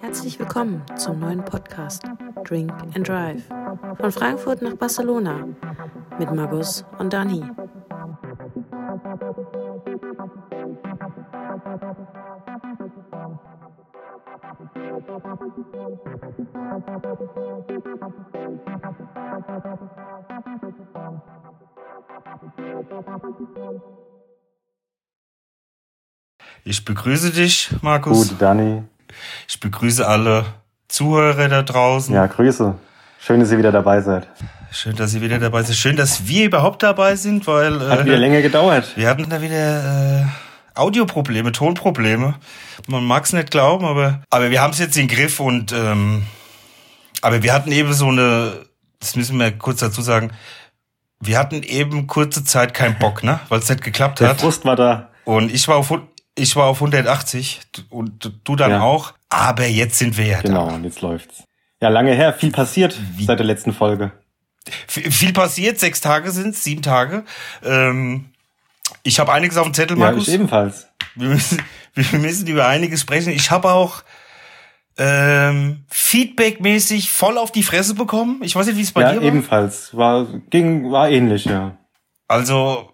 Herzlich 0.00 0.38
willkommen 0.38 0.82
zum 0.96 1.20
neuen 1.20 1.44
Podcast 1.44 2.02
Drink 2.44 2.72
and 2.94 3.06
Drive 3.06 3.44
von 3.98 4.12
Frankfurt 4.12 4.62
nach 4.62 4.74
Barcelona 4.74 5.46
mit 6.18 6.32
Margus 6.32 6.84
und 6.98 7.12
Dani. 7.12 7.44
Ich 26.70 26.84
begrüße 26.84 27.32
dich, 27.32 27.68
Markus. 27.82 28.28
Gut, 28.28 28.40
Dani. 28.40 28.84
Ich 29.48 29.58
begrüße 29.58 30.06
alle 30.06 30.44
Zuhörer 30.86 31.48
da 31.48 31.62
draußen. 31.64 32.14
Ja, 32.14 32.26
Grüße. 32.26 32.76
Schön, 33.18 33.40
dass 33.40 33.50
ihr 33.50 33.58
wieder 33.58 33.72
dabei 33.72 34.00
seid. 34.02 34.28
Schön, 34.70 34.94
dass 34.94 35.12
ihr 35.12 35.20
wieder 35.20 35.40
dabei 35.40 35.64
seid. 35.64 35.74
Schön, 35.74 35.96
dass 35.96 36.28
wir 36.28 36.44
überhaupt 36.44 36.84
dabei 36.84 37.16
sind, 37.16 37.48
weil 37.48 37.80
Hat 37.90 38.04
wieder 38.04 38.14
äh, 38.14 38.18
länger 38.18 38.40
gedauert. 38.40 38.92
wir 38.94 39.08
hatten 39.08 39.28
da 39.28 39.42
wieder 39.42 40.20
äh, 40.20 40.26
Audioprobleme, 40.76 41.50
Tonprobleme. 41.50 42.36
Man 42.86 43.04
mag 43.04 43.24
es 43.24 43.32
nicht 43.32 43.50
glauben, 43.50 43.84
aber 43.84 44.22
aber 44.30 44.52
wir 44.52 44.62
haben 44.62 44.72
es 44.72 44.78
jetzt 44.78 44.96
in 44.96 45.08
Griff 45.08 45.40
und 45.40 45.72
ähm, 45.72 46.24
aber 47.20 47.42
wir 47.42 47.52
hatten 47.52 47.72
eben 47.72 47.92
so 47.94 48.06
eine, 48.06 48.52
das 49.00 49.16
müssen 49.16 49.40
wir 49.40 49.50
kurz 49.58 49.80
dazu 49.80 50.02
sagen, 50.02 50.30
wir 51.18 51.36
hatten 51.36 51.64
eben 51.64 52.06
kurze 52.06 52.44
Zeit 52.44 52.74
keinen 52.74 52.96
Bock, 53.00 53.24
ne, 53.24 53.40
weil 53.48 53.58
es 53.58 53.68
nicht 53.68 53.82
geklappt 53.82 54.20
Der 54.20 54.28
hat. 54.28 54.40
Frust 54.40 54.64
war 54.64 54.76
da. 54.76 55.08
Und 55.24 55.52
ich 55.52 55.66
war 55.66 55.76
auf 55.76 55.90
ich 56.40 56.56
war 56.56 56.66
auf 56.66 56.80
180 56.80 57.60
und 57.90 58.32
du 58.44 58.56
dann 58.56 58.70
Ja. 58.72 58.80
auch. 58.82 59.12
Aber 59.28 59.66
jetzt 59.66 59.98
sind 59.98 60.16
wir 60.18 60.26
ja 60.26 60.40
Genau, 60.40 60.68
da. 60.68 60.74
und 60.74 60.84
jetzt 60.84 61.00
läuft's. 61.02 61.44
Ja, 61.80 61.88
lange 61.88 62.12
her. 62.14 62.32
Viel 62.32 62.50
passiert 62.50 62.98
Wie- 63.16 63.24
seit 63.24 63.38
der 63.38 63.46
letzten 63.46 63.72
Folge. 63.72 64.12
V- 64.86 65.10
Viel 65.10 65.32
passiert, 65.32 65.78
sechs 65.78 66.00
Tage 66.00 66.30
sind's, 66.30 66.62
sieben 66.64 66.82
Tage. 66.82 67.24
Ähm, 67.64 68.26
ich 69.02 69.18
habe 69.20 69.32
einiges 69.32 69.56
auf 69.56 69.64
dem 69.64 69.72
Zettel, 69.74 69.96
Ja, 69.98 70.06
Markus. 70.06 70.28
ich 70.28 70.34
ebenfalls. 70.34 70.88
wir, 71.14 71.28
müssen, 71.28 71.62
wir 71.94 72.18
müssen 72.18 72.46
über 72.48 72.66
einiges 72.66 73.00
sprechen. 73.00 73.32
Ich 73.32 73.50
habe 73.50 73.70
auch 73.70 74.02
ähm, 74.98 75.84
Feedback-mäßig 75.88 77.10
voll 77.10 77.38
auf 77.38 77.52
die 77.52 77.62
Fresse 77.62 77.94
bekommen. 77.94 78.40
Ich 78.42 78.54
weiß 78.54 78.66
nicht, 78.66 78.76
wie 78.76 78.82
es 78.82 78.92
bei 78.92 79.02
ja, 79.02 79.12
dir 79.12 79.20
war. 79.20 79.24
ebenfalls. 79.24 79.96
War, 79.96 80.26
ging, 80.50 80.90
war 80.90 81.08
ähnlich, 81.08 81.46
ja. 81.46 81.76
Also, 82.28 82.89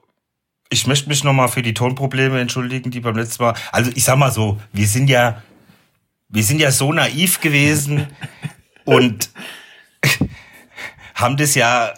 ich 0.77 0.87
möchte 0.87 1.09
mich 1.09 1.25
nochmal 1.25 1.49
für 1.49 1.63
die 1.63 1.73
Tonprobleme 1.73 2.39
entschuldigen, 2.39 2.91
die 2.91 3.01
beim 3.01 3.17
letzten 3.17 3.43
Mal. 3.43 3.55
Also, 3.73 3.91
ich 3.95 4.05
sag 4.05 4.19
mal 4.19 4.31
so, 4.31 4.61
wir 4.73 4.87
sind 4.87 5.09
ja, 5.09 5.43
wir 6.29 6.45
sind 6.45 6.61
ja 6.61 6.71
so 6.71 6.93
naiv 6.93 7.41
gewesen 7.41 8.07
und 8.85 9.31
haben 11.15 11.39
das 11.39 11.55
ja 11.55 11.95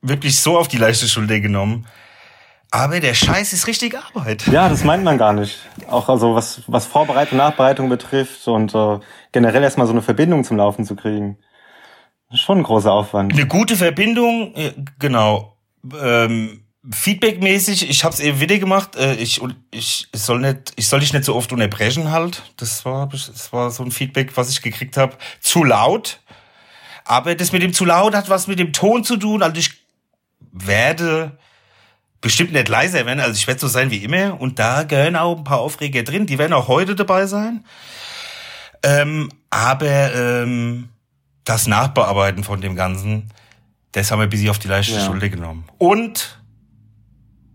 wirklich 0.00 0.38
so 0.38 0.56
auf 0.56 0.68
die 0.68 0.78
leichte 0.78 1.08
Schulter 1.08 1.40
genommen. 1.40 1.86
Aber 2.70 3.00
der 3.00 3.14
Scheiß 3.14 3.52
ist 3.52 3.66
richtig 3.66 3.96
Arbeit. 3.98 4.46
Ja, 4.46 4.68
das 4.68 4.84
meint 4.84 5.02
man 5.02 5.18
gar 5.18 5.32
nicht. 5.32 5.58
Auch 5.88 6.08
also 6.08 6.36
was, 6.36 6.62
was 6.68 6.86
Vorbereitung, 6.86 7.38
Nachbereitung 7.38 7.88
betrifft 7.88 8.46
und 8.46 8.72
äh, 8.76 9.00
generell 9.32 9.64
erstmal 9.64 9.88
so 9.88 9.92
eine 9.92 10.02
Verbindung 10.02 10.44
zum 10.44 10.56
Laufen 10.56 10.84
zu 10.84 10.94
kriegen. 10.94 11.36
Das 12.28 12.38
ist 12.38 12.44
schon 12.44 12.58
ein 12.58 12.62
großer 12.62 12.92
Aufwand. 12.92 13.32
Eine 13.32 13.48
gute 13.48 13.74
Verbindung, 13.74 14.54
äh, 14.54 14.72
genau. 15.00 15.56
Ähm, 16.00 16.62
Feedback-mäßig, 16.88 17.90
ich 17.90 18.04
habe 18.04 18.14
es 18.14 18.20
eben 18.20 18.40
wieder 18.40 18.58
gemacht. 18.58 18.96
Äh, 18.96 19.14
ich, 19.14 19.40
ich 19.70 20.08
ich 20.12 20.20
soll 20.20 20.40
nicht, 20.40 20.72
ich 20.76 20.88
soll 20.88 21.00
dich 21.00 21.12
nicht 21.12 21.24
so 21.24 21.36
oft 21.36 21.52
unterbrechen 21.52 22.10
halt. 22.10 22.42
Das 22.56 22.84
war, 22.86 23.06
das 23.08 23.52
war 23.52 23.70
so 23.70 23.82
ein 23.82 23.90
Feedback, 23.90 24.36
was 24.36 24.48
ich 24.50 24.62
gekriegt 24.62 24.96
habe. 24.96 25.16
Zu 25.40 25.62
laut. 25.64 26.20
Aber 27.04 27.34
das 27.34 27.52
mit 27.52 27.62
dem 27.62 27.74
zu 27.74 27.84
laut 27.84 28.14
hat 28.14 28.30
was 28.30 28.46
mit 28.46 28.58
dem 28.58 28.72
Ton 28.72 29.04
zu 29.04 29.16
tun. 29.18 29.42
Also 29.42 29.58
ich 29.58 29.72
werde 30.52 31.38
bestimmt 32.22 32.52
nicht 32.52 32.68
leiser 32.68 33.04
werden. 33.04 33.20
Also 33.20 33.34
ich 33.34 33.46
werde 33.46 33.60
so 33.60 33.68
sein 33.68 33.90
wie 33.90 34.02
immer. 34.02 34.40
Und 34.40 34.58
da 34.58 34.84
gehören 34.84 35.16
auch 35.16 35.36
ein 35.36 35.44
paar 35.44 35.60
Aufreger 35.60 36.02
drin. 36.02 36.26
Die 36.26 36.38
werden 36.38 36.54
auch 36.54 36.68
heute 36.68 36.94
dabei 36.94 37.26
sein. 37.26 37.64
Ähm, 38.82 39.28
aber 39.50 40.14
ähm, 40.14 40.88
das 41.44 41.66
Nachbearbeiten 41.66 42.42
von 42.42 42.62
dem 42.62 42.74
Ganzen, 42.74 43.30
das 43.92 44.10
haben 44.10 44.20
wir 44.20 44.28
bisschen 44.28 44.48
auf 44.48 44.58
die 44.58 44.68
leichte 44.68 44.94
Ja. 44.94 45.04
Schulter 45.04 45.28
genommen. 45.28 45.64
Und 45.78 46.39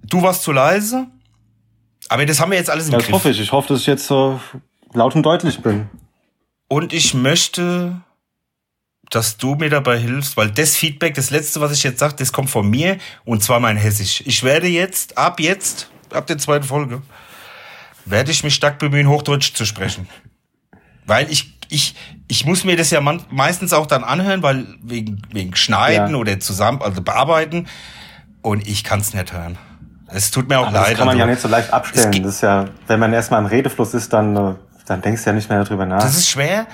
du 0.09 0.21
warst 0.21 0.43
zu 0.43 0.51
leise. 0.51 1.07
Aber 2.09 2.25
das 2.25 2.39
haben 2.39 2.51
wir 2.51 2.57
jetzt 2.57 2.69
alles 2.69 2.87
im 2.87 2.91
Ja, 2.93 2.97
das 2.99 3.07
Griff. 3.07 3.15
hoffe 3.15 3.29
ich. 3.31 3.39
Ich 3.39 3.51
hoffe, 3.51 3.69
dass 3.69 3.81
ich 3.81 3.87
jetzt 3.87 4.05
so 4.07 4.39
laut 4.93 5.15
und 5.15 5.23
deutlich 5.23 5.59
bin. 5.61 5.89
Und 6.67 6.93
ich 6.93 7.13
möchte, 7.13 7.99
dass 9.09 9.37
du 9.37 9.55
mir 9.55 9.69
dabei 9.69 9.97
hilfst, 9.99 10.37
weil 10.37 10.51
das 10.51 10.75
Feedback, 10.75 11.13
das 11.15 11.29
letzte, 11.31 11.61
was 11.61 11.71
ich 11.71 11.83
jetzt 11.83 11.99
sage, 11.99 12.15
das 12.17 12.31
kommt 12.31 12.49
von 12.49 12.69
mir 12.69 12.97
und 13.23 13.43
zwar 13.43 13.59
mein 13.59 13.77
Hessisch. 13.77 14.21
Ich 14.25 14.43
werde 14.43 14.67
jetzt, 14.67 15.17
ab 15.17 15.39
jetzt, 15.39 15.89
ab 16.11 16.27
der 16.27 16.37
zweiten 16.37 16.65
Folge, 16.65 17.01
werde 18.05 18.31
ich 18.31 18.43
mich 18.43 18.53
stark 18.55 18.77
bemühen, 18.79 19.07
Hochdeutsch 19.09 19.53
zu 19.53 19.65
sprechen. 19.65 20.07
Weil 21.07 21.31
ich, 21.31 21.53
ich, 21.69 21.95
ich 22.27 22.45
muss 22.45 22.63
mir 22.63 22.75
das 22.77 22.89
ja 22.91 23.01
man, 23.01 23.23
meistens 23.29 23.73
auch 23.73 23.85
dann 23.87 24.03
anhören, 24.03 24.41
weil 24.43 24.65
wegen, 24.83 25.21
wegen 25.31 25.55
Schneiden 25.55 26.11
Ja. 26.13 26.17
oder 26.17 26.39
zusammen, 26.39 26.81
also 26.81 27.01
bearbeiten. 27.01 27.67
Und 28.41 28.67
ich 28.67 28.83
kann 28.83 28.99
es 28.99 29.13
nicht 29.13 29.33
hören. 29.33 29.57
Es 30.15 30.31
tut 30.31 30.47
mir 30.49 30.59
auch 30.59 30.67
Aber 30.67 30.77
das 30.79 30.87
leid. 30.89 30.97
kann 30.97 31.07
man 31.07 31.17
ja 31.17 31.23
also, 31.25 31.31
nicht 31.33 31.41
so 31.41 31.47
leicht 31.47 31.73
abstellen. 31.73 32.23
Das 32.23 32.35
ist 32.35 32.41
ja, 32.41 32.65
wenn 32.87 32.99
man 32.99 33.11
erstmal 33.13 33.39
im 33.41 33.45
Redefluss 33.47 33.93
ist, 33.93 34.13
dann, 34.13 34.35
äh, 34.35 34.53
dann 34.87 35.01
denkst 35.01 35.23
du 35.23 35.29
ja 35.29 35.33
nicht 35.35 35.49
mehr 35.49 35.63
darüber 35.63 35.85
nach. 35.85 36.01
das 36.01 36.15
ist 36.17 36.29
schwer. 36.29 36.65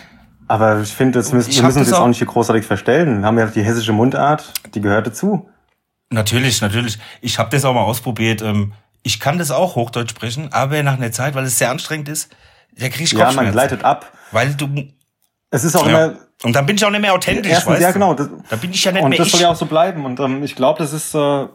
Aber 0.48 0.82
ich 0.82 0.94
finde, 0.94 1.20
das 1.20 1.32
wir 1.32 1.38
müssen 1.38 1.50
uns 1.66 1.76
das 1.76 1.88
jetzt 1.88 1.94
auch- 1.94 2.02
auch 2.02 2.08
nicht 2.08 2.18
hier 2.18 2.28
großartig 2.28 2.66
verstellen. 2.66 3.22
Wir 3.22 3.26
haben 3.26 3.40
ja 3.40 3.46
die 3.48 3.64
hessische 3.64 3.94
Mundart, 3.94 4.52
die 4.76 4.82
gehört 4.82 5.08
dazu. 5.08 5.50
Natürlich, 6.10 6.60
natürlich. 6.62 7.00
Ich 7.22 7.40
habe 7.40 7.50
das 7.52 7.64
auch 7.66 7.74
mal 7.74 7.82
ausprobiert. 7.84 8.42
Ähm, 8.42 8.74
Ich 9.04 9.20
kann 9.20 9.40
das 9.40 9.50
auch 9.50 9.76
Hochdeutsch 9.76 10.12
sprechen, 10.12 10.50
aber 10.52 10.84
nach 10.84 10.94
einer 10.98 11.12
Zeit, 11.12 11.34
weil 11.34 11.44
es 11.46 11.58
sehr 11.58 11.72
anstrengend 11.72 12.08
ist, 12.10 12.32
da 12.78 12.88
krieg 12.90 13.02
ich 13.06 13.12
Ja, 13.14 13.18
man 13.18 13.26
Kopfschmerzen. 13.28 13.52
gleitet 13.54 13.84
ab. 13.84 14.12
Weil 14.32 14.54
du 14.54 14.68
Es 15.50 15.64
ist 15.64 15.76
auch 15.76 15.88
ja. 15.88 16.06
immer, 16.06 16.16
und 16.44 16.56
dann 16.56 16.66
bin 16.68 16.76
ich 16.76 16.86
auch 16.86 16.92
nicht 16.92 17.02
mehr 17.02 17.14
authentisch, 17.14 17.52
erstens, 17.52 17.72
weißt 17.74 17.82
ja 17.82 17.92
genau. 17.92 18.14
Das, 18.14 18.30
Da 18.50 18.56
bin 18.58 18.70
ich 18.72 18.84
ja 18.84 18.92
nicht 18.92 19.02
und 19.04 19.10
mehr 19.10 19.18
das 19.18 19.28
ich. 19.28 19.32
soll 19.34 19.42
ja 19.42 19.50
auch 19.50 19.56
so 19.56 19.66
bleiben. 19.66 20.06
Und 20.06 20.20
ähm, 20.20 20.44
ich 20.44 20.56
glaube, 20.56 20.78
das 20.80 20.94
ist, 20.94 21.16
äh, 21.16 21.48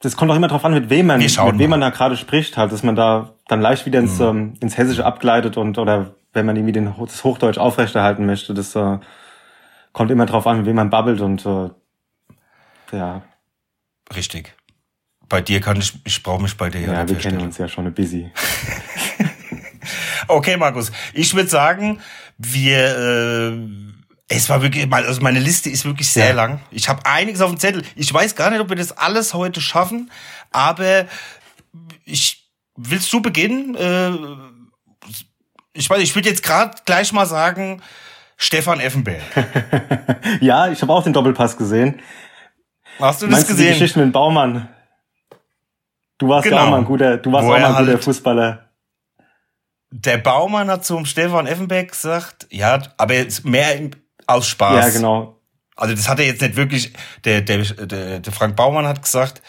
das 0.00 0.16
kommt 0.16 0.30
auch 0.30 0.36
immer 0.36 0.48
drauf 0.48 0.64
an, 0.64 0.72
mit 0.74 0.90
wem 0.90 1.06
man, 1.06 1.18
mit 1.20 1.36
wem 1.36 1.58
mal. 1.58 1.68
man 1.68 1.80
da 1.80 1.90
gerade 1.90 2.16
spricht, 2.16 2.56
halt, 2.56 2.72
dass 2.72 2.82
man 2.82 2.96
da 2.96 3.34
dann 3.48 3.60
leicht 3.60 3.86
wieder 3.86 3.98
ins, 4.00 4.18
Mhm. 4.18 4.24
ähm, 4.26 4.52
ins 4.60 4.76
Hessische 4.76 5.04
abgleitet 5.06 5.56
und 5.56 5.78
oder 5.78 6.14
wenn 6.32 6.46
man 6.46 6.56
irgendwie 6.56 6.72
den, 6.72 6.92
das 6.98 7.22
Hochdeutsch 7.24 7.58
aufrechterhalten 7.58 8.24
möchte, 8.26 8.54
das 8.54 8.74
äh, 8.76 8.98
kommt 9.92 10.10
immer 10.10 10.26
drauf 10.26 10.46
an, 10.46 10.58
mit 10.58 10.66
wem 10.66 10.76
man 10.76 10.90
babbelt 10.90 11.20
und 11.20 11.44
äh, 11.46 11.70
ja, 12.92 13.22
Richtig. 14.14 14.54
Bei 15.28 15.40
dir 15.40 15.60
kann 15.60 15.76
ich, 15.76 15.92
ich 16.04 16.22
brauche 16.24 16.42
mich 16.42 16.56
bei 16.56 16.68
dir 16.70 16.80
ja, 16.80 16.92
ja, 16.92 17.08
wir 17.08 17.16
kennen 17.16 17.40
uns 17.40 17.56
ja 17.58 17.68
schon 17.68 17.86
ein 17.86 17.94
busy. 17.94 18.32
Okay, 20.28 20.56
Markus. 20.56 20.92
Ich 21.12 21.34
würde 21.34 21.48
sagen, 21.48 21.98
wir. 22.38 22.96
Äh, 22.96 23.89
es 24.30 24.48
war 24.48 24.62
wirklich, 24.62 24.86
mal- 24.88 25.04
also 25.04 25.20
meine 25.20 25.40
Liste 25.40 25.68
ist 25.68 25.84
wirklich 25.84 26.08
sehr 26.10 26.28
Ja. 26.28 26.34
lang. 26.34 26.60
Ich 26.70 26.88
habe 26.88 27.04
einiges 27.04 27.40
auf 27.42 27.50
dem 27.50 27.58
Zettel. 27.58 27.82
Ich 27.96 28.12
weiß 28.14 28.34
gar 28.36 28.50
nicht, 28.50 28.60
ob 28.60 28.68
wir 28.70 28.76
das 28.76 28.92
alles 28.96 29.34
heute 29.34 29.60
schaffen, 29.60 30.10
aber 30.50 31.06
ich 32.04 32.48
willst 32.76 33.12
du 33.12 33.20
beginnen? 33.20 33.74
Äh, 33.74 34.12
ich 35.74 35.90
weiß, 35.90 36.00
ich 36.00 36.14
würde 36.14 36.28
jetzt 36.30 36.42
gerade 36.42 36.76
gleich 36.86 37.12
mal 37.12 37.26
sagen, 37.26 37.82
Stefan 38.36 38.80
Effenberg. 38.80 39.20
Ja, 40.40 40.68
ich 40.68 40.80
habe 40.80 40.92
auch 40.92 41.02
den 41.02 41.12
Doppelpass 41.12 41.56
gesehen. 41.56 42.00
Hast 42.98 43.20
du 43.22 43.26
das 43.26 43.32
Meinst 43.32 43.50
du 43.50 43.54
die 43.54 43.58
gesehen? 43.62 43.72
Geschichte 43.74 43.98
mit 43.98 44.08
dem 44.08 44.12
Baumann? 44.12 44.68
Du 46.18 46.28
warst 46.28 46.44
ja 46.46 46.50
Genau. 46.52 46.64
auch 46.66 46.70
mal 46.70 46.78
ein 46.78 46.84
guter, 46.84 47.16
du 47.16 47.32
warst 47.32 47.46
Wo 47.46 47.52
auch 47.52 47.58
mal 47.58 47.64
ein 47.66 47.72
guter 47.76 47.92
halt- 47.92 48.04
Fußballer. 48.04 48.70
Der 49.90 50.18
Baumann 50.18 50.70
hat 50.70 50.84
zum 50.84 51.04
Stefan 51.04 51.46
Effenberg 51.46 51.90
gesagt, 51.90 52.46
ja, 52.50 52.80
aber 52.96 53.14
jetzt 53.14 53.44
mehr 53.44 53.76
im- 53.76 53.90
aus 54.34 54.46
Spaß. 54.48 54.86
Ja, 54.86 54.90
genau. 54.90 55.36
Also 55.76 55.94
das 55.94 56.08
hat 56.08 56.18
er 56.20 56.26
jetzt 56.26 56.42
nicht 56.42 56.56
wirklich, 56.56 56.92
der, 57.24 57.40
der, 57.40 57.58
der, 57.58 58.20
der 58.20 58.32
Frank 58.32 58.56
Baumann 58.56 58.86
hat 58.86 59.02
gesagt, 59.02 59.40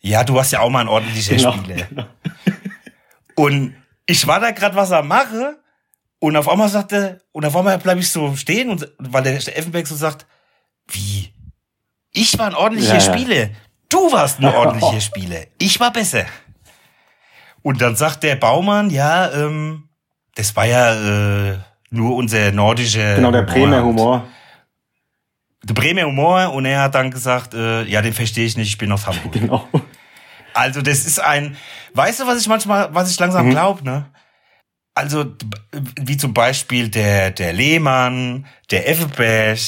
ja, 0.00 0.22
du 0.24 0.34
warst 0.34 0.52
ja 0.52 0.60
auch 0.60 0.70
mal 0.70 0.80
ein 0.80 0.88
ordentlicher 0.88 1.34
Genau. 1.36 1.52
Spieler. 1.52 1.86
Und 3.34 3.74
ich 4.06 4.26
war 4.26 4.40
da 4.40 4.50
gerade 4.52 4.76
was 4.76 4.92
am 4.92 5.08
mache 5.08 5.58
und 6.20 6.36
auf 6.36 6.48
einmal 6.48 6.68
sagte, 6.68 7.20
und 7.32 7.44
auf 7.44 7.54
einmal 7.56 7.76
bleib 7.78 7.98
ich 7.98 8.10
so 8.10 8.34
stehen 8.36 8.70
und 8.70 8.88
weil 8.98 9.22
der 9.22 9.34
Effenberg 9.34 9.86
so 9.86 9.94
sagt, 9.94 10.26
wie? 10.88 11.32
Ich 12.12 12.38
war 12.38 12.46
ein 12.46 12.54
ordentlicher 12.54 12.96
Ja, 12.96 13.00
ja. 13.00 13.12
Spieler. 13.14 13.48
Du 13.88 14.10
warst 14.12 14.38
ein 14.38 14.44
ordentlicher 14.54 15.00
Spieler. 15.00 15.40
Ich 15.58 15.78
war 15.80 15.92
besser. 15.92 16.24
Und 17.62 17.82
dann 17.82 17.96
sagt 17.96 18.22
der 18.22 18.36
Baumann, 18.36 18.88
ja, 18.90 19.30
ähm, 19.32 19.88
das 20.36 20.54
war 20.56 20.64
ja 20.64 21.50
äh, 21.52 21.58
nur 21.90 22.16
unser 22.16 22.52
nordischer 22.52 23.14
Genau, 23.16 23.30
der 23.30 23.42
Bremer 23.42 23.82
Humor. 23.82 24.26
der 25.64 25.74
Bremer 25.74 26.02
Humor 26.04 26.52
und 26.52 26.64
er 26.64 26.82
hat 26.82 26.94
dann 26.94 27.10
gesagt, 27.10 27.54
äh, 27.54 27.82
ja, 27.84 28.02
den 28.02 28.12
verstehe 28.12 28.46
ich 28.46 28.56
nicht, 28.56 28.68
ich 28.68 28.78
bin 28.78 28.92
aus 28.92 29.06
Hamburg. 29.06 29.32
Genau. 29.32 29.68
Also 30.54 30.80
das 30.80 31.04
ist 31.04 31.18
ein, 31.20 31.56
weißt 31.94 32.20
du, 32.20 32.26
was 32.26 32.40
ich 32.40 32.48
manchmal, 32.48 32.94
was 32.94 33.10
ich 33.10 33.18
langsam 33.20 33.46
Mhm. 33.46 33.50
glaube, 33.50 33.84
ne? 33.84 34.06
Also 34.94 35.26
wie 36.00 36.16
zum 36.16 36.32
Beispiel 36.32 36.88
der 36.88 37.30
der 37.30 37.52
Lehmann, 37.52 38.46
der 38.70 38.88
Effenberg, 38.88 39.58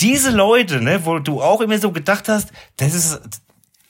diese 0.00 0.30
Leute, 0.30 0.80
ne, 0.80 1.04
wo 1.04 1.18
du 1.18 1.42
auch 1.42 1.60
immer 1.60 1.78
so 1.78 1.92
gedacht 1.92 2.28
hast, 2.30 2.50
das 2.78 2.94
ist 2.94 3.20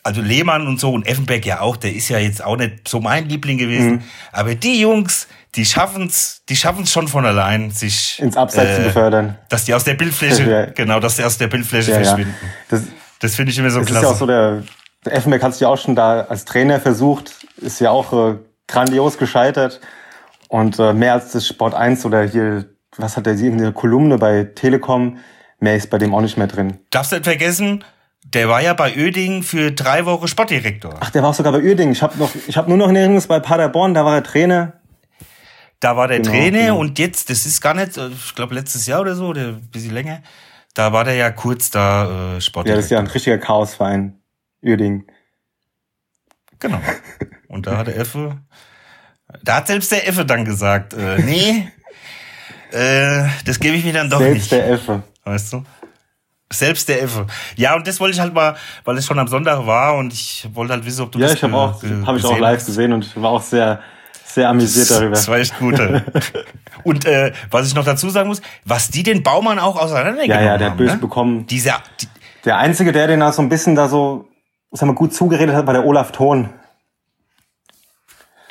also 0.02 0.20
Lehmann 0.20 0.66
und 0.66 0.80
so 0.80 0.92
und 0.92 1.06
Effenberg 1.06 1.44
ja 1.46 1.60
auch, 1.60 1.76
der 1.76 1.94
ist 1.94 2.08
ja 2.08 2.18
jetzt 2.18 2.42
auch 2.44 2.56
nicht 2.56 2.88
so 2.88 3.00
mein 3.00 3.28
Liebling 3.28 3.58
gewesen, 3.58 3.90
Mhm. 3.92 4.02
aber 4.32 4.54
die 4.54 4.80
Jungs, 4.80 5.28
die 5.54 5.64
schaffen's, 5.64 6.42
die 6.48 6.56
schaffen's 6.56 6.90
schon 6.90 7.08
von 7.08 7.24
allein, 7.26 7.70
sich 7.70 8.18
Ins 8.20 8.36
Abseits 8.36 8.76
zu 8.76 8.82
äh, 8.82 8.84
befördern. 8.86 9.36
dass 9.48 9.64
die 9.64 9.74
aus 9.74 9.84
der 9.84 9.94
Bildfläche, 9.94 10.42
Ja. 10.50 10.66
genau, 10.66 10.98
dass 11.00 11.16
die 11.16 11.24
aus 11.24 11.38
der 11.38 11.46
Bildfläche 11.48 11.90
Ja, 11.92 11.98
ja. 11.98 12.04
verschwinden. 12.04 12.34
Das, 12.68 12.82
Das 13.20 13.34
finde 13.36 13.52
ich 13.52 13.58
immer 13.58 13.70
so 13.70 13.78
das 13.80 13.86
ist 13.88 13.92
klasse. 13.92 14.06
ja 14.06 14.12
auch 14.12 14.16
so, 14.18 14.26
der, 14.26 14.62
der 15.04 15.12
Effenberg 15.14 15.42
hat 15.42 15.52
sich 15.52 15.60
ja 15.60 15.68
auch 15.68 15.78
schon 15.78 15.94
da 15.94 16.22
als 16.22 16.44
Trainer 16.44 16.80
versucht, 16.80 17.46
ist 17.58 17.80
ja 17.80 17.90
auch 17.90 18.12
äh, 18.12 18.34
grandios 18.66 19.18
gescheitert. 19.18 19.80
Und 20.48 20.78
äh, 20.78 20.92
mehr 20.92 21.12
als 21.14 21.32
das 21.32 21.46
Sport 21.46 21.74
1 21.74 22.04
oder 22.04 22.22
hier, 22.24 22.64
was 22.96 23.16
hat 23.16 23.26
der, 23.26 23.34
irgendeine 23.34 23.72
Kolumne 23.72 24.18
bei 24.18 24.44
Telekom, 24.44 25.18
mehr 25.60 25.76
ist 25.76 25.88
bei 25.90 25.98
dem 25.98 26.14
auch 26.14 26.20
nicht 26.20 26.36
mehr 26.36 26.46
drin. 26.48 26.78
Darfst 26.90 27.12
du 27.12 27.16
nicht 27.16 27.24
vergessen, 27.24 27.84
der 28.24 28.48
war 28.48 28.62
ja 28.62 28.72
bei 28.74 28.94
Öding 28.96 29.42
für 29.42 29.72
drei 29.72 30.06
Wochen 30.06 30.26
Sportdirektor. 30.28 30.94
Ach, 31.00 31.10
der 31.10 31.22
war 31.22 31.30
auch 31.30 31.34
sogar 31.34 31.52
bei 31.52 31.60
Uerdingen. 31.62 31.92
Ich 31.92 32.02
habe 32.02 32.16
noch, 32.18 32.30
ich 32.46 32.56
habe 32.56 32.68
nur 32.68 32.78
noch 32.78 32.88
in 32.88 32.96
Erinnerung, 32.96 33.16
dass 33.16 33.26
bei 33.26 33.40
Paderborn, 33.40 33.94
da 33.94 34.04
war 34.04 34.14
er 34.16 34.22
Trainer. 34.22 34.74
Da 35.80 35.96
war 35.96 36.06
der 36.08 36.18
Genau, 36.20 36.30
Trainer 36.30 36.58
genau. 36.60 36.78
und 36.78 36.98
jetzt, 36.98 37.28
das 37.30 37.44
ist 37.44 37.60
gar 37.60 37.74
nicht, 37.74 37.96
äh, 37.96 38.08
ich 38.08 38.34
glaube 38.34 38.54
letztes 38.54 38.86
Jahr 38.86 39.00
oder 39.00 39.14
so, 39.16 39.26
oder 39.28 39.48
ein 39.48 39.68
bisschen 39.72 39.92
länger, 39.92 40.22
da 40.74 40.92
war 40.92 41.04
der 41.04 41.14
ja 41.14 41.30
kurz 41.30 41.70
da 41.70 42.04
äh, 42.04 42.34
Ja, 42.34 42.40
Sportdirektor. 42.40 42.76
das 42.76 42.84
ist 42.86 42.90
ja 42.92 42.98
ein 43.00 43.06
richtiger 43.08 43.38
Chaosverein. 43.38 44.16
Uerdingen. 44.62 45.06
Genau. 46.60 46.80
Und 47.48 47.66
da 47.66 47.76
hat 47.78 47.88
der 47.88 47.96
Effe, 47.96 48.38
da 49.42 49.56
hat 49.56 49.66
selbst 49.66 49.90
der 49.90 50.06
Effe 50.06 50.24
dann 50.24 50.44
gesagt, 50.44 50.94
äh, 50.94 51.18
nee, 51.20 51.68
äh, 52.70 53.24
das 53.44 53.58
gebe 53.58 53.76
ich 53.76 53.84
mir 53.84 53.92
dann 53.92 54.08
doch 54.08 54.18
Selbst 54.20 54.36
nicht. 54.38 54.52
der 54.52 54.70
Effe. 54.70 55.02
Weißt 55.24 55.52
du? 55.52 55.64
Selbst 56.52 56.88
der 56.88 57.02
Effe. 57.02 57.26
Ja, 57.56 57.74
und 57.74 57.86
das 57.86 57.98
wollte 58.00 58.14
ich 58.14 58.20
halt 58.20 58.34
mal, 58.34 58.54
weil 58.84 58.96
es 58.98 59.06
schon 59.06 59.18
am 59.18 59.28
Sonntag 59.28 59.66
war 59.66 59.96
und 59.96 60.12
ich 60.12 60.48
wollte 60.54 60.72
halt 60.74 60.84
wissen, 60.86 61.02
ob 61.02 61.12
du 61.12 61.18
Ja, 61.18 61.26
das 61.26 61.34
ich 61.36 61.42
habe 61.42 61.52
ge- 61.52 61.60
auch, 62.00 62.06
habe 62.06 62.18
ich 62.18 62.24
auch 62.24 62.38
live 62.38 62.58
hast. 62.58 62.66
gesehen 62.66 62.92
und 62.92 63.20
war 63.20 63.30
auch 63.30 63.42
sehr, 63.42 63.80
sehr 64.24 64.48
amüsiert 64.48 64.90
darüber. 64.90 65.10
Das 65.10 65.28
war 65.28 65.38
echt 65.38 65.58
gut. 65.58 65.80
und 66.84 67.04
äh, 67.06 67.32
was 67.50 67.66
ich 67.66 67.74
noch 67.74 67.84
dazu 67.84 68.08
sagen 68.10 68.28
muss, 68.28 68.42
was 68.64 68.88
die 68.88 69.02
den 69.02 69.22
Baumann 69.22 69.58
auch 69.58 69.76
auseinandergenommen 69.76 70.44
Ja, 70.44 70.52
ja, 70.52 70.58
der 70.58 70.70
hat 70.70 70.76
böse 70.76 70.94
ne? 70.94 70.98
bekommen. 71.00 71.46
Dieser, 71.46 71.82
die, 72.00 72.08
Der 72.44 72.58
Einzige, 72.58 72.92
der 72.92 73.06
den 73.06 73.20
da 73.20 73.32
so 73.32 73.42
ein 73.42 73.48
bisschen 73.48 73.74
da 73.74 73.88
so, 73.88 74.28
sag 74.72 74.86
mal, 74.86 74.94
gut 74.94 75.14
zugeredet 75.14 75.54
hat, 75.54 75.66
war 75.66 75.74
der 75.74 75.84
Olaf 75.86 76.12
Thon. 76.12 76.50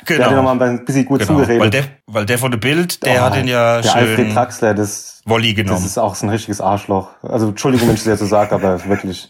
Der 0.07 0.18
hat 0.19 0.30
genau, 0.30 0.44
nochmal 0.44 0.69
ein 0.69 0.86
bisschen 0.86 1.06
gut 1.06 1.19
genau 1.19 1.39
weil 1.39 1.45
zugeredet. 1.45 1.74
der, 1.74 1.83
weil 2.07 2.25
der 2.25 2.38
von 2.38 2.51
der 2.51 2.57
Bild, 2.57 3.06
der 3.06 3.21
Oh, 3.21 3.25
hat 3.25 3.36
den 3.36 3.48
ja 3.48 3.81
Der 3.81 3.95
Alfred 3.95 4.15
schön 4.18 4.33
Draxler, 4.33 4.74
das, 4.74 5.21
Wolli 5.25 5.53
das 5.53 5.63
genommen. 5.65 5.86
ist 5.86 5.98
auch 5.98 6.15
so 6.15 6.25
ein 6.25 6.30
richtiges 6.30 6.59
Arschloch. 6.62 7.09
Also, 7.24 7.50
Entschuldigung, 7.50 7.88
wenn 7.88 7.95
ich 7.95 8.01
das 8.01 8.07
jetzt 8.07 8.19
so 8.19 8.25
sage, 8.25 8.53
aber 8.56 8.83
wirklich, 8.86 9.30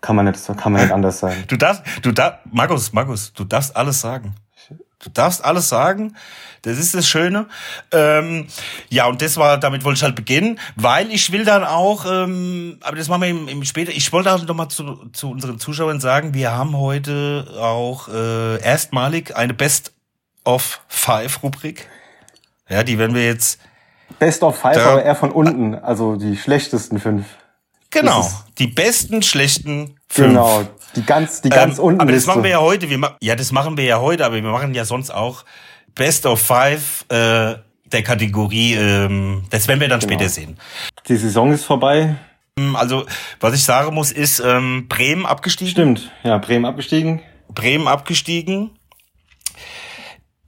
kann 0.00 0.16
man 0.16 0.26
nicht, 0.26 0.40
kann 0.58 0.72
man 0.72 0.82
nicht 0.82 0.92
anders 0.92 1.20
sein. 1.20 1.44
Du 1.48 1.56
darfst, 1.56 1.82
du 2.02 2.12
darfst, 2.12 2.38
Markus, 2.50 2.92
Markus, 2.92 3.32
du 3.32 3.44
darfst 3.44 3.76
alles 3.76 4.00
sagen. 4.00 4.34
Du 5.02 5.08
darfst 5.08 5.42
alles 5.42 5.70
sagen. 5.70 6.14
Das 6.60 6.76
ist 6.76 6.94
das 6.94 7.08
Schöne. 7.08 7.46
Ähm, 7.90 8.48
ja, 8.90 9.06
und 9.06 9.22
das 9.22 9.38
war, 9.38 9.56
damit 9.56 9.82
wollte 9.82 9.96
ich 9.96 10.02
halt 10.02 10.14
beginnen, 10.14 10.58
weil 10.76 11.10
ich 11.10 11.32
will 11.32 11.46
dann 11.46 11.64
auch, 11.64 12.04
ähm, 12.04 12.76
aber 12.82 12.98
das 12.98 13.08
machen 13.08 13.22
wir 13.22 13.28
im, 13.30 13.48
im 13.48 13.64
später. 13.64 13.92
Ich 13.92 14.12
wollte 14.12 14.30
auch 14.30 14.42
noch 14.44 14.54
mal 14.54 14.68
zu, 14.68 15.06
zu 15.14 15.30
unseren 15.30 15.58
Zuschauern 15.58 16.00
sagen, 16.00 16.34
wir 16.34 16.52
haben 16.52 16.76
heute 16.76 17.46
auch 17.58 18.08
äh, 18.08 18.60
erstmalig 18.62 19.34
eine 19.34 19.54
Best 19.54 19.92
of 20.44 20.80
Five 20.88 21.42
Rubrik. 21.42 21.88
Ja, 22.68 22.82
die 22.82 22.98
werden 22.98 23.14
wir 23.14 23.24
jetzt 23.24 23.60
Best 24.18 24.42
of 24.42 24.58
Five, 24.58 24.76
aber 24.78 25.02
eher 25.04 25.14
von 25.14 25.30
unten, 25.30 25.74
also 25.74 26.16
die 26.16 26.36
schlechtesten 26.36 26.98
fünf. 26.98 27.24
genau 27.90 28.28
die 28.58 28.66
besten 28.66 29.22
schlechten 29.22 29.96
fünf. 30.08 30.28
Genau, 30.28 30.62
die 30.96 31.02
ganz, 31.04 31.40
die 31.42 31.48
ganz 31.48 31.78
ähm, 31.78 31.84
unten 31.84 32.00
Aber 32.00 32.12
das 32.12 32.26
machen 32.26 32.42
wir 32.42 32.50
ja 32.50 32.60
heute. 32.60 32.90
Wir 32.90 33.16
ja, 33.20 33.36
das 33.36 33.52
machen 33.52 33.76
wir 33.76 33.84
ja 33.84 34.00
heute, 34.00 34.24
aber 34.26 34.34
wir 34.36 34.42
machen 34.42 34.74
ja 34.74 34.84
sonst 34.84 35.10
auch 35.10 35.44
Best 35.94 36.26
of 36.26 36.40
Five 36.40 37.04
äh, 37.08 37.54
der 37.86 38.02
Kategorie. 38.04 38.74
Ähm, 38.74 39.44
das 39.50 39.66
werden 39.68 39.80
wir 39.80 39.88
dann 39.88 40.00
Genau. 40.00 40.12
später 40.12 40.28
sehen. 40.28 40.58
Die 41.08 41.16
Saison 41.16 41.52
ist 41.52 41.64
vorbei. 41.64 42.16
Ähm, 42.58 42.76
Also, 42.76 43.06
was 43.40 43.54
ich 43.54 43.64
sagen 43.64 43.94
muss, 43.94 44.12
ist 44.12 44.40
ähm, 44.40 44.86
Bremen 44.88 45.26
abgestiegen. 45.26 45.70
Stimmt, 45.72 46.10
ja, 46.22 46.38
Bremen 46.38 46.64
abgestiegen. 46.66 47.20
Bremen 47.48 47.88
abgestiegen. 47.88 48.70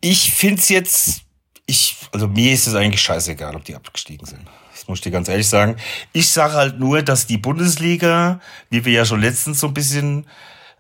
Ich 0.02 0.32
find's 0.34 0.69
jetzt, 0.69 1.22
ich, 1.66 1.96
also 2.12 2.26
mir 2.28 2.52
ist 2.52 2.66
es 2.66 2.75
eigentlich 2.75 3.00
scheißegal, 3.00 3.54
ob 3.56 3.64
die 3.64 3.75
abgestiegen 3.75 4.26
sind. 4.26 4.40
Das 4.72 4.88
muss 4.88 4.99
ich 4.99 5.02
dir 5.02 5.12
ganz 5.12 5.28
ehrlich 5.28 5.49
sagen. 5.49 5.76
Ich 6.12 6.28
sage 6.31 6.54
halt 6.54 6.78
nur, 6.81 7.02
dass 7.02 7.26
die 7.26 7.38
Bundesliga, 7.38 8.40
wie 8.69 8.84
wir 8.84 8.93
ja 8.93 9.04
schon 9.04 9.20
letztens 9.20 9.60
so 9.60 9.69
ein 9.69 9.75
bisschen, 9.75 10.26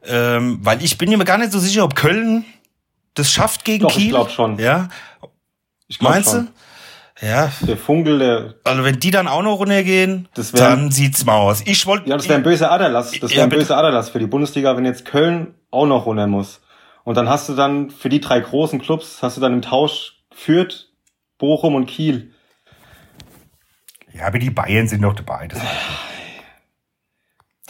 ähm, 0.04 0.58
weil 0.62 0.82
ich 0.84 0.98
bin 0.98 1.08
mir 1.08 1.24
gar 1.24 1.38
nicht 1.38 1.52
so 1.52 1.60
sicher, 1.60 1.84
ob 1.84 1.94
Köln 1.94 2.44
das 3.14 3.30
schafft 3.30 3.64
gegen 3.64 3.82
Doch, 3.84 3.90
ich 3.90 3.96
Kiel. 3.96 4.08
glaub 4.10 4.30
schon. 4.30 4.58
Ja, 4.58 4.88
Ich 5.86 5.98
glaub 5.98 6.12
meinst 6.12 6.30
schon. 6.30 6.46
du? 6.46 7.26
Ja, 7.26 7.52
Der 7.60 7.76
Funkel, 7.76 8.18
der, 8.18 8.54
also 8.64 8.82
wenn 8.82 8.98
die 8.98 9.12
dann 9.12 9.28
auch 9.28 9.42
noch 9.42 9.56
runtergehen, 9.60 10.28
Das 10.34 10.52
wär- 10.52 10.60
dann 10.60 10.90
sieht's 10.90 11.24
mal 11.24 11.36
aus. 11.36 11.62
Ich 11.66 11.86
wollte, 11.86 12.08
ja, 12.10 12.16
das 12.16 12.26
wäre 12.26 12.38
ein 12.40 12.42
böser 12.42 12.72
Aderlass. 12.72 13.12
Das 13.20 13.30
Ja, 13.30 13.36
wäre 13.36 13.42
ein 13.44 13.50
bitte. 13.50 13.60
böser 13.62 13.76
Aderlass 13.76 14.08
für 14.08 14.18
die 14.18 14.26
Bundesliga, 14.26 14.76
wenn 14.76 14.84
jetzt 14.84 15.04
Köln 15.04 15.54
auch 15.70 15.86
noch 15.86 16.06
runter 16.06 16.26
muss. 16.26 16.58
Und 17.04 17.16
dann 17.16 17.28
hast 17.28 17.48
du 17.48 17.54
dann 17.54 17.90
für 17.90 18.08
die 18.08 18.20
drei 18.20 18.40
großen 18.40 18.80
Clubs, 18.80 19.22
hast 19.22 19.36
du 19.36 19.40
dann 19.40 19.52
im 19.52 19.62
Tausch 19.62 20.22
Fürth, 20.32 20.88
Bochum 21.38 21.74
und 21.74 21.86
Kiel. 21.86 22.32
Ja, 24.12 24.26
aber 24.26 24.38
die 24.38 24.50
Bayern 24.50 24.88
sind 24.88 25.00
noch 25.00 25.14
dabei. 25.14 25.48
Das 25.48 25.60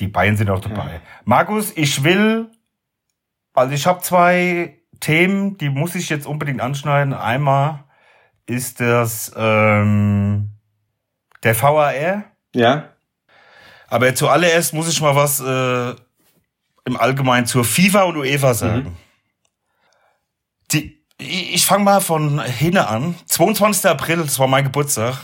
die 0.00 0.08
Bayern 0.08 0.36
sind 0.36 0.48
noch 0.48 0.60
dabei. 0.60 1.00
Markus, 1.24 1.72
ich 1.76 2.02
will, 2.02 2.50
also 3.54 3.74
ich 3.74 3.86
habe 3.86 4.00
zwei 4.00 4.80
Themen, 5.00 5.58
die 5.58 5.68
muss 5.68 5.94
ich 5.94 6.08
jetzt 6.08 6.26
unbedingt 6.26 6.60
anschneiden. 6.60 7.14
Einmal 7.14 7.84
ist 8.46 8.80
das 8.80 9.32
ähm, 9.36 10.50
der 11.42 11.60
VAR. 11.60 12.24
Ja? 12.54 12.88
Aber 13.88 14.14
zuallererst 14.14 14.74
muss 14.74 14.88
ich 14.88 15.00
mal 15.00 15.14
was 15.14 15.40
äh, 15.40 15.94
im 16.84 16.96
Allgemeinen 16.96 17.46
zur 17.46 17.64
FIFA 17.64 18.04
und 18.04 18.16
UEFA 18.16 18.54
sagen. 18.54 18.96
Die, 20.72 21.02
ich 21.18 21.64
fange 21.66 21.84
mal 21.84 22.00
von 22.00 22.40
hinten 22.42 22.78
an. 22.78 23.14
22. 23.26 23.86
April, 23.90 24.18
das 24.18 24.38
war 24.38 24.46
mein 24.48 24.64
Geburtstag. 24.64 25.16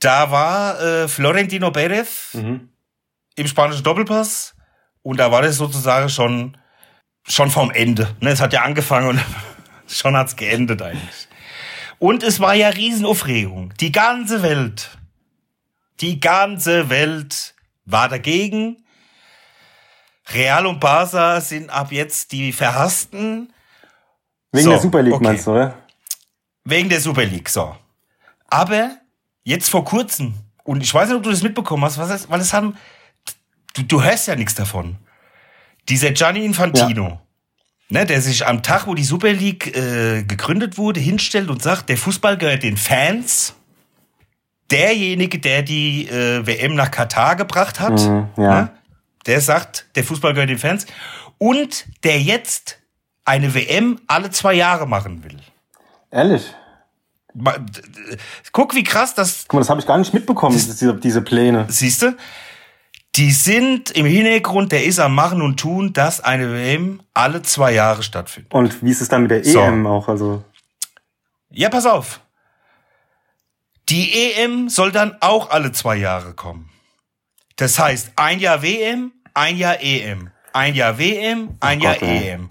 Da 0.00 0.30
war 0.30 0.80
äh, 0.80 1.08
Florentino 1.08 1.70
Perez 1.70 2.34
Mhm. 2.34 2.68
im 3.36 3.46
spanischen 3.46 3.84
Doppelpass 3.84 4.54
und 5.02 5.18
da 5.18 5.30
war 5.30 5.42
das 5.42 5.56
sozusagen 5.56 6.08
schon 6.08 6.56
schon 7.28 7.50
vom 7.50 7.70
Ende. 7.70 8.16
Ne, 8.20 8.30
es 8.30 8.40
hat 8.40 8.52
ja 8.52 8.62
angefangen 8.62 9.08
und 9.10 9.20
schon 9.86 10.16
hat's 10.16 10.34
geendet 10.36 10.82
eigentlich. 10.82 11.28
Und 12.00 12.24
es 12.24 12.40
war 12.40 12.54
ja 12.54 12.68
Riesenaufregung. 12.68 13.72
Die 13.78 13.92
ganze 13.92 14.42
Welt, 14.42 14.98
die 16.00 16.18
ganze 16.18 16.88
Welt 16.90 17.54
war 17.84 18.08
dagegen. 18.08 18.84
Real 20.32 20.66
und 20.66 20.80
Barca 20.80 21.40
sind 21.40 21.70
ab 21.70 21.92
jetzt 21.92 22.32
die 22.32 22.52
Verhassten 22.52 23.51
Wegen 24.52 24.64
So, 24.64 24.70
der 24.70 24.80
Super 24.80 25.02
League 25.02 25.14
okay. 25.14 25.24
meinst 25.24 25.46
du, 25.46 25.50
oder? 25.52 25.74
wegen 26.64 26.88
der 26.88 27.00
Super 27.00 27.24
League. 27.24 27.48
So. 27.48 27.74
Aber 28.48 28.96
jetzt 29.44 29.68
vor 29.70 29.84
kurzem, 29.84 30.34
und 30.64 30.82
ich 30.82 30.92
weiß 30.94 31.08
nicht, 31.08 31.16
ob 31.16 31.22
du 31.24 31.30
das 31.30 31.42
mitbekommen 31.42 31.84
hast, 31.84 31.98
was 31.98 32.08
das, 32.08 32.30
weil 32.30 32.40
es 32.40 32.52
haben, 32.52 32.76
du, 33.74 33.82
du 33.82 34.02
hörst 34.02 34.28
ja 34.28 34.36
nichts 34.36 34.54
davon. 34.54 34.96
Dieser 35.88 36.12
Gianni 36.12 36.44
Infantino, 36.44 37.20
ne, 37.88 38.06
der 38.06 38.20
sich 38.20 38.46
am 38.46 38.62
Tag, 38.62 38.86
wo 38.86 38.94
die 38.94 39.02
Super 39.02 39.32
League 39.32 39.74
äh, 39.76 40.22
gegründet 40.22 40.78
wurde, 40.78 41.00
hinstellt 41.00 41.50
und 41.50 41.60
sagt, 41.62 41.88
der 41.88 41.96
Fußball 41.96 42.36
gehört 42.38 42.62
den 42.62 42.76
Fans. 42.76 43.54
Derjenige, 44.70 45.38
der 45.38 45.62
die 45.62 46.08
äh, 46.08 46.46
WM 46.46 46.74
nach 46.76 46.90
Katar 46.90 47.36
gebracht 47.36 47.80
hat, 47.80 48.00
Mhm, 48.00 48.28
ja. 48.36 48.62
ne, 48.62 48.70
der 49.26 49.40
sagt, 49.40 49.86
der 49.96 50.04
Fußball 50.04 50.32
gehört 50.34 50.50
den 50.50 50.58
Fans. 50.58 50.86
Und 51.38 51.86
der 52.04 52.20
jetzt 52.20 52.78
eine 53.24 53.54
WM 53.54 54.00
alle 54.06 54.30
zwei 54.30 54.54
Jahre 54.54 54.86
machen 54.86 55.22
will. 55.24 55.38
Ehrlich? 56.10 56.54
Guck, 58.52 58.74
wie 58.74 58.82
krass 58.84 59.14
das, 59.14 59.44
Guck 59.48 59.54
mal, 59.54 59.60
das 59.60 59.70
habe 59.70 59.80
ich 59.80 59.86
gar 59.86 59.96
nicht 59.96 60.12
mitbekommen, 60.12 60.54
diese, 60.54 60.94
diese 60.96 61.22
Pläne. 61.22 61.64
siehst 61.68 62.02
du? 62.02 62.14
Die 63.16 63.30
sind 63.32 63.90
im 63.90 64.06
Hintergrund, 64.06 64.72
der 64.72 64.84
ist 64.84 64.98
am 64.98 65.14
Machen 65.14 65.42
und 65.42 65.58
Tun, 65.60 65.92
dass 65.92 66.20
eine 66.20 66.50
WM 66.52 67.02
alle 67.14 67.42
zwei 67.42 67.72
Jahre 67.72 68.02
stattfindet. 68.02 68.52
Und 68.54 68.82
wie 68.82 68.90
ist 68.90 69.00
es 69.02 69.08
dann 69.08 69.22
mit 69.22 69.30
der 69.30 69.44
So. 69.44 69.60
EM 69.60 69.86
auch? 69.86 70.08
Also, 70.08 70.44
Ja, 71.50 71.68
pass 71.68 71.84
auf. 71.86 72.20
Die 73.88 74.12
EM 74.12 74.68
soll 74.70 74.92
dann 74.92 75.16
auch 75.20 75.50
alle 75.50 75.72
zwei 75.72 75.96
Jahre 75.96 76.32
kommen. 76.34 76.70
Das 77.56 77.78
heißt, 77.78 78.12
ein 78.16 78.38
Jahr 78.40 78.62
WM, 78.62 79.12
ein 79.34 79.56
Jahr 79.56 79.76
EM. 79.80 80.30
Ein 80.54 80.74
Jahr 80.74 80.98
WM, 80.98 81.56
ein 81.60 81.80
Oh 81.80 81.84
Jahr 81.84 81.94
Gott. 81.94 82.08
EM. 82.08 82.50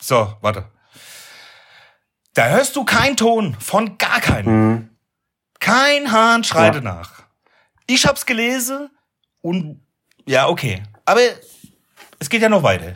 So, 0.00 0.34
warte. 0.40 0.66
Da 2.34 2.48
hörst 2.48 2.76
du 2.76 2.84
keinen 2.84 3.16
Ton 3.16 3.56
von 3.58 3.96
gar 3.98 4.20
keinem. 4.20 4.68
Mhm. 4.70 4.90
Kein 5.58 6.12
Hahn 6.12 6.44
schreit 6.44 6.74
Ja. 6.74 6.80
nach. 6.82 7.12
Ich 7.86 8.06
hab's 8.06 8.26
gelesen 8.26 8.90
und 9.40 9.80
ja, 10.26 10.48
okay. 10.48 10.82
Aber 11.04 11.20
es 12.18 12.28
geht 12.28 12.42
ja 12.42 12.48
noch 12.48 12.62
weiter. 12.62 12.94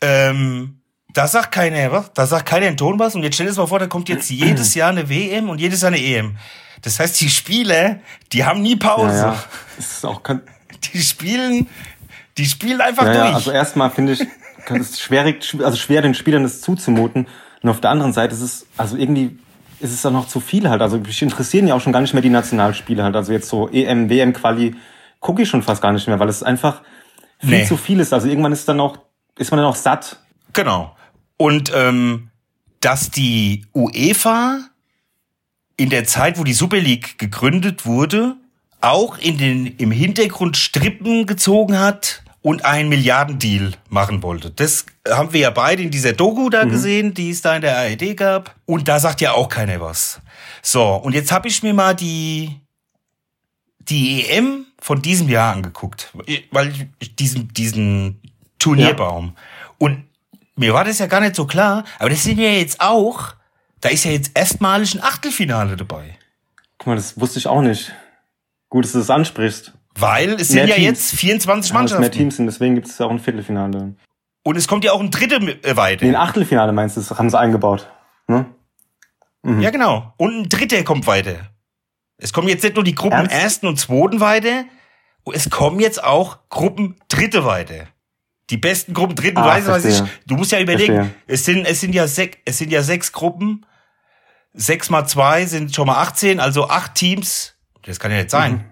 Ähm, 0.00 0.82
da 1.12 1.26
sagt 1.26 1.52
keiner 1.52 1.90
was, 1.90 2.12
da 2.12 2.26
sagt 2.26 2.46
keiner 2.46 2.66
in 2.68 2.76
Ton 2.76 2.98
was 2.98 3.14
und 3.14 3.22
jetzt 3.22 3.34
stell 3.34 3.46
dir 3.46 3.50
das 3.50 3.56
mal 3.56 3.66
vor, 3.66 3.78
da 3.78 3.86
kommt 3.86 4.08
jetzt 4.10 4.28
jedes 4.30 4.74
Jahr 4.74 4.90
eine 4.90 5.08
WM 5.08 5.48
und 5.48 5.58
jedes 5.58 5.80
Jahr 5.80 5.90
eine 5.90 6.00
EM. 6.02 6.36
Das 6.82 7.00
heißt, 7.00 7.18
die 7.22 7.30
Spieler, 7.30 8.00
die 8.32 8.44
haben 8.44 8.60
nie 8.62 8.76
Pause. 8.76 9.16
Ja, 9.16 9.32
ja. 9.32 9.44
Es 9.78 9.92
ist 9.92 10.04
auch, 10.04 10.22
kann, 10.22 10.42
Die 10.92 11.02
spielen, 11.02 11.66
die 12.36 12.44
spielen 12.46 12.80
einfach 12.82 13.06
ja, 13.06 13.12
durch. 13.14 13.28
ja, 13.30 13.34
also 13.34 13.50
erstmal 13.50 13.90
finde 13.90 14.12
ich, 14.12 14.20
kann 14.66 14.80
es 14.80 15.00
schwierig, 15.00 15.56
also 15.62 15.76
schwer 15.76 16.02
den 16.02 16.12
Spielern 16.14 16.42
das 16.42 16.60
zuzumuten. 16.60 17.26
Und 17.62 17.70
auf 17.70 17.80
der 17.80 17.90
anderen 17.90 18.12
Seite 18.12 18.34
ist 18.34 18.42
es, 18.42 18.66
also 18.76 18.96
irgendwie 18.96 19.38
ist 19.80 19.92
es 19.92 20.02
dann 20.02 20.12
noch 20.12 20.28
zu 20.28 20.40
viel 20.40 20.68
halt. 20.68 20.82
Also 20.82 20.98
mich 20.98 21.22
interessieren 21.22 21.66
ja 21.66 21.74
auch 21.74 21.80
schon 21.80 21.92
gar 21.92 22.00
nicht 22.00 22.12
mehr 22.12 22.22
die 22.22 22.28
Nationalspiele 22.30 23.02
halt. 23.02 23.16
Also 23.16 23.32
jetzt 23.32 23.48
so 23.48 23.68
EM, 23.68 24.10
WM, 24.10 24.32
Quali 24.32 24.74
gucke 25.20 25.42
ich 25.42 25.48
schon 25.48 25.62
fast 25.62 25.80
gar 25.82 25.92
nicht 25.92 26.06
mehr, 26.06 26.18
weil 26.18 26.28
es 26.28 26.42
einfach 26.42 26.82
viel 27.38 27.50
Nee. 27.50 27.64
zu 27.64 27.76
viel 27.76 28.00
ist. 28.00 28.12
Also 28.12 28.28
irgendwann 28.28 28.52
ist 28.52 28.68
dann 28.68 28.80
auch, 28.80 28.98
ist 29.38 29.50
man 29.50 29.58
dann 29.58 29.66
auch 29.66 29.76
satt. 29.76 30.20
Genau. 30.52 30.94
Und 31.36 31.72
ähm, 31.74 32.30
dass 32.80 33.10
die 33.10 33.66
UEFA 33.74 34.60
in 35.76 35.90
der 35.90 36.04
Zeit, 36.04 36.38
wo 36.38 36.44
die 36.44 36.54
Super 36.54 36.78
League 36.78 37.18
gegründet 37.18 37.84
wurde, 37.84 38.36
auch 38.80 39.18
in 39.18 39.36
den, 39.36 39.66
im 39.66 39.90
Hintergrund 39.90 40.56
Strippen 40.56 41.26
gezogen 41.26 41.78
hat 41.78 42.22
und 42.46 42.64
einen 42.64 42.88
Milliardendeal 42.88 43.72
machen 43.88 44.22
wollte. 44.22 44.52
Das 44.52 44.86
haben 45.08 45.32
wir 45.32 45.40
ja 45.40 45.50
beide 45.50 45.82
in 45.82 45.90
dieser 45.90 46.12
Doku 46.12 46.48
da 46.48 46.62
gesehen, 46.62 47.12
die 47.12 47.30
es 47.30 47.42
da 47.42 47.56
in 47.56 47.62
der 47.62 47.76
ARD 47.76 48.16
gab. 48.16 48.54
Und 48.66 48.86
da 48.86 49.00
sagt 49.00 49.20
ja 49.20 49.32
auch 49.32 49.48
keiner 49.48 49.80
was. 49.80 50.20
So, 50.62 50.94
und 50.94 51.12
jetzt 51.12 51.32
habe 51.32 51.48
ich 51.48 51.64
mir 51.64 51.74
mal 51.74 51.96
die, 51.96 52.60
die 53.80 54.28
EM 54.28 54.64
von 54.78 55.02
diesem 55.02 55.28
Jahr 55.28 55.56
angeguckt, 55.56 56.12
weil 56.52 56.72
ich 57.00 57.16
diesen, 57.16 57.48
diesen 57.48 58.20
Turnierbaum. 58.60 59.36
Und 59.78 60.04
mir 60.54 60.72
war 60.72 60.84
das 60.84 61.00
ja 61.00 61.08
gar 61.08 61.20
nicht 61.20 61.34
so 61.34 61.46
klar, 61.46 61.82
aber 61.98 62.10
das 62.10 62.22
sind 62.22 62.38
ja 62.38 62.50
jetzt 62.50 62.80
auch, 62.80 63.34
da 63.80 63.88
ist 63.88 64.04
ja 64.04 64.12
jetzt 64.12 64.38
erstmalig 64.38 64.94
ein 64.94 65.02
Achtelfinale 65.02 65.76
dabei. 65.76 66.16
Guck 66.78 66.86
mal, 66.86 66.94
das 66.94 67.18
wusste 67.18 67.40
ich 67.40 67.48
auch 67.48 67.62
nicht. 67.62 67.90
Gut, 68.68 68.84
dass 68.84 68.92
du 68.92 68.98
das 68.98 69.10
ansprichst. 69.10 69.75
Weil 69.98 70.34
es 70.34 70.48
sind 70.48 70.56
Mehr 70.56 70.68
ja 70.68 70.74
Teams. 70.76 71.10
jetzt 71.12 71.20
24 71.20 71.46
Ja, 71.46 71.56
dass 71.82 71.90
mehr 71.90 71.98
Mannschaften. 72.00 72.18
Teams 72.18 72.36
sind, 72.36 72.46
deswegen 72.46 72.74
gibt 72.74 72.86
es 72.88 73.00
auch 73.00 73.10
ein 73.10 73.18
Viertelfinale. 73.18 73.94
Und 74.42 74.56
es 74.56 74.68
kommt 74.68 74.84
ja 74.84 74.92
auch 74.92 75.00
ein 75.00 75.10
dritte 75.10 75.36
äh, 75.36 75.76
weiter. 75.76 76.04
Nee, 76.04 76.10
ein 76.12 76.16
Achtelfinale 76.16 76.72
meinst 76.72 76.96
du, 76.96 77.00
das 77.00 77.18
haben 77.18 77.30
sie 77.30 77.38
eingebaut. 77.38 77.90
Ne? 78.28 78.46
Ja, 79.60 79.70
genau. 79.70 80.12
Und 80.16 80.34
ein 80.36 80.48
dritter 80.48 80.82
kommt 80.82 81.06
weiter. 81.06 81.50
Es 82.18 82.32
kommen 82.32 82.48
jetzt 82.48 82.62
nicht 82.64 82.74
nur 82.74 82.82
die 82.84 82.94
Gruppen 82.94 83.12
Ernst? 83.18 83.32
ersten 83.34 83.66
und 83.68 83.76
zweiten 83.78 84.20
weiter, 84.20 84.64
es 85.32 85.50
kommen 85.50 85.78
jetzt 85.80 86.02
auch 86.02 86.38
Gruppen 86.48 86.96
dritte 87.08 87.44
weiter. 87.44 87.86
Die 88.50 88.56
besten 88.56 88.92
Gruppen 88.94 89.14
dritten, 89.16 89.38
Ah, 89.38 89.58
du 89.60 89.66
was 89.66 89.84
ich? 89.84 90.02
Du 90.26 90.36
musst 90.36 90.52
ja 90.52 90.60
überlegen, 90.60 90.94
Verstehe. 90.94 91.14
es 91.26 91.44
sind, 91.44 91.64
es 91.64 91.80
sind 91.80 91.94
ja 91.94 92.06
sech, 92.06 92.38
es 92.44 92.58
sind 92.58 92.70
ja 92.70 92.82
sechs 92.82 93.12
Gruppen. 93.12 93.66
Sechs 94.52 94.88
mal 94.88 95.04
zwei 95.06 95.44
sind 95.46 95.74
schon 95.74 95.86
mal 95.86 96.00
18, 96.00 96.40
also 96.40 96.68
acht 96.68 96.94
Teams. 96.94 97.54
Das 97.82 98.00
kann 98.00 98.10
ja 98.10 98.18
nicht 98.18 98.30
sein. 98.30 98.52
Mhm. 98.52 98.64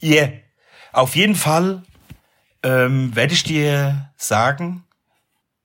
Ihr, 0.00 0.32
auf 0.92 1.16
jeden 1.16 1.34
Fall, 1.34 1.82
ähm, 2.62 3.14
werde 3.16 3.32
ich 3.34 3.42
dir 3.44 4.10
sagen, 4.16 4.84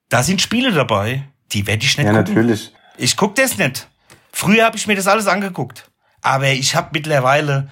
da 0.09 0.23
sind 0.23 0.41
Spiele 0.41 0.71
dabei, 0.71 1.23
die 1.51 1.67
werde 1.67 1.83
ich 1.83 1.97
nicht 1.97 2.05
Ja, 2.07 2.13
gucken. 2.13 2.33
natürlich. 2.33 2.73
Ich 2.97 3.15
guck 3.17 3.35
das 3.35 3.57
nicht. 3.57 3.87
Früher 4.31 4.65
habe 4.65 4.77
ich 4.77 4.87
mir 4.87 4.95
das 4.95 5.07
alles 5.07 5.27
angeguckt. 5.27 5.89
Aber 6.21 6.47
ich 6.49 6.75
habe 6.75 6.89
mittlerweile, 6.93 7.69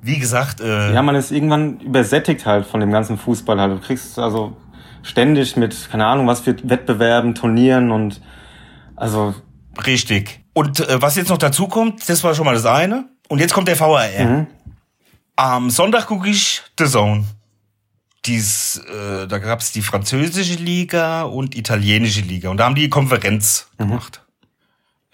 wie 0.00 0.18
gesagt, 0.18 0.60
äh, 0.60 0.92
Ja, 0.92 1.02
man 1.02 1.14
ist 1.14 1.30
irgendwann 1.30 1.80
übersättigt 1.80 2.46
halt 2.46 2.66
von 2.66 2.80
dem 2.80 2.90
ganzen 2.90 3.18
Fußball 3.18 3.60
halt. 3.60 3.72
Du 3.72 3.78
kriegst 3.80 4.18
also 4.18 4.56
ständig 5.02 5.56
mit, 5.56 5.88
keine 5.90 6.06
Ahnung, 6.06 6.26
was 6.26 6.40
für 6.40 6.56
Wettbewerben, 6.68 7.34
Turnieren 7.34 7.90
und 7.90 8.20
also, 8.96 9.34
richtig. 9.86 10.40
Und 10.54 10.80
äh, 10.80 11.00
was 11.02 11.16
jetzt 11.16 11.28
noch 11.28 11.38
dazu 11.38 11.68
kommt, 11.68 12.08
das 12.08 12.24
war 12.24 12.34
schon 12.34 12.46
mal 12.46 12.54
das 12.54 12.64
eine. 12.64 13.08
Und 13.28 13.40
jetzt 13.40 13.52
kommt 13.52 13.68
der 13.68 13.78
VAR. 13.78 14.06
Mhm. 14.18 14.46
Am 15.36 15.70
Sonntag 15.70 16.06
gucke 16.06 16.28
ich 16.30 16.62
The 16.78 16.86
Zone. 16.86 17.24
Dies, 18.24 18.78
äh, 18.88 19.26
da 19.28 19.38
gab's 19.38 19.70
die 19.72 19.82
französische 19.82 20.54
Liga 20.54 21.22
und 21.22 21.54
italienische 21.54 22.22
Liga. 22.22 22.48
Und 22.48 22.56
da 22.56 22.64
haben 22.64 22.74
die 22.74 22.88
Konferenz 22.88 23.68
Mhm. 23.78 23.88
gemacht. 23.88 24.22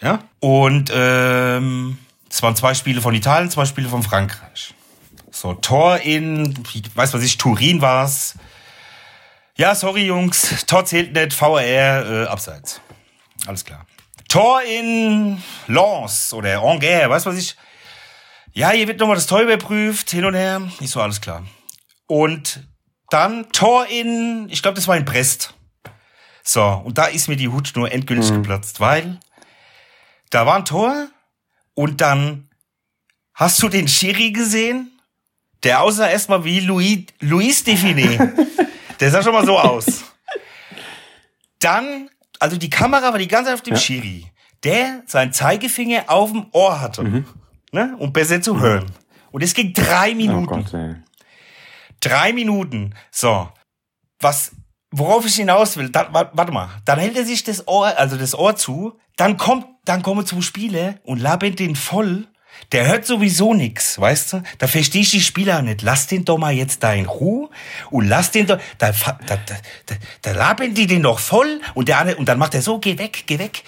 Ja? 0.00 0.20
Und 0.40 0.90
ähm, 0.94 1.98
es 2.30 2.42
waren 2.42 2.56
zwei 2.56 2.74
Spiele 2.74 3.00
von 3.00 3.14
Italien, 3.14 3.50
zwei 3.50 3.64
Spiele 3.66 3.88
von 3.88 4.02
Frankreich. 4.02 4.74
So, 5.30 5.54
Tor 5.54 5.98
in, 5.98 6.54
weiß 6.94 7.14
was 7.14 7.22
ich, 7.22 7.36
Turin 7.38 7.80
war's. 7.80 8.34
Ja, 9.56 9.74
sorry 9.74 10.06
Jungs, 10.06 10.64
Tor 10.66 10.84
zählt 10.84 11.12
nicht, 11.14 11.38
VAR 11.38 11.60
äh, 11.62 12.26
abseits. 12.26 12.80
Alles 13.46 13.64
klar. 13.64 13.86
Tor 14.28 14.62
in 14.62 15.42
Lens 15.66 16.32
oder 16.32 16.62
Angers, 16.62 17.10
weiß 17.10 17.26
was 17.26 17.36
ich. 17.36 17.56
Ja, 18.52 18.70
hier 18.70 18.86
wird 18.86 19.00
nochmal 19.00 19.16
das 19.16 19.26
Tor 19.26 19.40
überprüft, 19.40 20.10
hin 20.10 20.24
und 20.24 20.34
her. 20.34 20.60
Nicht 20.80 20.90
so 20.90 21.00
alles 21.00 21.20
klar. 21.20 21.44
Und 22.06 22.66
dann 23.10 23.50
Tor 23.52 23.86
in, 23.86 24.48
ich 24.50 24.62
glaube, 24.62 24.74
das 24.76 24.88
war 24.88 24.96
in 24.96 25.04
Brest. 25.04 25.54
So, 26.44 26.62
und 26.84 26.98
da 26.98 27.06
ist 27.06 27.28
mir 27.28 27.36
die 27.36 27.48
Hutschnur 27.48 27.90
endgültig 27.92 28.30
geplatzt, 28.30 28.80
weil 28.80 29.20
da 30.30 30.44
war 30.44 30.56
ein 30.56 30.64
Tor 30.64 31.08
und 31.74 32.00
dann 32.00 32.48
hast 33.34 33.62
du 33.62 33.68
den 33.68 33.88
Schiri 33.88 34.32
gesehen? 34.32 34.88
Der 35.62 35.80
aussah 35.80 36.08
erstmal 36.08 36.44
wie 36.44 36.60
Louis, 36.60 37.04
Louis 37.20 37.62
Define. 37.62 38.34
Der 39.00 39.10
sah 39.10 39.22
schon 39.22 39.32
mal 39.32 39.46
so 39.46 39.58
aus. 39.58 40.04
Dann, 41.60 42.08
also 42.38 42.56
die 42.56 42.70
Kamera 42.70 43.10
war 43.12 43.18
die 43.18 43.28
ganze 43.28 43.46
Zeit 43.50 43.54
auf 43.54 43.62
dem 43.62 43.74
Ja. 43.74 43.80
Schiri, 43.80 44.26
der 44.64 45.02
sein 45.06 45.32
Zeigefinger 45.32 46.04
auf 46.08 46.30
dem 46.32 46.46
Ohr 46.52 46.80
hatte, 46.80 47.24
ne, 47.72 47.94
um 47.98 48.12
besser 48.12 48.40
zu 48.40 48.60
hören. 48.60 48.86
Und 49.30 49.42
es 49.42 49.54
ging 49.54 49.72
drei 49.72 50.12
oh 50.12 50.14
Minuten. 50.14 50.46
Gott, 50.46 50.74
ey. 50.74 50.94
Drei 52.00 52.32
Minuten. 52.32 52.94
So. 53.10 53.48
Was, 54.20 54.52
worauf 54.90 55.26
ich 55.26 55.34
hinaus 55.36 55.76
will, 55.76 55.88
dann, 55.88 56.12
wa- 56.14 56.30
warte 56.32 56.52
mal, 56.52 56.68
dann 56.84 56.98
hält 56.98 57.16
er 57.16 57.24
sich 57.24 57.42
das 57.42 57.66
Ohr, 57.66 57.98
also 57.98 58.16
das 58.16 58.34
Ohr 58.34 58.54
zu, 58.56 58.98
dann 59.16 59.36
kommt, 59.36 59.66
dann 59.84 60.02
kommen 60.02 60.24
zwei 60.26 60.42
Spieler 60.42 60.96
und 61.02 61.20
labern 61.20 61.56
den 61.56 61.74
voll. 61.74 62.28
Der 62.70 62.86
hört 62.86 63.06
sowieso 63.06 63.54
nix, 63.54 63.98
weißt 63.98 64.32
du? 64.34 64.42
Da 64.58 64.68
verstehe 64.68 65.00
ich 65.00 65.10
die 65.10 65.22
Spieler 65.22 65.62
nicht. 65.62 65.80
Lass 65.82 66.06
den 66.06 66.24
doch 66.26 66.36
mal 66.36 66.52
jetzt 66.52 66.82
da 66.82 66.92
in 66.92 67.06
Ruhe 67.06 67.48
und 67.90 68.06
lass 68.06 68.30
den 68.30 68.46
doch, 68.46 68.58
da, 68.78 68.92
da, 68.92 69.18
da, 69.26 69.38
da, 69.86 69.94
da 70.20 70.32
labern 70.32 70.74
die 70.74 70.86
den 70.86 71.02
doch 71.02 71.18
voll 71.18 71.60
und 71.74 71.88
der 71.88 71.98
andere, 71.98 72.16
und 72.16 72.26
dann 72.28 72.38
macht 72.38 72.54
er 72.54 72.62
so, 72.62 72.78
geh 72.78 72.98
weg, 72.98 73.24
geh 73.26 73.38
weg. 73.38 73.64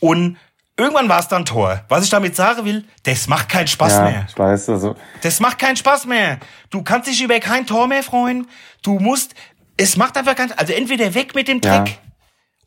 Und 0.00 0.38
irgendwann 0.82 1.08
war 1.08 1.18
es 1.20 1.28
dann 1.28 1.44
Tor. 1.44 1.80
Was 1.88 2.04
ich 2.04 2.10
damit 2.10 2.36
sagen 2.36 2.64
will, 2.64 2.84
das 3.04 3.28
macht 3.28 3.48
keinen 3.48 3.66
Spaß 3.68 3.92
Ja, 3.92 4.02
mehr. 4.02 4.26
ich 4.28 4.38
weiß, 4.38 4.68
also, 4.68 4.94
Das 5.22 5.40
macht 5.40 5.58
keinen 5.58 5.76
Spaß 5.76 6.06
mehr. 6.06 6.38
Du 6.70 6.82
kannst 6.82 7.08
dich 7.08 7.22
über 7.22 7.38
kein 7.40 7.66
Tor 7.66 7.86
mehr 7.88 8.02
freuen. 8.02 8.46
Du 8.82 8.98
musst, 8.98 9.34
es 9.76 9.96
macht 9.96 10.16
einfach 10.16 10.34
keinen, 10.34 10.52
also 10.52 10.72
entweder 10.72 11.14
weg 11.14 11.34
mit 11.34 11.48
dem 11.48 11.60
Ja. 11.64 11.80
Dreck 11.84 11.98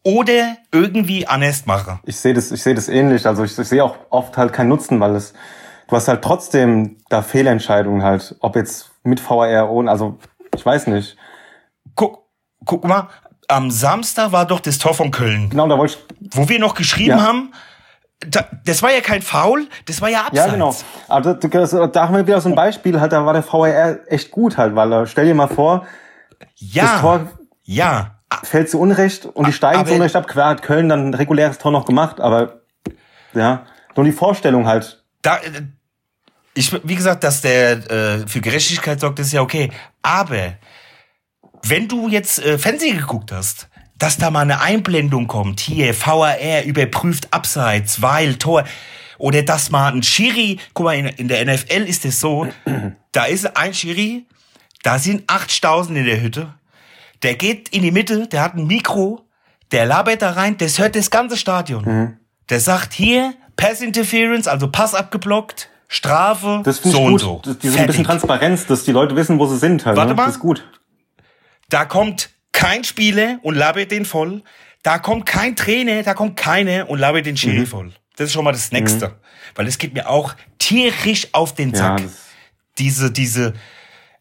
oder 0.03 0.57
irgendwie 0.71 1.27
anders 1.27 1.65
machen. 1.65 1.99
ich 2.05 2.15
sehe 2.17 2.33
das, 2.33 2.51
ich 2.51 2.61
sehe 2.61 2.75
das 2.75 2.89
ähnlich. 2.89 3.25
Also 3.25 3.43
ich, 3.43 3.57
ich 3.57 3.67
sehe 3.67 3.83
auch 3.83 3.95
oft 4.09 4.37
halt 4.37 4.53
keinen 4.53 4.69
Nutzen, 4.69 4.99
weil 4.99 5.15
es, 5.15 5.33
du 5.87 5.95
hast 5.95 6.07
halt 6.07 6.23
trotzdem 6.23 6.97
da 7.09 7.21
Fehlentscheidungen 7.23 8.03
halt, 8.03 8.35
ob 8.39 8.55
jetzt 8.55 8.91
mit 9.03 9.19
VAR 9.27 9.69
ohne, 9.69 9.89
also 9.89 10.19
ich 10.55 10.65
weiß 10.65 10.87
nicht. 10.87 11.17
Guck, 11.95 12.23
guck 12.65 12.83
mal, 12.85 13.07
am 13.47 13.71
Samstag 13.71 14.31
war 14.31 14.45
doch 14.45 14.59
das 14.59 14.77
Tor 14.77 14.93
von 14.93 15.11
Köln, 15.11 15.49
Genau, 15.49 15.67
da 15.67 15.77
wollte 15.77 15.97
ich, 16.19 16.27
wo 16.35 16.49
wir 16.49 16.59
noch 16.59 16.73
geschrieben 16.75 17.17
Ja. 17.17 17.21
haben, 17.23 17.53
das 18.63 18.81
war 18.81 18.91
ja 18.93 19.01
kein 19.01 19.21
Foul, 19.21 19.67
das 19.85 20.01
war 20.01 20.09
ja 20.09 20.21
Abseits. 20.21 20.45
ja 20.47 20.51
genau. 20.51 20.75
Aber 21.07 21.33
da, 21.35 21.87
da, 21.87 22.01
haben 22.07 22.15
wir 22.15 22.25
wieder 22.25 22.41
so 22.41 22.49
ein 22.49 22.55
Beispiel, 22.55 22.99
halt, 22.99 23.11
da 23.11 23.25
war 23.25 23.33
der 23.33 23.43
VAR 23.45 23.97
echt 24.07 24.31
gut 24.31 24.57
halt, 24.57 24.75
weil 24.75 24.91
äh, 24.93 25.05
stell 25.07 25.25
dir 25.25 25.35
mal 25.35 25.47
vor, 25.47 25.85
Ja, 26.55 26.83
das 26.93 27.01
Tor 27.01 27.27
ja. 27.63 28.15
fällt 28.43 28.69
zu 28.69 28.79
Unrecht 28.79 29.25
und 29.25 29.47
die 29.47 29.53
steigen 29.53 29.79
aber- 29.79 29.89
zu 29.89 29.95
Unrecht 29.95 30.15
ab. 30.15 30.27
Klar 30.27 30.49
hat 30.51 30.61
Köln 30.61 30.89
dann 30.89 31.09
ein 31.09 31.13
reguläres 31.13 31.57
Tor 31.57 31.71
noch 31.71 31.85
gemacht, 31.85 32.19
aber 32.21 32.61
ja, 33.33 33.65
nur 33.95 34.05
die 34.05 34.11
Vorstellung 34.13 34.65
halt. 34.65 35.03
da, 35.21 35.37
äh, 35.37 35.63
ich, 36.57 36.71
wie 36.87 36.95
gesagt, 36.95 37.23
dass 37.25 37.41
der 37.41 37.91
äh, 37.91 38.27
für 38.27 38.39
Gerechtigkeit 38.39 38.99
sorgt, 39.01 39.19
ist 39.19 39.33
ja 39.33 39.41
okay. 39.41 39.71
Aber 40.01 40.53
wenn 41.63 41.89
du 41.89 42.07
jetzt 42.07 42.39
äh, 42.43 42.57
Fernsehen 42.57 42.97
geguckt 42.97 43.33
hast, 43.33 43.67
dass 43.97 44.17
da 44.17 44.29
mal 44.31 44.41
eine 44.41 44.61
Einblendung 44.61 45.27
kommt, 45.27 45.59
hier 45.59 45.93
VAR 45.99 46.63
überprüft 46.63 47.33
Abseits, 47.33 48.01
weil 48.01 48.35
Tor 48.35 48.65
oder 49.17 49.43
dass 49.43 49.71
mal 49.71 49.93
ein 49.93 50.03
Schiri, 50.03 50.59
guck 50.73 50.85
mal 50.85 50.95
in, 50.95 51.05
in 51.05 51.27
der 51.27 51.45
NFL 51.45 51.83
ist 51.83 52.05
es 52.05 52.19
so, 52.19 52.47
da 53.11 53.25
ist 53.25 53.55
ein 53.55 53.73
Schiri, 53.73 54.25
da 54.83 54.99
sind 54.99 55.23
8000 55.27 55.97
in 55.97 56.05
der 56.05 56.21
Hütte. 56.21 56.53
Der 57.23 57.35
geht 57.35 57.69
in 57.69 57.81
die 57.81 57.91
Mitte, 57.91 58.27
der 58.27 58.41
hat 58.41 58.55
ein 58.55 58.67
Mikro, 58.67 59.25
der 59.71 59.85
labert 59.85 60.21
da 60.21 60.31
rein, 60.31 60.57
das 60.57 60.77
hört 60.79 60.95
das 60.95 61.09
ganze 61.09 61.37
Stadion. 61.37 61.83
Mhm. 61.85 62.17
Der 62.49 62.59
sagt 62.59 62.93
hier, 62.93 63.33
Pass 63.55 63.81
Interference, 63.81 64.47
also 64.47 64.69
Pass 64.69 64.93
abgeblockt, 64.93 65.69
Strafe, 65.87 66.61
Das 66.63 66.77
so 66.77 66.89
ich 66.89 66.95
und 66.97 67.11
gut. 67.13 67.21
so. 67.21 67.41
Das, 67.43 67.57
diese 67.59 67.79
ein 67.79 67.87
bisschen. 67.87 68.03
Transparenz, 68.03 68.67
dass 68.67 68.83
die 68.83 68.91
Leute 68.91 69.15
wissen, 69.15 69.39
wo 69.39 69.45
sie 69.47 69.57
sind. 69.57 69.85
Halt, 69.85 69.95
Warte 69.95 70.09
ne? 70.09 70.15
mal. 70.15 70.25
Das 70.25 70.35
ist 70.35 70.41
gut. 70.41 70.63
Da 71.69 71.85
kommt 71.85 72.29
kein 72.55 72.83
Spieler 72.83 73.37
und 73.43 73.55
labert 73.55 73.91
den 73.91 74.05
voll. 74.05 74.41
Da 74.81 74.97
kommt 74.97 75.25
kein 75.25 75.55
Trainer, 75.55 76.01
da 76.03 76.13
kommt 76.13 76.35
keiner 76.37 76.89
und 76.89 76.97
labert 76.99 77.25
den 77.25 77.33
Mhm. 77.33 77.37
Schiri 77.37 77.65
voll. 77.65 77.91
Das 78.17 78.27
ist 78.27 78.33
schon 78.33 78.43
mal 78.45 78.51
das 78.51 78.71
Nächste. 78.71 79.15
Weil 79.55 79.67
es 79.67 79.77
geht 79.77 79.93
mir 79.93 80.09
auch 80.09 80.33
tierisch 80.57 81.27
auf 81.33 81.53
den 81.53 81.69
Ja, 81.71 81.75
Zack. 81.75 82.03
das, 82.03 82.11
diese, 82.77 83.11
diese, 83.11 83.53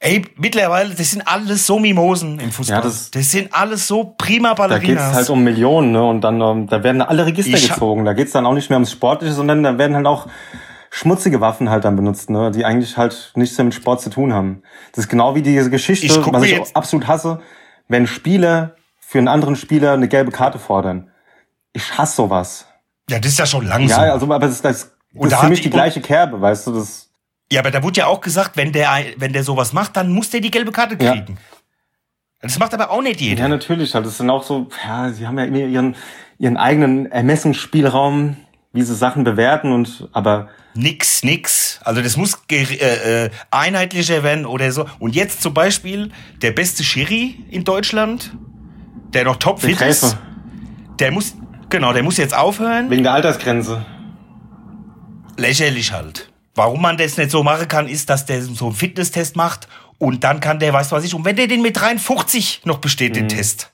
ey, 0.01 0.23
mittlerweile, 0.37 0.95
das 0.95 1.11
sind 1.13 1.23
alles 1.27 1.67
so 1.67 1.79
Mimosen 1.79 2.39
im 2.41 2.51
Fußball. 2.51 2.77
Ja, 2.79 2.83
das, 2.83 3.11
das- 3.11 3.31
sind 3.31 3.53
alles 3.55 3.87
so 3.87 4.15
prima 4.19 4.55
da 4.55 4.67
geht's 4.79 4.87
Ballerinas. 4.95 5.15
halt 5.15 5.31
um 5.31 5.43
Millionen, 5.45 5.93
ne? 5.93 6.03
Und 6.05 6.21
dann, 6.23 6.41
ähm, 6.41 6.67
da 6.67 6.83
werden 6.83 7.03
alle 7.03 7.27
Register 7.27 7.57
Ich 7.57 7.69
gezogen. 7.69 8.05
Da 8.05 8.13
geht's 8.13 8.33
dann 8.33 8.47
auch 8.47 8.55
nicht 8.55 8.69
mehr 8.71 8.77
ums 8.79 8.93
Sportliche, 8.93 9.33
sondern 9.35 9.63
da 9.63 9.79
werden 9.79 9.95
halt 9.97 10.07
auch 10.07 10.27
schmutzige 10.91 11.41
Waffen 11.41 11.71
halt 11.71 11.85
dann 11.85 11.97
benutzt, 11.97 12.31
ne? 12.31 12.51
Die 12.53 12.65
eigentlich 12.65 12.97
halt 12.97 13.33
nichts 13.35 13.57
mehr 13.59 13.65
mit 13.65 13.75
Sport 13.75 14.01
zu 14.01 14.11
tun 14.11 14.33
haben. 14.33 14.63
Das 14.93 15.05
ist 15.05 15.09
genau 15.11 15.35
wie 15.35 15.43
diese 15.43 15.71
Geschichte, 15.71 16.09
was 16.33 16.43
ich 16.45 16.51
jetzt- 16.53 16.77
absolut 16.77 17.07
hasse, 17.09 17.41
wenn 17.89 18.07
Spieler 18.07 18.77
für 19.01 19.19
einen 19.19 19.29
anderen 19.29 19.57
Spieler 19.57 19.93
eine 19.93 20.09
gelbe 20.09 20.31
Karte 20.31 20.59
fordern. 20.59 21.11
Ich 21.73 21.97
hasse 21.99 22.17
sowas. 22.17 22.67
ja, 23.11 23.19
das 23.19 23.33
ist 23.33 23.39
ja 23.39 23.47
schon 23.47 23.67
langsam. 23.67 24.01
Ja, 24.01 24.07
Ja, 24.09 24.13
also, 24.15 24.27
aber 24.27 24.39
das, 24.47 24.63
das, 24.63 24.93
das 25.13 25.29
da 25.31 25.37
ist 25.37 25.43
für 25.43 25.49
mich 25.49 25.61
die- 25.63 25.71
gleiche 25.71 26.01
Kerbe, 26.01 26.41
weißt 26.41 26.67
du, 26.67 26.73
das, 26.73 27.11
aber 27.57 27.71
da 27.71 27.83
wurde 27.85 28.01
ja 28.01 28.07
auch 28.07 28.21
gesagt, 28.21 28.57
wenn 28.57 28.73
der, 28.73 28.89
wenn 29.19 29.33
der 29.33 29.45
sowas 29.45 29.73
macht, 29.73 29.97
dann 29.97 30.11
muss 30.13 30.31
der 30.31 30.41
die 30.41 30.51
gelbe 30.51 30.73
Karte 30.73 30.97
Ja. 31.03 31.13
kriegen. 31.13 31.39
Das 32.41 32.59
macht 32.59 32.75
aber 32.75 32.91
auch 32.91 33.01
nicht 33.03 33.21
jeder. 33.21 33.43
Ja, 33.43 33.49
natürlich. 33.49 33.95
Halt. 33.95 34.05
Das 34.07 34.19
sind 34.19 34.29
auch 34.29 34.43
so, 34.43 34.69
ja, 34.85 35.11
sie 35.11 35.27
haben 35.27 35.39
ja 35.39 35.45
immer 35.45 35.59
ihren, 35.59 35.95
ihren 36.39 36.57
eigenen 36.57 37.11
Ermessensspielraum, 37.13 38.37
wie 38.73 38.83
sie 38.83 38.95
Sachen 38.95 39.23
bewerten 39.25 39.73
und, 39.73 40.09
aber, 40.13 40.49
Nix, 40.75 41.23
nix. 41.23 41.79
Also 41.85 42.03
das 42.03 42.17
muss 42.17 42.37
äh, 42.51 42.63
äh, 43.27 43.31
einheitlicher 43.51 44.23
werden 44.23 44.45
oder 44.45 44.73
so. 44.73 44.87
Und 44.99 45.15
jetzt 45.15 45.41
zum 45.43 45.55
Beispiel 45.55 46.11
der 46.43 46.51
beste 46.51 46.83
Schiri 46.83 47.37
in 47.51 47.63
Deutschland, 47.65 48.33
der 49.13 49.25
noch 49.25 49.37
der 49.37 49.41
topfit 49.41 49.81
ist, 49.81 50.17
der 50.99 51.13
muss, 51.13 51.35
genau, 51.71 51.93
der 51.93 52.03
muss 52.03 52.17
jetzt 52.17 52.37
aufhören. 52.37 52.91
wegen 52.91 53.05
der 53.05 53.13
Altersgrenze. 53.15 53.85
Lächerlich 55.37 55.93
halt. 55.93 56.31
Warum 56.55 56.81
man 56.83 56.97
das 56.97 57.17
nicht 57.17 57.31
so 57.31 57.43
machen 57.43 57.67
kann, 57.67 57.89
ist, 57.89 58.09
dass 58.11 58.27
der 58.27 58.43
so 58.43 58.67
einen 58.67 58.75
Fitnesstest 58.75 59.35
macht 59.37 59.67
und 59.99 60.23
dann 60.23 60.39
kann 60.41 60.59
der, 60.61 60.73
weißt 60.73 60.93
du 60.93 60.97
was 60.97 61.05
ich, 61.05 61.15
und 61.15 61.25
wenn 61.25 61.35
der 61.37 61.49
den 61.49 61.63
mit 61.63 61.77
53 61.81 62.63
noch 62.65 62.79
besteht, 62.79 63.17
den 63.17 63.29
Test, 63.29 63.73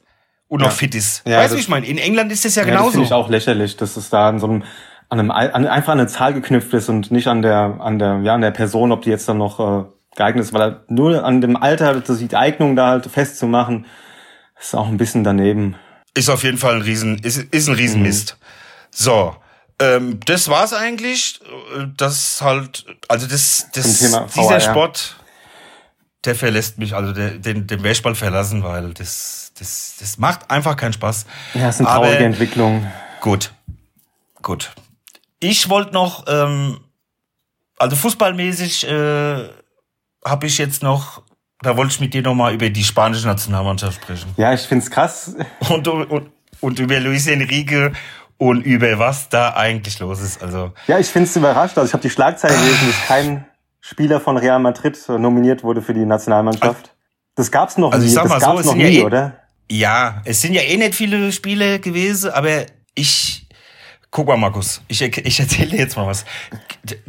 und 0.48 0.60
noch 0.60 0.68
Mhm. 0.68 0.70
Ja. 0.72 0.76
fit 0.76 0.94
ist. 0.94 1.22
Ja, 1.26 1.38
weißt 1.38 1.52
du, 1.52 1.56
wie 1.56 1.60
ich 1.60 1.68
meine? 1.68 1.86
In 1.86 1.98
England 1.98 2.32
ist 2.32 2.44
das 2.44 2.54
ja, 2.54 2.62
Ja, 2.64 2.70
das 2.72 2.76
finde 2.80 2.92
genauso. 2.92 3.06
ich 3.06 3.12
auch 3.12 3.28
lächerlich, 3.28 3.76
dass 3.76 3.96
es 3.96 4.08
da 4.08 4.28
an 4.30 4.38
so 4.38 4.46
einem, 4.46 4.64
an 5.10 5.18
einem, 5.18 5.30
an, 5.30 5.66
einfach 5.66 5.92
an 5.92 6.00
eine 6.00 6.08
Zahl 6.08 6.32
geknüpft 6.32 6.72
ist 6.72 6.88
und 6.88 7.10
nicht 7.10 7.26
an 7.26 7.42
der, 7.42 7.76
an 7.80 7.98
der, 7.98 8.20
ja, 8.22 8.34
an 8.34 8.40
der 8.40 8.52
Person, 8.52 8.92
ob 8.92 9.02
die 9.02 9.10
jetzt 9.10 9.28
dann 9.28 9.38
noch 9.38 9.58
äh, 9.60 9.84
geeignet 10.16 10.44
ist, 10.44 10.52
weil 10.52 10.62
er 10.62 10.84
nur 10.88 11.24
an 11.24 11.40
dem 11.40 11.56
Alter, 11.56 12.00
die 12.00 12.36
Eignung 12.36 12.76
da 12.76 12.88
halt 12.88 13.06
festzumachen, 13.06 13.86
ist 14.58 14.74
auch 14.74 14.88
ein 14.88 14.96
bisschen 14.96 15.24
daneben. 15.24 15.74
Ist 16.14 16.28
auf 16.28 16.44
jeden 16.44 16.58
Fall 16.58 16.76
ein 16.76 16.82
Riesen, 16.82 17.18
ist, 17.18 17.38
ist 17.38 17.68
ein 17.68 17.74
Riesenmist. 17.74 18.36
Mhm. 18.38 18.44
So. 18.90 19.36
Ähm, 19.80 20.20
das 20.26 20.48
war's 20.48 20.72
eigentlich. 20.74 21.40
Das 21.96 22.40
halt, 22.42 22.84
also 23.08 23.26
das, 23.26 23.68
das, 23.72 23.98
dieser. 23.98 24.60
Sport, 24.60 25.16
der 26.24 26.34
verlässt 26.34 26.78
mich, 26.78 26.94
also 26.94 27.12
der, 27.12 27.30
den, 27.30 27.66
den 27.66 27.82
Westball 27.82 28.14
verlassen, 28.14 28.62
weil 28.62 28.92
das, 28.92 29.52
das, 29.58 29.96
das 29.98 30.18
macht 30.18 30.50
einfach 30.50 30.76
keinen 30.76 30.92
Spaß. 30.92 31.26
Ja, 31.54 31.68
es 31.68 31.76
ist 31.76 31.80
eine 31.80 31.88
Aber- 31.88 32.04
traurige 32.06 32.24
Entwicklung. 32.24 32.86
Gut, 33.20 33.52
gut. 34.42 34.70
Ich 35.40 35.68
wollte 35.68 35.92
noch, 35.92 36.24
ähm, 36.28 36.80
also 37.78 37.96
fußballmäßig 37.96 38.86
äh, 38.86 39.48
habe 40.24 40.46
ich 40.46 40.58
jetzt 40.58 40.82
noch, 40.82 41.22
da 41.62 41.76
wollte 41.76 41.92
ich 41.94 42.00
mit 42.00 42.12
dir 42.14 42.22
noch 42.22 42.34
mal 42.34 42.52
über 42.52 42.68
die 42.70 42.84
spanische 42.84 43.26
Nationalmannschaft 43.26 44.02
sprechen. 44.02 44.30
Ja, 44.36 44.52
ich 44.52 44.60
find's 44.62 44.90
krass. 44.90 45.34
und, 45.70 45.88
und, 45.88 46.30
und 46.60 46.78
über 46.78 47.00
Luis 47.00 47.26
Enrique 47.26 47.92
und 48.36 48.62
über 48.62 48.98
was 48.98 49.28
da 49.30 49.54
eigentlich 49.54 49.98
los 49.98 50.20
ist. 50.20 50.42
Also 50.42 50.72
Ja, 50.86 50.98
ich 50.98 51.06
find's 51.08 51.34
überrascht. 51.36 51.76
Also 51.78 51.88
ich 51.88 51.92
habe 51.94 52.02
die 52.02 52.10
Schlagzeile 52.10 52.54
gelesen, 52.54 52.86
dass 52.88 53.06
kein 53.06 53.46
Spieler 53.80 54.20
von 54.20 54.36
Real 54.36 54.58
Madrid 54.58 54.98
nominiert 55.08 55.62
wurde 55.62 55.80
für 55.80 55.94
die 55.94 56.04
Nationalmannschaft. 56.04 56.94
Das 57.34 57.50
gab's 57.50 57.78
noch 57.78 57.92
Also 57.92 58.04
ich 58.04 58.10
nie. 58.10 58.14
sag 58.14 58.24
das 58.24 58.30
mal 58.32 58.40
so, 58.40 58.46
gab's 58.46 58.64
noch 58.66 58.76
ja 58.76 58.86
nie, 58.88 58.98
eh- 58.98 59.04
oder? 59.04 59.36
ja, 59.70 60.20
es 60.26 60.42
sind 60.42 60.52
ja 60.52 60.60
eh 60.62 60.76
nicht 60.76 60.94
viele 60.94 61.32
Spiele 61.32 61.80
gewesen, 61.80 62.30
aber 62.30 62.66
ich 62.94 63.39
guck 64.10 64.26
mal, 64.26 64.36
Markus, 64.36 64.82
ich, 64.88 65.00
ich 65.02 65.40
erzähle 65.40 65.70
dir 65.70 65.78
jetzt 65.78 65.96
mal 65.96 66.06
was. 66.06 66.24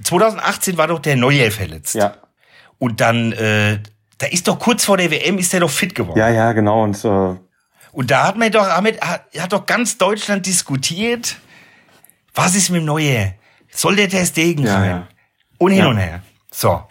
2018 0.04 0.78
war 0.78 0.88
doch 0.88 1.00
der 1.00 1.16
Neuer 1.16 1.52
verletzt. 1.52 1.96
Ja. 1.96 2.16
Und 2.80 3.02
dann, 3.02 3.32
äh, 3.34 3.80
da 4.18 4.28
ist 4.28 4.48
doch 4.48 4.60
kurz 4.60 4.86
vor 4.86 4.98
der 4.98 5.12
WM 5.12 5.38
ist 5.38 5.54
der 5.54 5.62
doch 5.62 5.70
fit 5.70 5.96
geworden. 5.96 6.18
Ja, 6.20 6.30
ja, 6.30 6.52
genau. 6.54 6.84
Und 6.84 7.04
äh, 7.06 7.36
Und 7.92 8.12
da 8.12 8.28
hat 8.28 8.38
man 8.38 8.52
doch, 8.52 8.68
hat, 8.68 8.84
hat, 9.02 9.26
hat 9.38 9.54
doch 9.54 9.66
ganz 9.66 9.98
Deutschland 9.98 10.46
diskutiert, 10.46 11.38
was 12.34 12.56
ist 12.56 12.70
mit 12.70 12.82
dem 12.82 12.86
Neuer? 12.86 13.34
Soll 13.70 13.96
der 13.96 14.10
Ter 14.10 14.26
Stegen 14.26 14.66
Ja, 14.66 14.86
ja. 14.86 15.08
Und 15.58 15.72
hin 15.72 15.82
Ja. 15.84 15.90
und 15.90 15.98
her. 15.98 16.22
So. 16.52 16.84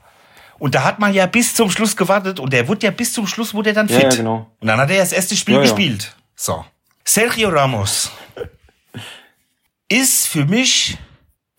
Und 0.59 0.75
da 0.75 0.85
hat 0.85 0.99
man 0.99 1.15
ja 1.15 1.27
bis 1.27 1.55
zum 1.55 1.71
Schluss 1.71 1.97
gewartet 1.97 2.39
und 2.39 2.53
der 2.53 2.69
wurde 2.69 2.87
ja 2.87 2.91
bis 2.91 3.13
zum 3.15 3.27
Schluss 3.27 3.55
wurde 3.55 3.71
er 3.71 3.75
dann 3.75 3.89
Ja, 3.89 3.95
fit. 3.97 4.13
ja, 4.13 4.17
genau. 4.19 4.51
Und 4.61 4.67
dann 4.69 4.79
hat 4.79 4.91
er 4.91 4.99
das 4.99 5.13
erste 5.13 5.35
Spiel 5.37 5.55
Ja, 5.55 5.61
ja. 5.63 5.67
gespielt. 5.67 6.15
So. 6.37 6.65
Sergio 7.05 7.49
Ramos 7.49 8.11
ist 9.91 10.27
für 10.29 10.47
mich, 10.47 10.97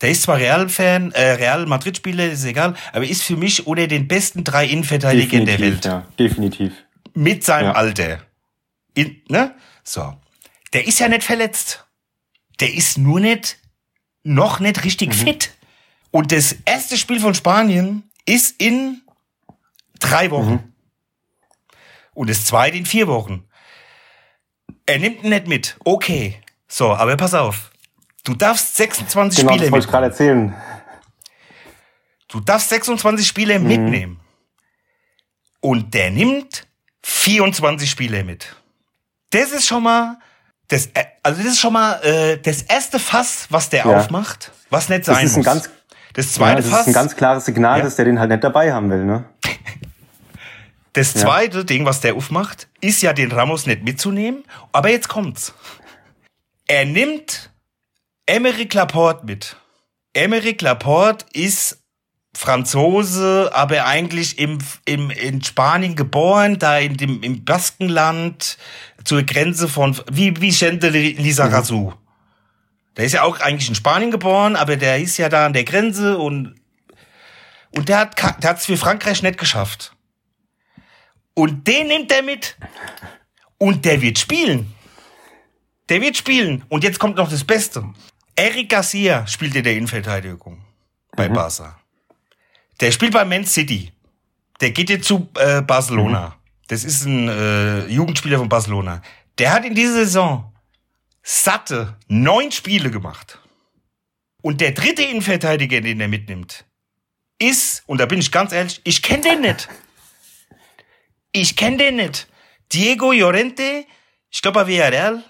der 0.01 0.09
ist 0.09 0.23
zwar 0.23 0.37
Real-Fan, 0.37 1.11
äh, 1.11 1.31
Real 1.33 1.65
Madrid-Spieler, 1.67 2.31
ist 2.31 2.43
egal, 2.45 2.75
aber 2.93 3.05
ist 3.05 3.21
für 3.23 3.35
mich 3.37 3.67
unter 3.67 3.85
den 3.87 4.07
besten 4.07 4.43
drei 4.43 4.65
Innenverteidigern 4.65 5.45
der 5.45 5.59
Welt 5.59 5.85
ja, 5.85 6.07
definitiv. 6.17 6.73
mit 7.13 7.43
seinem 7.43 7.65
Ja. 7.67 7.71
Alter. 7.73 8.25
In, 8.95 9.21
ne? 9.27 9.53
So. 9.83 10.17
Der 10.73 10.87
ist 10.87 10.99
ja 10.99 11.07
nicht 11.07 11.23
verletzt. 11.23 11.85
Der 12.59 12.73
ist 12.73 12.97
nur 12.97 13.19
nicht, 13.19 13.57
noch 14.23 14.59
nicht 14.59 14.83
richtig 14.83 15.09
Mhm. 15.09 15.13
fit. 15.13 15.51
Und 16.11 16.31
das 16.31 16.55
erste 16.65 16.97
Spiel 16.97 17.19
von 17.19 17.35
Spanien 17.35 18.09
ist 18.25 18.61
in 18.61 19.01
drei 19.99 20.31
Wochen. 20.31 20.51
Mhm. 20.51 20.73
Und 22.13 22.29
das 22.29 22.45
zweite 22.45 22.77
in 22.77 22.85
vier 22.85 23.07
Wochen. 23.07 23.45
Er 24.85 24.99
nimmt 24.99 25.23
ihn 25.23 25.29
nicht 25.29 25.47
mit. 25.47 25.77
Okay. 25.85 26.41
So, 26.67 26.93
aber 26.93 27.15
pass 27.17 27.33
auf. 27.33 27.70
Du 28.23 28.35
darfst 28.35 28.75
26 28.75 29.39
Genau, 29.41 29.53
Spiele 29.53 29.71
das 29.71 29.83
ich 29.85 29.89
gerade 29.89 30.07
mitnehmen. 30.09 30.53
erzählen. 30.53 30.61
Du 32.27 32.39
darfst 32.39 32.69
26 32.69 33.27
Spiele 33.27 33.59
Mhm. 33.59 33.67
mitnehmen. 33.67 34.19
Und 35.59 35.93
der 35.93 36.11
nimmt 36.11 36.67
24 37.03 37.89
Spiele 37.89 38.23
mit. 38.23 38.55
Das 39.31 39.51
ist 39.51 39.65
schon 39.67 39.83
mal, 39.83 40.17
das, 40.67 40.87
äh, 40.87 41.03
also 41.23 41.41
das 41.41 41.53
ist 41.53 41.59
schon 41.59 41.73
mal 41.73 41.93
äh, 42.03 42.37
das 42.37 42.61
erste 42.63 42.99
Fass, 42.99 43.47
was 43.49 43.69
der 43.69 43.85
Ja. 43.85 43.97
aufmacht, 43.99 44.51
was 44.69 44.89
nicht 44.89 45.07
Das 45.07 45.15
sein 45.15 45.25
ist 45.25 45.33
ein 45.33 45.37
muss. 45.39 45.45
ganz, 45.45 45.69
das 46.13 46.25
ja, 46.27 46.31
zweite 46.33 46.61
das 46.61 46.71
Fass, 46.71 46.81
ist 46.81 46.87
ein 46.87 46.93
ganz 46.93 47.15
klares 47.15 47.45
Signal, 47.45 47.79
Ja. 47.79 47.83
dass 47.85 47.95
der 47.95 48.05
den 48.05 48.19
halt 48.19 48.29
nicht 48.29 48.43
dabei 48.43 48.71
haben 48.73 48.89
will, 48.89 49.03
ne? 49.03 49.25
das 50.93 51.13
zweite 51.13 51.63
Ding, 51.65 51.85
was 51.85 52.01
der 52.01 52.15
aufmacht, 52.15 52.67
ist 52.81 53.01
ja 53.01 53.13
den 53.13 53.31
Ramos 53.31 53.65
nicht 53.65 53.83
mitzunehmen. 53.83 54.43
Aber 54.71 54.89
jetzt 54.89 55.07
kommt's. 55.09 55.53
Er 56.67 56.85
nimmt 56.85 57.50
Emeric 58.31 58.73
Laporte 58.73 59.25
mit. 59.25 59.57
Emeric 60.13 60.61
Laporte 60.61 61.25
ist 61.33 61.83
Franzose, 62.33 63.51
aber 63.53 63.85
eigentlich 63.85 64.39
im, 64.39 64.59
im, 64.85 65.09
in 65.09 65.43
Spanien 65.43 65.97
geboren, 65.97 66.57
da 66.57 66.77
in 66.77 66.95
dem, 66.95 67.21
im 67.23 67.43
Baskenland, 67.43 68.57
zur 69.03 69.23
Grenze 69.23 69.67
von, 69.67 69.99
wie, 70.09 70.39
wie 70.39 70.51
Gente 70.51 70.87
Lizarazu. 70.87 71.93
Der 72.95 73.03
ist 73.03 73.11
ja 73.11 73.23
auch 73.23 73.41
eigentlich 73.41 73.67
in 73.67 73.75
Spanien 73.75 74.11
geboren, 74.11 74.55
aber 74.55 74.77
der 74.77 74.99
ist 74.99 75.17
ja 75.17 75.27
da 75.27 75.45
an 75.45 75.51
der 75.51 75.65
Grenze 75.65 76.17
und, 76.17 76.55
und 77.75 77.89
der 77.89 77.97
hat, 77.97 78.17
der 78.41 78.51
hat's 78.51 78.65
für 78.65 78.77
Frankreich 78.77 79.23
nicht 79.23 79.39
geschafft. 79.39 79.93
Und 81.33 81.67
den 81.67 81.87
nimmt 81.87 82.09
er 82.13 82.21
mit. 82.21 82.55
Und 83.57 83.83
der 83.83 84.01
wird 84.01 84.19
spielen. 84.19 84.73
Der 85.89 85.99
wird 85.99 86.15
spielen. 86.15 86.63
Und 86.69 86.85
jetzt 86.85 86.97
kommt 86.97 87.17
noch 87.17 87.29
das 87.29 87.43
Beste. 87.43 87.83
Eric 88.41 88.69
Garcia 88.69 89.27
spielt 89.27 89.53
in 89.53 89.63
der 89.63 89.73
Innenverteidigung 89.73 90.65
bei 91.15 91.29
Barca. 91.29 91.79
Der 92.79 92.91
spielt 92.91 93.13
bei 93.13 93.23
Man 93.23 93.45
City. 93.45 93.91
Der 94.59 94.71
geht 94.71 94.89
jetzt 94.89 95.05
zu 95.05 95.29
äh, 95.37 95.61
Barcelona. 95.61 96.37
Das 96.67 96.83
ist 96.83 97.05
ein 97.05 97.29
äh, 97.29 97.85
Jugendspieler 97.85 98.39
von 98.39 98.49
Barcelona. 98.49 99.03
Der 99.37 99.53
hat 99.53 99.63
in 99.63 99.75
dieser 99.75 99.93
Saison 99.93 100.51
satte 101.21 101.99
neun 102.07 102.51
Spiele 102.51 102.89
gemacht. 102.89 103.39
Und 104.41 104.59
der 104.59 104.71
dritte 104.71 105.03
Innenverteidiger, 105.03 105.79
den 105.79 106.01
er 106.01 106.07
mitnimmt, 106.07 106.65
ist, 107.37 107.83
und 107.85 107.99
da 107.99 108.07
bin 108.07 108.17
ich 108.17 108.31
ganz 108.31 108.53
ehrlich, 108.53 108.81
ich 108.83 109.03
kenne 109.03 109.21
den 109.21 109.41
nicht. 109.41 109.69
Ich 111.31 111.55
kenne 111.55 111.77
den 111.77 111.97
nicht. 111.97 112.27
Diego 112.73 113.11
Llorente, 113.11 113.85
ich 114.31 114.41
glaube 114.41 114.61
bei 114.61 114.67
Villarreal, 114.67 115.23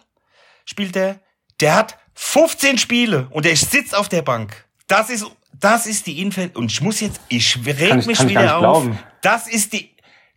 spielt 0.63 0.95
der. 0.95 1.19
Der 1.60 1.76
hat 1.76 2.01
15 2.24 2.78
Spiele 2.78 3.28
und 3.32 3.46
der 3.46 3.56
sitzt 3.58 3.96
auf 3.96 4.08
der 4.08 4.22
Bank. 4.22 4.64
Das 4.88 5.10
ist, 5.10 5.26
das 5.60 5.88
ist 5.88 6.06
die 6.06 6.22
Innenverteidigung. 6.22 6.62
Und 6.64 6.72
ich 6.72 6.80
muss 6.80 7.00
jetzt, 7.00 7.20
ich 7.30 7.58
reg 7.66 7.96
ich- 7.98 8.06
mich 8.06 8.20
ich 8.20 8.30
wieder 8.30 8.56
auf. 8.58 8.62
glauben. 8.62 9.00
Das 9.22 9.48
ist 9.48 9.74
die, 9.74 9.90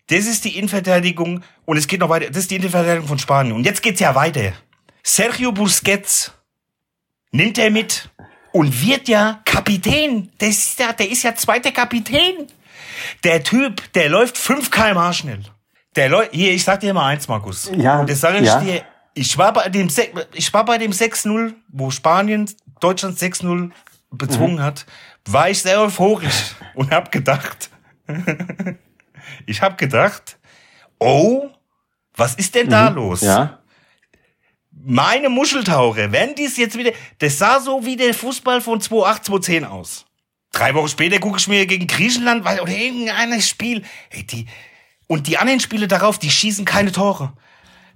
das 0.08 0.20
ist 0.26 0.44
die 0.46 0.56
Innenverteidigung 0.56 1.42
und 1.66 1.76
es 1.76 1.86
geht 1.86 2.00
noch 2.00 2.08
weiter. 2.08 2.28
Das 2.28 2.38
ist 2.38 2.50
die 2.50 2.56
Innenverteidigung 2.56 3.06
von 3.06 3.18
Spanien. 3.18 3.54
Und 3.54 3.64
jetzt 3.64 3.82
geht's 3.82 4.00
ja 4.00 4.14
weiter. 4.14 4.54
Sergio 5.02 5.52
Busquets 5.52 6.32
nimmt 7.32 7.58
er 7.58 7.70
mit 7.70 8.08
und 8.52 8.82
wird 8.84 9.06
ja 9.08 9.40
Kapitän. 9.44 10.30
Der 10.40 10.48
ist 10.48 10.78
ja, 10.80 10.92
der 10.94 11.10
ist 11.10 11.22
ja 11.22 11.34
zweiter 11.34 11.70
Kapitän. 11.70 12.46
Der 13.24 13.42
Typ, 13.44 13.92
der 13.92 14.08
läuft 14.08 14.38
5 14.38 14.70
km 14.70 15.12
schnell. 15.12 15.40
Der 15.96 16.08
läuft, 16.08 16.32
hier, 16.32 16.52
ich 16.52 16.64
sag 16.64 16.80
dir 16.80 16.94
mal 16.94 17.08
eins, 17.08 17.28
Markus. 17.28 17.70
Ja, 17.76 18.00
Und 18.00 18.08
das 18.08 18.20
sage 18.20 18.38
ich 18.38 18.46
ja. 18.46 18.58
dir, 18.60 18.84
ich 19.14 19.36
war 19.38 19.52
bei 19.52 19.68
dem, 19.68 19.88
Se- 19.88 20.10
ich 20.32 20.52
war 20.52 20.64
bei 20.64 20.78
dem 20.78 20.92
6-0, 20.92 21.54
wo 21.68 21.90
Spanien 21.90 22.50
Deutschland 22.80 23.18
6-0 23.18 23.70
bezwungen 24.10 24.60
hat, 24.62 24.86
war 25.26 25.48
ich 25.50 25.62
sehr 25.62 25.80
euphorisch 25.80 26.54
und 26.74 26.90
hab 26.90 27.10
gedacht, 27.12 27.70
ich 29.46 29.62
hab 29.62 29.78
gedacht, 29.78 30.38
oh, 30.98 31.48
was 32.16 32.34
ist 32.34 32.54
denn 32.54 32.68
da 32.70 32.88
los? 32.88 33.20
Ja. 33.22 33.58
Meine 34.70 35.28
Muscheltaucher, 35.28 36.12
wenn 36.12 36.34
dies 36.34 36.56
jetzt 36.56 36.76
wieder, 36.76 36.92
das 37.18 37.38
sah 37.38 37.60
so 37.60 37.84
wie 37.86 37.96
der 37.96 38.12
Fußball 38.12 38.60
von 38.60 38.80
2008, 38.80 39.24
2010 39.24 39.64
aus. 39.64 40.04
Drei 40.52 40.74
Wochen 40.74 40.88
später 40.88 41.18
gucke 41.18 41.38
ich 41.38 41.48
mir 41.48 41.66
gegen 41.66 41.86
Griechenland 41.86 42.44
weil, 42.44 42.60
oder 42.60 42.72
irgendein 42.72 43.40
Spiel, 43.40 43.82
ey, 44.10 44.24
die, 44.24 44.46
und 45.06 45.26
die 45.26 45.38
anderen 45.38 45.60
Spiele 45.60 45.88
darauf, 45.88 46.18
die 46.18 46.30
schießen 46.30 46.64
keine 46.64 46.92
Tore. 46.92 47.32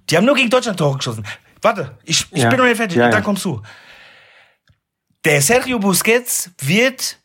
Die 0.09 0.17
haben 0.17 0.25
nur 0.25 0.35
gegen 0.35 0.49
Deutschland 0.49 0.77
Tore 0.79 0.97
geschossen. 0.97 1.25
Warte, 1.61 1.97
ich, 2.03 2.25
ich 2.31 2.41
Ja. 2.43 2.49
bin 2.49 2.57
noch 2.59 2.65
nicht 2.65 2.77
fertig, 2.77 2.97
Ja, 2.97 3.03
dann 3.09 3.19
ja. 3.19 3.21
kommst 3.21 3.43
du. 3.45 3.61
Der 5.25 5.41
Sergio 5.41 5.79
Busquets 5.79 6.49
wird 6.59 7.17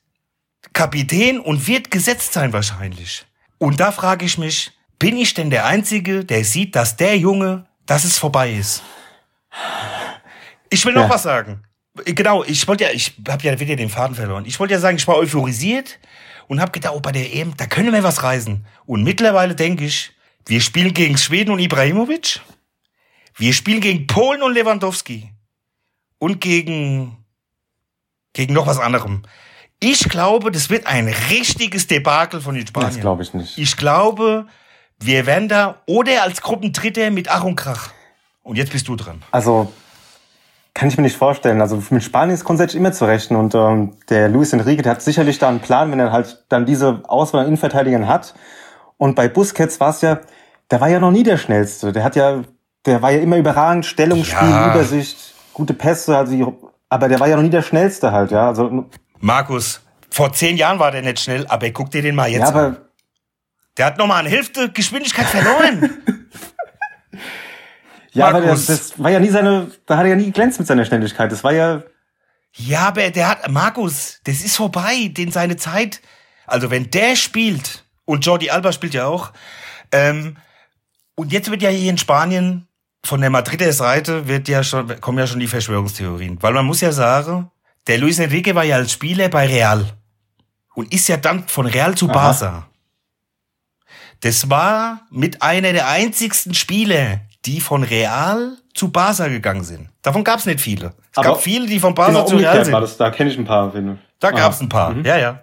Kapitän 0.73 1.39
und 1.41 1.67
wird 1.67 1.91
gesetzt 1.91 2.33
sein 2.33 2.53
wahrscheinlich. 2.53 3.25
Und 3.59 3.79
da 3.81 3.93
frage 3.93 4.25
ich 4.25 4.37
mich, 4.39 4.73
bin 4.99 5.17
ich 5.17 5.35
denn 5.35 5.51
der 5.51 5.67
Einzige, 5.67 6.25
der 6.25 6.45
sieht, 6.45 6.75
dass 6.75 6.97
der 6.97 7.17
Junge, 7.17 7.67
dass 7.87 8.05
es 8.05 8.19
vorbei 8.19 8.53
ist? 8.53 8.83
Ich 10.71 10.85
will 10.85 10.93
noch 10.95 11.03
Ja. 11.05 11.11
was 11.11 11.23
sagen. 11.23 11.63
Genau, 12.05 12.43
ich 12.43 12.67
wollte 12.67 12.85
ja, 12.85 12.91
ich 12.91 13.15
habe 13.29 13.45
ja 13.45 13.61
wieder 13.61 13.77
den 13.77 13.89
Faden 13.89 14.17
verloren. 14.17 14.45
Ich 14.47 14.59
wollte 14.59 14.75
ja 14.75 14.81
sagen, 14.81 14.97
ich 14.97 15.07
war 15.07 15.17
euphorisiert 15.17 16.01
und 16.49 16.61
habe 16.61 16.73
gedacht, 16.73 16.95
oh, 16.97 17.01
bei 17.01 17.13
der 17.13 17.33
EM, 17.33 17.57
da 17.57 17.67
können 17.67 17.93
wir 17.93 18.03
was 18.03 18.25
reisen. 18.25 18.67
Und 18.85 19.05
mittlerweile 19.05 19.55
denke 19.55 19.85
ich, 19.85 20.13
wir 20.47 20.61
spielen 20.61 20.93
gegen 20.93 21.17
Schweden 21.17 21.53
und 21.53 21.61
Ibrahimovic. 21.61 22.41
Wir 23.37 23.53
spielen 23.53 23.81
gegen 23.81 24.07
Polen 24.07 24.43
und 24.43 24.55
Lewandowski. 24.55 25.31
Und 26.19 26.41
gegen, 26.41 27.25
gegen 28.33 28.55
noch 28.55 28.67
was 28.67 28.79
anderem. 28.79 29.23
Ich 29.81 30.09
glaube, 30.09 30.51
das 30.51 30.71
wird 30.71 30.87
ein 30.87 31.09
richtiges 31.31 31.87
Debakel 31.87 32.41
von 32.41 32.55
den 32.55 32.67
Spaniern. 32.67 32.93
Das 32.93 33.01
glaube 33.01 33.23
ich 33.23 33.35
nicht. 33.35 33.59
Ich 33.59 33.77
glaube, 33.77 34.47
wir 34.99 35.27
werden 35.27 35.49
da 35.49 35.83
oder 35.87 36.23
als 36.23 36.41
Gruppendritter 36.41 37.11
mit 37.11 37.29
Ach 37.29 37.45
und 37.45 37.57
Krach. 37.57 37.91
Und 38.43 38.57
jetzt 38.57 38.73
bist 38.73 38.89
du 38.89 38.97
dran. 38.97 39.23
Also 39.31 39.73
kann 40.75 40.89
ich 40.89 40.97
mir 40.97 41.03
nicht 41.03 41.17
vorstellen. 41.17 41.61
Also 41.61 41.83
mit 41.91 42.03
Spanien 42.03 42.35
ist 42.35 42.45
grundsätzlich 42.45 42.81
immer 42.81 42.93
zu 42.93 43.05
rechnen. 43.05 43.39
Und 43.39 43.55
ähm, 43.55 43.97
der 44.09 44.29
Luis 44.29 44.53
Enrique, 44.53 44.83
der 44.83 44.93
hat 44.93 45.03
sicherlich 45.03 45.39
da 45.39 45.49
einen 45.49 45.61
Plan, 45.61 45.91
wenn 45.93 46.01
er 46.01 46.13
halt 46.13 46.45
dann 46.49 46.67
diese 46.67 47.03
Auswahl 47.07 47.43
an 47.43 47.47
Innenverteidigern 47.47 48.09
hat. 48.09 48.35
Und 48.97 49.15
bei 49.15 49.29
Busquets 49.29 49.81
war 49.81 49.91
es 49.91 50.01
ja, 50.01 50.21
der 50.71 50.81
war 50.81 50.89
ja 50.89 50.99
noch 50.99 51.11
nie 51.11 51.23
der 51.23 51.37
Schnellste. 51.37 51.93
Der 51.93 52.05
hat 52.05 52.17
ja, 52.17 52.43
der 52.87 53.03
war 53.03 53.11
ja 53.11 53.21
immer 53.21 53.37
überragend, 53.37 53.87
Stellungsspiel, 53.87 54.49
Ja. 54.49 54.75
Übersicht, 54.75 55.35
gute 55.53 55.75
Pässe, 55.75 56.17
also 56.17 56.33
die, 56.33 56.47
aber 56.89 57.09
der 57.09 57.21
war 57.21 57.29
ja 57.29 57.37
noch 57.37 57.43
nie 57.43 57.51
der 57.51 57.63
Schnellste 57.63 58.13
halt, 58.13 58.31
ja. 58.31 58.49
Also 58.49 58.89
Markus, 59.21 59.81
vor 60.11 60.33
zehn 60.33 60.57
Jahren 60.57 60.79
war 60.79 60.91
der 60.91 61.03
nicht 61.03 61.21
schnell, 61.21 61.47
aber 61.47 61.71
guck 61.71 61.91
dir 61.91 62.03
den 62.03 62.15
mal 62.15 62.29
jetzt 62.29 62.41
ja, 62.41 62.49
an. 62.49 62.55
aber 62.55 62.77
Der 63.77 63.87
hat 63.87 63.99
nochmal 63.99 64.21
eine 64.21 64.29
Hälfte 64.29 64.71
Geschwindigkeit 64.71 65.27
verloren. 65.27 65.91
ja, 68.13 68.29
aber 68.29 68.41
Markus. 68.41 68.67
das, 68.67 68.91
das 68.91 69.03
war 69.03 69.11
ja 69.11 69.19
nie 69.21 69.31
seine, 69.31 69.71
da 69.87 69.97
hat 69.97 70.05
er 70.05 70.11
ja 70.11 70.17
nie 70.17 70.27
geglänzt 70.27 70.59
mit 70.59 70.69
seiner 70.69 70.85
Schnelligkeit. 70.85 71.33
Das 71.33 71.43
war 71.43 71.53
ja 71.53 71.83
ja, 72.57 72.87
aber 72.89 73.11
der 73.11 73.29
hat, 73.29 73.51
Markus, 73.51 74.21
das 74.25 74.45
ist 74.45 74.57
vorbei, 74.57 75.09
den 75.11 75.33
seine 75.33 75.57
Zeit. 75.57 76.01
Also 76.47 76.71
wenn 76.71 76.91
der 76.91 77.17
spielt, 77.17 77.85
und 78.05 78.25
Jordi 78.25 78.51
Alba 78.51 78.73
spielt 78.73 78.95
ja 78.95 79.07
auch, 79.07 79.33
ähm, 79.91 80.37
und 81.17 81.33
jetzt 81.33 81.51
wird 81.51 81.63
ja 81.63 81.71
hier 81.71 81.91
in 81.91 81.99
Spanien 81.99 82.69
von 83.05 83.21
der 83.21 83.31
Madrider 83.31 83.73
Seite 83.73 84.27
wird 84.29 84.49
ja 84.49 84.63
schon, 84.65 85.01
kommen 85.01 85.19
ja 85.19 85.27
schon 85.27 85.41
die 85.41 85.47
Verschwörungstheorien. 85.47 86.43
Weil 86.43 86.53
man 86.55 86.65
muss 86.67 86.81
ja 86.81 86.91
sagen, 86.93 87.51
der 87.87 87.99
Luis 87.99 88.19
Enrique 88.19 88.55
war 88.55 88.65
ja 88.65 88.77
als 88.77 88.93
Spieler 88.93 89.29
bei 89.29 89.47
Real. 89.47 89.85
Und 90.75 90.93
ist 90.93 91.07
ja 91.09 91.17
dann 91.17 91.47
von 91.47 91.67
Real 91.67 91.95
zu 91.95 92.07
Aha. 92.07 92.13
Barca. 92.15 92.69
Das 94.21 94.49
war 94.51 95.03
mit 95.11 95.43
einer 95.43 95.73
der 95.73 95.87
einzigsten 95.89 96.55
Spieler, 96.55 97.21
die 97.45 97.61
von 97.61 97.83
Real 97.85 98.57
zu 98.73 98.91
Barca 98.91 99.29
gegangen 99.29 99.65
sind. 99.65 99.91
Davon 100.03 100.25
gab 100.25 100.39
es 100.41 100.47
nicht 100.47 100.61
viele. 100.61 100.95
Es 101.13 101.19
Aber 101.19 101.29
gab 101.29 101.43
viele, 101.43 101.67
die 101.67 101.79
von 101.79 101.95
Barca 101.95 102.13
genau 102.13 102.27
zu 102.27 102.37
Real 102.37 102.65
sind. 102.65 102.73
das. 102.73 102.97
Da 102.97 103.11
kenne 103.11 103.31
ich 103.31 103.39
ein 103.39 103.45
paar. 103.45 103.71
Finde. 103.71 103.99
Da 104.19 104.29
Aha. 104.29 104.37
gab's 104.37 104.61
ein 104.61 104.69
paar, 104.69 104.91
Mhm. 104.95 105.05
ja, 105.05 105.17
ja. 105.19 105.43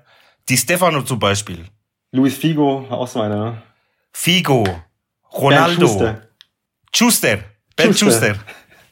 Die 0.49 0.57
Stefano 0.57 1.01
zum 1.03 1.19
Beispiel. 1.19 1.65
Luis 2.11 2.35
Figo, 2.35 2.85
auch 2.89 3.07
so 3.07 3.21
einer, 3.21 3.35
ne? 3.51 3.61
Figo. 4.11 4.65
Ronaldo. 5.31 5.87
Schuster. 5.87 6.21
Schuster. 6.93 7.37
Ben 7.83 7.93
Schuster. 7.93 8.27
Schuster. 8.27 8.43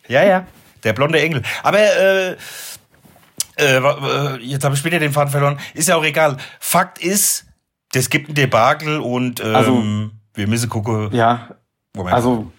Ja, 0.08 0.24
ja. 0.24 0.46
Der 0.84 0.94
blonde 0.94 1.20
Engel. 1.20 1.42
Aber 1.64 1.80
äh, 1.80 2.32
äh, 2.32 3.78
äh, 3.78 4.38
jetzt 4.42 4.64
habe 4.64 4.76
ich 4.76 4.84
wieder 4.86 5.00
den 5.00 5.12
Faden 5.12 5.32
verloren. 5.32 5.60
Ist 5.74 5.88
ja 5.90 5.96
auch 5.96 6.04
egal. 6.04 6.38
Fakt 6.60 7.00
ist, 7.00 7.46
das 7.92 8.10
gibt 8.10 8.30
ein 8.30 8.36
Debakel 8.36 9.00
und 9.00 9.42
ähm, 9.42 9.56
Also- 9.56 9.84
wir 10.36 10.48
müssen 10.48 10.70
gucken. 10.70 11.10
Ja, 11.12 11.50
Moment. 11.96 12.16
also 12.16 12.52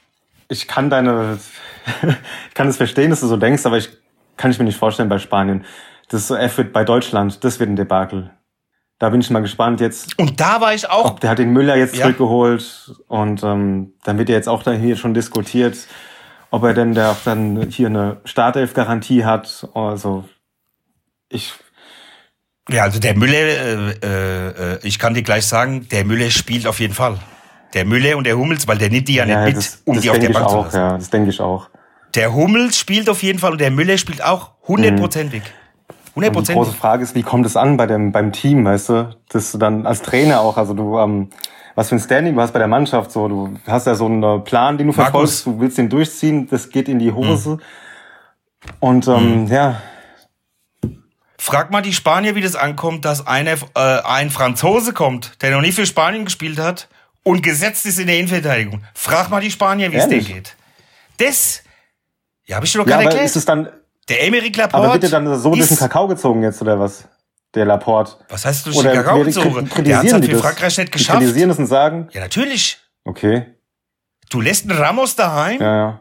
ich 0.48 0.68
kann 0.68 0.90
deine, 0.90 1.38
ich 2.48 2.54
kann 2.54 2.68
es 2.68 2.76
verstehen, 2.76 3.10
dass 3.10 3.20
du 3.20 3.26
so 3.28 3.36
denkst, 3.36 3.64
aber 3.64 3.78
ich 3.78 3.88
kann 4.36 4.50
ich 4.50 4.58
mir 4.58 4.64
nicht 4.64 4.78
vorstellen 4.78 5.08
bei 5.08 5.18
Spanien. 5.18 5.64
Das 6.08 6.26
so 6.26 6.34
F 6.36 6.58
wird 6.58 6.72
bei 6.72 6.84
Deutschland, 6.84 7.42
das 7.44 7.58
wird 7.60 7.70
ein 7.70 7.76
Debakel. 7.76 8.30
Da 8.98 9.08
bin 9.08 9.20
ich 9.22 9.30
mal 9.30 9.40
gespannt 9.40 9.80
jetzt. 9.80 10.18
und 10.18 10.40
da 10.40 10.60
war 10.60 10.74
ich 10.74 10.90
auch. 10.90 11.06
Ob 11.12 11.20
der 11.20 11.30
hat 11.30 11.38
den 11.38 11.52
Müller 11.52 11.76
jetzt 11.76 11.96
Ja. 11.96 12.02
zurückgeholt 12.02 12.92
und 13.08 13.42
ähm, 13.42 13.94
dann 14.04 14.18
wird 14.18 14.28
ja 14.28 14.34
jetzt 14.34 14.48
auch 14.48 14.62
da 14.62 14.72
hier 14.72 14.96
schon 14.96 15.14
diskutiert, 15.14 15.78
ob 16.50 16.64
er 16.64 16.74
denn 16.74 16.94
da 16.94 17.12
auch 17.12 17.22
dann 17.24 17.68
hier 17.70 17.86
eine 17.88 18.20
Startelf-Garantie 18.24 19.24
hat. 19.24 19.68
Also 19.74 20.24
ich 21.28 21.54
Ja, 22.68 22.84
also 22.84 23.00
der 23.00 23.16
Müller, 23.16 23.34
äh, 23.34 24.74
äh, 24.74 24.78
ich 24.82 24.98
kann 24.98 25.14
dir 25.14 25.22
gleich 25.22 25.46
sagen, 25.46 25.88
der 25.90 26.04
Müller 26.04 26.30
spielt 26.30 26.66
auf 26.66 26.80
jeden 26.80 26.94
Fall. 26.94 27.18
Der 27.74 27.84
Müller 27.84 28.16
und 28.16 28.24
der 28.24 28.36
Hummels, 28.36 28.66
weil 28.66 28.78
der 28.78 28.90
nimmt 28.90 29.08
die 29.08 29.14
ja 29.14 29.26
nicht 29.26 29.38
mit, 29.38 29.56
das, 29.56 29.82
um 29.84 29.94
das 29.94 30.02
die 30.02 30.10
auf 30.10 30.18
der 30.18 30.30
Bank 30.30 30.48
zu 30.48 30.56
auch, 30.56 30.64
lassen. 30.64 30.76
ja, 30.76 30.96
das 30.96 31.10
denke 31.10 31.30
ich 31.30 31.40
auch. 31.40 31.70
Der 32.16 32.34
Hummels 32.34 32.76
spielt 32.76 33.08
auf 33.08 33.22
jeden 33.22 33.38
Fall 33.38 33.52
und 33.52 33.60
der 33.60 33.70
Müller 33.70 33.96
spielt 33.96 34.24
auch 34.24 34.52
hundertprozentig. 34.66 35.42
Und 35.42 36.24
die 36.24 36.30
große 36.32 36.52
Hundertprozentig. 36.54 36.76
Frage 36.76 37.04
ist, 37.04 37.14
wie 37.14 37.22
kommt 37.22 37.46
es 37.46 37.56
an 37.56 37.76
bei 37.76 37.86
dem, 37.86 38.10
beim 38.10 38.32
Team, 38.32 38.64
weißt 38.64 38.88
du? 38.88 39.16
Dass 39.28 39.52
du 39.52 39.58
dann 39.58 39.86
als 39.86 40.02
Trainer 40.02 40.40
auch, 40.40 40.56
also 40.56 40.74
du, 40.74 40.98
ähm, 40.98 41.30
was 41.74 41.88
für 41.88 41.96
ein 41.96 42.00
Standing 42.00 42.34
du 42.34 42.40
hast 42.40 42.52
bei 42.52 42.58
der 42.58 42.68
Mannschaft, 42.68 43.12
so, 43.12 43.28
du 43.28 43.56
hast 43.66 43.86
ja 43.86 43.94
so 43.94 44.06
einen 44.06 44.44
Plan, 44.44 44.78
den 44.78 44.88
du 44.88 44.92
Markus. 44.92 45.42
verfolgst, 45.42 45.46
du 45.46 45.60
willst 45.60 45.78
den 45.78 45.88
durchziehen, 45.88 46.48
das 46.48 46.70
geht 46.70 46.88
in 46.88 46.98
die 46.98 47.12
Hose. 47.12 47.58
Und 48.78 49.08
ähm, 49.08 49.46
ja, 49.46 49.80
Frag 51.40 51.70
mal 51.70 51.80
die 51.80 51.94
Spanier, 51.94 52.34
wie 52.34 52.42
das 52.42 52.54
ankommt, 52.54 53.06
dass 53.06 53.26
einer, 53.26 53.54
äh, 53.74 54.02
ein 54.04 54.28
Franzose 54.28 54.92
kommt, 54.92 55.40
der 55.40 55.52
noch 55.52 55.62
nie 55.62 55.72
für 55.72 55.86
Spanien 55.86 56.26
gespielt 56.26 56.58
hat 56.58 56.88
und 57.22 57.42
gesetzt 57.42 57.86
ist 57.86 57.98
in 57.98 58.08
der 58.08 58.18
Innenverteidigung. 58.18 58.84
Frag 58.92 59.30
mal 59.30 59.40
die 59.40 59.50
Spanier, 59.50 59.90
wie 59.90 59.96
es 59.96 60.06
denen 60.06 60.26
geht. 60.26 60.54
Das, 61.16 61.62
ja, 62.44 62.56
habe 62.56 62.66
ich 62.66 62.72
dir 62.72 62.78
doch 62.78 62.86
ja 62.86 62.96
gerade 62.96 63.04
aber 63.04 63.10
erklärt. 63.12 63.30
ist 63.30 63.36
es 63.36 63.46
dann, 63.46 63.70
der 64.10 64.20
aber 64.26 64.36
Laporte 64.36 64.92
wird 64.92 65.02
der 65.04 65.10
dann 65.10 65.38
so 65.38 65.54
durch 65.54 65.66
den 65.66 65.74
ist, 65.74 65.78
Kakao 65.78 66.08
gezogen 66.08 66.42
jetzt, 66.42 66.60
oder 66.60 66.78
was? 66.78 67.08
Der 67.54 67.64
Laporte. 67.64 68.12
was 68.28 68.44
heißt 68.44 68.66
du, 68.66 68.72
Oder 68.72 68.92
wer- 69.04 69.24
gezogen? 69.24 69.68
Der 69.84 69.98
hat 69.98 70.12
halt 70.12 70.24
die 70.24 70.28
für? 70.30 70.38
Frankreich 70.38 70.78
nicht 70.78 70.94
Die 70.94 70.98
geschafft. 70.98 71.18
kritisieren 71.18 71.48
das 71.48 71.58
und 71.58 71.66
sagen, 71.66 72.08
Ja, 72.12 72.20
natürlich. 72.20 72.78
okay, 73.04 73.46
Du 74.28 74.40
lässt 74.40 74.70
einen 74.70 74.78
Ramos 74.78 75.16
daheim, 75.16 75.60
ja, 75.60 75.76
ja. 75.76 76.00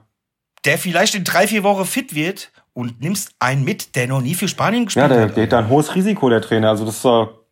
der 0.63 0.77
vielleicht 0.77 1.15
in 1.15 1.23
drei, 1.23 1.47
vier 1.47 1.63
Wochen 1.63 1.83
fit 1.85 2.13
wird 2.13 2.51
und 2.73 3.01
nimmst 3.01 3.31
einen 3.39 3.63
mit, 3.63 3.95
der 3.95 4.05
noch 4.07 4.21
nie 4.21 4.35
für 4.35 4.47
Spanien 4.47 4.83
Ja, 4.83 5.07
gespielt 5.07 5.35
der 5.35 5.43
hat. 5.45 5.51
da 5.51 5.57
ein 5.59 5.69
hohes 5.69 5.95
Risiko, 5.95 6.29
der 6.29 6.41
Trainer. 6.41 6.69
Also 6.69 6.85
das 6.85 6.95
ist 6.97 7.01
so, 7.01 7.45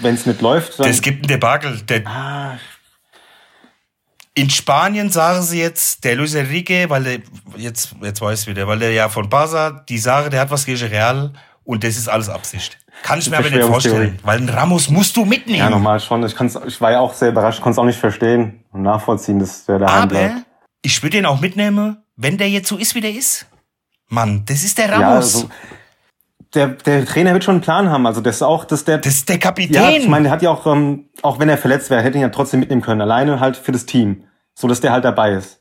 wenn 0.00 0.16
es 0.16 0.26
nicht 0.26 0.40
läuft, 0.40 0.80
dann. 0.80 0.88
Das 0.88 1.00
gibt 1.00 1.24
ein 1.24 1.28
Debakel. 1.28 1.80
Der, 1.82 2.04
ah, 2.08 2.58
In 4.34 4.50
Spanien 4.50 5.08
sagen 5.10 5.42
sie 5.42 5.60
jetzt, 5.60 6.02
der 6.04 6.16
Luis 6.16 6.34
Enrique, 6.34 6.90
weil 6.90 7.04
der, 7.04 7.18
jetzt, 7.56 7.94
jetzt 8.02 8.20
weiß 8.20 8.42
ich 8.42 8.46
wieder, 8.48 8.66
weil 8.66 8.80
der 8.80 8.90
ja 8.90 9.08
von 9.08 9.30
Barca, 9.30 9.70
die 9.88 9.98
sagen, 9.98 10.30
der 10.30 10.40
hat 10.40 10.50
was 10.50 10.66
gegen 10.66 10.84
Real 10.88 11.32
und 11.64 11.84
das 11.84 11.96
ist 11.96 12.08
alles 12.08 12.28
Absicht. 12.28 12.76
Kann 13.02 13.18
ich 13.18 13.30
mir 13.30 13.38
aber 13.38 13.50
nicht 13.50 13.62
vorstellen, 13.62 14.18
weil 14.22 14.38
einen 14.38 14.48
Ramos 14.48 14.90
musst 14.90 15.16
du 15.16 15.24
mitnehmen. 15.24 15.58
Ja, 15.58 15.70
nochmal 15.70 16.00
schon. 16.00 16.24
Ich, 16.24 16.34
kann's, 16.34 16.58
ich 16.66 16.80
war 16.80 16.92
ja 16.92 17.00
auch 17.00 17.14
sehr 17.14 17.28
überrascht, 17.28 17.60
konnte 17.60 17.74
es 17.74 17.78
auch 17.78 17.84
nicht 17.84 17.98
verstehen 17.98 18.64
und 18.72 18.82
nachvollziehen, 18.82 19.38
dass 19.38 19.64
der 19.64 19.78
daheim 19.78 20.02
aber 20.02 20.06
bleibt. 20.06 20.46
ich 20.82 21.02
würde 21.02 21.18
ihn 21.18 21.26
auch 21.26 21.40
mitnehmen, 21.40 21.98
wenn 22.16 22.38
der 22.38 22.48
jetzt 22.50 22.68
so 22.68 22.76
ist, 22.76 22.94
wie 22.94 23.00
der 23.00 23.12
ist. 23.12 23.46
Mann, 24.08 24.44
das 24.46 24.64
ist 24.64 24.78
der 24.78 24.90
Ramos. 24.90 25.00
Ja, 25.00 25.14
also, 25.14 25.50
der, 26.54 26.68
der 26.68 27.04
Trainer 27.04 27.32
wird 27.32 27.44
schon 27.44 27.56
einen 27.56 27.62
Plan 27.62 27.90
haben. 27.90 28.06
Also 28.06 28.20
das 28.20 28.36
ist 28.36 28.42
auch, 28.42 28.64
dass 28.64 28.84
der. 28.84 28.98
das 28.98 29.14
ist 29.14 29.28
der 29.28 29.38
Kapitän. 29.38 29.74
ja, 29.74 29.90
ich 29.90 30.08
meine, 30.08 30.24
der 30.24 30.32
hat 30.32 30.42
ja 30.42 30.50
auch, 30.50 30.66
ähm, 30.66 31.10
auch 31.22 31.38
wenn 31.38 31.48
er 31.48 31.58
verletzt 31.58 31.90
wäre, 31.90 32.02
hätte 32.02 32.18
ihn 32.18 32.22
ja 32.22 32.28
trotzdem 32.30 32.60
mitnehmen 32.60 32.82
können. 32.82 33.00
Alleine 33.00 33.40
halt 33.40 33.56
für 33.56 33.72
das 33.72 33.86
Team. 33.86 34.24
So 34.54 34.68
dass 34.68 34.80
der 34.80 34.92
halt 34.92 35.04
dabei 35.04 35.32
ist. 35.32 35.60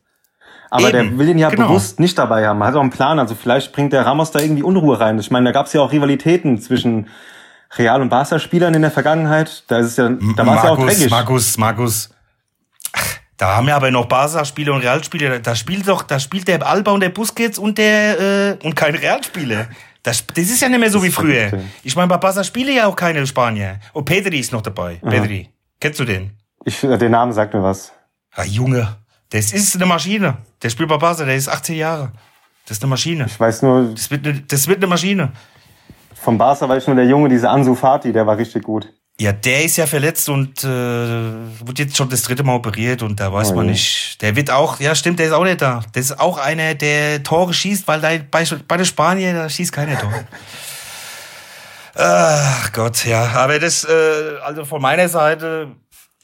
Aber 0.70 0.90
Eben, 0.90 1.10
der 1.10 1.18
will 1.20 1.30
ihn 1.30 1.38
ja 1.38 1.50
genau. 1.50 1.68
bewusst 1.68 2.00
nicht 2.00 2.18
dabei 2.18 2.48
haben. 2.48 2.62
Er 2.62 2.68
hat 2.68 2.76
auch 2.76 2.82
einen 2.82 2.90
Plan. 2.90 3.20
Also 3.20 3.36
vielleicht 3.36 3.72
bringt 3.72 3.94
der 3.94 4.06
Ramos 4.06 4.32
da 4.32 4.40
irgendwie 4.40 4.64
Unruhe 4.64 5.00
rein. 5.00 5.20
Ich 5.20 5.32
meine, 5.32 5.46
da 5.46 5.52
gab 5.52 5.68
es 5.68 5.74
ja 5.74 5.82
auch 5.82 5.92
Rivalitäten 5.92 6.60
zwischen 6.60 7.08
Real- 7.78 8.02
und 8.02 8.10
Barca-Spielern 8.10 8.74
in 8.74 8.82
der 8.82 8.92
Vergangenheit. 8.92 9.64
Da 9.68 9.78
ist 9.80 9.88
es 9.88 9.98
ja, 9.98 10.10
da 10.10 10.46
war 10.46 10.58
es 10.58 10.64
ja 10.64 10.70
auch 10.72 10.78
Markus, 10.78 10.96
dreckig. 10.98 11.12
Markus, 11.12 11.58
Markus. 11.58 12.10
Ach, 12.94 13.18
Da 13.38 13.56
haben 13.58 13.68
wir 13.68 13.76
aber 13.76 13.92
noch 13.92 14.06
Barca-Spiele 14.06 14.72
und 14.74 14.82
Realspiele. 14.82 15.40
Da 15.42 15.56
spielt 15.56 15.88
doch, 15.88 16.04
da 16.04 16.20
spielt 16.20 16.48
der 16.48 16.66
Alba 16.66 16.92
und 16.92 17.02
der 17.02 17.10
Busquets 17.10 17.58
und 17.60 17.78
der 17.78 18.58
äh, 18.62 18.66
und 18.66 18.76
keine 18.76 19.02
Realspiele. 19.02 19.68
Das, 20.04 20.24
das 20.28 20.46
ist 20.46 20.62
ja 20.62 20.70
nicht 20.70 20.80
mehr 20.80 20.92
so 20.92 21.02
wie 21.02 21.10
früher. 21.10 21.52
Ich 21.84 21.96
meine, 21.96 22.08
bei 22.08 22.18
Barca 22.18 22.44
spiele 22.44 22.72
ja 22.72 22.86
auch 22.86 22.96
keine 22.96 23.26
Spanier. 23.26 23.80
Und 23.92 24.06
Pedri 24.06 24.40
ist 24.40 24.52
noch 24.52 24.62
dabei. 24.62 25.00
Pedri. 25.04 25.50
Kennst 25.80 26.00
du 26.00 26.06
den? 26.06 26.32
Ich, 26.64 26.84
äh, 26.84 26.98
der 26.98 27.10
Name 27.10 27.34
sagt 27.34 27.54
mir 27.54 27.64
was. 27.64 27.92
Ah, 28.36 28.44
Junge, 28.44 28.98
das 29.32 29.52
ist 29.52 29.76
eine 29.76 29.86
Maschine. 29.86 30.38
Der 30.66 30.72
spielt 30.72 30.90
bei 30.90 30.98
Barca, 30.98 31.24
der 31.26 31.36
ist 31.36 31.48
18 31.48 31.76
Jahre. 31.76 32.12
Das 32.66 32.78
ist 32.78 32.84
eine 32.84 32.90
Maschine. 32.90 33.26
Ich 33.28 33.40
weiß 33.40 33.62
nur, 33.62 33.92
Das 33.94 34.10
wird 34.10 34.26
eine, 34.26 34.42
das 34.42 34.68
wird 34.68 34.78
eine 34.80 34.88
Maschine. 34.88 35.32
vom 36.16 36.40
Barca 36.40 36.68
war 36.68 36.76
ich 36.76 36.88
nur 36.88 36.96
der 36.96 37.06
Junge, 37.06 37.30
dieser 37.30 37.52
Ansu 37.52 37.76
Fati, 37.76 38.12
der 38.12 38.26
war 38.26 38.36
richtig 38.36 38.64
gut. 38.64 38.92
Ja, 39.20 39.32
der 39.32 39.64
ist 39.64 39.78
ja 39.78 39.86
verletzt 39.86 40.28
und 40.28 40.64
äh, 40.64 40.68
wird 40.68 41.78
jetzt 41.78 41.96
schon 41.96 42.10
das 42.10 42.24
dritte 42.24 42.42
Mal 42.44 42.56
operiert 42.56 43.04
und 43.04 43.20
da 43.20 43.32
weiß 43.32 43.52
Oh 43.52 43.56
man 43.58 43.66
je. 43.66 43.72
nicht. 43.74 44.20
Der 44.24 44.36
wird 44.36 44.50
auch, 44.50 44.80
ja 44.80 44.96
stimmt, 44.96 45.20
der 45.20 45.28
ist 45.28 45.34
auch 45.34 45.44
nicht 45.44 45.62
da. 45.62 45.84
Das 45.94 46.06
ist 46.06 46.20
auch 46.20 46.40
einer, 46.40 46.74
der 46.74 47.22
Tore 47.22 47.54
schießt, 47.54 47.88
weil 47.88 48.02
da 48.02 48.10
bei, 48.32 48.44
bei 48.68 48.78
der 48.78 48.86
Spanier, 48.86 49.34
da 49.36 49.48
schießt 49.48 49.72
keiner 49.72 50.00
Tore. 50.00 50.26
Ach 51.96 52.72
Gott, 52.74 53.06
ja. 53.06 53.24
Aber 53.36 53.60
das, 53.60 53.84
äh, 53.86 54.38
also 54.44 54.66
von 54.66 54.82
meiner 54.82 55.08
Seite 55.08 55.68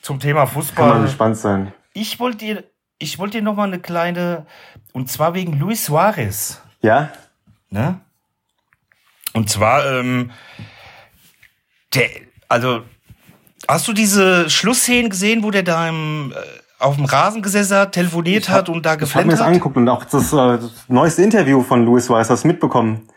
zum 0.02 0.20
Thema 0.20 0.46
Kann 0.46 0.54
man 0.56 0.64
Fußball. 0.64 1.02
gespannt 1.04 1.38
sein. 1.38 1.74
Ich 1.94 2.20
wollte 2.20 2.38
dir, 2.40 2.64
ich 3.02 3.20
wollte 3.20 3.40
dir 3.40 3.44
noch 3.44 3.56
mal 3.56 3.64
eine 3.66 3.80
kleine, 3.80 4.46
und 4.94 5.10
zwar 5.10 5.34
wegen 5.34 5.60
Luis 5.60 5.86
Suarez. 5.86 6.62
Ja? 6.82 7.10
Ne? 7.70 8.00
Und 9.34 9.50
zwar, 9.50 9.86
ähm, 9.86 10.32
der, 11.96 12.10
also, 12.48 12.82
hast 13.68 13.88
du 13.88 13.94
diese 13.94 14.50
Schlussszenen 14.50 15.10
gesehen, 15.10 15.44
wo 15.44 15.52
der 15.52 15.64
da 15.64 15.90
im, 15.90 16.32
äh, 16.32 16.36
auf 16.80 16.96
dem 16.96 17.06
Rasen 17.06 17.42
gesessen 17.42 17.78
hat, 17.78 17.92
telefoniert 17.94 18.50
hat 18.50 18.70
und 18.70 18.86
da 18.86 18.90
Ich 18.90 18.94
habe 18.94 19.00
mir 19.00 19.06
geflennt 19.06 19.32
das 19.32 19.40
hat? 19.40 19.48
angeguckt 19.48 19.78
und 19.78 19.90
auch 19.90 20.04
das, 20.06 20.34
äh, 20.34 20.36
das 20.36 20.86
neueste 20.88 21.24
Interview 21.24 21.62
von 21.62 21.86
Luis 21.86 22.10
Weiss 22.10 22.30
hast 22.30 22.44
du 22.44 22.48
mitbekommen. 22.48 23.08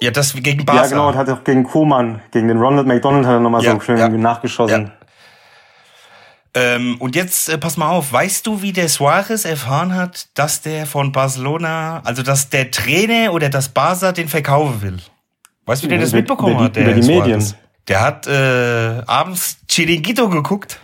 Ja, 0.00 0.10
das 0.12 0.32
gegen 0.34 0.64
Barca. 0.64 0.82
Ja, 0.82 0.88
genau, 0.88 1.14
hat 1.14 1.28
auch 1.28 1.42
gegen 1.42 1.64
Koman, 1.64 2.20
gegen 2.30 2.48
den 2.48 2.58
Ronald 2.58 2.86
McDonald 2.86 3.26
hat 3.26 3.34
er 3.34 3.40
nochmal 3.40 3.62
Ja, 3.64 3.72
so 3.72 3.80
schön 3.80 3.98
ja. 3.98 4.08
nachgeschossen. 4.08 4.92
Ähm, 6.60 6.96
und 6.98 7.14
jetzt, 7.14 7.48
äh, 7.48 7.58
pass 7.58 7.76
mal 7.76 7.88
auf, 7.90 8.12
weißt 8.12 8.46
du, 8.46 8.62
wie 8.62 8.72
der 8.72 8.88
Suarez 8.88 9.44
erfahren 9.44 9.94
hat, 9.94 10.26
dass 10.34 10.60
der 10.62 10.86
von 10.86 11.12
Barcelona, 11.12 12.00
also 12.04 12.22
dass 12.22 12.48
der 12.50 12.70
Trainer 12.70 13.32
oder 13.32 13.48
das 13.48 13.68
Barca 13.68 14.12
den 14.12 14.28
verkaufen 14.28 14.82
will? 14.82 14.96
Weißt 15.66 15.82
du, 15.82 15.86
wie 15.86 15.90
der 15.90 15.98
das 16.00 16.10
Über- 16.10 16.18
mitbekommen 16.18 16.52
über 16.54 16.60
die- 16.60 16.64
hat, 16.64 16.76
der 16.76 16.84
über 16.84 16.94
die 16.94 17.02
Suarez? 17.02 17.26
Medien. 17.26 17.54
Der 17.88 18.00
hat 18.00 18.26
äh, 18.26 19.02
abends 19.06 19.58
Chiringuito 19.70 20.28
geguckt. 20.28 20.78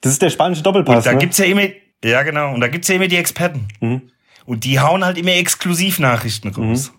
Das 0.00 0.12
ist 0.12 0.22
der 0.22 0.30
spanische 0.30 0.62
Doppelpass, 0.62 0.98
Und 0.98 1.06
da 1.06 1.12
ne? 1.12 1.18
gibt's 1.18 1.38
ja 1.38 1.44
immer, 1.44 1.62
ja 2.04 2.22
genau, 2.22 2.54
und 2.54 2.60
da 2.60 2.68
gibt's 2.68 2.88
ja 2.88 2.94
immer 2.96 3.08
die 3.08 3.16
Experten. 3.16 3.68
Mhm. 3.80 4.02
Und 4.44 4.64
die 4.64 4.80
hauen 4.80 5.04
halt 5.04 5.18
immer 5.18 5.32
Exklusivnachrichten 5.32 6.52
raus. 6.52 6.92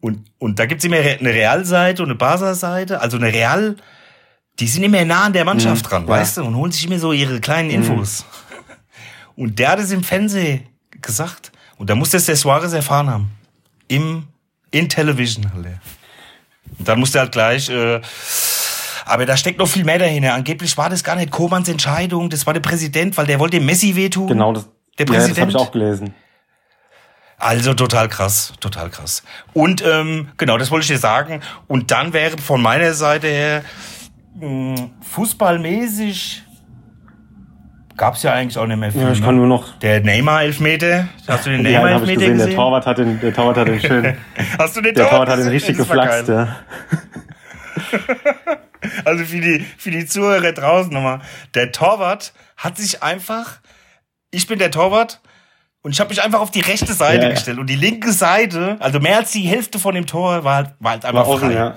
Und, 0.00 0.24
und 0.38 0.58
da 0.58 0.66
gibt's 0.66 0.84
immer 0.84 0.96
eine 0.96 1.30
Realseite 1.32 2.02
und 2.02 2.08
eine 2.10 2.16
Barca-Seite, 2.16 3.00
also 3.00 3.16
eine 3.16 3.32
Real, 3.32 3.76
die 4.58 4.66
sind 4.68 4.82
immer 4.84 5.04
nah 5.04 5.24
an 5.24 5.32
der 5.32 5.44
Mannschaft 5.44 5.90
dran, 5.90 6.02
Mhm. 6.04 6.08
ja. 6.08 6.14
weißt 6.16 6.38
du, 6.38 6.44
und 6.44 6.54
holen 6.56 6.72
sich 6.72 6.86
immer 6.86 6.98
so 6.98 7.12
ihre 7.12 7.40
kleinen 7.40 7.70
Infos. 7.70 8.24
Und 9.36 9.58
der 9.58 9.68
hat 9.72 9.78
es 9.80 9.90
im 9.90 10.02
Fernsehen 10.02 10.66
gesagt. 11.02 11.52
Und 11.76 11.90
da 11.90 11.94
muss 11.94 12.08
das 12.10 12.24
der 12.24 12.36
Suarez 12.36 12.72
erfahren 12.72 13.10
haben. 13.10 13.30
Im, 13.86 14.28
in 14.70 14.88
Television 14.88 15.52
halt. 15.52 15.66
er. 15.66 15.80
Und 16.78 16.88
dann 16.88 16.98
musste 16.98 17.18
halt 17.20 17.32
gleich, 17.32 17.68
äh, 17.68 18.00
aber 19.04 19.26
da 19.26 19.36
steckt 19.36 19.58
noch 19.58 19.68
viel 19.68 19.84
mehr 19.84 19.98
dahinter. 19.98 20.32
Angeblich 20.32 20.76
war 20.78 20.88
das 20.88 21.04
gar 21.04 21.16
nicht 21.16 21.30
Komans 21.30 21.68
Entscheidung, 21.68 22.30
das 22.30 22.46
war 22.46 22.54
der 22.54 22.60
Präsident, 22.60 23.16
weil 23.18 23.26
der 23.26 23.38
wollte 23.38 23.58
dem 23.58 23.66
Messi 23.66 23.94
wehtun. 23.94 24.26
Genau, 24.28 24.52
das, 24.54 24.64
Der 24.98 25.04
ja, 25.06 25.12
das 25.12 25.14
habe 25.14 25.26
Präsident. 25.34 25.50
ich 25.50 25.56
auch 25.56 25.70
gelesen. 25.70 26.14
Also 27.38 27.74
total 27.74 28.08
krass, 28.08 28.54
total 28.60 28.88
krass. 28.88 29.22
Und 29.52 29.84
ähm, 29.84 30.28
genau, 30.38 30.56
das 30.56 30.70
wollte 30.70 30.84
ich 30.84 30.88
dir 30.88 30.98
sagen. 30.98 31.42
Und 31.66 31.90
dann 31.90 32.14
wäre 32.14 32.38
von 32.38 32.62
meiner 32.62 32.94
Seite 32.94 33.26
her 33.28 33.62
mh, 34.40 34.90
fußballmäßig 35.02 36.42
gab's 37.96 38.22
ja 38.22 38.32
eigentlich 38.34 38.58
auch 38.58 38.66
nicht 38.66 38.76
mehr 38.78 38.92
viel. 38.92 39.00
Ja, 39.02 39.10
ich 39.12 39.20
ne? 39.20 39.24
kann 39.26 39.36
nur 39.36 39.46
noch. 39.46 39.78
Der 39.78 40.00
Neymar-Elfmeter, 40.00 41.08
hast 41.26 41.46
du 41.46 41.50
den 41.50 41.62
Neymar-Elfmeter 41.64 42.14
gesehen. 42.14 42.32
gesehen? 42.34 42.48
Der 42.50 42.56
Torwart 42.56 42.86
hat 42.86 42.98
den, 42.98 43.20
der 43.20 43.32
Torwart 43.34 43.56
hat 43.56 43.68
den 43.68 43.80
schön, 43.80 44.16
Hast 44.58 44.76
du 44.76 44.80
den 44.82 44.94
der 44.94 45.08
Torwart 45.08 45.28
hat 45.30 45.38
den 45.38 45.48
richtig 45.48 45.76
geflaxt, 45.78 46.28
ja. 46.28 46.56
Also 49.04 49.24
für 49.24 49.40
die, 49.40 49.64
für 49.78 49.90
die 49.90 50.06
Zuhörer 50.06 50.52
draußen 50.52 50.92
nochmal. 50.92 51.20
Der 51.54 51.72
Torwart 51.72 52.32
hat 52.56 52.76
sich 52.76 53.02
einfach, 53.02 53.58
ich 54.30 54.46
bin 54.46 54.58
der 54.58 54.70
Torwart 54.70 55.20
und 55.82 55.90
ich 55.92 55.98
habe 56.00 56.10
mich 56.10 56.22
einfach 56.22 56.40
auf 56.40 56.50
die 56.50 56.60
rechte 56.60 56.92
Seite 56.92 57.24
Ja, 57.24 57.30
gestellt 57.30 57.58
und 57.58 57.68
die 57.68 57.74
linke 57.76 58.12
Seite, 58.12 58.76
also 58.80 59.00
mehr 59.00 59.16
als 59.18 59.32
die 59.32 59.42
Hälfte 59.42 59.78
von 59.78 59.94
dem 59.94 60.06
Tor 60.06 60.44
war 60.44 60.54
halt, 60.56 60.70
war 60.78 60.92
halt 60.92 61.04
einfach 61.04 61.20
War 61.26 61.28
offen, 61.28 61.48
frei. 61.50 61.54
ja. 61.54 61.74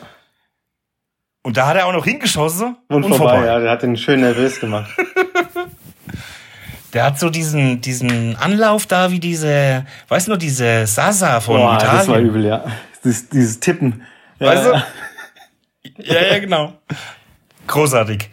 Und 1.50 1.58
da 1.58 1.66
hat 1.66 1.78
er 1.78 1.88
auch 1.88 1.94
noch 1.94 2.06
hingeschossen 2.06 2.78
Und, 2.90 3.12
vorbei, 3.16 3.44
ja. 3.44 3.58
Der 3.58 3.72
hat 3.72 3.82
den 3.82 3.98
schön 3.98 4.22
nervös 4.22 4.60
gemacht. 4.60 4.92
Der 6.94 7.04
hat 7.04 7.18
so 7.18 7.32
diesen, 7.32 7.82
diesen 7.82 8.36
Anlauf 8.36 8.86
da, 8.86 9.10
wie 9.10 9.20
diese, 9.20 9.84
weißt 10.10 10.28
du 10.28 10.34
noch, 10.34 10.38
diese 10.38 10.86
Sasa 10.86 11.40
von 11.40 11.58
Boah, 11.58 11.74
Italien. 11.74 11.98
das 11.98 12.08
war 12.08 12.20
übel, 12.20 12.46
ja. 12.46 12.66
Dieses, 13.04 13.30
dieses 13.30 13.60
Tippen. 13.60 14.04
Ja, 14.38 14.46
Weißt 14.46 14.66
du? 14.68 16.04
ja. 16.04 16.22
Ja, 16.22 16.38
genau. 16.38 16.74
Großartig. 17.66 18.30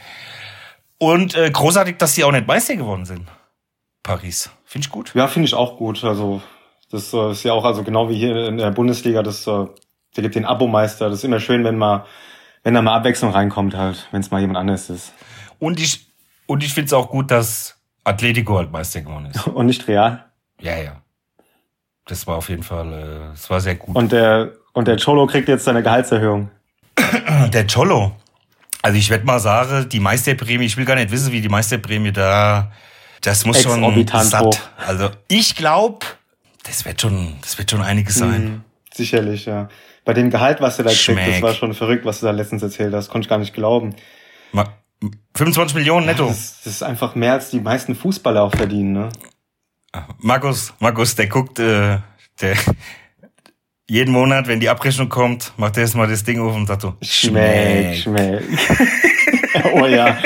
Und 0.99 1.35
äh, 1.37 1.51
großartig, 1.51 1.97
dass 1.97 2.15
sie 2.15 2.25
auch 2.25 2.33
nicht 2.33 2.47
Meister 2.47 2.77
geworden 2.77 3.07
sind. 3.07 3.27
Paris. 4.03 4.51
Finde 4.67 4.85
ich 4.89 4.93
gut. 4.93 5.13
Ja, 5.15 5.27
finde 5.27 5.47
ich 5.47 5.55
auch 5.55 5.79
gut. 5.79 6.05
Also, 6.05 6.43
das 6.91 7.15
äh, 7.15 7.31
ist 7.31 7.45
ja 7.45 7.55
auch, 7.55 7.65
also 7.65 7.83
genau 7.83 8.11
wie 8.11 8.17
hier 8.17 8.47
in 8.47 8.59
der 8.59 8.73
Bundesliga, 8.73 9.23
das, 9.23 9.47
äh, 9.47 9.65
der 10.17 10.23
gibt 10.23 10.35
den 10.35 10.45
Abomeister. 10.45 11.09
Das 11.09 11.21
ist 11.21 11.25
immer 11.25 11.41
schön, 11.41 11.65
wenn 11.65 11.79
mal, 11.79 12.05
wenn 12.67 12.75
da 12.75 12.83
mal 12.83 12.97
Abwechslung 12.97 13.31
reinkommt 13.31 13.77
halt, 13.77 14.09
wenn 14.11 14.23
es 14.23 14.33
mal 14.33 14.41
jemand 14.41 14.59
anderes 14.59 14.91
ist. 14.91 15.13
Und 15.61 15.79
ich, 15.79 16.09
und 16.47 16.65
ich 16.65 16.75
finde 16.75 16.87
es 16.87 16.93
auch 16.93 17.09
gut, 17.09 17.31
dass 17.31 17.79
Atletico 18.03 18.59
halt 18.59 18.73
Meister 18.73 19.03
geworden 19.03 19.27
ist. 19.27 19.47
Und 19.47 19.67
nicht 19.67 19.87
real. 19.87 20.25
Ja, 20.61 20.77
ja. 20.77 21.01
Das 22.07 22.27
war 22.27 22.35
auf 22.35 22.49
jeden 22.49 22.65
Fall, 22.65 22.93
äh, 22.93 23.31
das 23.31 23.49
war 23.51 23.61
sehr 23.61 23.77
gut. 23.77 23.95
Und 23.95 24.11
der, 24.11 24.51
und 24.73 24.89
der 24.89 24.97
Cholo 24.99 25.29
kriegt 25.29 25.49
jetzt 25.49 25.63
seine 25.63 25.81
Gehaltserhöhung. 25.81 26.51
der 27.53 27.69
Cholo. 27.69 28.17
Also 28.83 28.99
ich 28.99 29.11
werde 29.11 29.25
mal 29.25 29.39
sagen, 29.39 29.89
die 29.89 30.01
Meisterprämie, 30.01 30.65
ich 30.65 30.77
will 30.77 30.87
gar 30.87 30.97
nicht 30.97 31.13
wissen, 31.13 31.31
wie 31.31 31.41
die 31.41 31.49
Meisterprämie 31.49 32.11
da, 32.11 32.73
das 33.21 33.45
muss 33.47 33.63
schon 33.63 33.75
Exorbitant 33.79 34.25
hoch. 34.25 34.53
satt. 34.53 34.71
Also 34.85 35.11
ich 35.29 35.55
glaube, 35.55 36.05
das 36.65 36.85
wird 36.85 37.01
schon, 37.01 37.37
das 37.43 37.57
wird 37.59 37.71
schon 37.71 37.83
einiges 37.83 38.17
sein. 38.17 38.45
Mhm, 38.45 38.65
sicherlich, 38.93 39.47
ja. 39.47 39.69
Bei 40.07 40.15
dem 40.15 40.31
Gehalt, 40.31 40.61
was 40.63 40.77
du 40.79 40.85
da 40.85 40.89
kriegst, 40.89 41.09
das 41.09 41.15
Schmeck. 41.17 41.43
war 41.43 41.53
schon 41.53 41.75
verrückt, 41.75 42.07
was 42.07 42.21
du 42.21 42.27
da 42.27 42.33
letztens 42.33 42.63
erzählt 42.63 42.95
hast. 42.95 43.09
Konnte 43.11 43.27
ich 43.27 43.29
gar 43.29 43.39
nicht 43.39 43.53
glauben. 43.53 43.95
Ma- 44.53 44.73
25 45.35 45.75
Millionen 45.77 46.07
netto. 46.07 46.27
Das, 46.29 46.63
das 46.65 46.75
ist 46.75 46.83
einfach 46.83 47.15
mehr, 47.15 47.33
als 47.35 47.51
die 47.51 47.61
meisten 47.61 47.95
Fußballer 47.95 48.43
auch 48.43 48.55
verdienen, 48.55 48.93
ne? 48.95 49.09
Markus, 50.19 50.73
Markus, 50.79 51.15
der 51.17 51.27
guckt, 51.27 51.59
äh, 51.59 51.99
der 52.41 52.55
jeden 53.89 54.13
Monat, 54.13 54.47
wenn 54.47 54.61
die 54.61 54.69
Abrechnung 54.69 55.09
kommt, 55.09 55.53
macht 55.57 55.77
er 55.77 55.83
erstmal 55.83 56.07
das 56.09 56.23
Ding 56.25 56.41
auf 56.41 56.55
und 56.55 56.67
sagt 56.67 56.83
so, 56.83 56.95
Schmeckt, 57.03 57.99
schmeckt. 57.99 58.45
oh 59.75 59.87
ja, 59.87 60.19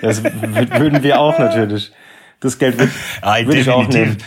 das 0.00 0.22
würden 0.22 1.02
wir 1.02 1.18
auch 1.20 1.38
natürlich. 1.38 1.92
Das 2.40 2.58
Geld 2.58 2.78
würde 2.78 2.92
Ah, 3.20 3.38
würd 3.44 3.56
ich 3.56 3.68
auch 3.70 3.88
nehmen. 3.88 4.18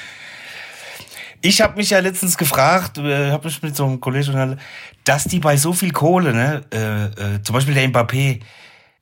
Ich 1.48 1.62
habe 1.62 1.78
mich 1.78 1.90
ja 1.92 2.00
letztens 2.00 2.38
gefragt, 2.38 2.98
äh, 2.98 3.32
habe 3.32 3.46
mich 3.48 3.62
mit 3.64 3.76
so 3.76 3.86
einem 3.86 4.02
Kollegen 4.02 4.60
dass 5.06 5.24
die 5.24 5.40
bei 5.40 5.56
so 5.56 5.72
viel 5.72 5.92
Kohle, 5.92 6.34
ne, 6.34 6.62
äh, 6.74 7.36
äh, 7.36 7.42
zum 7.44 7.54
Beispiel 7.54 7.74
der 7.74 7.88
Mbappé, 7.90 8.42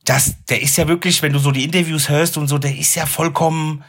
das, 0.04 0.36
der 0.48 0.62
ist 0.62 0.78
ja 0.78 0.88
wirklich, 0.88 1.22
wenn 1.24 1.34
du 1.34 1.40
so 1.40 1.50
die 1.52 1.64
Interviews 1.64 2.08
hörst 2.10 2.38
und 2.38 2.48
so, 2.48 2.60
der 2.60 2.78
ist 2.78 2.94
ja 2.94 3.08
vollkommen 3.08 3.84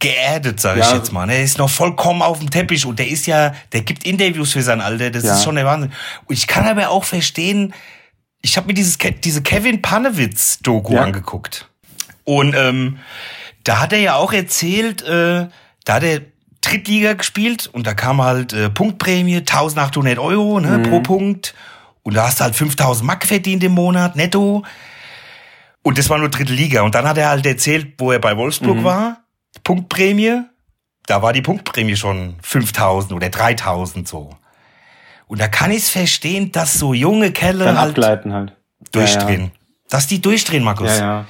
geerdet, 0.00 0.60
sag 0.60 0.78
ich 0.78 0.84
Ja. 0.86 0.96
jetzt 0.96 1.12
mal. 1.12 1.26
ne? 1.26 1.32
Der 1.34 1.42
ist 1.42 1.58
noch 1.58 1.68
vollkommen 1.68 2.22
auf 2.22 2.38
dem 2.38 2.48
Teppich 2.50 2.86
und 2.86 2.98
der 2.98 3.08
ist 3.08 3.26
ja, 3.26 3.54
der 3.72 3.82
gibt 3.82 4.04
Interviews 4.06 4.52
für 4.52 4.62
sein 4.62 4.80
Alter, 4.80 5.10
das 5.10 5.24
Ja. 5.24 5.34
ist 5.34 5.44
schon 5.44 5.56
der 5.56 5.66
Wahnsinn. 5.66 5.92
Und 6.26 6.34
ich 6.34 6.46
kann 6.46 6.66
aber 6.66 6.88
auch 6.88 7.04
verstehen, 7.04 7.74
ich 8.40 8.56
habe 8.56 8.68
mir 8.68 8.74
dieses, 8.74 8.96
diese 9.24 9.42
Kevin 9.42 9.82
Panewitz-Doku 9.82 10.94
Ja. 10.94 11.02
angeguckt. 11.02 11.68
Und 12.24 12.54
ähm, 12.54 12.98
da 13.64 13.80
hat 13.80 13.92
er 13.92 13.98
ja 14.00 14.14
auch 14.14 14.32
erzählt, 14.32 15.02
äh, 15.02 15.48
da 15.84 15.94
hat 15.94 16.02
der 16.02 16.22
Drittliga 16.60 17.12
gespielt 17.14 17.68
und 17.72 17.86
da 17.86 17.94
kam 17.94 18.20
halt 18.20 18.52
äh, 18.52 18.68
Punktprämie, 18.70 19.36
1800 19.38 20.18
Euro 20.18 20.60
ne, 20.60 20.80
pro 20.88 21.00
Punkt. 21.00 21.54
Und 22.02 22.14
da 22.14 22.26
hast 22.26 22.40
du 22.40 22.44
halt 22.44 22.56
5000 22.56 23.06
Mark 23.06 23.26
verdient 23.26 23.62
im 23.62 23.72
Monat, 23.72 24.16
netto. 24.16 24.64
Und 25.82 25.98
das 25.98 26.08
war 26.10 26.18
nur 26.18 26.30
dritte 26.30 26.52
Liga. 26.52 26.82
Und 26.82 26.94
dann 26.94 27.06
hat 27.06 27.18
er 27.18 27.28
halt 27.28 27.46
erzählt, 27.46 27.94
wo 27.98 28.12
er 28.12 28.18
bei 28.18 28.36
Wolfsburg 28.36 28.82
war. 28.82 29.24
Punktprämie. 29.62 30.42
Da 31.06 31.22
war 31.22 31.32
die 31.32 31.42
Punktprämie 31.42 31.96
schon 31.96 32.36
5000 32.42 33.12
oder 33.12 33.28
3000 33.30 34.06
so. 34.06 34.30
Und 35.26 35.40
da 35.40 35.48
kann 35.48 35.70
ich 35.70 35.78
es 35.78 35.90
verstehen, 35.90 36.52
dass 36.52 36.74
so 36.74 36.94
junge 36.94 37.32
Kerle 37.32 37.64
Dann 37.64 37.78
halt 37.78 37.90
abgleiten 37.90 38.32
halt. 38.32 38.56
durchdrehen. 38.92 39.52
Dass 39.88 40.06
die 40.06 40.20
durchdrehen, 40.20 40.64
Markus. 40.64 40.98
Ja, 40.98 40.98
ja. 40.98 41.24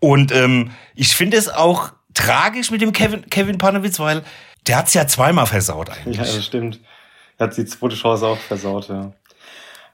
Und 0.00 0.32
ähm, 0.32 0.70
ich 0.94 1.14
finde 1.14 1.36
es 1.36 1.48
auch 1.48 1.92
tragisch 2.14 2.70
mit 2.70 2.82
dem 2.82 2.92
Kevin, 2.92 3.24
Kevin 3.30 3.58
Panowitz, 3.58 3.98
weil 3.98 4.22
der 4.70 4.78
hat's 4.78 4.94
ja 4.94 5.04
zweimal 5.06 5.46
versaut 5.46 5.90
eigentlich. 5.90 6.16
Ja, 6.16 6.22
das 6.22 6.44
stimmt. 6.44 6.78
Er 7.38 7.48
hat 7.48 7.56
die 7.56 7.64
zweite 7.64 7.96
Chance 7.96 8.26
auch 8.26 8.38
versaut, 8.38 8.88
ja. 8.88 9.12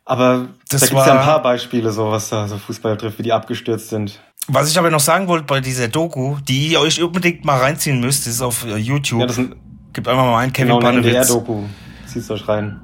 Aber 0.05 0.49
Das 0.69 0.83
da 0.83 0.87
gibt's 0.89 1.07
ja 1.07 1.13
war- 1.15 1.19
ein 1.21 1.25
paar 1.25 1.43
Beispiele, 1.43 1.91
so 1.91 2.11
was 2.11 2.29
da 2.29 2.47
so 2.47 2.59
Fußball 2.59 2.97
trifft, 2.97 3.19
wie 3.19 3.23
die 3.23 3.33
abgestürzt 3.33 3.89
sind. 3.89 4.21
Was 4.49 4.71
ich 4.71 4.79
aber 4.79 4.91
noch 4.91 5.01
sagen 5.01 5.27
wollte 5.29 5.45
bei 5.47 5.61
dieser 5.61 5.89
Doku, 5.89 6.37
die 6.47 6.69
ihr 6.69 6.81
euch 6.81 7.03
unbedingt 7.03 7.45
mal 7.45 7.59
reinziehen 7.59 7.99
müsst, 8.01 8.27
ist 8.27 8.41
auf 8.43 8.65
äh, 8.67 8.77
YouTube. 8.77 9.21
Ja, 9.21 9.27
das 9.27 9.39
ein, 9.39 9.55
Gibt 9.93 10.07
einfach 10.09 10.25
mal 10.25 10.39
einen 10.39 10.53
Kevin 10.53 10.69
genau 10.69 10.79
Panewitz. 10.81 11.07
NDR-Doku. 11.07 11.63
Zieh's 12.07 12.31
euch 12.31 12.47
rein. 12.47 12.81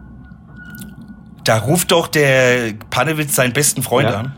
Da 1.44 1.58
ruft 1.58 1.92
doch 1.92 2.08
der 2.08 2.72
Panewitz 2.90 3.34
seinen 3.34 3.52
besten 3.52 3.82
Freund 3.82 4.08
Ja. 4.08 4.20
an. 4.20 4.32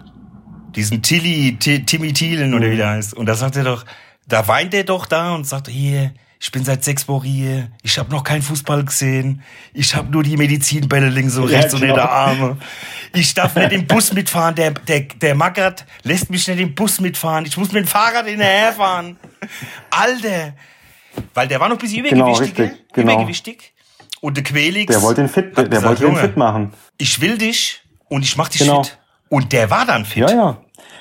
Diesen 0.74 1.02
Tilly, 1.02 1.56
Ti- 1.58 1.84
Timmy 1.86 2.12
Thielen 2.12 2.52
oder 2.52 2.68
wie 2.70 2.76
der 2.76 2.88
heißt. 2.90 3.14
Und 3.14 3.26
da 3.26 3.34
sagt 3.34 3.56
er 3.56 3.64
doch, 3.64 3.84
da 4.26 4.48
weint 4.48 4.74
er 4.74 4.84
doch 4.84 5.06
da 5.06 5.34
und 5.34 5.46
sagt, 5.46 5.68
hier, 5.68 6.12
ich 6.44 6.52
bin 6.52 6.62
seit 6.62 6.84
sechs 6.84 7.08
Wochen 7.08 7.24
hier, 7.24 7.68
ich 7.82 7.98
habe 7.98 8.10
noch 8.10 8.22
keinen 8.22 8.42
Fußball 8.42 8.84
gesehen, 8.84 9.42
ich 9.72 9.94
habe 9.94 10.10
nur 10.12 10.22
die 10.22 10.36
Medizinbälle 10.36 11.08
links 11.08 11.36
und 11.38 11.48
Ja, 11.48 11.56
rechts 11.56 11.72
unter 11.72 11.86
genau. 11.86 11.96
der 11.96 12.10
Arme. 12.12 12.58
Ich 13.14 13.32
darf 13.32 13.56
nicht 13.56 13.72
im 13.72 13.86
Bus 13.86 14.12
mitfahren, 14.12 14.54
der, 14.54 14.72
der, 14.72 15.00
der 15.00 15.34
Mackert 15.34 15.86
lässt 16.02 16.28
mich 16.28 16.46
nicht 16.46 16.60
im 16.60 16.74
Bus 16.74 17.00
mitfahren, 17.00 17.46
ich 17.46 17.56
muss 17.56 17.72
mit 17.72 17.84
dem 17.86 17.88
Fahrrad 17.88 18.26
hinterherfahren. 18.26 19.16
Alter! 19.88 20.52
Weil 21.32 21.48
der 21.48 21.60
war 21.60 21.70
noch 21.70 21.76
ein 21.76 21.80
bisschen 21.80 22.04
Genau, 22.04 22.28
übergewichtig, 22.28 22.58
richtig, 22.58 22.78
gell? 22.92 23.02
genau. 23.04 23.12
übergewichtig. 23.14 23.72
Und 24.20 24.36
der 24.36 24.44
Quelix. 24.44 24.92
Der 24.92 25.00
wollte 25.02 25.22
ihn 25.22 25.28
fit, 25.30 25.56
der 25.56 25.64
gesagt, 25.66 25.86
wollte 25.86 26.04
ihn 26.06 26.16
fit 26.16 26.36
machen. 26.36 26.74
ich 26.98 27.22
will 27.22 27.38
dich 27.38 27.80
und 28.10 28.22
ich 28.22 28.36
mach 28.36 28.50
dich 28.50 28.60
Genau. 28.60 28.82
fit. 28.82 28.98
Und 29.30 29.50
der 29.54 29.70
war 29.70 29.86
dann 29.86 30.04
fit. 30.04 30.28
Ja, 30.28 30.36
ja. 30.36 30.56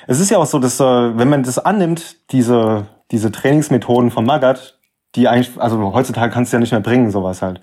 Es 0.06 0.20
ist 0.20 0.30
ja 0.30 0.38
auch 0.38 0.46
so, 0.46 0.58
dass 0.58 0.80
äh, 0.80 0.84
wenn 0.84 1.28
man 1.28 1.42
das 1.42 1.58
annimmt, 1.58 2.16
diese 2.30 2.86
diese 3.10 3.30
Trainingsmethoden 3.30 4.10
von 4.10 4.24
Magath, 4.24 4.78
die 5.16 5.28
eigentlich, 5.28 5.60
also 5.60 5.92
heutzutage 5.92 6.32
kannst 6.32 6.52
du 6.52 6.56
ja 6.56 6.60
nicht 6.60 6.72
mehr 6.72 6.80
bringen, 6.80 7.10
sowas 7.10 7.42
halt. 7.42 7.60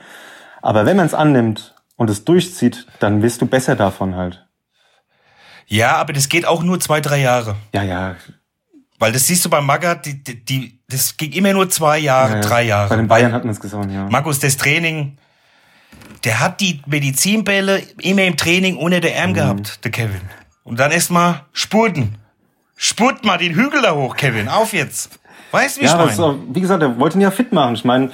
Aber 0.61 0.85
wenn 0.85 0.97
man 0.97 1.05
es 1.05 1.13
annimmt 1.13 1.75
und 1.95 2.09
es 2.09 2.23
durchzieht, 2.25 2.87
dann 2.99 3.21
wirst 3.21 3.41
du 3.41 3.45
besser 3.45 3.75
davon 3.75 4.15
halt. 4.15 4.45
Ja, 5.67 5.95
aber 5.97 6.13
das 6.13 6.29
geht 6.29 6.45
auch 6.45 6.63
nur 6.63 6.79
zwei, 6.79 6.99
drei 7.01 7.19
Jahre. 7.21 7.55
Ja, 7.73 7.83
ja. 7.83 8.15
Weil 8.99 9.11
das 9.13 9.25
siehst 9.27 9.43
du 9.45 9.49
bei 9.49 9.61
Magath, 9.61 10.05
die, 10.05 10.23
die, 10.23 10.43
die, 10.45 10.79
das 10.89 11.17
ging 11.17 11.31
immer 11.31 11.53
nur 11.53 11.69
zwei 11.69 11.97
Jahre, 11.97 12.33
ja, 12.33 12.35
ja. 12.35 12.41
drei 12.41 12.49
Bei 12.55 12.63
Jahre. 12.63 12.97
den 12.97 13.07
Bayern 13.07 13.33
hat 13.33 13.43
man 13.43 13.51
es 13.53 13.59
gesagt, 13.59 13.89
ja. 13.91 14.07
Markus, 14.09 14.39
das 14.39 14.57
Training, 14.57 15.17
der 16.23 16.39
hat 16.39 16.61
die 16.61 16.81
Medizinbälle 16.85 17.81
immer 17.99 18.23
im 18.23 18.37
Training 18.37 18.77
unter 18.77 18.99
der 18.99 19.11
Mhm. 19.13 19.17
Arm 19.21 19.33
gehabt, 19.33 19.83
der 19.83 19.91
Kevin. 19.91 20.21
Und 20.63 20.79
dann 20.79 20.91
erstmal 20.91 21.41
spurten. 21.53 22.17
Spurt 22.75 23.25
mal 23.25 23.37
den 23.37 23.53
Hügel 23.55 23.81
da 23.81 23.93
hoch, 23.95 24.15
Kevin. 24.15 24.47
Auf 24.49 24.73
jetzt. 24.73 25.19
Weißt 25.51 25.77
du, 25.77 25.81
wie 25.81 25.85
Ja, 25.85 26.05
ich 26.05 26.17
meine? 26.17 26.39
wie 26.53 26.61
gesagt, 26.61 26.81
er 26.83 26.99
wollte 26.99 27.17
ihn 27.17 27.21
ja 27.21 27.31
fit 27.31 27.51
machen. 27.53 27.75
Ich 27.75 27.83
meine, 27.85 28.11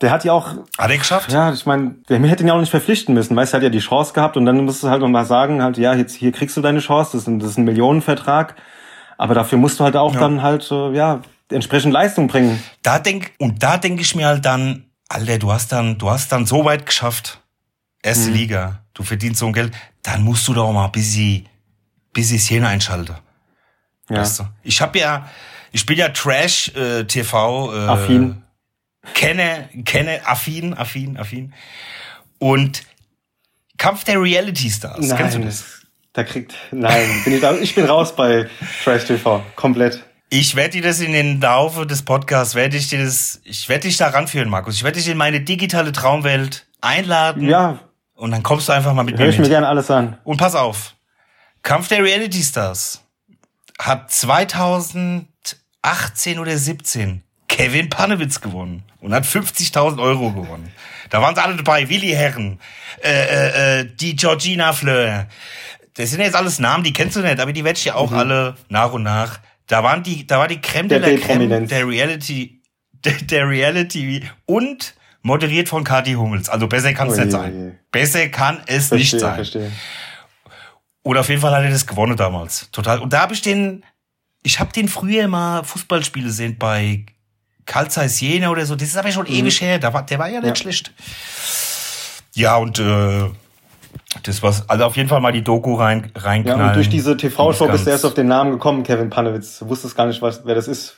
der 0.00 0.10
hat 0.10 0.24
ja 0.24 0.32
auch, 0.32 0.48
Hat 0.78 0.90
er 0.90 0.98
geschafft? 0.98 1.32
ja, 1.32 1.52
ich 1.52 1.66
meine, 1.66 1.96
der 2.08 2.20
hätte 2.20 2.42
ihn 2.42 2.48
ja 2.48 2.54
auch 2.54 2.60
nicht 2.60 2.70
verpflichten 2.70 3.14
müssen. 3.14 3.34
Weißt 3.36 3.52
du, 3.52 3.56
er 3.56 3.58
hat 3.58 3.62
ja 3.64 3.68
die 3.70 3.78
Chance 3.78 4.12
gehabt 4.12 4.36
und 4.36 4.44
dann 4.46 4.64
musst 4.64 4.82
du 4.82 4.88
halt 4.90 5.00
noch 5.00 5.08
mal 5.08 5.24
sagen, 5.24 5.62
halt, 5.62 5.78
ja, 5.78 5.94
jetzt 5.94 6.14
hier 6.14 6.32
kriegst 6.32 6.56
du 6.56 6.60
deine 6.60 6.80
Chance, 6.80 7.12
das 7.12 7.22
ist 7.22 7.28
ein, 7.28 7.38
das 7.38 7.50
ist 7.50 7.58
ein 7.58 7.64
Millionenvertrag. 7.64 8.54
Aber 9.16 9.34
dafür 9.34 9.58
musst 9.58 9.78
du 9.80 9.84
halt 9.84 9.96
auch 9.96 10.14
dann 10.16 10.42
halt, 10.42 10.68
äh, 10.70 10.92
ja, 10.92 11.20
entsprechend 11.50 11.92
Leistung 11.92 12.26
bringen. 12.26 12.62
Da 12.82 12.98
denk, 12.98 13.32
und 13.38 13.62
da 13.62 13.76
denke 13.76 14.02
ich 14.02 14.14
mir 14.16 14.26
halt 14.26 14.44
dann, 14.44 14.84
Alter, 15.08 15.38
du 15.38 15.52
hast 15.52 15.70
dann, 15.72 15.98
du 15.98 16.10
hast 16.10 16.32
dann 16.32 16.46
so 16.46 16.64
weit 16.64 16.84
geschafft. 16.86 17.40
Erste 18.02 18.30
Mhm. 18.30 18.34
Liga. 18.36 18.80
Du 18.92 19.02
verdienst 19.02 19.40
so 19.40 19.46
ein 19.46 19.52
Geld. 19.52 19.72
Dann 20.02 20.22
musst 20.22 20.46
du 20.48 20.54
doch 20.54 20.70
mal 20.72 20.86
ein 20.86 20.92
bisschen, 20.92 21.46
bisschen 22.12 22.38
Szene 22.38 22.66
einschalten. 22.68 23.14
Ja. 24.10 24.18
Weißt 24.18 24.40
du? 24.40 24.44
Ich 24.62 24.80
habe 24.82 24.98
ja, 24.98 25.26
ich 25.74 25.86
bin 25.86 25.98
ja 25.98 26.08
Trash 26.10 26.68
äh, 26.76 27.04
TV 27.04 27.74
äh, 27.74 27.86
Affin. 27.88 28.42
Kenne, 29.12 29.68
kenne 29.84 30.20
affin, 30.24 30.72
affin, 30.72 31.18
affin. 31.18 31.52
Und 32.38 32.82
Kampf 33.76 34.04
der 34.04 34.22
Reality 34.22 34.70
Stars. 34.70 35.14
Kennst 35.14 35.34
du 35.34 35.38
Nein, 35.40 35.48
das? 35.48 35.64
da 36.14 36.22
kriegt, 36.24 36.54
nein, 36.70 37.06
bin 37.24 37.34
ich, 37.34 37.40
da, 37.40 37.54
ich 37.56 37.74
bin 37.74 37.84
raus 37.86 38.14
bei 38.16 38.48
Trash 38.82 39.04
TV, 39.04 39.44
komplett. 39.56 40.02
Ich 40.30 40.54
werde 40.56 40.70
dir 40.70 40.82
das 40.82 41.00
in 41.00 41.12
den 41.12 41.40
Laufe 41.40 41.86
des 41.86 42.02
Podcasts, 42.02 42.54
werde 42.54 42.76
ich 42.76 42.88
dir 42.88 43.04
das, 43.04 43.40
ich 43.44 43.68
werde 43.68 43.88
dich 43.88 43.96
da 43.96 44.08
ranführen, 44.08 44.48
Markus. 44.48 44.76
Ich 44.76 44.84
werde 44.84 44.96
dich 44.98 45.08
in 45.08 45.18
meine 45.18 45.40
digitale 45.40 45.90
Traumwelt 45.92 46.66
einladen. 46.80 47.46
Ja, 47.48 47.80
Und 48.14 48.30
dann 48.30 48.42
kommst 48.44 48.68
du 48.68 48.72
einfach 48.72 48.94
mal 48.94 49.02
mit 49.02 49.18
höre 49.18 49.26
mir 49.26 49.30
ich 49.32 49.36
mir 49.38 49.42
mit. 49.42 49.50
gerne 49.50 49.68
alles 49.68 49.90
an. 49.90 50.18
Und 50.24 50.38
pass 50.38 50.54
auf. 50.54 50.94
Kampf 51.62 51.88
der 51.88 52.02
Reality 52.02 52.42
Stars 52.42 53.02
hat 53.78 54.12
2018 55.84 56.38
oder 56.38 56.56
17 56.56 57.22
Kevin 57.46 57.90
Panewitz 57.90 58.40
gewonnen 58.40 58.82
und 59.00 59.14
hat 59.14 59.24
50.000 59.24 60.02
Euro 60.02 60.32
gewonnen. 60.32 60.72
Da 61.10 61.20
waren 61.20 61.34
sie 61.34 61.42
alle 61.42 61.56
dabei, 61.56 61.88
Willi 61.88 62.08
Herren, 62.08 62.58
äh, 63.02 63.10
äh, 63.10 63.80
äh, 63.80 63.88
die 63.94 64.16
Georgina 64.16 64.72
Fleur. 64.72 65.26
Das 65.94 66.10
sind 66.10 66.20
jetzt 66.20 66.34
alles 66.34 66.58
Namen, 66.58 66.82
die 66.82 66.92
kennst 66.92 67.16
du 67.16 67.20
nicht, 67.20 67.38
aber 67.38 67.52
die 67.52 67.62
werde 67.62 67.78
ich 67.78 67.84
ja 67.84 67.94
auch 67.94 68.12
alle 68.12 68.56
nach 68.68 68.92
und 68.92 69.02
nach. 69.02 69.38
Da 69.66 69.84
waren 69.84 70.02
die, 70.02 70.26
da 70.26 70.38
war 70.38 70.48
die 70.48 70.60
Creme 70.60 70.88
Der 70.88 71.00
de 71.00 71.16
la 71.16 71.24
Creme 71.24 71.68
der 71.68 71.86
Reality, 71.86 72.62
der, 73.04 73.12
der 73.12 73.48
Reality 73.48 74.24
und 74.46 74.94
moderiert 75.22 75.68
von 75.68 75.84
Kati 75.84 76.14
Hummels. 76.14 76.48
Also 76.48 76.66
besser 76.66 76.92
kann 76.94 77.08
es 77.08 77.18
nicht 77.18 77.30
sein. 77.30 77.78
Besser 77.92 78.28
kann 78.28 78.62
es 78.66 78.90
nicht 78.90 79.10
Verstehe, 79.10 79.20
sein. 79.20 79.34
verstehe. 79.36 79.72
Oder 81.04 81.20
auf 81.20 81.28
jeden 81.28 81.40
Fall 81.40 81.54
hat 81.54 81.62
er 81.62 81.70
das 81.70 81.86
gewonnen 81.86 82.16
damals. 82.16 82.70
Total. 82.72 82.98
Und 82.98 83.12
da 83.12 83.20
habe 83.20 83.34
ich 83.34 83.42
den, 83.42 83.84
ich 84.44 84.60
habe 84.60 84.72
den 84.72 84.86
früher 84.88 85.26
mal 85.26 85.64
Fußballspiele 85.64 86.26
gesehen 86.26 86.56
bei 86.58 87.04
Carl 87.66 87.90
Zeiss 87.90 88.20
Jena 88.20 88.50
oder 88.50 88.64
so. 88.66 88.76
Das 88.76 88.86
ist 88.88 88.96
aber 88.96 89.10
schon 89.10 89.26
ewig 89.26 89.60
her. 89.60 89.78
Da 89.80 89.92
war, 89.92 90.04
der 90.06 90.18
war 90.20 90.28
ja 90.28 90.34
nicht 90.40 90.42
Mhm. 90.42 90.48
Ja. 90.48 90.54
schlecht. 90.54 90.92
Ja, 92.34 92.56
und 92.56 92.78
äh, 92.78 93.30
das 94.22 94.42
war 94.42 94.54
also 94.68 94.84
auf 94.84 94.96
jeden 94.96 95.08
Fall 95.08 95.20
mal 95.20 95.32
die 95.32 95.42
Doku 95.42 95.74
rein, 95.74 96.10
Ja, 96.14 96.22
reinknallen. 96.22 96.68
und 96.68 96.76
durch 96.76 96.88
diese 96.88 97.16
TV-Show 97.16 97.68
bist 97.68 97.86
du 97.86 97.90
erst 97.90 98.04
auf 98.04 98.14
den 98.14 98.26
Namen 98.28 98.50
gekommen, 98.52 98.82
Kevin 98.82 99.08
Panewitz. 99.10 99.58
Du 99.60 99.68
wusstest 99.68 99.96
gar 99.96 100.06
nicht, 100.06 100.20
was, 100.22 100.44
wer 100.44 100.54
das 100.54 100.68
ist. 100.68 100.96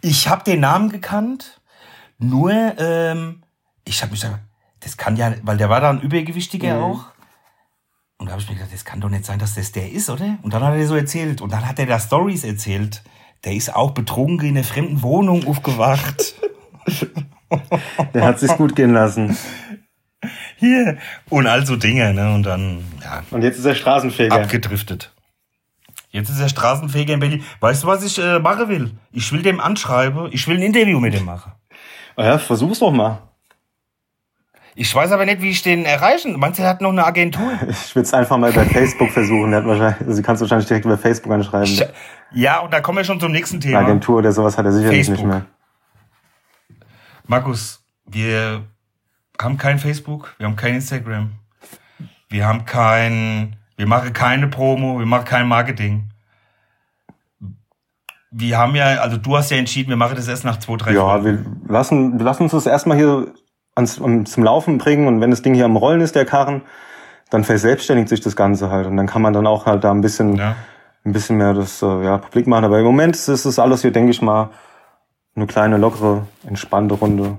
Ich 0.00 0.28
habe 0.28 0.44
den 0.44 0.60
Namen 0.60 0.90
gekannt, 0.90 1.60
nur 2.18 2.52
ähm, 2.78 3.42
ich 3.84 4.02
habe 4.02 4.12
mich 4.12 4.20
gedacht, 4.20 4.40
das 4.80 4.96
kann 4.96 5.16
ja, 5.16 5.32
weil 5.42 5.56
der 5.56 5.70
war 5.70 5.80
da 5.80 5.90
ein 5.90 6.00
Übergewichtiger 6.00 6.78
auch. 6.82 7.06
Und 8.24 8.28
da 8.28 8.32
habe 8.32 8.42
ich 8.42 8.48
mir 8.48 8.54
gedacht, 8.54 8.72
das 8.72 8.86
kann 8.86 9.02
doch 9.02 9.10
nicht 9.10 9.26
sein, 9.26 9.38
dass 9.38 9.54
das 9.54 9.70
der 9.72 9.92
ist, 9.92 10.08
oder? 10.08 10.38
Und 10.40 10.54
dann 10.54 10.64
hat 10.64 10.72
er 10.76 10.86
so 10.86 10.96
erzählt. 10.96 11.42
Und 11.42 11.52
dann 11.52 11.68
hat 11.68 11.78
er 11.78 11.84
da 11.84 12.00
Stories 12.00 12.42
erzählt. 12.42 13.02
Der 13.44 13.52
ist 13.52 13.76
auch 13.76 13.90
betrunken 13.90 14.48
in 14.48 14.56
einer 14.56 14.64
fremden 14.64 15.02
Wohnung 15.02 15.46
aufgewacht. 15.46 16.34
Der 18.14 18.24
hat 18.24 18.40
sich's 18.40 18.56
gut 18.56 18.74
gehen 18.74 18.94
lassen. 18.94 19.36
Hier. 20.56 20.96
Und 21.28 21.46
all 21.46 21.66
so 21.66 21.76
Dinge, 21.76 22.14
ne? 22.14 22.32
Und 22.34 22.44
dann, 22.44 22.82
ja, 23.02 23.22
Und 23.30 23.42
jetzt 23.42 23.58
ist 23.58 23.66
er 23.66 23.74
Straßenfeger. 23.74 24.34
abgedriftet. 24.34 25.12
Jetzt 26.08 26.30
ist 26.30 26.40
er 26.40 26.48
Straßenfeger 26.48 27.12
in 27.12 27.20
Berlin. 27.20 27.44
Weißt 27.60 27.82
du, 27.82 27.88
was 27.88 28.02
ich 28.02 28.18
äh, 28.18 28.38
machen 28.38 28.70
will? 28.70 28.92
Ich 29.12 29.30
will 29.32 29.42
dem 29.42 29.60
anschreiben. 29.60 30.30
Ich 30.32 30.48
will 30.48 30.56
ein 30.56 30.62
Interview 30.62 30.98
mit 30.98 31.12
dem 31.12 31.26
machen. 31.26 31.52
Ja, 32.16 32.38
versuch's 32.38 32.78
doch 32.78 32.90
mal. 32.90 33.18
Ich 34.76 34.92
weiß 34.92 35.12
aber 35.12 35.24
nicht, 35.24 35.40
wie 35.40 35.50
ich 35.50 35.62
den 35.62 35.84
erreichen. 35.84 36.38
Meinst 36.38 36.58
du, 36.58 36.64
er 36.64 36.68
hat 36.70 36.80
noch 36.80 36.90
eine 36.90 37.04
Agentur? 37.04 37.52
Ich 37.68 37.94
würde 37.94 38.06
es 38.06 38.14
einfach 38.14 38.36
mal 38.38 38.52
bei 38.52 38.64
Facebook 38.64 39.10
versuchen. 39.10 39.50
Der 39.52 39.60
hat 39.60 39.66
wahrscheinlich, 39.68 40.00
also, 40.00 40.12
sie 40.12 40.22
kannst 40.22 40.40
du 40.40 40.44
wahrscheinlich 40.44 40.66
direkt 40.66 40.84
über 40.84 40.98
Facebook 40.98 41.32
anschreiben. 41.32 41.80
Ja, 42.32 42.58
und 42.60 42.72
da 42.72 42.80
kommen 42.80 42.98
wir 42.98 43.04
schon 43.04 43.20
zum 43.20 43.30
nächsten 43.32 43.56
Eine 43.56 43.62
Thema. 43.64 43.78
Agentur 43.80 44.18
oder 44.18 44.32
sowas 44.32 44.58
hat 44.58 44.64
er 44.66 44.72
sicherlich 44.72 45.06
Facebook. 45.06 45.16
nicht 45.18 45.26
mehr. 45.26 45.46
Markus, 47.26 47.84
wir 48.06 48.64
haben 49.40 49.56
kein 49.56 49.78
Facebook, 49.78 50.34
wir 50.38 50.46
haben 50.46 50.56
kein 50.56 50.74
Instagram, 50.74 51.30
wir 52.28 52.46
haben 52.46 52.64
kein, 52.64 53.56
wir 53.76 53.86
machen 53.86 54.12
keine 54.12 54.48
Promo, 54.48 54.98
wir 54.98 55.06
machen 55.06 55.24
kein 55.24 55.46
Marketing. 55.48 56.10
Wir 58.30 58.58
haben 58.58 58.74
ja, 58.74 58.86
also 59.00 59.16
du 59.16 59.36
hast 59.36 59.50
ja 59.52 59.56
entschieden, 59.56 59.90
wir 59.90 59.96
machen 59.96 60.16
das 60.16 60.26
erst 60.26 60.44
nach 60.44 60.58
zwei, 60.58 60.76
drei 60.76 60.92
Ja, 60.92 61.02
Folgen. 61.08 61.60
wir 61.64 61.72
lassen, 61.72 62.18
wir 62.18 62.24
lassen 62.24 62.42
uns 62.42 62.52
das 62.52 62.66
erstmal 62.66 62.96
hier 62.96 63.32
ans, 63.74 63.98
um, 63.98 64.26
zum 64.26 64.44
Laufen 64.44 64.78
bringen 64.78 65.06
und 65.08 65.20
wenn 65.20 65.30
das 65.30 65.42
Ding 65.42 65.54
hier 65.54 65.64
am 65.64 65.76
Rollen 65.76 66.00
ist, 66.00 66.14
der 66.14 66.24
Karren, 66.24 66.62
dann 67.30 67.44
verselbstständigt 67.44 68.08
sich 68.08 68.20
das 68.20 68.36
Ganze 68.36 68.70
halt 68.70 68.86
und 68.86 68.96
dann 68.96 69.06
kann 69.06 69.22
man 69.22 69.32
dann 69.32 69.46
auch 69.46 69.66
halt 69.66 69.82
da 69.84 69.90
ein 69.90 70.00
bisschen, 70.00 70.36
Ja. 70.36 70.56
ein 71.04 71.12
bisschen 71.12 71.36
mehr 71.36 71.54
das 71.54 71.82
äh, 71.82 72.04
ja, 72.04 72.18
publik 72.18 72.46
machen. 72.46 72.64
Aber 72.64 72.78
im 72.78 72.84
Moment 72.84 73.16
ist 73.16 73.28
es 73.28 73.58
alles 73.58 73.82
hier, 73.82 73.90
denke 73.92 74.10
ich 74.10 74.22
mal, 74.22 74.50
eine 75.36 75.46
kleine, 75.46 75.76
lockere, 75.78 76.26
entspannte 76.46 76.94
Runde. 76.94 77.38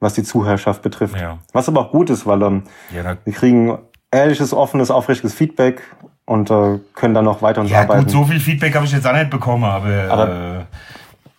was 0.00 0.12
die 0.14 0.22
Zuhörerschaft 0.22 0.82
betrifft. 0.82 1.18
Ja. 1.18 1.38
Was 1.54 1.66
aber 1.68 1.80
auch 1.80 1.90
gut 1.90 2.10
ist, 2.10 2.26
weil 2.26 2.42
ähm, 2.42 2.64
Ja, 2.94 3.16
wir 3.24 3.32
kriegen 3.32 3.78
ehrliches, 4.10 4.52
offenes, 4.52 4.90
aufrichtiges 4.90 5.32
Feedback 5.34 5.80
und 6.26 6.50
äh, 6.50 6.78
können 6.94 7.14
dann 7.14 7.24
noch 7.24 7.40
weiter 7.40 7.62
uns 7.62 7.70
ja 7.70 7.80
arbeiten. 7.80 8.02
gut, 8.02 8.10
so 8.10 8.24
viel 8.24 8.38
Feedback 8.38 8.74
habe 8.74 8.84
ich 8.84 8.92
jetzt 8.92 9.06
auch 9.06 9.14
nicht 9.14 9.30
bekommen, 9.30 9.64
aber, 9.64 10.10
Aber- 10.10 10.28
äh, 10.28 10.64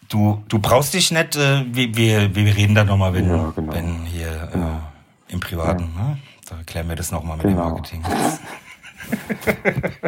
du, 0.10 0.43
du 0.47 0.60
brauchst 0.60 0.93
dich 0.93 1.12
nicht, 1.12 1.36
äh, 1.36 1.64
wir, 1.72 1.95
wir, 1.95 2.36
wir 2.36 2.56
reden 2.56 2.76
da 2.76 2.84
nochmal, 2.84 3.14
wenn, 3.14 3.30
Ja, 3.30 3.51
genau. 3.56 3.74
wenn 3.74 4.06
hier 4.06 4.28
äh, 4.28 5.34
im 5.34 5.39
Privaten, 5.39 5.84
ne? 5.95 6.18
da 6.49 6.56
klären 6.66 6.88
wir 6.89 6.95
das 6.95 7.12
nochmal 7.12 7.38
mit 7.38 7.45
Genau. 7.47 7.64
dem 7.64 7.70
Marketing. 7.72 8.03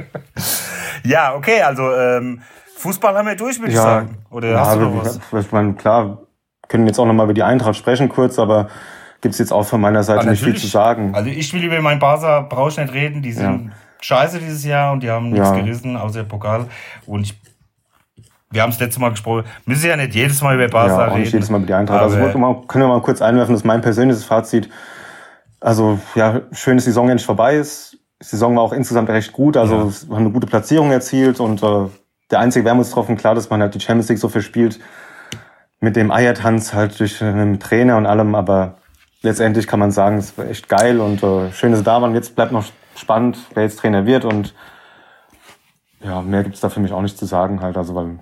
ja, 1.04 1.36
okay, 1.36 1.62
also 1.62 1.92
ähm, 1.94 2.42
Fußball 2.78 3.16
haben 3.16 3.28
wir 3.28 3.36
durch, 3.36 3.60
würde 3.60 3.72
ich 3.72 3.78
sagen. 3.78 4.18
Oder 4.30 4.52
ja, 4.52 4.60
hast 4.60 4.76
du 4.76 4.80
wir- 4.82 4.88
noch 4.90 5.06
was? 5.06 5.20
wir- 5.32 5.40
Ich 5.40 5.52
meine, 5.52 5.74
klar, 5.74 6.20
können 6.68 6.86
jetzt 6.88 7.00
auch 7.00 7.06
noch 7.06 7.14
mal 7.14 7.24
über 7.24 7.34
die 7.34 7.44
Eintracht 7.44 7.76
sprechen 7.76 8.10
kurz, 8.10 8.38
aber 8.40 8.70
gibt's 9.22 9.40
jetzt 9.40 9.52
auch 9.52 9.64
von 9.64 9.82
meiner 9.82 10.04
Seite 10.04 10.28
Ah, 10.28 10.32
nicht 10.32 10.44
viel 10.44 10.56
zu 10.58 10.68
sagen. 10.68 11.16
Also 11.16 11.30
ich 11.30 11.52
will 11.54 11.64
über 11.64 11.82
meinen 11.82 12.00
Barca 12.00 12.42
brauche 12.42 12.70
ich 12.70 12.78
nicht 12.78 12.94
reden. 12.94 13.22
Die 13.22 13.34
sind 13.34 13.72
scheiße 14.02 14.40
dieses 14.40 14.64
Jahr 14.64 14.94
und 14.94 15.02
die 15.02 15.10
haben 15.10 15.30
nichts 15.32 15.50
Ja. 15.50 15.56
gerissen, 15.56 15.98
außer 15.98 16.24
Pokal. 16.24 16.68
Und 17.08 17.24
ich, 17.24 17.40
wir 18.50 18.62
haben 18.62 18.70
es 18.72 18.80
letztes 18.80 19.00
Mal 19.00 19.10
gesprochen. 19.10 19.44
Müssen 19.66 19.90
ja 19.90 19.98
nicht 19.98 20.16
jedes 20.16 20.42
Mal 20.42 20.56
über 20.56 20.68
Barca 20.70 20.98
ja, 21.00 21.06
auch 21.08 21.12
reden. 21.12 21.22
nicht 21.22 21.34
jedes 21.34 21.50
Mal 21.50 21.58
über 21.58 21.68
die 21.68 21.74
Eintracht. 21.74 22.02
Also 22.02 22.16
Aber- 22.16 22.26
wollte 22.26 22.38
mal, 22.38 22.62
können 22.68 22.86
wir 22.86 22.88
mal 22.90 23.02
kurz 23.02 23.22
einwerfen, 23.22 23.54
das 23.54 23.62
ist 23.62 23.66
mein 23.66 23.82
persönliches 23.82 24.24
Fazit. 24.24 24.70
Also 25.60 26.00
ja, 26.16 26.42
schön, 26.52 26.78
dass 26.78 26.86
die 26.86 26.92
Saison 26.92 27.10
endlich 27.10 27.26
vorbei 27.26 27.56
ist. 27.56 27.98
Die 28.22 28.26
Saison 28.26 28.56
war 28.56 28.64
auch 28.64 28.74
insgesamt 28.74 29.10
recht 29.10 29.32
gut, 29.34 29.58
also 29.58 29.76
Ja. 29.76 30.10
war 30.10 30.18
eine 30.20 30.32
gute 30.32 30.48
Platzierung 30.48 30.92
erzielt 30.92 31.40
und 31.40 31.62
äh, 31.62 31.90
der 32.32 32.40
einzige 32.40 32.66
Wermutstropfen, 32.66 33.16
klar, 33.18 33.36
dass 33.36 33.50
man 33.50 33.62
halt 33.62 33.76
die 33.76 33.80
Champions 33.80 34.10
League 34.10 34.20
so 34.20 34.30
verspielt, 34.30 34.80
mit 35.80 35.96
dem 35.96 36.12
Eiertanz 36.12 36.74
halt 36.74 37.00
durch 37.00 37.22
einen 37.24 37.60
Trainer 37.60 37.98
und 37.98 38.06
allem, 38.06 38.34
aber 38.36 38.78
letztendlich 39.22 39.68
kann 39.68 39.80
man 39.80 39.92
sagen, 39.92 40.18
es 40.18 40.38
war 40.38 40.46
echt 40.46 40.68
geil 40.70 41.00
und 41.00 41.22
äh, 41.24 41.52
schön, 41.52 41.72
dass 41.72 41.80
sie 41.80 41.86
da 41.86 42.02
waren. 42.02 42.14
Jetzt 42.16 42.36
bleibt 42.36 42.52
noch 42.52 42.66
spannend, 42.96 43.38
wer 43.54 43.64
jetzt 43.64 43.80
Trainer 43.80 44.06
wird 44.06 44.26
und 44.26 44.54
ja, 46.04 46.22
mehr 46.22 46.44
gibt's 46.44 46.60
da 46.60 46.70
für 46.70 46.80
mich 46.80 46.92
auch 46.92 47.02
nicht 47.02 47.18
zu 47.18 47.26
sagen 47.26 47.62
halt, 47.62 47.78
also 47.78 47.94
weil 47.96 48.18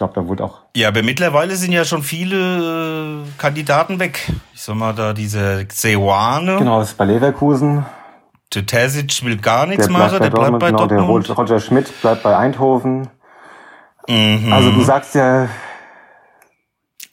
glaube, 0.00 0.14
da 0.14 0.26
wurde 0.26 0.44
auch 0.44 0.58
Ja, 0.74 0.88
aber 0.88 1.02
mittlerweile 1.02 1.54
sind 1.56 1.72
ja 1.72 1.84
schon 1.84 2.02
viele 2.02 3.22
äh, 3.24 3.38
Kandidaten 3.38 3.98
weg. 4.00 4.32
Ich 4.54 4.62
sag 4.62 4.74
mal, 4.74 4.92
da 4.94 5.12
diese 5.12 5.64
Xewane, 5.66 6.56
genau, 6.58 6.80
das 6.80 6.90
ist 6.90 6.96
bei 6.98 7.04
Leverkusen. 7.04 7.84
der 8.54 8.66
Terzic 8.66 9.22
will 9.24 9.36
gar 9.36 9.66
nichts 9.66 9.86
Der 9.86 9.92
machen, 9.92 10.18
der 10.20 10.30
bleibt 10.30 10.58
bei 10.58 10.66
genau, 10.70 10.86
der 10.86 10.98
Dortmund. 10.98 11.28
Roger 11.28 11.34
Roger 11.40 11.60
Schmidt 11.60 11.92
bleibt 12.00 12.22
bei 12.22 12.36
Eindhoven. 12.36 13.08
Mhm. 14.08 14.52
Also 14.52 14.72
du 14.72 14.82
sagst 14.82 15.14
ja, 15.14 15.48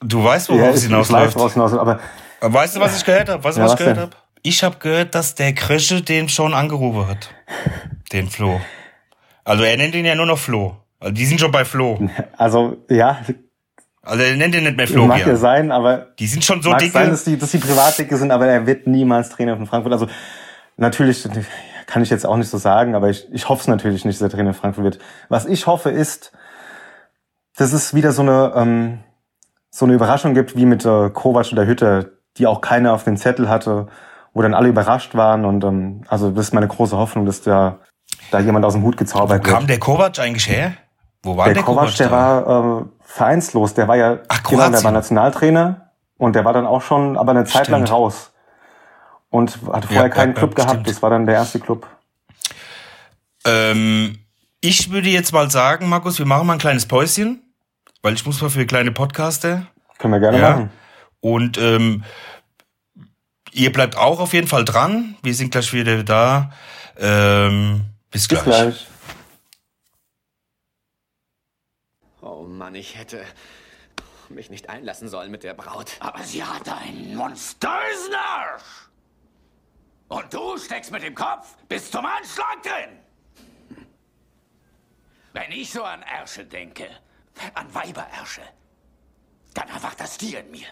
du 0.00 0.24
weißt, 0.24 0.48
ja 0.48 0.54
worauf 0.54 0.70
ich, 0.70 0.76
es 0.76 0.84
ich 0.84 0.90
weiß, 0.90 1.08
hinausläuft. 1.08 1.78
aber 1.78 2.00
Weißt 2.40 2.76
du, 2.76 2.80
was 2.80 2.96
ich 2.98 3.04
gehört 3.04 3.28
habe? 3.28 3.42
Weißt 3.44 3.56
du, 3.56 3.60
Ja, 3.60 3.66
was 3.66 3.72
was 3.72 3.80
ich 3.80 3.84
gehört 3.86 3.98
habe? 3.98 4.16
Ich 4.42 4.62
habe 4.64 4.76
gehört, 4.78 5.14
dass 5.14 5.34
der 5.34 5.52
Krösche 5.54 6.02
den 6.02 6.28
schon 6.28 6.54
angerufen 6.54 7.06
hat. 7.08 7.30
Den 8.12 8.28
Flo. 8.28 8.60
Also 9.44 9.64
er 9.64 9.76
nennt 9.76 9.94
ihn 9.94 10.04
ja 10.04 10.14
nur 10.14 10.26
noch 10.26 10.38
Flo. 10.38 10.76
Also 11.00 11.12
die 11.14 11.26
sind 11.26 11.40
schon 11.40 11.50
bei 11.52 11.64
Flo. 11.64 11.98
also 12.36 12.78
ja, 12.90 13.18
Also 14.02 14.22
er 14.24 14.36
nennt 14.36 14.54
ihn 14.54 14.64
nicht 14.64 14.76
mehr 14.76 14.88
Flo. 14.88 15.06
mag 15.06 15.26
ja 15.26 15.36
sein, 15.36 15.70
aber 15.70 16.08
Die 16.18 16.26
sind 16.26 16.44
schon 16.44 16.62
so 16.62 16.70
mag 16.70 16.78
dicke. 16.80 16.92
sein, 16.92 17.10
dass 17.10 17.24
die, 17.24 17.38
dass 17.38 17.50
die 17.50 17.58
Privatdicke 17.58 18.16
sind, 18.16 18.30
aber 18.30 18.46
er 18.46 18.66
wird 18.66 18.86
niemals 18.86 19.28
Trainer 19.30 19.56
von 19.56 19.66
Frankfurt. 19.66 19.92
Also 19.92 20.08
natürlich 20.76 21.28
kann 21.86 22.02
ich 22.02 22.10
jetzt 22.10 22.26
auch 22.26 22.36
nicht 22.36 22.48
so 22.50 22.58
sagen, 22.58 22.94
aber 22.94 23.10
ich, 23.10 23.26
ich 23.32 23.48
hoffe 23.48 23.62
es 23.62 23.68
natürlich 23.68 24.04
nicht, 24.04 24.20
dass 24.20 24.26
er 24.26 24.30
Trainer 24.30 24.50
in 24.50 24.54
Frankfurt 24.54 24.84
wird. 24.84 24.98
Was 25.28 25.46
ich 25.46 25.66
hoffe 25.66 25.90
ist, 25.90 26.32
dass 27.56 27.72
es 27.72 27.94
wieder 27.94 28.12
so 28.12 28.22
eine 28.22 28.52
ähm, 28.56 28.98
so 29.70 29.84
eine 29.84 29.94
Überraschung 29.94 30.34
gibt 30.34 30.56
wie 30.56 30.64
mit 30.66 30.84
äh, 30.84 31.10
Kovac 31.10 31.52
oder 31.52 31.66
Hütter, 31.66 32.06
die 32.36 32.46
auch 32.46 32.60
keiner 32.60 32.92
auf 32.94 33.04
den 33.04 33.16
Zettel 33.16 33.48
hatte, 33.48 33.88
wo 34.32 34.42
dann 34.42 34.54
alle 34.54 34.68
überrascht 34.68 35.14
waren 35.14 35.44
und 35.44 35.64
ähm, 35.64 36.02
also 36.08 36.30
das 36.30 36.46
ist 36.46 36.54
meine 36.54 36.68
große 36.68 36.96
Hoffnung, 36.96 37.26
dass 37.26 37.42
da 37.42 37.78
da 38.30 38.40
jemand 38.40 38.64
aus 38.64 38.72
dem 38.74 38.82
Hut 38.82 38.94
Wo 38.94 38.98
gezaubert 38.98 39.44
kam 39.44 39.60
wird. 39.62 39.70
der 39.70 39.78
Kovac 39.78 40.18
eigentlich 40.18 40.48
her? 40.48 40.72
Wo 41.22 41.36
war 41.36 41.46
Der, 41.46 41.54
der, 41.54 41.62
Kovac, 41.62 41.94
der 41.96 42.10
war 42.10 42.80
äh, 42.80 42.84
vereinslos, 43.02 43.74
der 43.74 43.88
war 43.88 43.96
ja 43.96 44.18
Ach, 44.28 44.42
genau, 44.44 44.70
der 44.70 44.84
war 44.84 44.92
Nationaltrainer 44.92 45.90
und 46.16 46.34
der 46.36 46.44
war 46.44 46.52
dann 46.52 46.66
auch 46.66 46.82
schon 46.82 47.16
aber 47.16 47.32
eine 47.32 47.44
Zeit 47.44 47.68
lang 47.68 47.82
Stimmt. 47.86 47.98
raus 47.98 48.30
und 49.30 49.58
hatte 49.72 49.88
vorher 49.88 50.04
Ja, 50.04 50.08
keinen 50.08 50.32
ja, 50.34 50.38
Club 50.38 50.50
ja, 50.50 50.56
gehabt. 50.56 50.70
stimmt. 50.70 50.88
Das 50.88 51.02
war 51.02 51.10
dann 51.10 51.26
der 51.26 51.34
erste 51.36 51.58
Club. 51.60 51.86
Ähm, 53.44 54.18
ich 54.60 54.90
würde 54.90 55.08
jetzt 55.08 55.32
mal 55.32 55.50
sagen, 55.50 55.88
Markus, 55.88 56.18
wir 56.18 56.26
machen 56.26 56.46
mal 56.46 56.54
ein 56.54 56.58
kleines 56.58 56.86
Päuschen, 56.86 57.42
weil 58.02 58.14
ich 58.14 58.24
muss 58.26 58.40
mal 58.40 58.50
für 58.50 58.66
kleine 58.66 58.92
Podcaster. 58.92 59.66
Können 59.98 60.14
wir 60.14 60.20
gerne 60.20 60.38
machen. 60.38 60.70
Und 61.20 61.58
ähm, 61.58 62.04
ihr 63.52 63.72
bleibt 63.72 63.96
auch 63.96 64.20
auf 64.20 64.32
jeden 64.32 64.46
Fall 64.46 64.64
dran. 64.64 65.16
Wir 65.22 65.34
sind 65.34 65.50
gleich 65.50 65.72
wieder 65.72 66.02
da. 66.04 66.50
Ähm, 66.98 67.82
bis 68.10 68.28
Bis 68.28 68.42
gleich. 68.42 68.44
gleich. 68.44 68.86
Oh 72.20 72.46
Mann, 72.58 72.74
ich 72.74 72.96
hätte 72.96 73.24
mich 74.28 74.50
nicht 74.50 74.68
einlassen 74.68 75.08
sollen 75.08 75.30
mit 75.30 75.42
der 75.42 75.54
Braut. 75.54 75.92
Aber 76.00 76.22
sie 76.22 76.44
hat 76.44 76.68
einen 76.68 77.14
monströsen 77.14 78.14
Arsch. 78.14 78.88
Und 80.08 80.32
du 80.32 80.58
steckst 80.58 80.90
mit 80.90 81.02
dem 81.02 81.14
Kopf 81.14 81.56
bis 81.68 81.90
zum 81.90 82.04
Anschlag 82.04 82.62
drin. 82.62 82.98
Wenn 85.32 85.52
ich 85.52 85.70
so 85.70 85.82
an 85.84 86.02
Ärsche 86.02 86.44
denke, 86.44 86.88
an 87.54 87.72
Weiberärsche, 87.74 88.42
dann 89.54 89.68
erwacht 89.68 90.00
das 90.00 90.18
Tier 90.18 90.40
in 90.40 90.50
mir. 90.50 90.66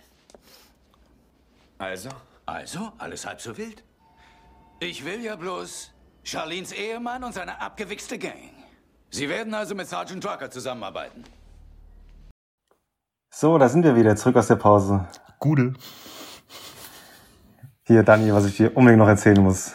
Also? 1.79 2.09
Also, 2.47 2.93
alles 2.99 3.27
halb 3.27 3.41
so 3.41 3.57
wild. 3.57 3.83
Ich 4.81 5.05
will 5.05 5.23
ja 5.23 5.37
bloß 5.37 5.91
Charlens 6.25 6.73
Ehemann 6.73 7.25
und 7.25 7.33
seine 7.33 7.61
abgewichste 7.61 8.19
Gang. 8.19 8.53
Sie 9.11 9.29
werden 9.29 9.55
also 9.55 9.75
mit 9.75 9.89
Sergeant 9.89 10.25
Drucker 10.25 10.51
zusammenarbeiten. 10.51 11.25
So, 13.39 13.59
da 13.59 13.69
sind 13.69 13.85
wir 13.85 13.97
wieder 13.97 14.17
zurück 14.17 14.37
aus 14.37 14.47
der 14.47 14.57
Pause. 14.57 15.07
Gute. 15.39 15.75
Hier, 17.83 18.03
Dani, 18.03 18.33
was 18.33 18.47
ich 18.47 18.57
dir 18.57 18.75
unbedingt 18.75 18.99
noch 18.99 19.09
erzählen 19.09 19.43
muss. 19.43 19.75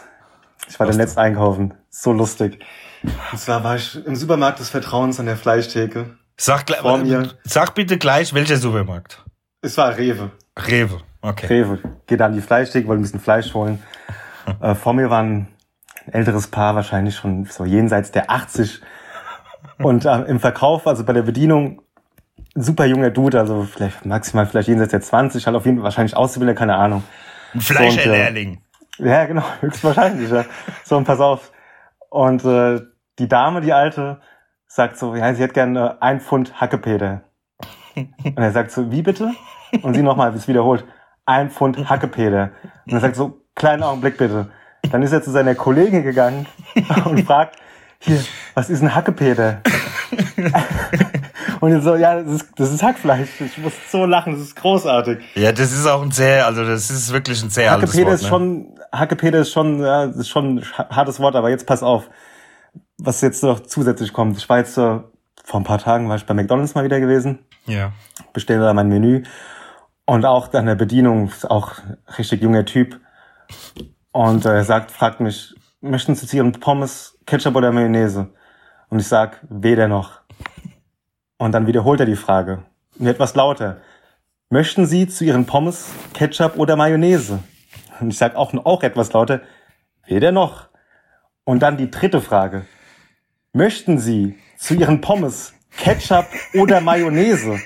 Ich 0.68 0.80
war 0.80 0.88
demnächst 0.88 1.16
einkaufen. 1.16 1.72
So 1.88 2.12
lustig. 2.12 2.58
Und 3.04 3.38
zwar 3.38 3.62
war 3.62 3.76
ich 3.76 4.04
im 4.04 4.16
Supermarkt 4.16 4.58
des 4.58 4.68
Vertrauens 4.68 5.20
an 5.20 5.26
der 5.26 5.36
Fleischtheke. 5.36 6.16
Sag, 6.36 6.66
gleich- 6.66 6.80
Vor 6.80 6.98
mir. 6.98 7.34
sag 7.44 7.76
bitte 7.76 7.98
gleich, 7.98 8.34
welcher 8.34 8.56
Supermarkt? 8.56 9.24
Es 9.60 9.78
war 9.78 9.96
Rewe. 9.96 10.32
Rewe. 10.58 10.98
Okay. 11.20 11.46
Rewe. 11.46 11.78
Geht 12.08 12.20
an 12.20 12.32
die 12.32 12.40
Fleischtheke, 12.40 12.88
wollte 12.88 13.02
ein 13.02 13.04
bisschen 13.04 13.20
Fleisch 13.20 13.54
holen. 13.54 13.80
Äh, 14.60 14.74
vor 14.74 14.92
mir 14.92 15.08
war 15.08 15.22
ein 15.22 15.46
älteres 16.10 16.48
Paar, 16.48 16.74
wahrscheinlich 16.74 17.14
schon 17.14 17.44
so 17.44 17.64
jenseits 17.64 18.10
der 18.10 18.28
80. 18.28 18.80
Und 19.78 20.04
äh, 20.04 20.22
im 20.22 20.40
Verkauf, 20.40 20.84
also 20.88 21.04
bei 21.04 21.12
der 21.12 21.22
Bedienung, 21.22 21.80
super 22.54 22.84
junger 22.86 23.10
Dude, 23.10 23.38
also 23.38 23.62
vielleicht 23.64 24.04
maximal 24.04 24.46
vielleicht 24.46 24.68
jenseits 24.68 24.90
der 24.90 25.00
20, 25.00 25.46
halt 25.46 25.56
auf 25.56 25.64
jeden 25.64 25.78
Fall 25.78 25.84
wahrscheinlich 25.84 26.16
Auszubildender, 26.16 26.58
keine 26.58 26.76
Ahnung. 26.76 27.02
Ein 27.54 27.60
Fleischerlehrling. 27.60 28.62
Ja, 28.98 29.24
genau, 29.24 29.44
höchstwahrscheinlich. 29.60 30.30
Ja. 30.30 30.44
So, 30.84 30.96
und 30.96 31.04
pass 31.04 31.20
auf. 31.20 31.52
Und 32.10 32.44
äh, 32.44 32.80
die 33.18 33.28
Dame, 33.28 33.60
die 33.60 33.72
Alte, 33.72 34.20
sagt 34.66 34.98
so, 34.98 35.14
ja, 35.14 35.34
sie 35.34 35.42
hätte 35.42 35.54
gerne 35.54 35.90
äh, 36.00 36.04
ein 36.04 36.20
Pfund 36.20 36.60
Hackepeter. 36.60 37.22
Und 37.94 38.38
er 38.38 38.52
sagt 38.52 38.70
so, 38.70 38.90
wie 38.90 39.02
bitte? 39.02 39.32
Und 39.82 39.94
sie 39.94 40.02
nochmal, 40.02 40.34
es 40.34 40.48
wiederholt, 40.48 40.84
ein 41.26 41.50
Pfund 41.50 41.90
Hackepeter. 41.90 42.52
Und 42.86 42.94
er 42.94 43.00
sagt 43.00 43.16
so, 43.16 43.42
kleinen 43.54 43.82
Augenblick 43.82 44.16
bitte. 44.16 44.50
Dann 44.90 45.02
ist 45.02 45.12
er 45.12 45.22
zu 45.22 45.30
seiner 45.30 45.54
Kollegin 45.54 46.02
gegangen 46.02 46.46
und 47.04 47.22
fragt, 47.24 47.56
hier, 47.98 48.18
was 48.54 48.70
ist 48.70 48.82
ein 48.82 48.94
Hackepeter? 48.94 49.60
Und 51.62 51.80
so, 51.80 51.94
ja, 51.94 52.20
das 52.22 52.32
ist, 52.32 52.48
das 52.56 52.72
ist 52.72 52.82
Hackfleisch. 52.82 53.40
Ich 53.40 53.56
muss 53.58 53.72
so 53.90 54.04
lachen, 54.04 54.32
das 54.32 54.42
ist 54.42 54.56
großartig. 54.56 55.18
Ja, 55.36 55.52
das 55.52 55.72
ist 55.72 55.86
auch 55.86 56.02
ein 56.02 56.10
sehr, 56.10 56.46
also 56.46 56.64
das 56.64 56.90
ist 56.90 57.12
wirklich 57.12 57.40
ein 57.42 57.50
sehr 57.50 57.70
altes 57.70 57.90
Hackepeter 57.90 58.06
Wort. 58.10 58.14
ist 58.16 58.22
ne? 58.24 58.28
schon, 58.28 58.80
Hackepeter 58.92 59.38
ist 59.38 59.52
schon, 59.52 59.80
ja, 59.80 60.04
ist 60.04 60.28
schon 60.28 60.58
ein 60.58 60.64
hartes 60.90 61.20
Wort, 61.20 61.36
aber 61.36 61.50
jetzt 61.50 61.66
pass 61.66 61.82
auf, 61.84 62.10
was 62.98 63.20
jetzt 63.20 63.44
noch 63.44 63.60
zusätzlich 63.60 64.12
kommt. 64.12 64.36
Ich 64.38 64.48
war 64.48 64.58
jetzt 64.58 64.76
äh, 64.76 64.98
vor 65.44 65.60
ein 65.60 65.64
paar 65.64 65.78
Tagen 65.78 66.08
war 66.08 66.16
ich 66.16 66.26
bei 66.26 66.34
McDonalds 66.34 66.74
mal 66.74 66.84
wieder 66.84 66.98
gewesen, 66.98 67.38
Ja. 67.66 67.92
bestelle 68.32 68.60
da 68.60 68.74
mein 68.74 68.88
Menü 68.88 69.22
und 70.04 70.24
auch 70.24 70.52
an 70.54 70.66
der 70.66 70.74
Bedienung 70.74 71.28
ist 71.28 71.48
auch 71.48 71.74
richtig 72.18 72.42
junger 72.42 72.64
Typ 72.64 72.98
und 74.10 74.44
äh, 74.46 74.54
er 74.56 74.64
sagt, 74.64 74.90
fragt 74.90 75.20
mich, 75.20 75.54
möchten 75.80 76.14
Sie 76.16 76.26
zu 76.26 76.36
Ihren 76.36 76.52
Pommes 76.52 77.18
Ketchup 77.26 77.54
oder 77.56 77.70
Mayonnaise? 77.72 78.28
Und 78.88 78.98
ich 78.98 79.06
sag, 79.08 79.38
weder 79.48 79.88
noch. 79.88 80.20
Und 81.42 81.50
dann 81.50 81.66
wiederholt 81.66 81.98
er 81.98 82.06
die 82.06 82.14
Frage, 82.14 82.62
mir 82.98 83.10
etwas 83.10 83.34
lauter. 83.34 83.78
Möchten 84.48 84.86
Sie 84.86 85.08
zu 85.08 85.24
Ihren 85.24 85.44
Pommes 85.44 85.88
Ketchup 86.14 86.56
oder 86.56 86.76
Mayonnaise? 86.76 87.40
Und 87.98 88.10
ich 88.12 88.18
sag 88.18 88.36
auch, 88.36 88.54
auch 88.64 88.84
etwas 88.84 89.12
lauter, 89.12 89.40
weder 90.06 90.30
noch. 90.30 90.68
Und 91.42 91.58
dann 91.58 91.76
die 91.76 91.90
dritte 91.90 92.20
Frage. 92.20 92.64
Möchten 93.52 93.98
Sie 93.98 94.38
zu 94.56 94.74
Ihren 94.74 95.00
Pommes 95.00 95.52
Ketchup 95.76 96.26
oder 96.54 96.80
Mayonnaise? 96.80 97.58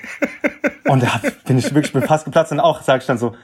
Und 0.87 1.03
da 1.03 1.21
bin 1.45 1.59
ich 1.59 1.65
wirklich 1.65 1.93
bin 1.93 2.01
fast 2.01 2.25
geplatzt 2.25 2.51
und 2.51 2.59
auch 2.59 2.81
sage 2.81 3.01
ich 3.01 3.05
dann 3.05 3.19
so, 3.19 3.35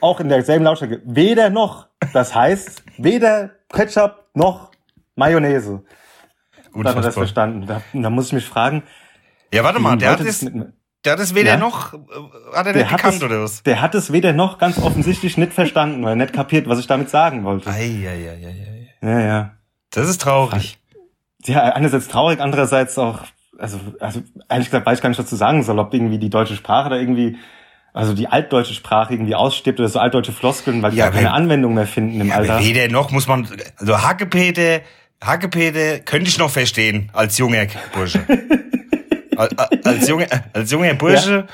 auch 0.00 0.20
in 0.20 0.28
derselben 0.28 0.64
Lautstärke, 0.66 1.02
weder 1.04 1.50
noch. 1.50 1.88
Das 2.12 2.32
heißt, 2.32 2.84
weder 2.96 3.50
Ketchup 3.68 4.24
noch 4.34 4.70
Mayonnaise. 5.16 5.82
Da 6.74 6.90
hat 6.90 6.94
man 6.94 7.04
das 7.04 7.14
verstanden. 7.14 7.66
Da, 7.66 7.82
da 7.92 8.08
muss 8.08 8.28
ich 8.28 8.34
mich 8.34 8.46
fragen. 8.46 8.84
Ja, 9.52 9.64
warte 9.64 9.80
mal, 9.80 9.96
der 9.96 10.10
hat, 10.12 10.20
es, 10.20 10.40
der 11.04 11.12
hat 11.12 11.20
es 11.20 11.34
weder 11.34 11.50
Ja? 11.52 11.56
noch, 11.56 11.94
äh, 11.94 11.96
hat 12.54 12.66
er 12.66 12.72
der 12.72 12.82
nicht 12.84 12.90
gekannt 12.96 13.16
es, 13.16 13.22
oder 13.22 13.42
was? 13.42 13.62
Der 13.64 13.80
hat 13.80 13.94
es 13.94 14.12
weder 14.12 14.32
noch 14.32 14.58
ganz 14.58 14.78
offensichtlich 14.78 15.36
nicht 15.36 15.52
verstanden, 15.52 16.02
weil 16.04 16.12
er 16.12 16.16
nicht 16.16 16.32
kapiert, 16.32 16.68
was 16.68 16.78
ich 16.78 16.86
damit 16.86 17.10
sagen 17.10 17.44
wollte. 17.44 17.68
Eieieiei. 17.70 18.88
Ja, 19.02 19.20
ja. 19.20 19.50
Das 19.90 20.08
ist 20.08 20.20
traurig. 20.20 20.78
Ja, 21.46 21.62
einerseits 21.72 22.06
traurig, 22.08 22.38
andererseits 22.40 22.98
auch, 22.98 23.20
also, 23.58 23.80
also 23.98 24.22
ehrlich 24.48 24.66
gesagt 24.68 24.86
weiß 24.86 24.98
ich 24.98 25.02
gar 25.02 25.08
nicht, 25.08 25.18
was 25.18 25.26
zu 25.26 25.36
sagen 25.36 25.62
soll, 25.62 25.78
ob 25.78 25.92
irgendwie 25.94 26.18
die 26.18 26.30
deutsche 26.30 26.54
Sprache 26.54 26.90
da 26.90 26.96
irgendwie, 26.96 27.36
also 27.92 28.12
die 28.14 28.28
altdeutsche 28.28 28.74
Sprache 28.74 29.14
irgendwie 29.14 29.34
ausstirbt 29.34 29.80
oder 29.80 29.88
so 29.88 29.98
altdeutsche 29.98 30.32
Floskeln, 30.32 30.82
weil 30.82 30.92
die 30.92 30.98
Ja, 30.98 31.06
ja, 31.06 31.10
keine 31.10 31.32
Anwendung 31.32 31.74
mehr 31.74 31.86
finden 31.86 32.20
im 32.20 32.28
Ja, 32.28 32.36
Alter. 32.36 32.60
weder 32.60 32.88
noch 32.88 33.10
muss 33.10 33.26
man, 33.26 33.48
also 33.78 34.02
Hackepete, 34.02 34.82
Hackepete 35.24 36.00
könnte 36.04 36.28
ich 36.28 36.38
noch 36.38 36.50
verstehen 36.50 37.10
als 37.14 37.36
junger 37.38 37.66
Bursche. 37.94 38.20
als, 39.84 40.08
junger, 40.08 40.26
als 40.52 40.70
junger 40.70 40.94
Bursche, 40.94 41.46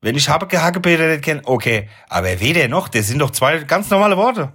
wenn 0.00 0.16
ich 0.16 0.28
Hackepete 0.28 1.08
nicht 1.08 1.22
kenne, 1.22 1.42
okay. 1.44 1.88
Aber 2.08 2.40
weder 2.40 2.68
noch, 2.68 2.88
das 2.88 3.08
sind 3.08 3.18
doch 3.18 3.30
zwei 3.30 3.58
ganz 3.58 3.90
normale 3.90 4.16
Worte. 4.16 4.52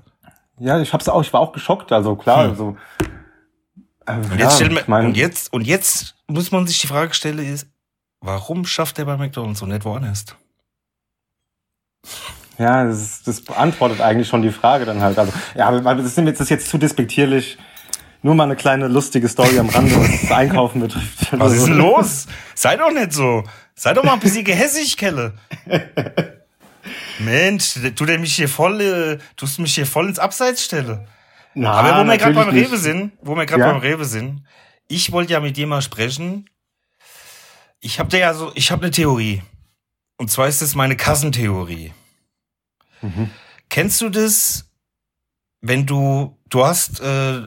Ja, 0.60 0.80
ich 0.80 0.94
hab's 0.94 1.10
auch, 1.10 1.22
ich 1.22 1.34
war 1.34 1.42
auch 1.42 1.52
geschockt, 1.52 1.92
also 1.92 2.16
klar, 2.16 2.44
Hm. 2.44 2.50
also. 2.52 2.78
äh, 4.06 4.14
Und 4.14 4.32
ja, 4.32 4.46
jetzt, 4.46 4.56
stellt 4.56 4.72
man, 4.72 4.82
ich 4.82 4.88
mein, 4.88 5.06
und 5.08 5.18
jetzt, 5.18 5.52
und 5.52 5.66
jetzt 5.68 6.16
muss 6.28 6.52
man 6.52 6.68
sich 6.68 6.80
die 6.80 6.88
Frage 6.88 7.14
stellen, 7.14 7.40
ist, 7.40 7.68
warum 8.22 8.66
schafft 8.66 9.00
er 9.00 9.06
bei 9.06 9.18
McDonalds 9.18 9.62
und 9.62 9.70
nicht 9.70 9.84
woanders? 9.84 10.26
Ja, 12.58 12.86
das, 12.86 13.24
das 13.24 13.42
beantwortet 13.42 14.00
eigentlich 14.00 14.28
schon 14.28 14.44
die 14.44 14.52
Frage 14.52 14.86
dann 14.86 15.02
halt. 15.02 15.18
Also, 15.18 15.34
ja, 15.56 15.68
aber 15.68 15.96
das 15.96 16.06
ist 16.06 16.18
jetzt, 16.18 16.40
das 16.40 16.42
ist 16.42 16.50
jetzt 16.50 16.70
zu 16.70 16.78
despektierlich. 16.78 17.58
Nur 18.24 18.36
mal 18.36 18.46
eine 18.46 18.56
kleine 18.56 18.88
lustige 18.88 19.28
Story 19.28 19.60
am 19.60 19.68
Rande, 19.70 19.96
was 19.98 20.22
das 20.22 20.32
Einkaufen 20.32 20.80
betrifft. 20.82 21.28
Was 21.40 21.54
ist 21.54 21.68
denn 21.68 21.78
los? 21.78 22.26
Sei 22.56 22.78
doch 22.78 22.92
nicht 22.92 23.12
so. 23.12 23.44
Sei 23.76 23.94
doch 23.94 24.04
mal 24.04 24.14
ein 24.14 24.20
bisschen 24.20 24.46
gehässig, 24.46 24.96
Kelle. 24.98 25.34
Mensch, 27.20 27.74
tut 27.96 28.10
er 28.10 28.18
mich 28.20 28.36
hier 28.36 28.50
voll, 28.50 28.82
äh, 28.82 29.18
tust 29.36 29.60
mich 29.60 29.76
hier 29.76 29.86
voll 29.86 30.08
ins 30.08 30.20
Abseits 30.20 30.64
stellen. 30.64 31.08
Na, 31.54 31.72
Aber 31.72 32.04
wo 32.04 32.10
wir 32.10 32.18
gerade 32.18 32.34
beim 32.34 32.50
Rewe 32.50 32.72
nicht. 32.72 32.82
sind, 32.82 33.12
wo 33.22 33.36
wir 33.36 33.46
gerade 33.46 33.62
Ja. 33.62 33.72
beim 33.72 33.82
Rewe 33.82 34.06
sind, 34.06 34.44
ich 34.88 35.12
wollte 35.12 35.34
ja 35.34 35.40
mit 35.40 35.56
dir 35.58 35.68
mal 35.68 35.82
sprechen. 35.82 36.50
Ich 37.80 38.00
habe 38.00 38.10
da 38.10 38.18
ja 38.18 38.34
so, 38.34 38.52
ich 38.56 38.72
habe 38.72 38.84
eine 38.84 38.92
Theorie. 38.92 39.42
Und 40.18 40.32
zwar 40.32 40.48
ist 40.48 40.62
das 40.62 40.76
meine 40.76 40.96
Kassentheorie. 40.96 41.92
Mhm. 43.02 43.30
Kennst 43.70 44.02
du 44.02 44.10
das, 44.10 44.66
wenn 45.64 45.86
du, 45.86 46.38
du 46.50 46.66
hast, 46.66 47.00
äh, 47.00 47.42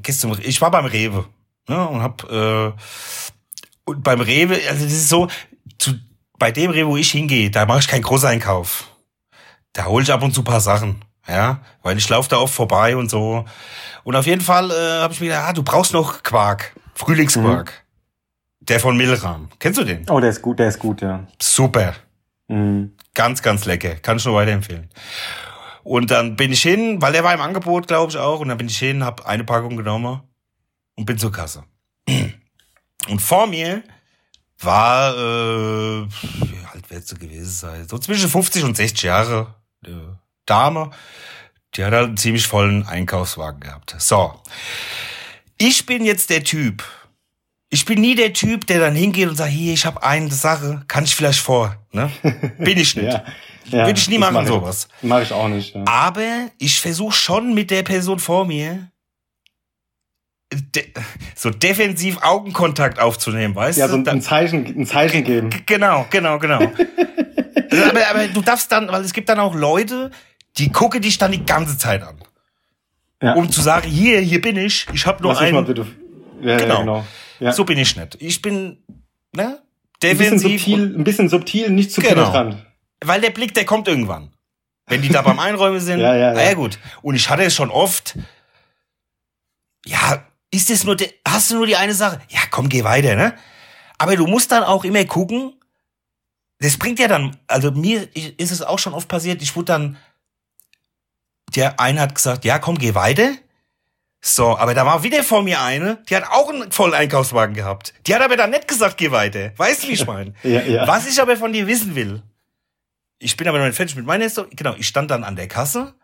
gehst 0.00 0.20
zum, 0.20 0.38
ich 0.40 0.60
war 0.62 0.70
beim 0.70 0.86
Rewe 0.86 1.26
ne, 1.68 1.88
und 1.88 2.00
hab 2.00 2.30
äh, 2.30 2.72
und 3.84 4.02
beim 4.02 4.20
Rewe, 4.20 4.58
also 4.68 4.84
das 4.84 4.92
ist 4.92 5.08
so, 5.08 5.28
zu, 5.78 5.94
bei 6.38 6.52
dem 6.52 6.70
Rewe, 6.70 6.88
wo 6.88 6.96
ich 6.96 7.10
hingehe, 7.10 7.50
da 7.50 7.66
mache 7.66 7.80
ich 7.80 7.88
keinen 7.88 8.02
Großeinkauf. 8.02 8.88
Da 9.72 9.86
hole 9.86 10.02
ich 10.04 10.12
ab 10.12 10.22
und 10.22 10.32
zu 10.32 10.40
ein 10.40 10.44
paar 10.44 10.60
Sachen, 10.60 11.04
ja, 11.28 11.60
weil 11.82 11.98
ich 11.98 12.08
laufe 12.08 12.28
da 12.28 12.38
oft 12.38 12.54
vorbei 12.54 12.96
und 12.96 13.10
so. 13.10 13.44
Und 14.04 14.16
auf 14.16 14.26
jeden 14.26 14.40
Fall 14.40 14.70
äh, 14.70 15.02
habe 15.02 15.12
ich 15.12 15.20
mir 15.20 15.26
gedacht, 15.26 15.48
ah, 15.48 15.52
du 15.52 15.62
brauchst 15.62 15.92
noch 15.92 16.22
Quark, 16.22 16.72
Frühlingsquark, 16.94 17.72
der 18.60 18.80
von 18.80 18.96
Milram. 18.96 19.48
Kennst 19.58 19.78
du 19.80 19.84
den? 19.84 20.08
Oh, 20.08 20.20
der 20.20 20.30
ist 20.30 20.40
gut, 20.40 20.60
der 20.60 20.68
ist 20.68 20.78
gut, 20.78 21.00
ja. 21.02 21.26
Super. 21.40 21.94
Mhm. 22.48 22.92
Ganz, 23.12 23.42
ganz 23.42 23.64
lecker. 23.64 23.96
Kann 23.96 24.18
ich 24.18 24.24
nur 24.24 24.34
weiterempfehlen. 24.34 24.88
Und 25.86 26.10
dann 26.10 26.34
bin 26.34 26.50
ich 26.50 26.62
hin, 26.62 27.00
weil 27.00 27.12
der 27.12 27.22
war 27.22 27.32
im 27.32 27.40
Angebot, 27.40 27.86
glaube 27.86 28.10
ich 28.10 28.18
auch. 28.18 28.40
Und 28.40 28.48
dann 28.48 28.58
bin 28.58 28.66
ich 28.66 28.76
hin, 28.76 29.04
habe 29.04 29.24
eine 29.24 29.44
Packung 29.44 29.76
genommen 29.76 30.20
und 30.96 31.06
bin 31.06 31.16
zur 31.16 31.30
Kasse. 31.30 31.62
Und 33.08 33.22
vor 33.22 33.46
mir 33.46 33.84
war, 34.58 35.14
äh, 35.14 36.08
wie 36.08 36.66
alt 36.72 36.90
wird 36.90 37.06
sie 37.06 37.14
gewesen 37.14 37.52
sein? 37.52 37.86
So 37.86 37.98
zwischen 37.98 38.28
50 38.28 38.64
und 38.64 38.76
60 38.76 39.02
Jahre 39.04 39.54
äh, 39.84 39.90
Dame. 40.44 40.90
Die 41.74 41.84
hat 41.84 41.92
halt 41.92 42.08
einen 42.08 42.16
ziemlich 42.16 42.48
vollen 42.48 42.84
Einkaufswagen 42.84 43.60
gehabt. 43.60 43.94
So. 43.98 44.34
Ich 45.56 45.86
bin 45.86 46.04
jetzt 46.04 46.30
der 46.30 46.42
Typ. 46.42 46.82
Ich 47.68 47.84
bin 47.84 48.00
nie 48.00 48.16
der 48.16 48.32
Typ, 48.32 48.66
der 48.66 48.80
dann 48.80 48.96
hingeht 48.96 49.28
und 49.28 49.36
sagt, 49.36 49.52
hier, 49.52 49.72
ich 49.72 49.86
habe 49.86 50.02
eine 50.02 50.32
Sache, 50.32 50.82
kann 50.88 51.04
ich 51.04 51.14
vielleicht 51.14 51.40
vor. 51.40 51.76
Ne? 51.92 52.10
Bin 52.58 52.76
ich 52.76 52.96
nicht. 52.96 53.12
Ja. 53.12 53.24
Ja 53.70 53.86
Würde 53.86 53.98
ich 53.98 54.08
nie 54.08 54.18
machen, 54.18 54.34
mach 54.34 54.46
sowas. 54.46 54.88
Mach 55.02 55.22
ich 55.22 55.32
auch 55.32 55.48
nicht, 55.48 55.74
ja. 55.74 55.84
Aber 55.86 56.48
ich 56.58 56.80
versuche 56.80 57.12
schon 57.14 57.54
mit 57.54 57.70
der 57.70 57.82
Person 57.82 58.18
vor 58.18 58.44
mir 58.44 58.90
de 60.52 60.84
so 61.34 61.50
defensiv 61.50 62.18
Augenkontakt 62.22 62.98
aufzunehmen, 63.00 63.54
weißt 63.54 63.78
Ja, 63.78 63.88
du? 63.88 64.02
so 64.04 64.10
ein, 64.10 64.20
Zeichen, 64.22 64.64
ein 64.66 64.86
Zeichen 64.86 65.24
geben. 65.24 65.50
Genau, 65.66 66.06
genau, 66.10 66.38
genau. 66.38 66.60
aber, 67.88 68.08
aber 68.10 68.28
du 68.32 68.40
darfst 68.42 68.70
dann, 68.70 68.88
weil 68.88 69.02
es 69.02 69.12
gibt 69.12 69.28
dann 69.28 69.40
auch 69.40 69.54
Leute, 69.54 70.10
die 70.58 70.70
gucken 70.70 71.02
dich 71.02 71.18
dann 71.18 71.32
die 71.32 71.44
ganze 71.44 71.76
Zeit 71.76 72.02
an. 72.02 72.16
Ja. 73.22 73.34
Um 73.34 73.50
zu 73.50 73.60
sagen, 73.60 73.88
hier, 73.90 74.20
hier 74.20 74.40
bin 74.40 74.56
ich, 74.56 74.86
ich 74.92 75.06
habe 75.06 75.22
nur 75.22 75.32
Lass 75.32 75.40
mich 75.42 75.52
mal 75.52 75.58
einen. 75.58 75.66
bitte. 75.66 75.86
Ja, 76.42 76.56
Genau. 76.58 76.74
ja, 76.74 76.80
genau. 76.80 77.06
Ja. 77.40 77.52
So 77.52 77.64
bin 77.64 77.78
ich 77.78 77.96
nicht. 77.96 78.16
Ich 78.20 78.40
bin, 78.40 78.78
ne? 79.34 79.58
ein 80.02 80.16
bisschen 80.16 80.18
Defensiv. 80.18 80.60
subtil, 80.62 80.94
ein 80.98 81.04
bisschen 81.04 81.28
subtil, 81.28 81.70
nicht 81.70 81.90
zu 81.90 82.00
Genau. 82.02 82.14
penetrant. 82.30 82.65
Weil 83.04 83.20
der 83.20 83.30
Blick, 83.30 83.54
der 83.54 83.64
kommt 83.64 83.88
irgendwann. 83.88 84.32
Wenn 84.86 85.02
die 85.02 85.08
da 85.08 85.22
beim 85.22 85.38
Einräumen 85.38 85.80
sind. 85.80 86.00
Ja, 86.00 86.14
ja, 86.14 86.32
ja. 86.32 86.40
ja, 86.40 86.54
gut. 86.54 86.78
Und 87.02 87.14
ich 87.14 87.28
hatte 87.28 87.42
es 87.42 87.54
schon 87.54 87.70
oft. 87.70 88.16
Ja, 89.84 90.24
ist 90.50 90.70
es 90.70 90.84
nur, 90.84 90.96
hast 91.26 91.50
du 91.50 91.56
nur 91.56 91.66
die 91.66 91.76
eine 91.76 91.94
Sache? 91.94 92.20
Ja, 92.28 92.40
komm, 92.50 92.68
geh 92.68 92.84
weiter, 92.84 93.14
ne? 93.16 93.34
Aber 93.98 94.16
du 94.16 94.26
musst 94.26 94.52
dann 94.52 94.62
auch 94.64 94.84
immer 94.84 95.04
gucken. 95.04 95.54
Das 96.58 96.78
bringt 96.78 96.98
ja 96.98 97.08
dann, 97.08 97.36
also 97.48 97.70
mir 97.70 98.08
ist 98.14 98.50
es 98.50 98.62
auch 98.62 98.78
schon 98.78 98.94
oft 98.94 99.08
passiert, 99.08 99.42
ich 99.42 99.54
wurde 99.56 99.66
dann, 99.66 99.96
der 101.54 101.78
eine 101.80 102.00
hat 102.00 102.14
gesagt, 102.14 102.44
ja, 102.46 102.58
komm, 102.58 102.78
geh 102.78 102.94
weiter. 102.94 103.32
So, 104.22 104.56
aber 104.56 104.74
da 104.74 104.86
war 104.86 105.02
wieder 105.02 105.22
vor 105.22 105.42
mir 105.42 105.60
eine, 105.60 106.02
die 106.08 106.16
hat 106.16 106.24
auch 106.30 106.48
einen 106.48 106.72
vollen 106.72 106.94
Einkaufswagen 106.94 107.54
gehabt. 107.54 107.92
Die 108.06 108.14
hat 108.14 108.22
aber 108.22 108.36
dann 108.36 108.50
nicht 108.50 108.66
gesagt, 108.66 108.96
geh 108.96 109.10
weiter. 109.10 109.52
Weißt 109.56 109.84
du, 109.84 109.88
wie 109.88 109.92
ich 109.92 110.06
meine? 110.06 110.32
Ja, 110.42 110.62
ja. 110.62 110.88
Was 110.88 111.06
ich 111.06 111.20
aber 111.20 111.36
von 111.36 111.52
dir 111.52 111.66
wissen 111.66 111.94
will, 111.94 112.22
ich 113.18 113.36
bin 113.36 113.48
aber 113.48 113.58
noch 113.58 113.66
nicht 113.66 113.76
fertig 113.76 113.96
mit 113.96 114.06
meiner 114.06 114.28
Story. 114.28 114.50
Genau, 114.52 114.74
ich 114.74 114.86
stand 114.86 115.10
dann 115.10 115.24
an 115.24 115.36
der 115.36 115.48
Kasse 115.48 115.94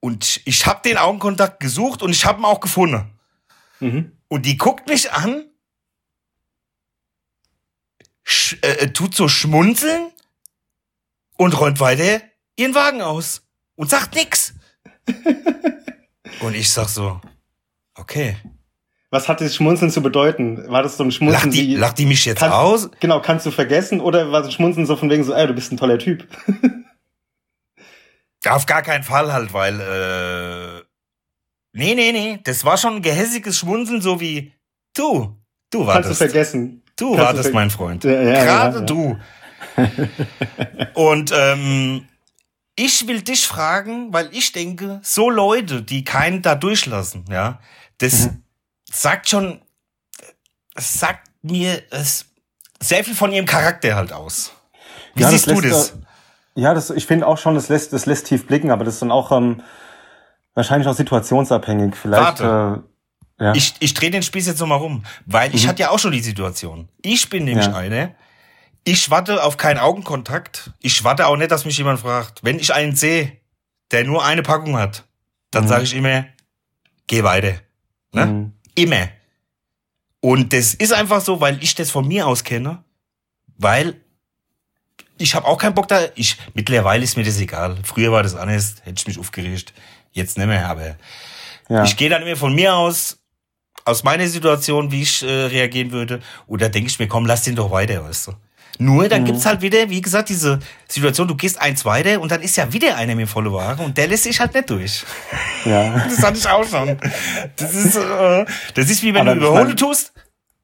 und 0.00 0.40
ich 0.44 0.66
habe 0.66 0.82
den 0.82 0.98
Augenkontakt 0.98 1.60
gesucht 1.60 2.02
und 2.02 2.10
ich 2.10 2.24
habe 2.24 2.40
ihn 2.40 2.44
auch 2.44 2.60
gefunden. 2.60 3.18
Mhm. 3.80 4.16
Und 4.28 4.46
die 4.46 4.56
guckt 4.56 4.88
mich 4.88 5.12
an, 5.12 5.44
sch, 8.24 8.56
äh, 8.62 8.92
tut 8.92 9.14
so 9.14 9.28
schmunzeln 9.28 10.10
und 11.36 11.58
räumt 11.58 11.80
weiter 11.80 12.22
ihren 12.56 12.74
Wagen 12.74 13.02
aus 13.02 13.42
und 13.76 13.90
sagt 13.90 14.14
nix. 14.14 14.54
und 16.40 16.54
ich 16.54 16.70
sag 16.70 16.88
so, 16.88 17.20
okay. 17.94 18.36
Was 19.12 19.28
hat 19.28 19.42
das 19.42 19.54
Schmunzeln 19.54 19.90
zu 19.90 20.02
bedeuten? 20.02 20.64
War 20.68 20.82
das 20.82 20.96
so 20.96 21.04
ein 21.04 21.12
Schmunzeln 21.12 21.50
Lacht 21.50 21.54
die, 21.54 21.68
wie, 21.68 21.76
lacht 21.76 21.98
die 21.98 22.06
mich 22.06 22.24
jetzt 22.24 22.38
Kannst- 22.40 22.56
aus? 22.56 22.90
genau, 22.98 23.20
kannst 23.20 23.44
du 23.44 23.50
vergessen? 23.50 24.00
Oder 24.00 24.32
war 24.32 24.42
das 24.42 24.54
Schmunzeln 24.54 24.86
so 24.86 24.96
von 24.96 25.10
wegen 25.10 25.22
so, 25.22 25.34
ey, 25.34 25.46
du 25.46 25.52
bist 25.52 25.70
ein 25.70 25.76
toller 25.76 25.98
Typ? 25.98 26.26
Auf 28.48 28.66
gar 28.66 28.82
keinen 28.82 29.04
Fall 29.04 29.32
halt, 29.32 29.52
weil, 29.52 29.78
äh, 29.80 30.82
nee, 31.74 31.94
nee, 31.94 32.10
nee, 32.12 32.40
das 32.42 32.64
war 32.64 32.76
schon 32.76 32.96
ein 32.96 33.02
gehässiges 33.02 33.58
Schmunzeln, 33.58 34.00
so 34.00 34.20
wie, 34.20 34.52
du, 34.96 35.36
du 35.70 35.78
Kannst 35.78 35.80
du 35.80 35.86
wartest, 35.86 36.18
vergessen? 36.18 36.82
du 36.96 37.10
kannst 37.14 37.24
wartest, 37.26 37.48
ver- 37.50 37.54
mein 37.54 37.70
Freund. 37.70 38.02
Ja, 38.04 38.20
ja, 38.22 38.44
Gerade 38.44 38.78
ja. 38.78 38.84
du. 38.84 39.18
Und, 40.94 41.32
ähm, 41.36 42.06
ich 42.74 43.06
will 43.06 43.20
dich 43.22 43.46
fragen, 43.46 44.12
weil 44.12 44.28
ich 44.32 44.50
denke, 44.52 45.00
so 45.02 45.28
Leute, 45.30 45.82
die 45.82 46.02
keinen 46.04 46.42
da 46.42 46.54
durchlassen, 46.56 47.24
ja, 47.30 47.60
das 47.98 48.26
Mhm. 48.30 48.42
Sagt 48.92 49.28
schon, 49.28 49.60
es 50.74 50.98
sagt 50.98 51.28
mir 51.42 51.82
es 51.90 52.26
sehr 52.80 53.04
viel 53.04 53.14
von 53.14 53.32
ihrem 53.32 53.46
Charakter 53.46 53.94
halt 53.96 54.12
aus. 54.12 54.52
Wie 55.14 55.22
Ja, 55.22 55.30
siehst 55.30 55.46
du 55.50 55.60
lässt, 55.60 55.72
das? 55.72 55.98
Ja, 56.54 56.74
das, 56.74 56.90
ich 56.90 57.06
finde 57.06 57.26
auch 57.26 57.38
schon, 57.38 57.54
das 57.54 57.68
lässt, 57.68 57.92
das 57.92 58.06
lässt 58.06 58.26
tief 58.26 58.46
blicken, 58.46 58.70
aber 58.70 58.84
das 58.84 58.94
ist 58.94 59.02
dann 59.02 59.10
auch 59.10 59.32
ähm, 59.32 59.62
wahrscheinlich 60.54 60.86
auch 60.88 60.94
situationsabhängig. 60.94 61.96
Vielleicht. 61.96 62.40
Warte. 62.40 62.84
Äh, 63.38 63.44
ja. 63.44 63.54
Ich, 63.54 63.74
ich 63.80 63.94
drehe 63.94 64.10
den 64.10 64.22
Spieß 64.22 64.46
jetzt 64.46 64.60
nochmal 64.60 64.78
rum, 64.78 65.04
weil 65.26 65.54
ich 65.54 65.64
Mhm. 65.64 65.68
hatte 65.68 65.82
ja 65.82 65.90
auch 65.90 65.98
schon 65.98 66.12
die 66.12 66.20
Situation. 66.20 66.88
Ich 67.00 67.28
bin 67.30 67.44
nämlich 67.44 67.66
Ja. 67.66 67.74
eine, 67.74 68.14
ich 68.84 69.10
warte 69.10 69.42
auf 69.42 69.56
keinen 69.56 69.78
Augenkontakt. 69.78 70.70
Ich 70.80 71.02
warte 71.04 71.26
auch 71.26 71.36
nicht, 71.36 71.50
dass 71.50 71.64
mich 71.64 71.78
jemand 71.78 72.00
fragt. 72.00 72.40
Wenn 72.44 72.58
ich 72.58 72.74
einen 72.74 72.94
sehe, 72.94 73.32
der 73.90 74.04
nur 74.04 74.24
eine 74.24 74.42
Packung 74.42 74.76
hat, 74.76 75.04
dann 75.50 75.64
Mhm. 75.64 75.68
sage 75.68 75.84
ich 75.84 75.94
immer, 75.94 76.26
geh 77.06 77.22
weiter. 77.22 77.54
Ne? 78.12 78.26
Mhm. 78.26 78.52
Immer. 78.74 79.08
Und 80.20 80.52
das 80.52 80.74
ist 80.74 80.92
einfach 80.92 81.20
so, 81.20 81.40
weil 81.40 81.62
ich 81.62 81.74
das 81.74 81.90
von 81.90 82.06
mir 82.06 82.26
aus 82.26 82.44
kenne, 82.44 82.82
weil 83.58 84.00
ich 85.18 85.34
habe 85.34 85.46
auch 85.46 85.58
keinen 85.58 85.74
Bock 85.74 85.88
da. 85.88 86.00
Ich 86.14 86.36
mittlerweile 86.54 87.02
ist 87.04 87.16
mir 87.16 87.24
das 87.24 87.40
egal. 87.40 87.76
Früher 87.84 88.12
war 88.12 88.22
das 88.22 88.34
anders, 88.34 88.76
hätte 88.84 88.96
ich 88.98 89.06
mich 89.06 89.18
aufgeregt. 89.18 89.72
Jetzt 90.12 90.36
nicht 90.38 90.46
mehr, 90.46 90.68
aber 90.68 90.96
Ja. 91.68 91.84
ich 91.84 91.96
gehe 91.96 92.08
dann 92.10 92.22
immer 92.22 92.36
von 92.36 92.54
mir 92.54 92.74
aus, 92.74 93.18
aus 93.84 94.04
meiner 94.04 94.26
Situation, 94.28 94.90
wie 94.92 95.02
ich 95.02 95.22
äh, 95.22 95.26
reagieren 95.26 95.90
würde. 95.90 96.20
Oder 96.46 96.68
denke 96.68 96.88
ich 96.88 96.98
mir, 96.98 97.08
komm, 97.08 97.26
lass 97.26 97.42
den 97.44 97.56
doch 97.56 97.70
weiter, 97.70 98.04
weißt 98.04 98.28
du. 98.28 98.32
Nur 98.78 99.08
dann 99.08 99.24
gibt's 99.24 99.44
halt 99.46 99.60
wieder, 99.60 99.90
wie 99.90 100.00
gesagt, 100.00 100.28
diese 100.30 100.58
Situation, 100.88 101.28
du 101.28 101.34
gehst 101.36 101.60
eins 101.60 101.84
weiter 101.84 102.20
und 102.20 102.32
dann 102.32 102.40
ist 102.40 102.56
ja 102.56 102.72
wieder 102.72 102.96
einer 102.96 103.14
mit 103.14 103.28
volle 103.28 103.52
Ware 103.52 103.82
und 103.82 103.96
der 103.98 104.06
lässt 104.08 104.24
sich 104.24 104.40
halt 104.40 104.54
nicht 104.54 104.70
durch. 104.70 105.04
ja. 105.64 106.04
Das 106.08 106.22
hatte 106.22 106.38
ich 106.38 106.48
auch 106.48 106.64
schon. 106.66 106.96
Das 107.56 107.74
ist, 107.74 107.96
äh, 107.96 108.44
das 108.74 108.90
ist 108.90 109.02
wie 109.02 109.12
wenn 109.14 109.20
Aber 109.28 109.34
du 109.34 109.40
überholen 109.42 109.66
mein- 109.68 109.76
tust. 109.76 110.12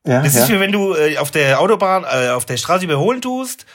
ja, 0.07 0.23
Das 0.23 0.35
ja. 0.35 0.43
ist 0.45 0.49
wie 0.49 0.59
wenn 0.59 0.73
du 0.73 0.95
äh, 0.95 1.19
auf 1.19 1.31
der 1.31 1.61
Autobahn, 1.61 2.05
äh, 2.05 2.31
auf 2.31 2.45
der 2.47 2.57
Straße 2.57 2.85
überholen 2.85 3.21
tust 3.21 3.67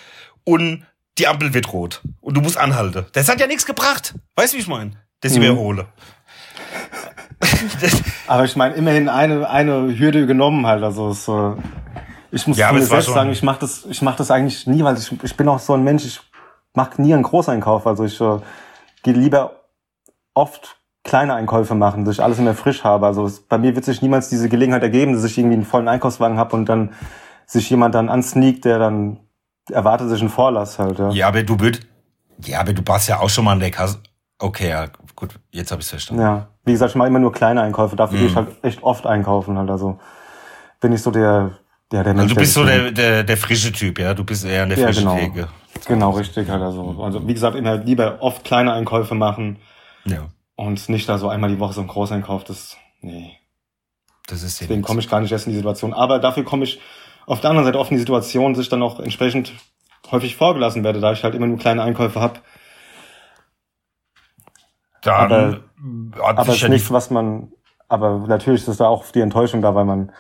und 0.43 0.85
die 1.19 1.27
Ampel 1.27 1.53
wird 1.53 1.71
rot 1.71 2.01
und 2.21 2.33
du 2.35 2.41
musst 2.41 2.57
anhalten. 2.57 3.05
Das 3.13 3.29
hat 3.29 3.39
ja 3.39 3.45
nichts 3.47 3.65
gebracht. 3.67 4.15
Weißt 4.35 4.53
du, 4.53 4.57
wie 4.57 4.61
ich 4.61 4.67
meine? 4.67 4.91
Das 5.21 5.33
Mhm. 5.35 5.43
überhole. 5.43 5.85
Aber 8.27 8.45
ich 8.45 8.55
meine, 8.55 8.73
immerhin 8.75 9.09
eine, 9.09 9.49
eine 9.49 9.97
Hürde 9.97 10.25
genommen 10.25 10.65
halt. 10.65 10.83
Also 10.83 11.09
es, 11.11 11.27
äh, 11.27 11.51
ich 12.33 12.47
muss 12.47 12.57
Ja, 12.57 12.71
mir 12.71 12.81
selbst 12.81 13.13
sagen, 13.13 13.31
ich 13.31 13.43
mache 13.43 13.59
das, 13.59 13.85
ich 13.85 14.01
mach 14.01 14.15
das 14.15 14.31
eigentlich 14.31 14.65
nie, 14.67 14.83
weil 14.83 14.97
ich, 14.97 15.11
ich 15.23 15.37
bin 15.37 15.47
auch 15.47 15.59
so 15.59 15.73
ein 15.73 15.83
Mensch, 15.83 16.03
ich 16.05 16.19
mache 16.73 17.01
nie 17.01 17.13
einen 17.13 17.23
Großeinkauf. 17.23 17.85
Also 17.85 18.03
ich 18.05 18.19
äh, 18.19 18.39
gehe 19.03 19.13
lieber 19.13 19.51
oft 20.33 20.77
kleine 21.03 21.33
Einkäufe 21.35 21.75
machen, 21.75 22.05
dass 22.05 22.15
ich 22.15 22.23
alles 22.23 22.39
immer 22.39 22.53
frisch 22.53 22.83
habe. 22.83 23.05
Also 23.05 23.25
es, 23.25 23.41
bei 23.41 23.57
mir 23.57 23.75
wird 23.75 23.85
sich 23.85 24.01
niemals 24.01 24.29
diese 24.29 24.49
Gelegenheit 24.49 24.81
ergeben, 24.83 25.13
dass 25.13 25.23
ich 25.23 25.37
irgendwie 25.37 25.55
einen 25.55 25.65
vollen 25.65 25.87
Einkaufswagen 25.87 26.37
habe 26.37 26.55
und 26.55 26.67
dann 26.67 26.93
sich 27.45 27.69
jemand 27.69 27.93
dann 27.93 28.09
ansneakt, 28.09 28.65
der 28.65 28.79
dann 28.79 29.19
erwartet 29.69 30.09
sich 30.09 30.21
einen 30.21 30.29
Vorlass 30.29 30.79
halt. 30.79 30.97
Ja. 30.99 31.09
ja, 31.11 31.27
aber 31.27 31.43
du 31.43 31.59
würd, 31.59 31.81
ja, 32.45 32.59
aber 32.61 32.73
du 32.73 32.81
warst 32.85 33.07
ja 33.09 33.19
auch 33.19 33.29
schon 33.29 33.45
mal 33.45 33.51
an 33.51 33.59
der 33.59 33.71
Kasse. 33.71 33.99
Okay, 34.39 34.69
ja, 34.69 34.87
gut, 35.15 35.35
jetzt 35.51 35.71
habe 35.71 35.81
ich 35.81 35.87
verstanden. 35.87 36.21
Ja, 36.23 36.47
wie 36.65 36.71
gesagt, 36.71 36.91
ich 36.91 36.95
mache 36.95 37.07
immer 37.09 37.19
nur 37.19 37.31
kleine 37.31 37.61
Einkäufe. 37.61 37.95
Dafür 37.95 38.15
Mhm. 38.17 38.19
gehe 38.21 38.27
ich 38.29 38.35
halt 38.35 38.47
echt 38.63 38.81
oft 38.83 39.05
einkaufen 39.05 39.57
halt. 39.57 39.69
Also 39.69 39.99
bin 40.79 40.91
ich 40.93 41.01
so 41.01 41.11
der, 41.11 41.51
der, 41.93 42.03
der 42.03 42.15
Also 42.15 42.33
du 42.33 42.35
bist 42.41 42.53
so 42.53 42.65
der, 42.65 42.91
der, 42.91 43.23
der 43.23 43.37
frische 43.37 43.71
Typ, 43.71 43.99
ja. 43.99 44.13
Du 44.13 44.23
bist 44.23 44.43
eher 44.45 44.63
an 44.63 44.69
der 44.69 44.77
Ja, 44.79 44.87
frische 44.87 45.01
genau. 45.01 45.15
Theke. 45.15 45.47
Genau, 45.87 46.09
richtig 46.11 46.49
halt. 46.49 46.61
Also, 46.61 47.01
also 47.03 47.27
wie 47.27 47.33
gesagt, 47.33 47.55
immer 47.55 47.77
lieber 47.77 48.17
oft 48.21 48.43
kleine 48.43 48.73
Einkäufe 48.73 49.15
machen 49.15 49.57
Ja, 50.05 50.27
und 50.55 50.89
nicht 50.89 51.07
da 51.07 51.17
so 51.17 51.29
einmal 51.29 51.49
die 51.49 51.59
Woche 51.59 51.73
so 51.73 51.81
ein 51.81 51.87
Großeinkauf. 51.87 52.43
Das, 52.43 52.77
nee. 53.01 53.37
das 54.27 54.43
ist 54.43 54.59
Deswegen 54.61 54.81
komme 54.81 54.99
ich 55.01 55.09
gar 55.09 55.21
nicht 55.21 55.31
erst 55.31 55.45
in 55.47 55.51
die 55.51 55.57
Situation. 55.57 55.93
Aber 55.93 56.19
dafür 56.19 56.43
komme 56.43 56.63
ich 56.63 56.79
auf 57.25 57.41
der 57.41 57.49
anderen 57.51 57.65
Seite 57.65 57.79
oft 57.79 57.91
in 57.91 57.95
die 57.95 58.01
Situation, 58.01 58.53
dass 58.53 58.61
ich 58.63 58.69
dann 58.69 58.83
auch 58.83 58.99
entsprechend 58.99 59.53
häufig 60.11 60.35
vorgelassen 60.35 60.83
werde, 60.83 60.99
da 60.99 61.11
ich 61.13 61.23
halt 61.23 61.35
immer 61.35 61.47
nur 61.47 61.57
kleine 61.57 61.83
Einkäufe 61.83 62.19
habe. 62.19 62.39
Dann 65.01 65.15
aber- 65.15 65.59
Aber 66.23 66.47
ja 66.47 66.53
ist 66.53 66.63
die 66.63 66.69
nichts, 66.69 66.91
was 66.91 67.09
man, 67.09 67.51
aber 67.89 68.19
natürlich 68.27 68.65
ist 68.67 68.79
da 68.79 68.87
auch 68.87 69.05
die 69.11 69.21
Enttäuschung 69.21 69.61
da, 69.61 69.75
weil 69.75 69.85
man 69.85 70.11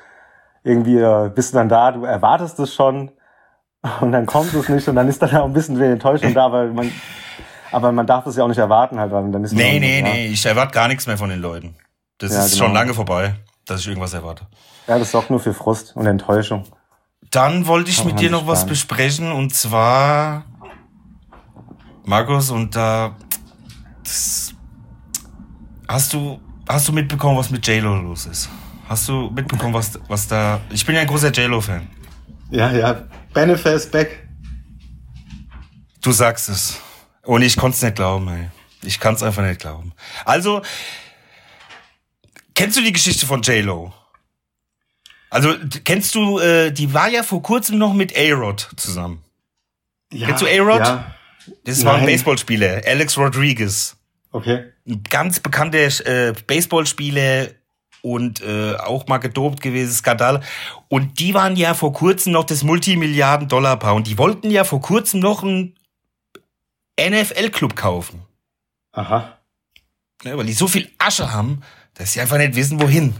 irgendwie 0.63 0.97
äh, 0.97 1.29
bist 1.33 1.53
du 1.53 1.57
dann 1.57 1.69
da, 1.69 1.91
du 1.91 2.05
erwartest 2.05 2.59
es 2.59 2.73
schon 2.73 3.11
und 4.01 4.11
dann 4.11 4.25
kommt 4.25 4.53
es 4.53 4.69
nicht 4.69 4.87
und 4.87 4.95
dann 4.95 5.07
ist 5.09 5.21
dann 5.21 5.35
auch 5.35 5.45
ein 5.45 5.53
bisschen 5.53 5.75
die 5.75 5.83
Enttäuschung 5.83 6.33
da, 6.33 6.51
weil 6.51 6.71
man, 6.71 6.91
aber 7.71 7.91
man 7.91 8.07
darf 8.07 8.25
es 8.25 8.35
ja 8.37 8.43
auch 8.43 8.47
nicht 8.47 8.57
erwarten 8.57 8.99
halt, 8.99 9.11
weil 9.11 9.29
dann 9.31 9.43
ist 9.43 9.53
Nee, 9.53 9.79
nee, 9.79 9.99
ja. 9.99 10.03
nee, 10.05 10.27
ich 10.27 10.45
erwarte 10.45 10.73
gar 10.73 10.87
nichts 10.87 11.05
mehr 11.07 11.17
von 11.17 11.29
den 11.29 11.41
Leuten. 11.41 11.75
Das 12.17 12.31
Ja, 12.31 12.45
ist 12.45 12.53
genau. 12.53 12.65
schon 12.65 12.73
lange 12.73 12.93
vorbei, 12.93 13.35
dass 13.65 13.81
ich 13.81 13.87
irgendwas 13.87 14.13
erwarte. 14.13 14.47
Ja, 14.87 14.97
das 14.99 15.11
sorgt 15.11 15.29
nur 15.29 15.39
für 15.39 15.53
Frust 15.53 15.95
und 15.95 16.05
Enttäuschung. 16.05 16.65
Dann 17.31 17.67
wollte 17.67 17.89
ich 17.89 18.05
mit 18.05 18.19
dir 18.19 18.29
noch 18.29 18.47
was 18.47 18.65
besprechen 18.65 19.31
und 19.31 19.53
zwar 19.55 20.45
Markus 22.05 22.51
und 22.51 22.75
da 22.75 23.15
das, 24.03 24.53
hast 25.87 26.13
du 26.13 26.39
hast 26.67 26.87
du 26.87 26.91
mitbekommen, 26.91 27.37
was 27.37 27.49
mit 27.49 27.65
JLo 27.65 27.95
los 27.95 28.25
ist? 28.25 28.49
Hast 28.93 29.09
du 29.09 29.31
mitbekommen, 29.31 29.73
was 29.73 29.99
was 30.07 30.27
da 30.27 30.61
Ich 30.69 30.85
bin 30.85 30.93
ja 30.93 31.01
ein 31.01 31.07
großer 31.07 31.31
JLo 31.31 31.59
Fan. 31.61 31.87
Ja, 32.51 32.71
ja. 32.71 33.07
Benefit 33.33 33.73
is 33.73 33.89
back. 33.89 34.27
Du 36.03 36.11
sagst 36.11 36.47
es. 36.47 36.79
Und 37.23 37.41
ich 37.41 37.57
konnte 37.57 37.75
es 37.75 37.81
nicht 37.81 37.95
glauben, 37.95 38.27
ey. 38.27 38.51
Ich 38.83 38.99
kann 38.99 39.15
es 39.15 39.23
einfach 39.23 39.41
nicht 39.41 39.61
glauben. 39.61 39.93
Also, 40.25 40.61
kennst 42.53 42.77
du 42.77 42.83
die 42.83 42.91
Geschichte 42.91 43.25
von 43.25 43.41
J-Lo? 43.41 43.91
Also, 45.31 45.55
kennst 45.83 46.13
du, 46.13 46.37
äh, 46.37 46.69
die 46.69 46.93
war 46.93 47.09
ja 47.09 47.23
vor 47.23 47.41
kurzem 47.41 47.79
noch 47.79 47.95
mit 47.95 48.15
A-Rod 48.15 48.69
zusammen. 48.75 49.23
Ja, 50.11 50.27
Kennst 50.27 50.43
du 50.43 50.45
A-Rod? 50.45 50.81
Ja. 50.81 51.15
Das 51.63 51.83
war 51.83 51.95
ein. 51.95 52.05
Baseballspieler, 52.05 52.83
Alex 52.85 53.17
Rodriguez. 53.17 53.97
Okay. 54.29 54.65
Ein 54.87 55.01
ganz 55.09 55.39
bekannter 55.39 55.79
äh, 56.05 56.33
Baseballspieler 56.45 57.47
und 58.03 58.41
äh, 58.41 58.75
auch 58.75 59.07
mal 59.07 59.17
gedopt 59.17 59.61
gewesen, 59.61 59.93
Skandal. 59.93 60.41
Und 60.89 61.19
die 61.19 61.33
waren 61.33 61.55
ja 61.55 61.73
vor 61.73 61.93
kurzem 61.93 62.33
noch 62.33 62.43
das 62.43 62.63
Multimilliarden-Dollar-Paar. 62.63 63.95
Und 63.95 64.07
die 64.07 64.17
wollten 64.17 64.51
ja 64.51 64.65
vor 64.65 64.81
kurzem 64.81 65.21
noch 65.21 65.41
einen 65.41 65.73
NFL-Club 66.99 67.77
kaufen. 67.77 68.21
Aha. 68.91 69.39
Ne, 70.25 70.37
weil 70.37 70.45
die 70.45 70.53
so 70.53 70.67
viel 70.67 70.91
Asche 70.97 71.31
haben, 71.31 71.61
dass 71.93 72.11
sie 72.11 72.19
einfach 72.19 72.37
nicht 72.37 72.55
wissen, 72.55 72.81
wohin. 72.81 73.15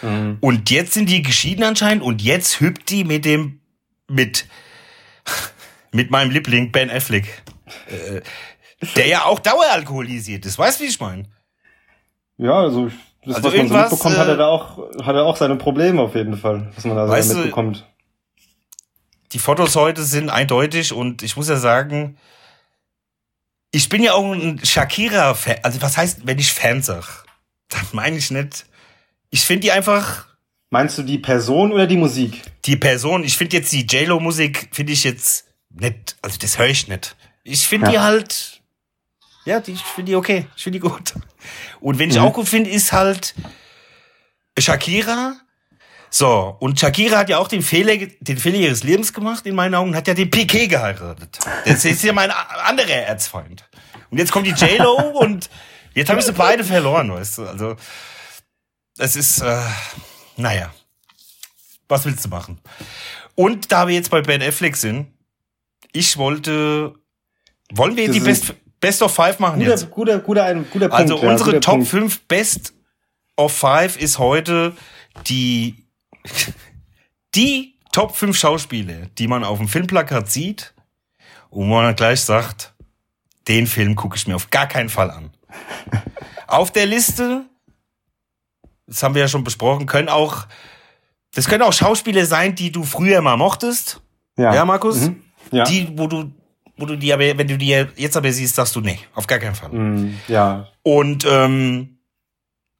Mhm. 0.00 0.38
Und 0.40 0.70
jetzt 0.70 0.94
sind 0.94 1.08
die 1.08 1.22
geschieden 1.22 1.64
anscheinend 1.64 2.04
und 2.04 2.22
jetzt 2.22 2.60
hüpft 2.60 2.90
die 2.90 3.02
mit 3.02 3.24
dem, 3.24 3.60
mit, 4.08 4.46
mit 5.90 6.12
meinem 6.12 6.30
Liebling 6.30 6.70
Ben 6.70 6.88
Affleck. 6.88 7.42
Äh, 7.88 8.20
der 8.94 9.06
ja 9.08 9.24
auch 9.24 9.40
daueralkoholisiert 9.40 10.46
ist. 10.46 10.58
Weißt 10.58 10.78
du, 10.78 10.84
wie 10.84 10.88
ich 10.88 11.00
meine? 11.00 11.24
Ja, 12.36 12.60
also 12.60 12.90
das, 13.26 13.36
Also 13.36 13.48
was 13.48 13.56
man 13.56 13.68
so 13.68 13.74
mitbekommt, 13.74 14.16
hat 14.18 14.26
äh, 14.26 14.30
er 14.30 14.36
da 14.36 14.46
auch, 14.48 14.78
hat 15.04 15.14
er 15.16 15.24
auch 15.24 15.36
seine 15.36 15.56
Probleme 15.56 16.00
auf 16.02 16.14
jeden 16.14 16.36
Fall, 16.36 16.70
was 16.74 16.84
man 16.84 16.96
da 16.96 17.06
so 17.06 17.12
Weißt 17.12 17.32
du, 17.32 17.36
mitbekommt. 17.36 17.86
Die 19.32 19.38
Fotos 19.38 19.74
heute 19.76 20.02
sind 20.04 20.30
eindeutig 20.30 20.92
und 20.92 21.22
ich 21.22 21.36
muss 21.36 21.48
ja 21.48 21.56
sagen, 21.56 22.16
ich 23.72 23.88
bin 23.88 24.02
ja 24.02 24.12
auch 24.14 24.32
ein 24.32 24.60
Shakira-Fan. 24.64 25.56
Also 25.62 25.82
was 25.82 25.96
heißt, 25.96 26.26
wenn 26.26 26.38
ich 26.38 26.52
Fan 26.52 26.82
sag? 26.82 27.24
Das 27.68 27.92
meine 27.92 28.16
ich 28.16 28.30
nicht. 28.30 28.66
Ich 29.30 29.40
finde 29.42 29.62
die 29.62 29.72
einfach 29.72 30.26
Meinst 30.70 30.98
du 30.98 31.02
die 31.02 31.18
Person 31.18 31.72
oder 31.72 31.86
die 31.86 31.96
Musik? 31.96 32.42
die 32.64 32.76
Person, 32.76 33.24
ich 33.24 33.36
finde 33.36 33.56
jetzt 33.56 33.72
die 33.72 33.86
JLo-Musik, 33.86 34.70
finde 34.72 34.92
ich 34.92 35.04
jetzt 35.04 35.46
nicht, 35.70 36.16
also 36.22 36.36
das 36.38 36.58
höre 36.58 36.68
ich 36.68 36.88
nicht. 36.88 37.14
Ich 37.44 37.66
finde 37.66 37.86
Ja. 37.86 37.92
die 37.92 37.98
halt, 38.00 38.60
ja, 39.44 39.60
die, 39.60 39.72
ich 39.72 39.82
finde 39.82 40.10
die 40.12 40.16
okay, 40.16 40.46
ich 40.56 40.62
finde 40.62 40.78
die 40.78 40.88
gut. 40.88 41.14
Und 41.80 41.98
wenn 41.98 42.10
ich 42.10 42.16
Mhm. 42.16 42.22
auch 42.24 42.32
gut 42.32 42.48
finde, 42.48 42.70
ist 42.70 42.92
halt 42.92 43.34
Shakira. 44.58 45.36
So, 46.10 46.56
und 46.60 46.78
Shakira 46.78 47.18
hat 47.18 47.28
ja 47.28 47.38
auch 47.38 47.48
den 47.48 47.62
Fehler, 47.62 47.96
den 48.20 48.38
Fehler 48.38 48.58
ihres 48.58 48.84
Lebens 48.84 49.12
gemacht, 49.12 49.46
in 49.46 49.54
meinen 49.56 49.74
Augen, 49.74 49.96
hat 49.96 50.06
ja 50.06 50.14
den 50.14 50.30
Piquet 50.30 50.68
geheiratet. 50.68 51.38
Das 51.64 51.84
ist 51.84 52.02
ja 52.04 52.12
mein 52.12 52.30
anderer 52.30 52.88
Erzfeind. 52.88 53.68
Und 54.10 54.18
jetzt 54.18 54.30
kommt 54.30 54.46
die 54.46 54.52
JLo 54.52 54.92
und 55.18 55.50
jetzt 55.94 56.08
habe 56.10 56.20
ich 56.20 56.26
sie 56.26 56.32
beide 56.32 56.62
verloren, 56.62 57.12
weißt 57.12 57.38
du, 57.38 57.46
also, 57.48 57.76
es 58.98 59.16
ist, 59.16 59.40
äh, 59.40 59.60
naja 60.36 60.72
was 61.88 62.04
willst 62.06 62.24
du 62.24 62.28
machen? 62.30 62.58
Und 63.34 63.70
da 63.70 63.86
wir 63.86 63.94
jetzt 63.94 64.10
bei 64.10 64.22
Ben 64.22 64.42
Affleck 64.42 64.74
sind, 64.76 65.12
ich 65.92 66.16
wollte, 66.16 66.94
wollen 67.72 67.94
wir 67.96 68.06
Das 68.06 68.14
die 68.16 68.20
Best, 68.20 68.54
Best 68.84 69.02
of 69.02 69.14
Five 69.14 69.38
machen 69.38 69.58
Guter, 69.58 69.70
jetzt? 69.70 69.90
guter, 69.90 70.18
guter, 70.18 70.44
ein, 70.44 70.66
guter 70.70 70.88
Punkt. 70.88 71.10
Also 71.10 71.16
ja, 71.22 71.30
unsere 71.30 71.50
guter 71.50 71.60
Top 71.60 71.74
Punkt. 71.74 71.88
5 71.88 72.20
Best 72.28 72.74
of 73.36 73.56
Five 73.56 73.96
ist 73.96 74.18
heute 74.18 74.76
die, 75.26 75.86
die 77.34 77.74
Top 77.92 78.14
5 78.14 78.36
Schauspieler, 78.36 79.06
die 79.18 79.26
man 79.28 79.44
auf 79.44 79.58
dem 79.58 79.68
Filmplakat 79.68 80.30
sieht 80.30 80.74
und 81.50 81.68
wo 81.68 81.74
man 81.74 81.84
dann 81.84 81.96
gleich 81.96 82.20
sagt, 82.20 82.74
den 83.48 83.66
Film 83.66 83.94
gucke 83.94 84.16
ich 84.16 84.26
mir 84.26 84.36
auf 84.36 84.50
gar 84.50 84.66
keinen 84.66 84.88
Fall 84.88 85.10
an. 85.10 85.30
auf 86.46 86.70
der 86.70 86.86
Liste, 86.86 87.44
das 88.86 89.02
haben 89.02 89.14
wir 89.14 89.22
ja 89.22 89.28
schon 89.28 89.44
besprochen, 89.44 89.86
können 89.86 90.08
auch, 90.08 90.46
das 91.34 91.48
können 91.48 91.62
auch 91.62 91.72
Schauspieler 91.72 92.26
sein, 92.26 92.54
die 92.54 92.70
du 92.70 92.84
früher 92.84 93.22
mal 93.22 93.36
mochtest. 93.36 94.02
Ja, 94.36 94.54
Ja, 94.54 94.64
Markus? 94.64 95.00
Mhm. 95.00 95.22
Ja. 95.52 95.64
Die, 95.64 95.96
wo 95.96 96.06
du, 96.06 96.32
wo 96.76 96.86
du 96.86 96.96
die 96.96 97.12
aber, 97.12 97.38
wenn 97.38 97.48
du 97.48 97.56
die 97.56 97.68
jetzt 97.68 98.16
aber 98.16 98.32
siehst, 98.32 98.56
sagst 98.56 98.74
du, 98.76 98.80
nee, 98.80 98.98
auf 99.14 99.26
gar 99.26 99.38
keinen 99.38 99.54
Fall. 99.54 99.70
Mhm. 99.70 100.18
ja. 100.28 100.68
Und 100.82 101.24
ähm, 101.28 101.98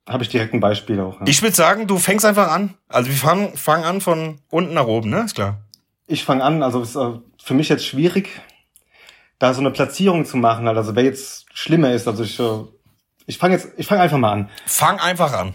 Habe 0.09 0.23
ich 0.25 0.29
direkt 0.29 0.53
ein 0.55 0.61
Beispiel 0.61 1.01
auch. 1.01 1.21
Ja. 1.21 1.27
ich 1.27 1.43
würde 1.43 1.55
sagen, 1.55 1.87
du 1.87 1.99
fängst 1.99 2.25
einfach 2.25 2.51
an. 2.51 2.75
Also 2.89 3.09
wir 3.11 3.17
fangen 3.17 3.57
fangen 3.57 3.85
an 3.85 4.01
von 4.01 4.41
unten 4.51 4.75
nach 4.75 4.87
oben, 4.87 5.11
ne? 5.11 5.21
Ist 5.21 5.35
klar. 5.35 5.61
Ich 6.07 6.25
fange 6.25 6.45
an, 6.45 6.63
also 6.63 6.83
ist 6.83 6.97
äh, 6.97 7.13
für 7.43 7.55
mich 7.55 7.69
jetzt 7.69 7.87
schwierig, 7.87 8.29
da 9.39 9.55
so 9.55 9.61
eine 9.61 9.71
Platzierung 9.71 10.27
zu 10.27 10.37
machen, 10.37 10.67
halt. 10.67 10.77
also 10.77 10.95
wer 10.95 11.05
jetzt 11.05 11.47
schlimmer 11.55 11.93
ist, 11.93 12.07
also 12.07 12.23
ich, 12.25 12.39
äh, 12.39 12.65
ich 13.27 13.39
fange 13.39 13.55
jetzt, 13.55 13.69
ich 13.77 13.87
fange 13.87 14.03
einfach 14.03 14.19
mal 14.19 14.33
an. 14.33 14.51
Fang 14.67 14.99
einfach 15.01 15.33
an. 15.33 15.55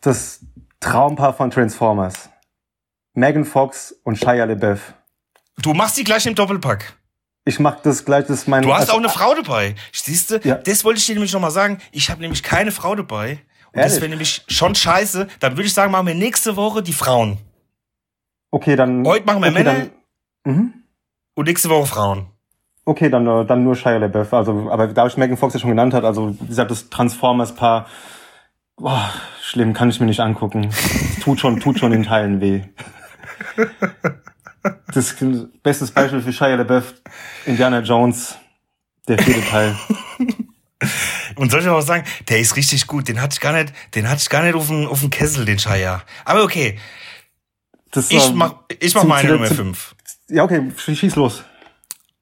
Das 0.00 0.40
Traumpaar 0.78 1.34
von 1.34 1.50
Transformers. 1.50 2.30
Megan 3.14 3.44
Fox 3.44 3.94
und 4.04 4.16
Shia 4.16 4.44
LaBeouf. 4.44 4.94
Du 5.58 5.74
machst 5.74 5.98
die 5.98 6.04
gleich 6.04 6.24
im 6.26 6.34
Doppelpack. 6.34 6.94
Ich 7.44 7.58
mach 7.58 7.80
das 7.80 8.04
gleich, 8.04 8.26
das 8.26 8.40
ist 8.40 8.48
mein. 8.48 8.62
Du 8.62 8.72
hast 8.72 8.82
also- 8.82 8.92
auch 8.92 8.98
eine 8.98 9.08
Frau 9.08 9.34
dabei. 9.34 9.74
Siehst 9.92 10.30
du? 10.30 10.40
Ja. 10.44 10.56
Das 10.56 10.84
wollte 10.84 10.98
ich 10.98 11.06
dir 11.06 11.14
nämlich 11.14 11.32
nochmal 11.32 11.50
sagen. 11.50 11.78
Ich 11.92 12.10
habe 12.10 12.20
nämlich 12.20 12.42
keine 12.42 12.70
Frau 12.70 12.94
dabei. 12.94 13.40
Und 13.72 13.76
das 13.76 13.92
Ehrlich? 13.92 14.00
wäre 14.00 14.10
nämlich 14.10 14.44
schon 14.48 14.74
scheiße. 14.74 15.28
Dann 15.38 15.52
würde 15.52 15.64
ich 15.64 15.74
sagen, 15.74 15.92
machen 15.92 16.06
wir 16.06 16.14
nächste 16.14 16.56
Woche 16.56 16.82
die 16.82 16.92
Frauen. 16.92 17.38
Okay, 18.50 18.76
dann. 18.76 19.06
Heute 19.06 19.24
machen 19.26 19.42
wir 19.42 19.48
okay, 19.48 19.62
Männer 19.62 19.88
Dann, 20.44 20.54
mhm. 20.54 20.74
und 21.34 21.46
nächste 21.46 21.70
Woche 21.70 21.86
Frauen. 21.86 22.26
Okay, 22.84 23.08
dann, 23.08 23.26
äh, 23.26 23.44
dann 23.44 23.62
nur 23.62 23.76
Shia 23.76 23.98
LaBeouf. 23.98 24.34
Also, 24.34 24.68
aber 24.70 24.88
da 24.88 25.06
ich 25.06 25.16
Megan 25.16 25.36
Fox 25.36 25.54
ja 25.54 25.60
schon 25.60 25.70
genannt 25.70 25.94
hat, 25.94 26.04
also 26.04 26.34
wie 26.40 26.46
gesagt, 26.46 26.70
das 26.70 26.90
Transformers-Paar, 26.90 27.86
boah, 28.76 29.10
schlimm, 29.40 29.72
kann 29.72 29.90
ich 29.90 30.00
mir 30.00 30.06
nicht 30.06 30.20
angucken. 30.20 30.70
Tut 31.22 31.38
schon, 31.38 31.60
tut 31.60 31.78
schon 31.78 31.92
in 31.92 32.02
Teilen 32.02 32.40
weh. 32.40 32.62
Das 34.92 35.14
bestes 35.62 35.90
Beispiel 35.90 36.20
für 36.20 36.32
Shia 36.32 36.54
LaBeouf, 36.56 36.94
Indiana 37.46 37.80
Jones, 37.80 38.36
der 39.08 39.18
vierte 39.18 39.42
Teil. 39.48 39.76
Und 41.36 41.50
soll 41.50 41.60
ich 41.60 41.68
auch 41.68 41.80
sagen, 41.80 42.04
der 42.28 42.40
ist 42.40 42.56
richtig 42.56 42.86
gut. 42.86 43.08
Den 43.08 43.20
hatte 43.20 43.34
ich 43.34 43.40
gar 43.40 43.52
nicht, 43.52 43.72
den 43.94 44.08
hatte 44.08 44.20
ich 44.22 44.28
gar 44.28 44.42
nicht 44.42 44.54
auf 44.54 44.66
dem, 44.68 44.86
auf 44.86 45.00
dem 45.00 45.10
Kessel, 45.10 45.44
den 45.44 45.58
Shire. 45.58 46.02
Aber 46.24 46.42
okay, 46.44 46.78
Das, 47.90 48.10
ich 48.10 48.32
mach, 48.34 48.54
ich 48.80 48.94
mach 48.94 49.04
meine 49.04 49.30
Nummer 49.32 49.46
zu- 49.46 49.54
5. 49.56 49.94
Ja, 50.28 50.44
okay, 50.44 50.70
schieß 50.76 51.16
los. 51.16 51.42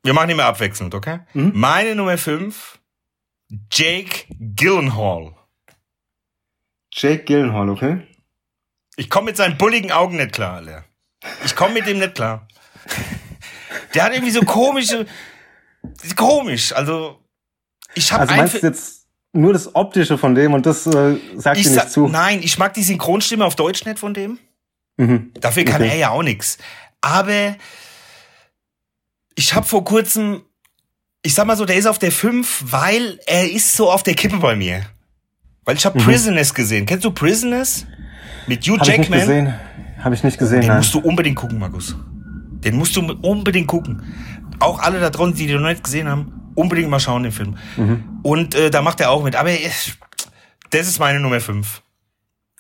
Wir 0.04 0.12
machen 0.14 0.30
immer 0.30 0.44
abwechselnd, 0.44 0.94
okay? 0.94 1.20
Mhm. 1.34 1.52
Meine 1.54 1.94
Nummer 1.94 2.16
5, 2.18 2.78
Jake 3.72 4.26
Gyllenhaal. 4.38 5.34
Jake 6.92 7.24
Gyllenhaal, 7.24 7.68
okay? 7.68 8.06
Ich 8.96 9.10
komme 9.10 9.26
mit 9.26 9.36
seinen 9.36 9.58
bulligen 9.58 9.92
Augen 9.92 10.16
nicht 10.16 10.32
klar, 10.32 10.54
Alter. 10.56 10.84
Ich 11.44 11.54
komme 11.56 11.74
mit 11.74 11.86
dem 11.86 11.98
nicht 11.98 12.14
klar. 12.14 12.46
Der 13.94 14.04
hat 14.04 14.12
irgendwie 14.12 14.30
so 14.32 14.40
komische, 14.42 15.06
komisch, 16.16 16.72
also, 16.72 17.18
ich 17.94 18.12
habe 18.12 18.22
Also 18.22 18.34
meinst 18.36 18.54
du 18.62 18.66
jetzt 18.66 19.06
nur 19.32 19.52
das 19.52 19.74
Optische 19.74 20.16
von 20.18 20.34
dem 20.34 20.54
und 20.54 20.66
das 20.66 20.86
äh, 20.86 21.16
sagt 21.36 21.58
ich 21.58 21.64
dir 21.64 21.72
nicht 21.72 21.90
zu? 21.90 22.08
nein, 22.08 22.40
ich 22.42 22.58
mag 22.58 22.74
die 22.74 22.82
Synchronstimme 22.82 23.44
auf 23.44 23.56
Deutsch 23.56 23.84
nicht 23.84 23.98
von 23.98 24.14
dem. 24.14 24.38
Mhm. 24.96 25.32
Dafür 25.40 25.64
kann 25.64 25.82
Okay. 25.82 25.90
er 25.90 25.96
ja 25.96 26.10
auch 26.10 26.22
nix. 26.22 26.58
Aber 27.00 27.56
ich 29.36 29.54
habe 29.54 29.66
vor 29.66 29.84
kurzem, 29.84 30.42
ich 31.22 31.34
sag 31.34 31.46
mal 31.46 31.56
so, 31.56 31.64
der 31.64 31.76
ist 31.76 31.86
auf 31.86 31.98
der 31.98 32.10
5, 32.12 32.64
weil 32.66 33.20
er 33.26 33.50
ist 33.50 33.74
so 33.76 33.90
auf 33.90 34.02
der 34.02 34.14
Kippe 34.14 34.38
bei 34.38 34.56
mir. 34.56 34.82
Weil 35.64 35.76
ich 35.76 35.84
habe 35.86 35.98
Mhm. 36.00 36.04
Prisoners 36.04 36.54
gesehen. 36.54 36.86
Kennst 36.86 37.04
du 37.04 37.10
Prisoners? 37.10 37.86
Mit 38.46 38.66
Hugh 38.66 38.78
Habe 38.80 38.90
ich 38.90 38.98
nicht 38.98 39.08
Jackman? 39.10 39.20
gesehen. 39.20 39.54
Habe 39.98 40.14
ich 40.14 40.22
nicht 40.24 40.38
gesehen, 40.38 40.60
Den 40.60 40.68
nein. 40.68 40.76
musst 40.78 40.94
du 40.94 41.00
unbedingt 41.00 41.36
gucken, 41.36 41.58
Markus. 41.58 41.96
Den 42.64 42.76
musst 42.76 42.96
du 42.96 43.00
unbedingt 43.22 43.66
gucken. 43.66 44.02
Auch 44.60 44.80
alle 44.80 45.00
da 45.00 45.10
draußen, 45.10 45.34
die 45.34 45.46
den 45.46 45.60
noch 45.60 45.68
nicht 45.68 45.84
gesehen 45.84 46.08
haben, 46.08 46.50
unbedingt 46.54 46.90
mal 46.90 47.00
schauen, 47.00 47.22
den 47.22 47.32
Film. 47.32 47.56
Mhm. 47.76 48.20
Und 48.22 48.54
äh, 48.54 48.70
da 48.70 48.82
macht 48.82 49.00
er 49.00 49.10
auch 49.10 49.22
mit. 49.22 49.36
Aber 49.36 49.50
äh, 49.50 49.70
das 50.70 50.88
ist 50.88 50.98
meine 50.98 51.20
Nummer 51.20 51.40
5. 51.40 51.82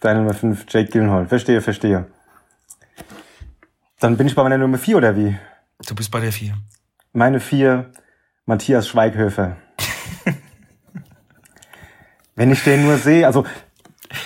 Deine 0.00 0.20
Nummer 0.20 0.34
5, 0.34 0.66
Jake 0.68 0.90
Gyllenhaal. 0.90 1.26
Verstehe, 1.26 1.60
verstehe. 1.60 2.06
Dann 4.00 4.16
bin 4.16 4.28
ich 4.28 4.34
bei 4.34 4.42
meiner 4.44 4.58
Nummer 4.58 4.78
4 4.78 4.96
oder 4.96 5.16
wie? 5.16 5.36
Du 5.86 5.94
bist 5.94 6.10
bei 6.10 6.20
der 6.20 6.32
4. 6.32 6.54
Meine 7.12 7.40
4, 7.40 7.90
Matthias 8.46 8.86
Schweighöfer. 8.88 9.56
Wenn 12.36 12.52
ich 12.52 12.62
den 12.62 12.84
nur 12.84 12.96
sehe, 12.98 13.26
also, 13.26 13.44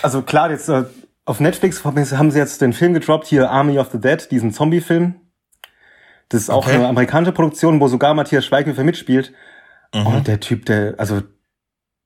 also 0.02 0.20
klar, 0.22 0.50
jetzt 0.50 0.68
äh, 0.68 0.84
auf 1.24 1.40
Netflix 1.40 1.84
haben 1.84 2.30
sie 2.30 2.38
jetzt 2.38 2.60
den 2.60 2.72
Film 2.72 2.94
gedroppt, 2.94 3.26
hier 3.26 3.50
Army 3.50 3.78
of 3.78 3.90
the 3.92 4.00
Dead, 4.00 4.28
diesen 4.30 4.52
Zombie-Film. 4.52 5.14
Das 6.28 6.40
ist 6.42 6.50
auch 6.50 6.66
Okay. 6.66 6.76
eine 6.76 6.88
amerikanische 6.88 7.32
Produktion, 7.32 7.80
wo 7.80 7.88
sogar 7.88 8.14
Matthias 8.14 8.44
Schweighöfer 8.46 8.84
mitspielt. 8.84 9.32
Mhm. 9.94 10.06
Und 10.06 10.26
der 10.26 10.40
Typ, 10.40 10.66
der, 10.66 10.94
also, 10.98 11.22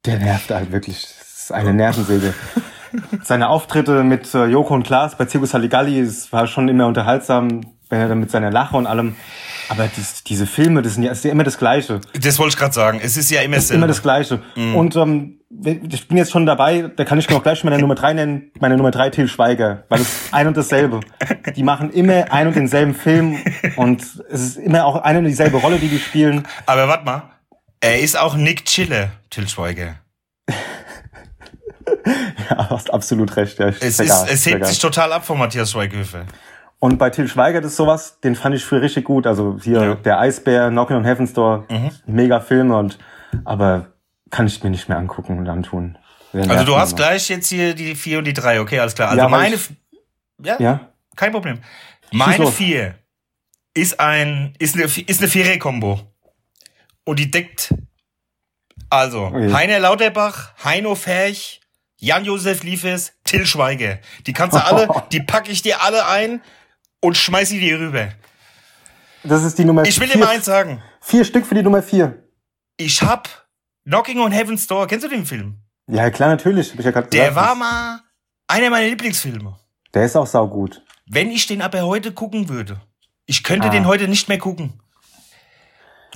der 0.04 0.18
nervt 0.18 0.50
halt 0.50 0.72
wirklich. 0.72 1.02
Das 1.18 1.42
ist 1.44 1.52
eine 1.52 1.72
Nervensäge. 1.72 2.34
Seine 3.22 3.48
Auftritte 3.48 4.02
mit 4.04 4.32
äh, 4.34 4.46
Joko 4.46 4.74
und 4.74 4.84
Klaas 4.84 5.16
bei 5.16 5.26
Circus 5.26 5.54
Halligalli, 5.54 6.00
es 6.00 6.32
war 6.32 6.46
schon 6.46 6.68
immer 6.68 6.86
unterhaltsam, 6.86 7.60
wenn 7.88 8.00
er 8.00 8.08
dann 8.08 8.20
mit 8.20 8.30
seiner 8.30 8.50
Lache 8.50 8.76
und 8.76 8.86
allem. 8.86 9.16
Aber 9.68 9.88
dies, 9.96 10.24
diese 10.24 10.46
Filme, 10.46 10.82
das 10.82 10.94
sind 10.94 11.02
ja, 11.02 11.12
ist 11.12 11.24
ja 11.24 11.30
immer 11.30 11.44
das 11.44 11.58
Gleiche. 11.58 12.00
Das 12.20 12.38
wollte 12.38 12.54
ich 12.54 12.58
gerade 12.58 12.72
sagen. 12.72 13.00
Es 13.02 13.16
ist 13.16 13.30
ja 13.30 13.42
immer 13.42 13.56
Das 13.56 13.66
ist 13.66 13.70
immer 13.72 13.86
das 13.86 14.02
Gleiche. 14.02 14.40
Und 14.56 14.96
ähm, 14.96 15.35
ich 15.64 16.08
bin 16.08 16.16
jetzt 16.16 16.32
schon 16.32 16.44
dabei, 16.44 16.90
da 16.96 17.04
kann 17.04 17.18
ich 17.18 17.30
noch 17.30 17.42
gleich 17.42 17.62
meine 17.62 17.78
Nummer 17.78 17.94
drei 17.94 18.12
nennen, 18.12 18.50
meine 18.58 18.76
Nummer 18.76 18.90
drei 18.90 19.10
Till 19.10 19.28
Schweiger, 19.28 19.84
weil 19.88 20.00
es 20.00 20.08
ist 20.26 20.34
ein 20.34 20.46
und 20.48 20.56
dasselbe. 20.56 21.00
Die 21.54 21.62
machen 21.62 21.90
immer 21.92 22.32
ein 22.32 22.48
und 22.48 22.56
denselben 22.56 22.94
Film 22.94 23.38
und 23.76 24.02
es 24.28 24.40
ist 24.40 24.56
immer 24.56 24.84
auch 24.84 24.96
eine 25.02 25.20
und 25.20 25.24
dieselbe 25.26 25.58
Rolle, 25.58 25.78
die 25.78 25.88
die 25.88 25.98
spielen. 26.00 26.46
Aber 26.66 26.88
warte 26.88 27.04
mal. 27.04 27.22
Er 27.80 28.00
ist 28.00 28.18
auch 28.18 28.34
Nick 28.36 28.64
Chiller, 28.64 29.10
Till 29.30 29.46
Schweiger. 29.48 29.96
Ja, 32.50 32.70
hast 32.70 32.92
absolut 32.92 33.36
recht. 33.36 33.58
Ja, 33.58 33.68
Es, 33.68 33.98
ist, 33.98 34.08
geil, 34.08 34.26
es 34.30 34.46
hebt 34.46 34.66
sich 34.66 34.78
total 34.78 35.12
ab 35.12 35.24
von 35.24 35.38
Matthias 35.38 35.72
Schweighöfer. 35.72 36.24
Und 36.78 36.98
bei 36.98 37.10
Till 37.10 37.26
Schweiger, 37.28 37.60
das 37.60 37.72
ist 37.72 37.76
sowas, 37.76 38.20
den 38.20 38.34
fand 38.36 38.54
ich 38.54 38.64
früher 38.64 38.82
richtig 38.82 39.04
gut. 39.04 39.26
Also 39.26 39.58
hier 39.62 39.82
Ja. 39.82 39.94
der 39.96 40.20
Eisbär, 40.20 40.68
Knockin' 40.70 40.96
on 40.96 41.04
Heaven's 41.04 41.32
Door, 41.32 41.64
mega 42.06 42.40
Filme 42.40 42.76
und 42.76 42.98
aber 43.44 43.86
kann 44.30 44.46
ich 44.46 44.62
mir 44.62 44.70
nicht 44.70 44.88
mehr 44.88 44.98
angucken 44.98 45.38
und 45.38 45.48
antun. 45.48 45.98
Also 46.32 46.64
du 46.64 46.76
hast 46.76 46.96
gleich 46.96 47.28
jetzt 47.28 47.48
hier 47.48 47.74
die 47.74 47.94
4 47.94 48.18
und 48.18 48.24
die 48.24 48.32
3, 48.34 48.60
okay, 48.60 48.78
alles 48.80 48.94
klar. 48.94 49.08
Also 49.10 49.22
Ja, 49.22 49.28
meine, 49.28 49.54
ich- 49.54 49.70
ja, 50.42 50.56
Ja? 50.60 50.92
kein 51.14 51.32
Problem. 51.32 51.60
Meine. 52.12 52.46
4 52.50 52.94
ist 53.74 53.98
ein, 54.00 54.54
ist 54.58 54.74
eine, 54.74 54.84
ist 54.84 55.20
eine 55.20 55.28
Vierer-Kombo. 55.30 56.00
Und 57.04 57.18
die 57.18 57.30
deckt, 57.30 57.72
also, 58.90 59.26
Okay. 59.26 59.52
Heiner 59.52 59.78
Lauterbach, 59.78 60.52
Heino 60.62 60.94
Ferch, 60.94 61.60
Jan-Josef 61.98 62.62
Liefers, 62.62 63.12
Till 63.24 63.46
Schweiger. 63.46 63.98
Die 64.26 64.32
kannst 64.32 64.56
du 64.56 64.64
alle, 64.64 64.88
die 65.12 65.20
packe 65.22 65.50
ich 65.50 65.62
dir 65.62 65.82
alle 65.82 66.06
ein 66.06 66.42
und 67.00 67.16
schmeiß 67.16 67.48
sie 67.48 67.60
dir 67.60 67.78
rüber. 67.78 68.08
Das 69.22 69.42
ist 69.42 69.58
die 69.58 69.64
Nummer 69.64 69.84
Ich 69.84 69.98
will 69.98 70.06
dir 70.06 70.14
vier. 70.14 70.24
mal 70.24 70.34
eins 70.34 70.44
sagen. 70.44 70.82
Vier 71.00 71.24
Stück 71.24 71.46
für 71.46 71.54
die 71.54 71.62
Nummer 71.62 71.82
vier. 71.82 72.22
Ich 72.76 73.02
hab 73.02 73.45
Knocking 73.86 74.18
on 74.18 74.32
Heaven's 74.32 74.66
Door, 74.66 74.86
kennst 74.88 75.04
du 75.04 75.08
den 75.08 75.24
Film? 75.26 75.56
Ja, 75.88 76.10
klar, 76.10 76.28
natürlich. 76.30 76.72
Hab 76.72 76.78
ich 76.80 76.84
ja 76.84 76.90
grad 76.90 77.12
Der 77.12 77.28
gesagt. 77.28 77.46
war 77.48 77.54
mal 77.54 78.00
einer 78.48 78.70
meiner 78.70 78.88
Lieblingsfilme. 78.88 79.56
Der 79.94 80.04
ist 80.04 80.16
auch 80.16 80.26
saugut. 80.26 80.82
Wenn 81.08 81.30
ich 81.30 81.46
den 81.46 81.62
aber 81.62 81.82
heute 81.82 82.10
gucken 82.12 82.48
würde, 82.48 82.80
ich 83.26 83.44
könnte 83.44 83.68
Ah. 83.68 83.70
den 83.70 83.86
heute 83.86 84.08
nicht 84.08 84.28
mehr 84.28 84.38
gucken. 84.38 84.80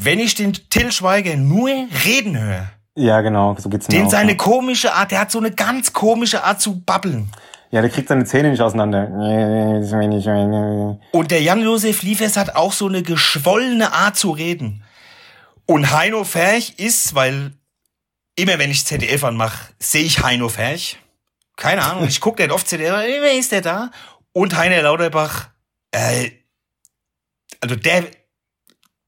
Wenn 0.00 0.18
ich 0.18 0.34
den 0.34 0.52
Till 0.54 0.90
Schweiger 0.90 1.36
nur 1.36 1.68
reden 2.04 2.38
höre, 2.40 2.70
Ja, 2.96 3.20
genau, 3.20 3.54
so 3.56 3.68
geht's 3.68 3.86
mir 3.88 3.94
den 3.98 4.06
auch. 4.06 4.10
seine 4.10 4.32
ja. 4.32 4.36
komische 4.36 4.92
Art, 4.94 5.12
der 5.12 5.20
hat 5.20 5.30
so 5.30 5.38
eine 5.38 5.52
ganz 5.52 5.92
komische 5.92 6.42
Art 6.42 6.60
zu 6.60 6.80
babbeln. 6.80 7.30
ja, 7.70 7.80
der 7.82 7.90
kriegt 7.90 8.08
seine 8.08 8.24
Zähne 8.24 8.50
nicht 8.50 8.60
auseinander. 8.60 9.06
Und 11.12 11.30
der 11.30 11.40
Jan-Josef 11.42 12.02
Liefers 12.02 12.36
hat 12.36 12.56
auch 12.56 12.72
so 12.72 12.88
eine 12.88 13.02
geschwollene 13.04 13.92
Art 13.92 14.16
zu 14.16 14.32
reden. 14.32 14.82
Und 15.66 15.92
Heino 15.92 16.24
Ferch 16.24 16.74
ist, 16.78 17.14
weil 17.14 17.52
immer 18.40 18.58
wenn 18.58 18.70
ich 18.70 18.84
ZDF 18.86 19.24
anmache, 19.24 19.72
sehe 19.78 20.04
ich 20.04 20.22
Heino 20.22 20.48
Ferch. 20.48 20.98
Keine 21.56 21.84
Ahnung, 21.84 22.06
ich 22.08 22.20
gucke 22.20 22.42
nicht 22.42 22.52
oft 22.52 22.66
ZDF, 22.66 23.04
immer 23.04 23.32
ist 23.32 23.52
der 23.52 23.60
da. 23.60 23.90
Und 24.32 24.56
Heiner 24.56 24.82
Lauterbach, 24.82 25.50
äh, 25.90 26.30
also 27.60 27.76
der, 27.76 28.04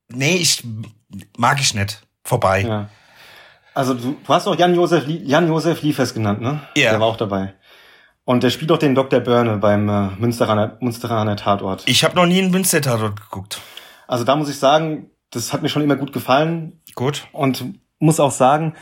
nee, 0.08 0.36
ich 0.36 0.62
mag 1.36 1.60
ich 1.60 1.74
nicht. 1.74 2.02
Vorbei. 2.24 2.60
Ja. 2.60 2.88
Also 3.74 3.94
du, 3.94 4.16
du 4.24 4.28
hast 4.28 4.46
auch 4.46 4.56
Jan-Josef 4.56 5.04
Jan 5.06 5.50
-Josef 5.50 5.82
Liefers 5.82 6.14
genannt, 6.14 6.40
ne? 6.40 6.60
Ja. 6.76 6.90
Der 6.90 7.00
war 7.00 7.06
auch 7.06 7.16
dabei. 7.16 7.54
Und 8.24 8.42
der 8.44 8.50
spielt 8.50 8.70
auch 8.70 8.78
den 8.78 8.94
Dr. 8.94 9.20
Börne 9.20 9.56
beim 9.56 9.88
äh, 9.88 10.08
Münsteraner, 10.18 10.76
Münsteraner 10.80 11.36
Tatort. 11.36 11.82
Ich 11.86 12.04
habe 12.04 12.14
noch 12.14 12.26
nie 12.26 12.40
einen 12.40 12.52
Münster-Tatort 12.52 13.20
geguckt. 13.20 13.60
Also 14.06 14.24
da 14.24 14.36
muss 14.36 14.48
ich 14.48 14.58
sagen, 14.58 15.10
das 15.30 15.52
hat 15.52 15.62
mir 15.62 15.68
schon 15.68 15.82
immer 15.82 15.96
gut 15.96 16.12
gefallen 16.12 16.80
Gut. 16.94 17.26
und 17.32 17.64
muss 17.98 18.20
auch 18.20 18.30
sagen, 18.30 18.74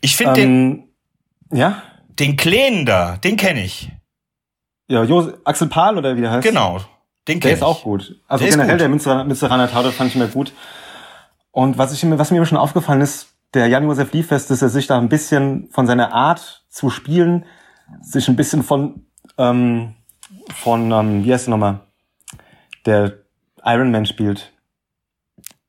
Ich 0.00 0.16
finde 0.16 0.34
den, 0.34 0.50
ähm, 0.50 1.58
ja, 1.58 1.82
den 2.08 2.36
Kleinen 2.36 2.84
da, 2.86 3.16
den 3.16 3.36
kenne 3.36 3.64
ich. 3.64 3.90
ja, 4.88 5.02
Jos 5.04 5.32
Axel 5.44 5.68
Pahl 5.68 5.96
oder 5.98 6.16
wie 6.16 6.20
der 6.20 6.30
heißt? 6.30 6.46
Genau. 6.46 6.78
Den 7.26 7.40
Der 7.40 7.40
kenne 7.40 7.52
ist 7.54 7.58
ich. 7.60 7.64
auch 7.64 7.82
gut. 7.82 8.20
Also 8.28 8.42
Der 8.42 8.48
ist 8.50 8.54
generell 8.54 8.74
gut. 8.74 8.80
der 8.80 8.88
Münsteraner, 8.88 9.24
Münsteraner 9.24 9.70
Tatort 9.70 9.94
fand 9.94 10.10
ich 10.10 10.16
immer 10.16 10.26
gut. 10.26 10.52
Und 11.52 11.78
was, 11.78 11.92
ich, 11.92 12.02
mir- 12.04 12.18
was 12.18 12.30
mir 12.30 12.36
immer 12.38 12.46
schon 12.46 12.58
aufgefallen 12.58 13.00
ist, 13.00 13.28
der 13.54 13.68
Jan-Josef 13.68 14.12
Liefest, 14.12 14.50
dass 14.50 14.60
er 14.62 14.68
sich 14.68 14.86
da 14.86 14.98
ein 14.98 15.08
bisschen 15.08 15.68
von 15.70 15.86
seiner 15.86 16.12
Art 16.12 16.64
zu 16.68 16.90
spielen, 16.90 17.46
sich 18.02 18.28
ein 18.28 18.36
bisschen 18.36 18.62
von, 18.62 19.06
ähm, 19.38 19.94
von, 20.54 20.90
ähm, 20.92 21.24
wie 21.24 21.32
heißt 21.32 21.46
der 21.46 21.50
nochmal, 21.52 21.80
der 22.84 23.14
Iron 23.64 23.90
Man 23.90 24.04
spielt. 24.06 24.52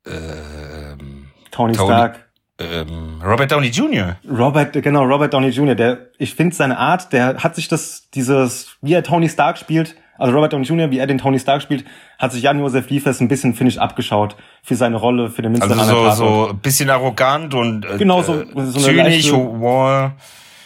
Ähm, 0.06 1.28
Tony, 1.52 1.74
Tony- 1.74 1.76
Stark. 1.76 2.25
Ähm, 2.60 3.22
Robert 3.24 3.52
Downey 3.52 3.68
Jr. 3.68 4.16
Robert, 4.30 4.74
genau, 4.74 5.04
Robert 5.04 5.34
Downey 5.34 5.50
Jr., 5.50 5.76
der, 5.76 5.98
ich 6.18 6.36
finde 6.36 6.56
seine 6.56 6.78
Art, 6.78 7.12
der 7.14 7.38
hat 7.44 7.56
sich 7.56 7.68
das, 7.68 8.10
dieses, 8.14 8.78
wie 8.82 8.94
er 8.94 9.04
Tony 9.04 9.28
Stark 9.30 9.58
spielt, 9.58 9.96
Also 10.18 10.34
Robert 10.34 10.54
Downey 10.54 10.66
Jr., 10.66 10.90
wie 10.92 10.98
er 11.00 11.08
den 11.08 11.18
Tony 11.18 11.38
Stark 11.40 11.62
spielt, 11.62 11.84
hat 12.18 12.32
sich 12.32 12.44
Jan-Josef 12.44 12.90
Liefers 12.90 13.20
ein 13.20 13.28
bisschen, 13.28 13.54
finde 13.54 13.72
ich, 13.72 13.82
abgeschaut 13.82 14.38
für 14.64 14.76
seine 14.76 14.96
Rolle, 14.96 15.30
für 15.30 15.42
den 15.42 15.52
Münster 15.52 15.72
Also 15.78 16.10
so, 16.12 16.16
so 16.16 16.50
ein 16.52 16.60
bisschen 16.60 16.90
arrogant 16.90 17.54
und 17.54 17.84
äh, 17.86 17.98
Genau, 17.98 18.22
so- 18.22 18.44
so 18.72 18.80
zynisch, 18.80 19.26
wow. 19.60 20.12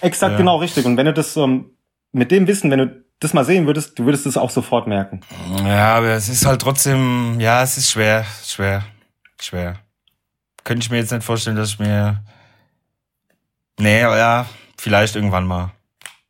Exakt, 0.01 0.33
genau, 0.37 0.57
richtig. 0.57 0.85
Und 0.85 0.95
wenn 0.97 1.07
du 1.07 1.13
das 1.13 1.35
ähm, 1.37 1.71
mit 2.11 2.29
dem 2.29 2.45
Wissen, 2.47 2.69
wenn 2.69 2.79
du 2.79 3.03
das 3.19 3.33
mal 3.33 3.43
sehen 3.43 3.65
würdest, 3.65 3.97
du 3.99 4.05
würdest 4.05 4.25
es 4.27 4.37
auch 4.37 4.49
sofort 4.51 4.85
merken. 4.87 5.21
Ja, 5.65 5.95
aber 5.95 6.09
es 6.11 6.29
ist 6.29 6.45
halt 6.45 6.61
trotzdem, 6.61 7.39
ja, 7.39 7.61
es 7.63 7.77
ist 7.77 7.89
schwer, 7.91 8.23
schwer, 8.45 8.83
schwer. 9.41 9.75
Könnte 10.64 10.84
ich 10.84 10.91
mir 10.91 10.97
jetzt 10.97 11.12
nicht 11.12 11.24
vorstellen, 11.24 11.55
dass 11.55 11.70
ich 11.70 11.80
mir, 11.80 12.24
nee, 13.80 14.01
ja, 14.01 14.45
vielleicht 14.78 15.16
irgendwann 15.16 15.45
mal. 15.47 15.72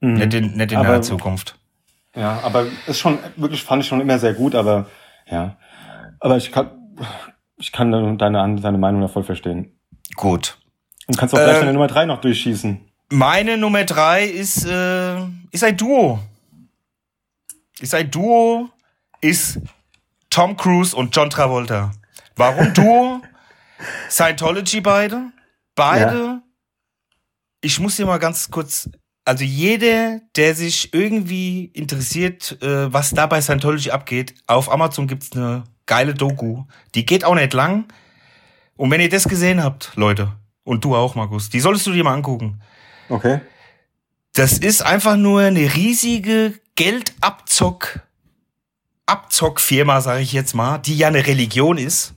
Mhm. 0.02 0.14
Nicht 0.14 0.34
in, 0.34 0.56
nicht 0.58 0.72
in 0.72 0.78
Aber- 0.78 0.88
der 0.90 1.02
Zukunft. 1.02 1.56
Ja, 2.16 2.40
aber 2.44 2.66
ist 2.88 3.00
schon, 3.00 3.20
wirklich 3.36 3.64
fand 3.64 3.84
ich 3.84 3.88
schon 3.88 4.02
immer 4.02 4.18
sehr 4.18 4.34
gut, 4.34 4.56
aber 4.56 4.88
ja. 5.30 5.58
Aber 6.20 6.38
ich 6.38 6.52
kann, 6.52 6.72
ich 7.58 7.72
kann 7.72 7.92
deine, 8.18 8.56
deine 8.60 8.78
Meinung 8.78 9.02
da 9.02 9.08
voll 9.08 9.24
verstehen. 9.24 9.80
Gut. 10.16 10.58
Und 11.08 11.18
kannst 11.18 11.36
auch 11.36 11.38
gleich 11.40 11.58
Äh, 11.58 11.60
deine 11.60 11.74
Nummer 11.74 11.88
drei 11.88 12.06
noch 12.06 12.20
durchschießen. 12.20 12.80
Meine 13.12 13.58
Nummer 13.58 13.86
drei 13.86 14.26
ist, 14.26 14.66
äh, 14.66 15.20
ist 15.52 15.64
ein 15.64 15.78
Duo. 15.78 16.20
Ist 17.80 17.94
ein 17.94 18.10
Duo, 18.12 18.70
ist 19.22 19.60
Tom 20.30 20.58
Cruise 20.58 20.96
und 20.96 21.16
John 21.16 21.30
Travolta. 21.30 21.92
Warum 22.36 22.74
Duo? 22.74 23.22
Scientology 24.10 24.82
beide. 24.82 25.32
Beide. 25.76 26.42
Ich 27.62 27.80
muss 27.80 27.98
hier 27.98 28.06
mal 28.06 28.20
ganz 28.20 28.50
kurz, 28.52 28.90
also 29.26 29.44
jeder, 29.44 30.22
der 30.36 30.56
sich 30.56 30.94
irgendwie 30.94 31.66
interessiert, 31.66 32.62
äh, 32.62 32.92
was 32.92 33.12
da 33.12 33.26
bei 33.26 33.42
Scientology 33.42 33.92
abgeht, 33.92 34.36
auf 34.48 34.72
Amazon 34.72 35.08
gibt's 35.08 35.32
eine 35.34 35.64
geile 35.86 36.14
Doku. 36.14 36.64
Die 36.96 37.06
geht 37.06 37.26
auch 37.26 37.36
nicht 37.36 37.54
lang. 37.54 37.86
Und 38.76 38.92
wenn 38.92 39.02
ihr 39.02 39.10
das 39.10 39.28
gesehen 39.28 39.64
habt, 39.64 39.92
Leute, 39.96 40.34
und 40.64 40.86
du 40.86 40.96
auch, 40.96 41.16
Markus, 41.16 41.50
die 41.50 41.60
solltest 41.60 41.88
du 41.88 41.92
dir 41.92 42.04
mal 42.04 42.14
angucken. 42.14 42.62
Okay. 43.10 43.42
Das 44.34 44.58
ist 44.58 44.82
einfach 44.82 45.18
nur 45.18 45.42
eine 45.42 45.76
riesige 45.76 46.54
Geldabzock 46.76 48.02
Abzockfirma, 49.10 50.02
sage 50.02 50.22
ich 50.22 50.34
jetzt 50.34 50.54
mal, 50.54 50.78
die 50.78 50.96
ja 50.96 51.08
eine 51.08 51.26
Religion 51.26 51.80
ist, 51.80 52.14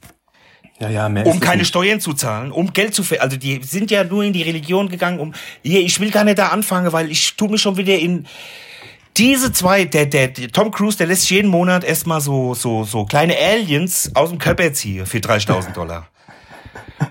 Ja, 0.83 0.89
ja, 0.89 1.09
mehr 1.09 1.26
um 1.26 1.39
keine 1.39 1.59
nicht. 1.59 1.68
Steuern 1.68 2.01
zu 2.01 2.12
zahlen, 2.12 2.51
um 2.51 2.72
Geld 2.72 2.93
zu 2.93 3.05
ver 3.05 3.22
also 3.22 3.37
die 3.37 3.62
sind 3.62 3.91
ja 3.93 4.03
nur 4.03 4.24
in 4.24 4.33
die 4.33 4.43
Religion 4.43 4.89
gegangen, 4.89 5.20
um 5.20 5.33
hier, 5.62 5.80
ich 5.80 6.01
will 6.01 6.11
gar 6.11 6.24
nicht 6.24 6.39
da 6.39 6.49
anfangen, 6.49 6.93
weil 6.93 7.09
ich 7.11 7.37
tu 7.37 7.47
mich 7.47 7.62
schon 7.62 7.76
wieder 7.76 7.97
in 7.97 8.26
diese 9.16 9.53
zwei, 9.53 9.85
der, 9.85 10.07
der, 10.07 10.28
der 10.28 10.51
Tom 10.51 10.72
Cruise, 10.72 10.99
der 10.99 11.07
lässt 11.07 11.30
jeden 11.30 11.49
Monat 11.49 11.85
erstmal 11.85 12.20
so, 12.20 12.55
so, 12.55 12.83
so 12.83 13.05
kleine 13.05 13.37
Aliens 13.39 14.11
aus 14.14 14.30
dem 14.30 14.39
Körper 14.39 14.72
ziehen 14.72 15.07
für 15.07 15.18
30.000 15.18 15.72
Dollar. 15.72 16.09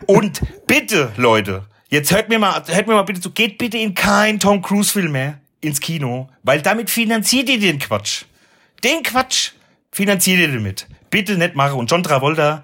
Und 0.06 0.42
bitte, 0.68 1.14
Leute, 1.16 1.66
jetzt 1.90 2.12
hört 2.12 2.28
mir 2.28 2.40
mal, 2.40 2.62
hört 2.68 2.88
mir 2.88 2.96
mal 2.96 3.04
bitte 3.04 3.22
zu, 3.22 3.32
geht 3.32 3.58
bitte 3.58 3.78
in 3.78 3.94
keinen 3.94 4.40
Tom 4.40 4.62
Cruise 4.62 4.92
Film 4.92 5.14
mehr 5.14 5.40
ins 5.62 5.80
Kino, 5.80 6.28
weil 6.44 6.62
damit 6.62 6.90
finanziert 6.90 7.48
ihr 7.48 7.60
den 7.60 7.80
Quatsch. 7.80 8.24
Den 8.84 9.04
Quatsch 9.04 9.52
finanziert 9.92 10.40
ihr 10.40 10.52
damit. 10.52 10.88
Bitte 11.10 11.38
nicht 11.38 11.56
machen. 11.56 11.78
Und 11.78 11.90
John 11.90 12.04
Travolta 12.04 12.64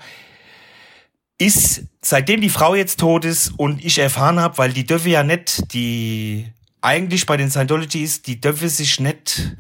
ist, 1.37 1.83
seitdem 2.01 2.41
die 2.41 2.49
Frau 2.49 2.75
jetzt 2.75 2.99
tot 2.99 3.25
ist 3.25 3.53
und 3.57 3.83
ich 3.83 3.99
erfahren 3.99 4.39
habe, 4.39 4.57
weil 4.57 4.73
die 4.73 4.85
dürfen 4.85 5.11
ja 5.11 5.23
nicht, 5.23 5.73
die 5.73 6.47
eigentlich 6.81 7.25
bei 7.25 7.37
den 7.37 7.51
Scientologies, 7.51 8.21
die 8.21 8.41
dürfen 8.41 8.69
sich 8.69 8.99
nicht, 8.99 9.55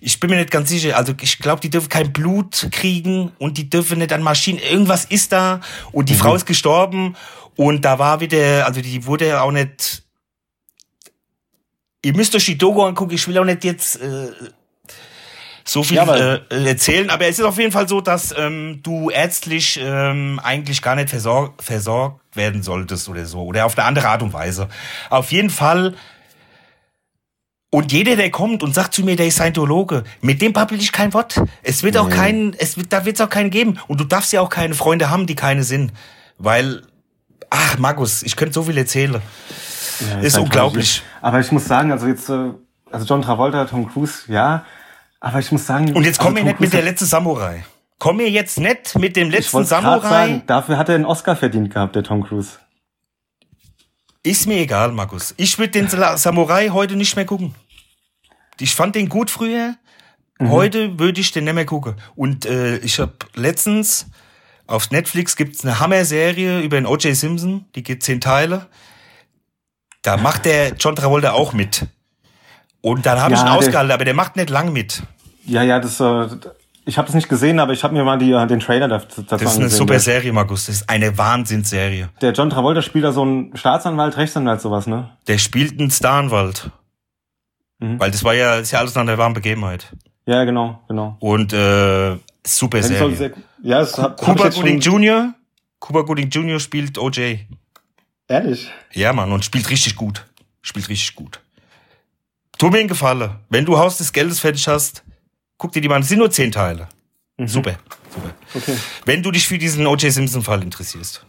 ich 0.00 0.20
bin 0.20 0.30
mir 0.30 0.36
nicht 0.36 0.50
ganz 0.50 0.68
sicher, 0.68 0.96
also 0.96 1.14
ich 1.20 1.38
glaube, 1.38 1.60
die 1.60 1.70
dürfen 1.70 1.88
kein 1.88 2.12
Blut 2.12 2.68
kriegen 2.70 3.32
und 3.38 3.56
die 3.56 3.70
dürfen 3.70 3.98
nicht 3.98 4.12
an 4.12 4.22
Maschinen, 4.22 4.58
irgendwas 4.58 5.06
ist 5.06 5.32
da 5.32 5.60
und 5.92 6.08
die 6.10 6.14
Frau 6.14 6.34
ist 6.34 6.44
gestorben 6.44 7.16
und 7.56 7.84
da 7.84 7.98
war 7.98 8.20
wieder, 8.20 8.66
also 8.66 8.82
die 8.82 9.06
wurde 9.06 9.40
auch 9.40 9.52
nicht, 9.52 10.02
ihr 12.04 12.14
müsst 12.14 12.34
euch 12.34 12.44
die 12.44 12.58
Doku 12.58 12.82
angucken, 12.82 13.14
ich 13.14 13.26
will 13.26 13.38
auch 13.38 13.44
nicht 13.44 13.64
jetzt 13.64 14.00
äh, 14.02 14.30
so 15.66 15.82
viel 15.82 15.96
Ja, 15.96 16.14
äh, 16.14 16.40
erzählen, 16.66 17.10
aber 17.10 17.26
es 17.26 17.38
ist 17.38 17.44
auf 17.44 17.58
jeden 17.58 17.72
Fall 17.72 17.88
so, 17.88 18.00
dass 18.00 18.34
ähm, 18.36 18.80
du 18.82 19.10
ärztlich 19.10 19.80
ähm, 19.82 20.40
eigentlich 20.42 20.82
gar 20.82 20.94
nicht 20.94 21.08
versor 21.10 21.54
versorgt 21.58 22.20
werden 22.36 22.62
solltest 22.62 23.08
oder 23.08 23.24
so 23.24 23.42
oder 23.44 23.64
auf 23.64 23.78
eine 23.78 23.86
andere 23.86 24.08
Art 24.08 24.22
und 24.22 24.32
Weise. 24.32 24.68
Auf 25.10 25.32
jeden 25.32 25.50
Fall 25.50 25.94
und 27.70 27.90
jeder, 27.90 28.14
der 28.14 28.30
kommt 28.30 28.62
und 28.62 28.72
sagt 28.72 28.94
zu 28.94 29.02
mir, 29.02 29.16
der 29.16 29.26
ist 29.26 29.34
Scientologe, 29.34 30.04
mit 30.20 30.40
dem 30.40 30.52
babbel 30.52 30.78
ich 30.78 30.92
kein 30.92 31.12
Wort. 31.12 31.42
Es 31.64 31.82
wird 31.82 31.96
auch 31.96 32.08
Nee. 32.08 32.14
keinen, 32.14 32.54
es 32.54 32.76
wird, 32.76 32.92
da 32.92 33.04
wird 33.04 33.16
es 33.16 33.20
auch 33.20 33.28
keinen 33.30 33.50
geben. 33.50 33.80
Und 33.88 33.98
du 34.00 34.04
darfst 34.04 34.32
ja 34.32 34.40
auch 34.42 34.48
keine 34.48 34.74
Freunde 34.74 35.10
haben, 35.10 35.26
die 35.26 35.34
keine 35.34 35.64
sind. 35.64 35.92
Weil, 36.38 36.82
ach, 37.50 37.76
Markus, 37.78 38.22
ich 38.22 38.36
könnte 38.36 38.54
so 38.54 38.62
viel 38.62 38.78
erzählen. 38.78 39.20
Ja, 40.08 40.20
ist 40.20 40.34
halt 40.34 40.44
unglaublich. 40.44 41.02
Aber 41.20 41.40
ich 41.40 41.50
muss 41.50 41.64
sagen, 41.64 41.90
also 41.90 42.06
jetzt, 42.06 42.28
äh, 42.28 42.50
also 42.92 43.06
John 43.06 43.22
Travolta, 43.22 43.64
Tom 43.64 43.90
Cruise, 43.92 44.30
ja. 44.32 44.64
Aber 45.24 45.38
ich 45.38 45.50
muss 45.50 45.64
sagen. 45.66 45.94
Und 45.96 46.04
jetzt 46.04 46.18
komm 46.18 46.34
also 46.34 46.44
mir 46.44 46.50
nicht 46.50 46.60
mit 46.60 46.72
der 46.74 46.82
letzte 46.82 47.06
Samurai. 47.06 47.64
Komm 47.98 48.18
mir 48.18 48.28
jetzt 48.30 48.58
nicht 48.60 48.98
mit 48.98 49.16
dem 49.16 49.30
letzten 49.30 49.64
Samurai. 49.64 50.00
sagen, 50.08 50.42
dafür 50.46 50.76
hat 50.76 50.90
er 50.90 50.96
einen 50.96 51.06
Oscar 51.06 51.34
verdient 51.34 51.72
gehabt, 51.72 51.96
der 51.96 52.02
Tom 52.02 52.22
Cruise. 52.22 52.58
Ist 54.22 54.46
mir 54.46 54.58
egal, 54.58 54.92
Markus. 54.92 55.32
Ich 55.38 55.58
würde 55.58 55.70
den 55.70 55.88
Sa- 55.88 56.16
Samurai 56.18 56.68
heute 56.68 56.96
nicht 56.96 57.16
mehr 57.16 57.24
gucken. 57.24 57.54
Ich 58.60 58.74
fand 58.74 58.94
den 58.96 59.08
gut 59.08 59.30
früher. 59.30 59.76
Mhm. 60.38 60.50
Heute 60.50 60.98
würde 60.98 61.20
ich 61.22 61.30
den 61.32 61.44
nicht 61.44 61.54
mehr 61.54 61.64
gucken. 61.64 61.94
Und 62.16 62.44
äh, 62.44 62.76
ich 62.78 62.98
habe 63.00 63.14
letztens 63.34 64.06
auf 64.66 64.90
Netflix 64.90 65.36
gibt's 65.36 65.64
eine 65.64 65.78
Hammer-Serie 65.80 66.60
über 66.60 66.76
den 66.76 66.86
O.J. 66.86 67.14
Simpson. 67.16 67.64
Die 67.74 67.82
geht 67.82 68.02
zehn 68.02 68.20
Teile. 68.20 68.66
Da 70.02 70.18
macht 70.18 70.44
der 70.44 70.74
John 70.74 70.96
Travolta 70.96 71.32
auch 71.32 71.54
mit. 71.54 71.86
Und 72.82 73.06
dann 73.06 73.18
habe 73.20 73.32
Ja, 73.34 73.40
ich 73.40 73.46
ihn 73.46 73.48
ausgehalten, 73.56 73.90
aber 73.92 74.04
der 74.04 74.12
macht 74.14 74.36
nicht 74.36 74.50
lang 74.50 74.70
mit. 74.72 75.02
Ja, 75.46 75.62
ja, 75.62 75.78
das, 75.80 76.00
äh, 76.00 76.26
ich 76.86 76.98
habe 76.98 77.06
das 77.06 77.14
nicht 77.14 77.28
gesehen, 77.28 77.58
aber 77.60 77.72
ich 77.72 77.82
habe 77.84 77.94
mir 77.94 78.04
mal 78.04 78.18
die, 78.18 78.32
äh, 78.32 78.46
den 78.46 78.60
Trailer 78.60 78.88
dazu 78.88 79.22
dazu 79.22 79.26
Das 79.30 79.42
ist 79.42 79.48
eine 79.48 79.64
angesehen. 79.64 79.78
super 79.78 79.98
Serie, 80.00 80.32
Markus. 80.32 80.66
Das 80.66 80.76
ist 80.76 80.88
eine 80.90 81.16
Wahnsinnsserie. 81.16 82.08
Der 82.20 82.32
John 82.32 82.50
Travolta 82.50 82.82
spielt 82.82 83.04
da 83.04 83.12
so 83.12 83.22
einen 83.22 83.56
Staatsanwalt, 83.56 84.16
Rechtsanwalt, 84.16 84.60
sowas, 84.60 84.86
ne? 84.86 85.10
Der 85.26 85.38
spielt 85.38 85.78
einen 85.80 85.90
Staranwalt. 85.90 86.70
Mhm. 87.78 87.98
Weil 88.00 88.10
das 88.10 88.22
war 88.24 88.34
ja, 88.34 88.56
ist 88.56 88.70
ja 88.70 88.78
alles 88.80 88.94
nach 88.94 89.04
der 89.06 89.18
warmen 89.18 89.34
Begebenheit. 89.34 89.92
Ja, 90.26 90.44
genau, 90.44 90.80
genau. 90.88 91.16
Und 91.20 91.52
äh, 91.52 92.16
super 92.46 92.78
Ja, 92.78 92.82
Serie. 92.82 93.16
sehr, 93.16 93.30
ja 93.62 93.78
das 93.80 93.98
hab, 93.98 94.18
Cuba 94.20 94.48
Gooding 94.48 94.80
Jr. 94.80 95.34
Cuba 95.80 96.00
Gooding 96.02 96.30
Jr. 96.30 96.58
spielt 96.60 96.96
OJ. 96.98 97.40
Ehrlich? 98.28 98.70
Ja, 98.92 99.12
Mann, 99.12 99.30
und 99.32 99.44
spielt 99.44 99.68
richtig 99.68 99.96
gut. 99.96 100.24
Spielt 100.62 100.88
richtig 100.88 101.14
gut. 101.14 101.40
Tu 102.56 102.70
mir 102.70 102.78
einen 102.78 102.88
Gefallen. 102.88 103.32
Wenn 103.50 103.66
du 103.66 103.76
Haus 103.78 103.98
des 103.98 104.12
Geldes 104.12 104.40
fertig 104.40 104.66
hast, 104.66 105.02
guck 105.64 105.72
dir 105.72 105.80
die 105.80 105.88
mal 105.88 105.94
an. 105.94 106.02
Es 106.02 106.08
sind 106.08 106.18
nur 106.18 106.30
zehn 106.30 106.52
Teile. 106.52 106.88
Super, 107.38 107.76
super. 108.12 108.34
Okay. 108.54 108.76
Wenn 109.06 109.22
du 109.22 109.30
dich 109.30 109.48
für 109.48 109.56
diesen 109.56 109.86
O.J. 109.86 110.12
Simpson-Fall 110.12 110.62
interessierst. 110.62 111.24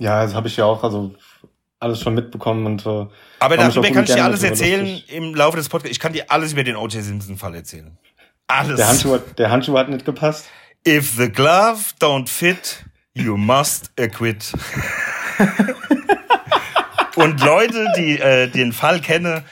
Ja, 0.00 0.24
das 0.24 0.34
habe 0.34 0.48
ich 0.48 0.56
ja 0.56 0.64
auch, 0.64 0.82
also 0.82 1.14
alles 1.78 2.00
schon 2.00 2.14
mitbekommen 2.14 2.66
und 2.66 2.84
äh, 2.84 3.06
Aber 3.38 3.56
darüber 3.56 3.88
kann 3.92 4.02
ich 4.02 4.12
dir 4.12 4.24
alles 4.24 4.42
erzählen 4.42 4.84
lustig. 4.84 5.12
im 5.12 5.32
Laufe 5.36 5.58
des 5.58 5.68
Podcasts. 5.68 5.92
Ich 5.92 6.00
kann 6.00 6.12
dir 6.12 6.28
alles 6.28 6.54
über 6.54 6.64
den 6.64 6.74
O.J. 6.74 7.04
Simpson-Fall 7.04 7.54
erzählen. 7.54 7.96
Alles. 8.48 8.78
der 8.78 8.88
Handschuh, 8.88 9.14
hat, 9.14 9.38
der 9.38 9.50
Handschuh 9.52 9.78
hat 9.78 9.88
nicht 9.88 10.04
gepasst. 10.04 10.46
If 10.84 11.14
the 11.16 11.28
glove 11.28 11.78
don't 12.00 12.28
fit, 12.28 12.84
you 13.14 13.36
must 13.36 13.92
acquit. 13.96 14.52
Und 17.14 17.40
Leute, 17.40 17.86
die 17.96 18.18
äh, 18.18 18.48
den 18.48 18.72
Fall 18.72 19.00
kennen, 19.00 19.44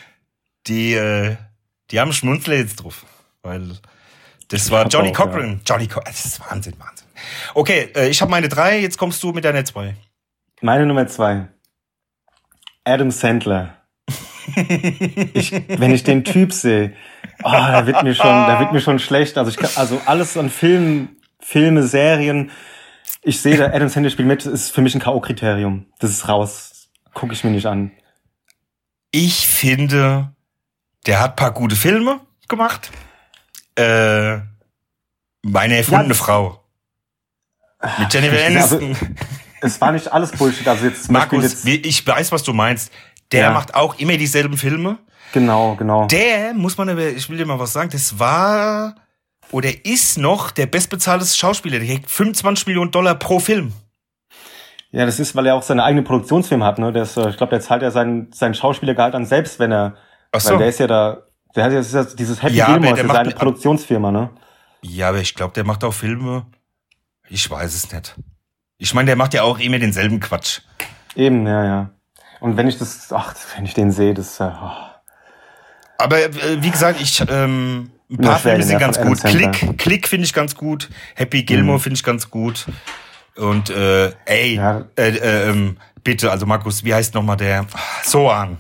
die, 0.67 0.95
äh, 0.95 1.37
die 1.93 2.01
haben 2.01 2.13
Schmunzler 2.13 2.57
jetzt 2.57 2.83
drauf. 2.83 3.07
Weil 3.43 3.79
das 4.51 4.71
war 4.71 4.87
Johnny 4.89 5.11
auch, 5.11 5.15
Cochran. 5.15 5.61
Johnny 5.65 5.87
Cochran. 5.87 6.05
Das 6.07 6.25
ist 6.25 6.41
Wahnsinn, 6.41 6.75
Wahnsinn. 6.79 7.07
Okay, 7.55 7.89
äh, 7.95 8.09
ich 8.09 8.21
habe 8.21 8.31
meine 8.31 8.49
drei, 8.49 8.81
jetzt 8.81 8.99
kommst 8.99 9.23
du 9.23 9.33
mit 9.33 9.45
deiner 9.45 9.65
zwei. 9.65 9.95
Meine 10.61 10.87
Nummer 10.87 11.07
zwei. 11.07 11.49
Adam 12.85 13.11
Sandler. 13.11 13.77
ich, 15.35 15.53
wenn 15.53 15.93
ich 15.93 16.03
den 16.03 16.25
Typ 16.25 16.53
sehe, 16.53 16.95
oh, 17.45 17.51
da 17.51 17.87
wird 17.87 18.03
mir 18.03 18.15
schon, 18.15 18.27
da 18.27 18.59
wird 18.59 18.73
mir 18.73 18.81
schon 18.81 18.99
schlecht. 18.99 19.39
Also 19.39 19.51
ich 19.51 19.57
kann, 19.57 19.71
also 19.77 20.01
alles 20.07 20.37
an 20.37 20.51
Filmen, 20.51 21.21
Filme, 21.39 21.85
Serien. 21.85 22.51
Ich 23.23 23.41
sehe, 23.41 23.57
der 23.57 23.75
Adam 23.75 23.89
Sandler 23.89 24.11
spielt 24.11 24.29
mit, 24.29 24.45
ist 24.47 24.71
für 24.71 24.81
mich 24.81 24.95
ein 24.95 25.01
K.O.-Kriterium. 25.01 25.85
Das 26.01 26.11
ist 26.11 26.29
raus. 26.29 26.89
Gucke 27.15 27.35
ich 27.35 27.45
mir 27.45 27.51
nicht 27.51 27.67
an. 27.67 27.93
Ich 29.13 29.47
finde, 29.47 30.33
der 31.07 31.21
hat 31.21 31.37
paar 31.37 31.53
gute 31.53 31.77
Filme 31.77 32.21
gemacht. 32.49 32.91
Äh, 33.81 34.41
meine 35.43 35.77
erfundene 35.79 36.09
Ja. 36.11 36.15
Frau. 36.15 36.65
Mit 37.99 38.13
Jennifer 38.13 38.37
Also, 38.61 38.77
Aniston. 38.79 38.97
Es 39.63 39.81
war 39.81 39.93
nicht 39.93 40.11
alles 40.13 40.33
Bullshit. 40.33 40.67
Also 40.69 40.87
jetzt 40.87 41.11
Markus, 41.11 41.65
jetzt, 41.65 41.87
ich 41.87 42.07
weiß, 42.07 42.33
was 42.33 42.43
du 42.43 42.53
meinst. 42.53 42.93
Der 43.33 43.43
Ja. 43.43 43.51
macht 43.53 43.75
auch 43.75 43.99
immer 43.99 44.17
dieselben 44.17 44.57
Filme. 44.57 44.99
genau, 45.33 45.77
genau. 45.77 46.07
Der, 46.07 46.53
muss 46.55 46.77
man 46.77 46.89
aber, 46.89 47.09
ich 47.09 47.29
will 47.31 47.37
dir 47.39 47.47
mal 47.47 47.59
was 47.59 47.73
sagen, 47.73 47.91
das 47.91 48.19
war 48.19 48.97
oder 49.53 49.71
ist 49.85 50.19
noch 50.19 50.51
der 50.51 50.67
bestbezahlte 50.67 51.25
Schauspieler. 51.27 51.79
Der 51.79 51.87
kriegt 51.89 52.11
25 52.11 52.67
Millionen 52.67 52.91
Dollar 52.91 53.15
pro 53.15 53.39
Film. 53.39 53.73
Ja, 54.93 55.07
das 55.07 55.21
ist, 55.21 55.37
weil 55.37 55.47
er 55.47 55.55
auch 55.55 55.63
seine 55.63 55.85
eigene 55.85 56.03
Produktionsfirma 56.03 56.67
hat. 56.67 56.79
Ne? 56.81 56.91
Ist, 57.01 57.17
äh, 57.17 57.31
ich 57.31 57.37
glaube, 57.37 57.51
der 57.51 57.61
zahlt 57.61 57.83
ja 57.83 57.91
seinen, 57.93 58.33
seinen 58.33 58.55
Schauspielergehalt 58.55 59.15
an 59.15 59.25
selbst, 59.25 59.59
wenn 59.61 59.71
er. 59.73 59.95
Ach 60.33 60.41
so. 60.41 60.51
Weil 60.53 60.59
der 60.59 60.69
ist 60.69 60.81
ja 60.81 60.87
da. 60.89 61.23
Der 61.57 61.65
hat 61.65 61.73
ja 61.73 61.81
ist 61.81 62.19
dieses 62.19 62.43
Happy 62.43 62.55
Ja, 62.55 62.67
Gilmore, 62.67 62.95
der 62.95 63.03
ist 63.05 63.09
macht 63.09 63.17
seine 63.17 63.29
mit- 63.29 63.39
Produktionsfirma, 63.39 64.11
ne? 64.11 64.31
Ja, 64.83 65.09
aber 65.09 65.19
ich 65.19 65.35
glaube, 65.35 65.53
der 65.55 65.65
macht 65.65 65.85
auch 65.85 65.93
Filme. 65.93 66.47
Ich 67.29 67.51
weiß 67.51 67.75
es 67.75 67.93
nicht. 67.93 68.17
Ich 68.79 68.95
meine, 68.95 69.07
der 69.07 69.17
macht 69.17 69.35
ja 69.35 69.43
auch 69.43 69.59
immer 69.59 69.79
denselben 69.79 70.21
Quatsch. 70.21 70.61
Eben, 71.15 71.47
ja, 71.47 71.65
ja. 71.65 71.91
Und 72.41 72.57
wenn 72.57 72.67
ich 72.69 72.79
das, 72.79 73.13
ach, 73.13 73.35
wenn 73.57 73.65
ich 73.67 73.75
den 73.75 73.93
sehe, 73.93 74.15
das, 74.15 74.41
oh. 74.41 74.47
Aber 75.99 76.19
äh, 76.19 76.63
wie 76.63 76.71
gesagt, 76.71 77.01
ich 77.01 77.23
ähm, 77.29 77.91
ein 78.11 78.17
paar 78.19 78.39
Filme 78.39 78.63
sind 78.63 78.79
ganz 78.79 78.99
gut. 79.01 79.21
Click, 79.23 79.77
Click 79.79 80.09
finde 80.09 80.25
ich 80.25 80.33
ganz 80.33 80.55
gut. 80.55 80.89
Happy 81.15 81.43
Gilmore 81.43 81.77
Mhm. 81.79 81.83
finde 81.83 81.95
ich 81.97 82.03
ganz 82.03 82.31
gut. 82.31 82.67
Und 83.37 83.69
äh, 83.71 84.13
ey, 84.25 84.55
Ja. 84.57 84.87
äh, 84.97 85.11
äh, 85.11 85.51
ähm, 85.51 85.77
bitte, 86.03 86.31
also 86.31 86.47
Markus, 86.47 86.85
wie 86.85 86.95
heißt 86.95 87.15
nochmal 87.15 87.37
der? 87.37 87.67
Sohan. 88.03 88.59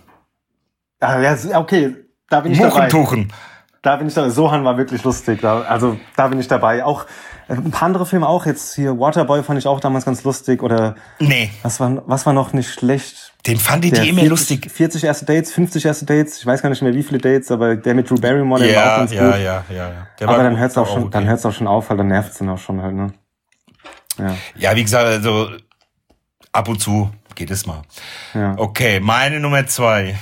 Ah, 1.00 1.18
ja, 1.20 1.58
okay, 1.58 1.96
da 2.30 2.40
bin 2.40 2.52
ich 2.52 2.58
dabei. 2.58 2.88
Da 3.82 3.96
bin 3.96 4.08
ich 4.08 4.14
dabei. 4.14 4.28
Sohan 4.30 4.64
war 4.64 4.76
wirklich 4.76 5.02
lustig. 5.04 5.40
Da, 5.40 5.62
also 5.62 5.98
da 6.16 6.28
bin 6.28 6.38
ich 6.38 6.48
dabei. 6.48 6.84
Auch 6.84 7.06
äh, 7.48 7.54
ein 7.54 7.70
paar 7.70 7.84
andere 7.86 8.04
Filme 8.04 8.26
auch 8.28 8.44
jetzt 8.44 8.74
hier. 8.74 8.98
Waterboy 8.98 9.42
fand 9.42 9.58
ich 9.58 9.66
auch 9.66 9.80
damals 9.80 10.04
ganz 10.04 10.22
lustig. 10.22 10.62
Oder 10.62 10.96
Nee, 11.18 11.50
was 11.62 11.80
war, 11.80 12.02
was 12.06 12.26
war 12.26 12.32
noch 12.34 12.52
nicht 12.52 12.70
schlecht? 12.70 13.32
den 13.46 13.56
fand 13.58 13.86
ich 13.86 13.92
Der 13.92 14.02
die 14.02 14.10
immer 14.10 14.20
40, 14.20 14.30
lustig. 14.30 14.70
40 14.70 15.04
erste 15.04 15.24
Dates, 15.24 15.52
50 15.54 15.82
erste 15.86 16.04
Dates. 16.04 16.38
Ich 16.40 16.44
weiß 16.46 16.60
gar 16.60 16.68
nicht 16.68 16.82
mehr, 16.82 16.92
wie 16.92 17.02
viele 17.02 17.18
Dates, 17.20 17.50
aber 17.50 17.74
der 17.74 17.94
mit 17.94 18.10
Drew 18.10 18.16
Barrymore, 18.20 18.62
der 18.62 18.76
war 18.76 18.82
auch 18.82 18.86
Ja, 18.88 18.96
ganz 18.98 19.12
ja, 19.12 19.24
gut. 19.24 19.30
ja, 19.36 19.40
ja, 19.40 19.64
ja. 19.70 20.06
Der 20.20 20.28
aber 20.28 20.42
dann 20.42 20.58
hört's 20.58 20.76
auch 20.76 20.86
war 20.86 20.92
schon, 20.92 21.02
okay. 21.04 21.10
dann 21.12 21.26
hört's 21.26 21.46
auch 21.46 21.52
schon 21.54 21.66
auf, 21.66 21.88
weil 21.88 21.96
dann 21.96 22.08
nervt's 22.08 22.36
dann 22.36 22.50
auch 22.50 22.58
schon 22.58 22.82
halt, 22.82 22.94
ne? 22.94 23.12
Ja, 24.18 24.36
Ja, 24.56 24.76
wie 24.76 24.82
gesagt, 24.82 25.06
also 25.06 25.48
ab 26.52 26.68
und 26.68 26.82
zu 26.82 27.10
geht 27.34 27.50
es 27.50 27.64
mal. 27.66 27.80
ja. 28.34 28.52
Okay, 28.58 29.00
meine 29.00 29.40
Nummer 29.40 29.66
zwei. 29.66 30.16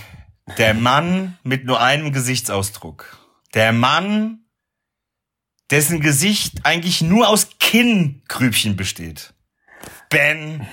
Der 0.57 0.75
Mann 0.75 1.39
mit 1.43 1.65
nur 1.65 1.81
einem 1.81 2.13
Gesichtsausdruck. 2.13 3.19
Der 3.55 3.73
Mann, 3.73 4.41
dessen 5.71 6.01
Gesicht 6.01 6.65
eigentlich 6.65 7.03
nur 7.03 7.29
aus 7.29 7.49
Kinngrübchen 7.61 8.77
besteht. 8.77 9.35
Ben 10.11 10.67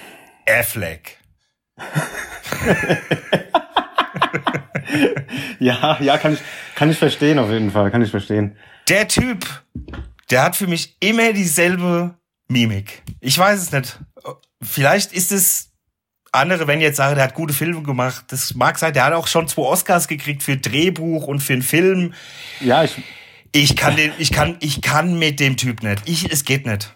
Affleck. 0.47 1.19
Ja, 5.59 5.97
ja, 6.01 6.17
kann 6.17 6.33
ich, 6.33 6.39
kann 6.75 6.89
ich 6.89 6.97
verstehen 6.97 7.39
auf 7.39 7.49
jeden 7.49 7.71
Fall, 7.71 7.91
kann 7.91 8.01
ich 8.01 8.11
verstehen. 8.11 8.55
Der 8.89 9.07
Typ, 9.07 9.45
der 10.29 10.43
hat 10.43 10.55
für 10.55 10.67
mich 10.67 10.95
immer 10.99 11.33
dieselbe 11.33 12.15
Mimik. 12.47 13.03
Ich 13.19 13.37
weiß 13.37 13.61
es 13.61 13.71
nicht. 13.71 13.99
Vielleicht 14.61 15.13
ist 15.13 15.31
es 15.31 15.71
andere, 16.35 16.67
wenn 16.67 16.81
jetzt 16.81 16.97
sagen, 16.97 17.15
der 17.15 17.25
hat 17.25 17.33
gute 17.33 17.53
Filme 17.53 17.81
gemacht. 17.83 18.25
Das 18.29 18.53
mag 18.55 18.77
sein. 18.79 18.93
Der 18.93 19.05
hat 19.05 19.13
auch 19.13 19.27
schon 19.27 19.47
zwei 19.47 19.63
Oscars 19.63 20.07
gekriegt 20.07 20.43
für 20.43 20.57
Drehbuch 20.57 21.27
und 21.27 21.39
für 21.41 21.53
einen 21.53 21.61
Film. 21.61 22.13
Ja, 22.59 22.83
ich, 22.83 22.95
Ich 23.51 23.75
kann 23.75 23.95
den, 23.95 24.11
ich 24.17 24.31
kann, 24.31 24.57
ich 24.59 24.81
kann 24.81 25.17
mit 25.19 25.39
dem 25.39 25.57
Typ 25.57 25.83
nicht. 25.83 26.01
Ich, 26.05 26.31
es 26.31 26.45
geht 26.45 26.65
nicht. 26.65 26.95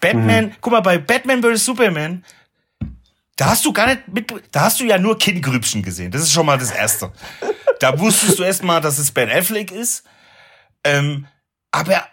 Batman, 0.00 0.54
guck 0.60 0.72
mal, 0.72 0.80
bei 0.80 0.98
Batman 0.98 1.42
vs. 1.42 1.64
Superman, 1.64 2.24
da 3.36 3.46
hast 3.50 3.64
du 3.64 3.72
gar 3.72 3.86
nicht 3.86 4.08
mit, 4.08 4.32
da 4.52 4.62
hast 4.62 4.80
du 4.80 4.84
ja 4.84 4.98
nur 4.98 5.18
Kinngrübchen 5.18 5.82
gesehen. 5.82 6.10
Das 6.10 6.22
ist 6.22 6.32
schon 6.32 6.46
mal 6.46 6.58
das 6.58 6.70
Erste. 6.70 7.12
Da 7.80 7.98
wusstest 7.98 8.38
du 8.38 8.42
erst 8.42 8.62
mal, 8.62 8.80
dass 8.80 8.98
es 8.98 9.10
Ben 9.12 9.30
Affleck 9.30 9.70
ist. 9.70 10.04
Ähm, 10.84 11.26
aber 11.70 12.04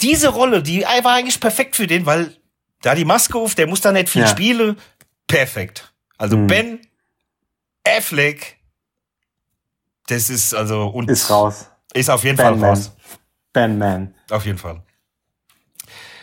diese 0.00 0.28
Rolle, 0.28 0.62
die 0.62 0.82
war 0.82 1.14
eigentlich 1.14 1.40
perfekt 1.40 1.76
für 1.76 1.86
den, 1.86 2.04
weil 2.06 2.34
da 2.82 2.94
die 2.94 3.04
Maske 3.04 3.38
auf, 3.38 3.54
der 3.54 3.66
muss 3.66 3.80
da 3.80 3.92
nicht 3.92 4.08
viel 4.08 4.22
Ja. 4.22 4.28
spielen. 4.28 4.76
Perfekt. 5.26 5.92
Also 6.18 6.36
Mhm. 6.36 6.46
Ben 6.46 6.80
Affleck, 7.86 8.58
das 10.08 10.30
ist 10.30 10.54
also 10.54 10.88
und 10.88 11.10
ist 11.10 11.30
raus. 11.30 11.66
ist 11.94 12.08
auf 12.10 12.24
jeden 12.24 12.36
Ben 12.36 12.46
Fall 12.46 12.56
Man. 12.56 12.70
raus. 12.70 12.92
Ben 13.52 13.78
Man. 13.78 14.14
Auf 14.30 14.44
jeden 14.46 14.58
Fall. 14.58 14.82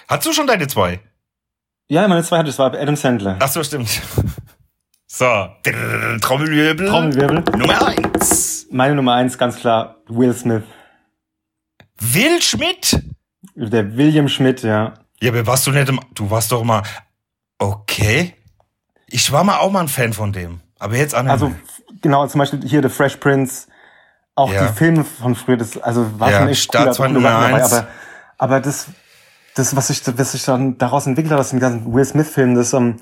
Hast 0.08 0.26
du 0.26 0.34
schon 0.34 0.48
deine 0.48 0.68
zwei? 0.68 1.00
Ja, 1.90 2.08
meine 2.08 2.24
zweite, 2.24 2.46
das 2.46 2.60
war 2.60 2.74
Adam 2.74 2.96
Sandler. 2.96 3.38
Ach 3.42 3.50
so, 3.50 3.64
stimmt. 3.64 3.90
So, 5.16 5.26
Trommelwirbel. 6.22 6.88
Trommelwirbel. 6.90 7.44
Nummer 7.56 7.86
eins. 7.86 8.66
Meine 8.72 8.96
Nummer 8.96 9.14
eins, 9.14 9.38
ganz 9.38 9.58
klar, 9.58 9.98
Will 10.08 10.34
Smith. 10.34 10.64
Will 12.00 12.42
Schmidt. 12.42 13.00
Der 13.54 13.96
William 13.96 14.28
Schmidt, 14.28 14.64
ja. 14.64 14.96
Ja, 15.22 15.30
aber 15.30 15.46
warst 15.46 15.68
du 15.68 15.72
nicht 15.72 15.88
im, 15.88 16.00
du 16.16 16.28
warst 16.32 16.52
doch 16.52 16.64
mal, 16.64 16.82
okay. 17.60 18.34
Ich 19.14 19.32
war 19.32 19.44
mal 19.44 19.58
auch 19.60 19.72
mal 19.72 19.82
ein 19.82 19.88
Fan 19.88 20.12
von 20.12 20.34
dem. 20.34 20.60
Aber 20.80 20.96
jetzt 20.96 21.14
an 21.14 21.30
Also, 21.30 21.52
genau, 22.02 22.26
zum 22.28 22.40
Beispiel 22.40 22.62
hier 22.66 22.82
The 22.82 22.90
Fresh 22.90 23.18
Prince, 23.18 23.68
auch 24.36 24.52
Ja. 24.52 24.68
die 24.68 24.74
Filme 24.74 25.04
von 25.04 25.36
früher, 25.36 25.58
das, 25.58 25.78
also 25.82 26.20
war 26.20 26.32
Ja, 26.32 26.40
schon 26.40 26.48
echt 26.50 26.76
cool, 26.76 27.10
Nummer 27.10 27.30
dabei, 27.30 27.54
eins. 27.62 27.72
aber, 27.72 27.88
aber 28.40 28.60
das, 28.60 28.88
das, 29.56 29.76
was 29.76 29.88
sich, 29.88 30.02
was 30.18 30.32
sich 30.32 30.44
dann 30.44 30.78
daraus 30.80 31.06
entwickelt 31.06 31.32
hat, 31.32 31.40
aus 31.40 31.52
dem 31.52 31.60
ganzen 31.60 31.94
Will 31.94 32.04
Smith-Film, 32.04 32.56
das, 32.56 32.74
ähm, 32.74 32.98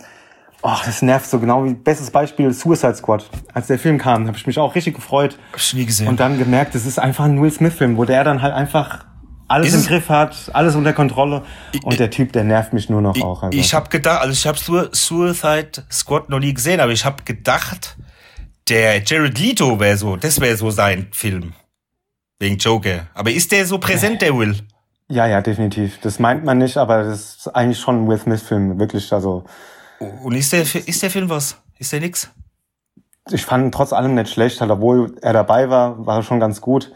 oh, 0.61 0.75
das 0.85 1.01
nervt 1.01 1.29
so 1.29 1.39
genau 1.39 1.63
wie, 1.63 1.73
bestes 1.73 2.11
Beispiel, 2.11 2.51
Suicide 2.51 2.95
Squad. 2.95 3.29
Als 3.53 3.67
der 3.67 3.79
Film 3.79 3.97
kam, 3.97 4.27
habe 4.27 4.35
ich 4.37 4.45
mich 4.45 4.59
auch 4.59 4.75
richtig 4.75 4.95
gefreut 4.95 5.39
Hab 5.53 5.59
ich 5.59 5.73
nie 5.73 5.85
gesehen. 5.85 6.09
und 6.09 6.19
dann 6.19 6.37
gemerkt, 6.37 6.75
das 6.75 6.85
ist 6.85 6.99
einfach 6.99 7.23
ein 7.23 7.41
Will 7.41 7.51
Smith-Film, 7.51 7.95
wo 7.95 8.03
der 8.03 8.25
dann 8.25 8.41
halt 8.41 8.53
einfach 8.53 9.05
alles 9.51 9.73
im 9.73 9.85
Griff 9.85 10.09
hat, 10.09 10.49
alles 10.53 10.75
unter 10.75 10.93
Kontrolle 10.93 11.43
und 11.83 11.99
der 11.99 12.09
Typ, 12.09 12.31
der 12.33 12.43
nervt 12.43 12.73
mich 12.73 12.89
nur 12.89 13.01
noch 13.01 13.15
ich, 13.15 13.23
auch. 13.23 13.43
Also. 13.43 13.57
ich 13.57 13.73
habe 13.73 13.89
gedacht, 13.89 14.21
also 14.21 14.33
ich 14.33 14.47
habe 14.47 14.57
Su 14.57 14.87
Suicide 14.91 15.83
Squad 15.91 16.29
noch 16.29 16.39
nie 16.39 16.53
gesehen, 16.53 16.79
aber 16.79 16.91
ich 16.91 17.05
habe 17.05 17.23
gedacht, 17.23 17.97
der 18.69 19.03
Jared 19.03 19.37
Leto 19.37 19.79
wäre 19.79 19.97
so, 19.97 20.15
das 20.15 20.39
wäre 20.39 20.57
so 20.57 20.71
sein 20.71 21.07
Film. 21.11 21.53
Wegen 22.39 22.57
Joker. 22.57 23.07
Aber 23.13 23.31
ist 23.31 23.51
der 23.51 23.65
so 23.65 23.77
präsent, 23.77 24.21
der 24.21 24.35
Will? 24.37 24.55
ja, 25.09 25.27
ja, 25.27 25.41
definitiv. 25.41 25.99
Das 26.01 26.19
meint 26.19 26.43
man 26.45 26.57
nicht, 26.57 26.77
aber 26.77 27.03
das 27.03 27.35
ist 27.35 27.47
eigentlich 27.49 27.79
schon 27.79 28.03
ein 28.03 28.07
Will 28.07 28.17
Smith-Film, 28.17 28.79
wirklich, 28.79 29.11
also. 29.13 29.43
Und 29.99 30.33
ist 30.33 30.53
der, 30.53 30.61
ist 30.61 31.03
der 31.03 31.11
Film 31.11 31.29
was? 31.29 31.61
Ist 31.77 31.91
der 31.91 31.99
nix? 31.99 32.31
ich 33.29 33.45
fand 33.45 33.65
ihn 33.65 33.71
trotz 33.71 33.93
allem 33.93 34.15
nicht 34.15 34.31
schlecht, 34.31 34.61
halt, 34.61 34.71
obwohl 34.71 35.15
er 35.21 35.33
dabei 35.33 35.69
war, 35.69 36.05
war 36.05 36.17
er 36.17 36.23
schon 36.23 36.39
ganz 36.39 36.61
gut. 36.61 36.91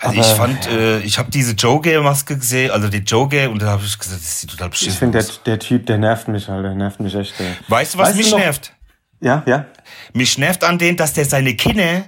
Also 0.00 0.18
Aber- 0.20 0.28
ich 0.30 0.34
fand, 0.34 0.66
äh, 0.68 0.98
ich 1.00 1.18
habe 1.18 1.30
diese 1.30 1.52
Joker-Maske 1.52 2.38
gesehen, 2.38 2.70
also 2.70 2.88
die 2.88 2.98
Joker, 2.98 3.50
und 3.50 3.60
da 3.60 3.66
habe 3.72 3.82
ich 3.84 3.98
gesagt, 3.98 4.20
das 4.20 4.40
sieht 4.40 4.50
total 4.50 4.68
Ich 4.68 4.70
beschissen 4.72 4.98
finde, 4.98 5.18
der, 5.22 5.28
der 5.44 5.58
Typ, 5.58 5.86
der 5.86 5.98
nervt 5.98 6.26
mich 6.28 6.48
halt, 6.48 6.64
der 6.64 6.74
nervt 6.74 7.00
mich 7.00 7.14
echt. 7.14 7.38
Ey. 7.38 7.46
Weißt 7.68 7.94
du, 7.94 7.98
was 7.98 8.08
Weißt 8.08 8.14
du 8.18 8.22
mich 8.22 8.30
noch- 8.32 8.38
nervt? 8.38 8.72
Ja, 9.20 9.42
ja. 9.46 9.66
Mich 10.14 10.38
nervt 10.38 10.64
an 10.64 10.78
dem, 10.78 10.96
dass 10.96 11.12
der 11.12 11.26
seine 11.26 11.54
Kinder 11.54 12.04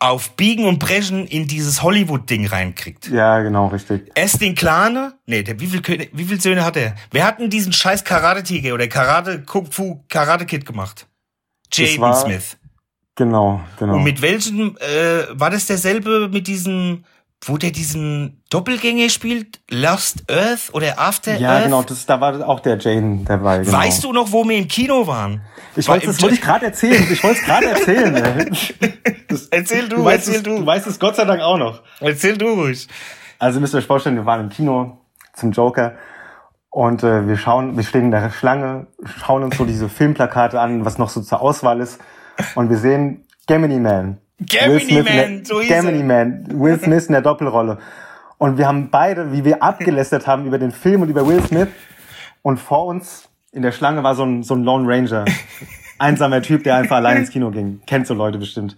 auf 0.00 0.30
Biegen 0.36 0.64
und 0.64 0.78
Brechen 0.80 1.26
in 1.26 1.46
dieses 1.46 1.82
Hollywood-Ding 1.82 2.46
reinkriegt. 2.48 3.08
Ja, 3.08 3.40
genau, 3.40 3.68
richtig. 3.68 4.10
Erst 4.14 4.40
den 4.40 4.54
Clane, 4.56 5.14
nee, 5.26 5.42
der, 5.44 5.58
wie 5.60 5.66
viel, 5.68 6.08
wie 6.12 6.24
viel 6.24 6.40
Söhne 6.40 6.64
hat 6.64 6.76
er? 6.76 6.94
Wer 7.12 7.24
hat 7.24 7.38
denn 7.40 7.50
diesen 7.50 7.72
scheiß 7.72 8.02
Karate-Tiger 8.04 8.74
oder 8.74 8.86
Karate, 8.88 9.42
Kung 9.42 9.70
Fu, 9.70 10.04
Karate-Kid 10.08 10.66
gemacht? 10.66 11.06
Jaden 11.72 12.14
Smith. 12.14 12.56
Genau, 13.16 13.60
genau. 13.78 13.94
Und 13.94 14.04
mit 14.04 14.22
welchem, 14.22 14.76
äh, 14.78 15.24
war 15.32 15.50
das 15.50 15.66
derselbe 15.66 16.28
mit 16.28 16.46
diesem, 16.46 17.04
wo 17.44 17.56
der 17.56 17.70
diesen 17.70 18.42
Doppelgänger 18.50 19.08
spielt? 19.08 19.60
Lost 19.70 20.24
Earth 20.30 20.70
oder 20.72 20.98
After 20.98 21.38
ja, 21.38 21.50
Earth? 21.50 21.64
genau, 21.64 21.82
das, 21.82 22.04
da 22.06 22.20
war 22.20 22.48
auch 22.48 22.60
der 22.60 22.78
Jaden 22.78 23.24
dabei. 23.24 23.58
Genau. 23.58 23.72
Weißt 23.78 24.04
du 24.04 24.12
noch, 24.12 24.32
wo 24.32 24.44
wir 24.44 24.58
im 24.58 24.68
Kino 24.68 25.06
waren? 25.06 25.42
Ich 25.76 25.88
wollte, 25.88 26.06
wollte 26.20 26.34
ich 26.34 26.40
gerade 26.40 26.66
erzählen. 26.66 27.06
Ich 27.10 27.22
wollte 27.22 27.40
es 27.40 27.44
gerade 27.44 27.66
erzählen. 27.70 28.50
Das, 29.28 29.46
Erzähl 29.50 29.88
du, 29.88 29.96
du, 29.96 30.04
weißt 30.04 30.28
erzähl 30.28 30.36
es, 30.36 30.42
du. 30.42 30.58
du 30.58 30.66
weißt 30.66 30.86
es 30.86 30.98
Gott 30.98 31.16
sei 31.16 31.24
Dank 31.24 31.40
auch 31.40 31.58
noch. 31.58 31.82
Erzähl 32.00 32.36
du 32.36 32.46
ruhig. 32.48 32.88
Also 33.38 33.60
müsst 33.60 33.74
ihr 33.74 33.78
euch 33.78 33.86
vorstellen, 33.86 34.16
wir 34.16 34.26
waren 34.26 34.40
im 34.40 34.48
Kino 34.48 34.98
zum 35.34 35.52
Joker 35.52 35.94
und 36.70 37.02
äh, 37.04 37.28
wir 37.28 37.36
schauen, 37.36 37.76
wir 37.76 37.84
stehen 37.84 38.06
in 38.06 38.10
der 38.10 38.30
Schlange, 38.30 38.88
schauen 39.04 39.44
uns 39.44 39.56
so 39.56 39.64
diese 39.64 39.88
Filmplakate 39.88 40.60
an, 40.60 40.84
was 40.84 40.98
noch 40.98 41.08
so 41.08 41.20
zur 41.20 41.40
Auswahl 41.40 41.80
ist 41.80 42.00
und 42.56 42.68
wir 42.70 42.78
sehen 42.78 43.24
Gemini 43.46 43.78
Man. 43.78 44.18
Gemini 44.40 44.72
Will 44.72 44.80
Smith 44.80 45.06
in 45.06 45.16
Man, 45.16 45.44
so 45.44 45.60
hieß 45.60 45.68
Gemini. 45.68 46.02
Man, 46.02 46.60
Will 46.60 46.78
Smith 46.82 47.06
in 47.06 47.12
der 47.12 47.22
Doppelrolle. 47.22 47.78
Und 48.38 48.56
wir 48.56 48.68
haben 48.68 48.90
beide, 48.90 49.32
wie 49.32 49.44
wir 49.44 49.62
abgelästert 49.62 50.26
haben 50.26 50.46
über 50.46 50.58
den 50.58 50.70
Film 50.70 51.02
und 51.02 51.08
über 51.08 51.26
Will 51.26 51.42
Smith 51.42 51.68
und 52.42 52.58
vor 52.58 52.86
uns 52.86 53.28
in 53.50 53.62
der 53.62 53.72
Schlange 53.72 54.02
war 54.02 54.14
so 54.14 54.24
ein, 54.24 54.42
so 54.42 54.54
ein 54.54 54.62
Lone 54.62 54.88
Ranger. 54.88 55.24
Einsamer 55.98 56.42
Typ, 56.42 56.62
der 56.62 56.76
einfach 56.76 56.96
allein 56.96 57.16
ins 57.16 57.30
Kino 57.30 57.50
ging. 57.50 57.80
Kennt 57.86 58.06
so 58.06 58.14
Leute 58.14 58.38
bestimmt. 58.38 58.76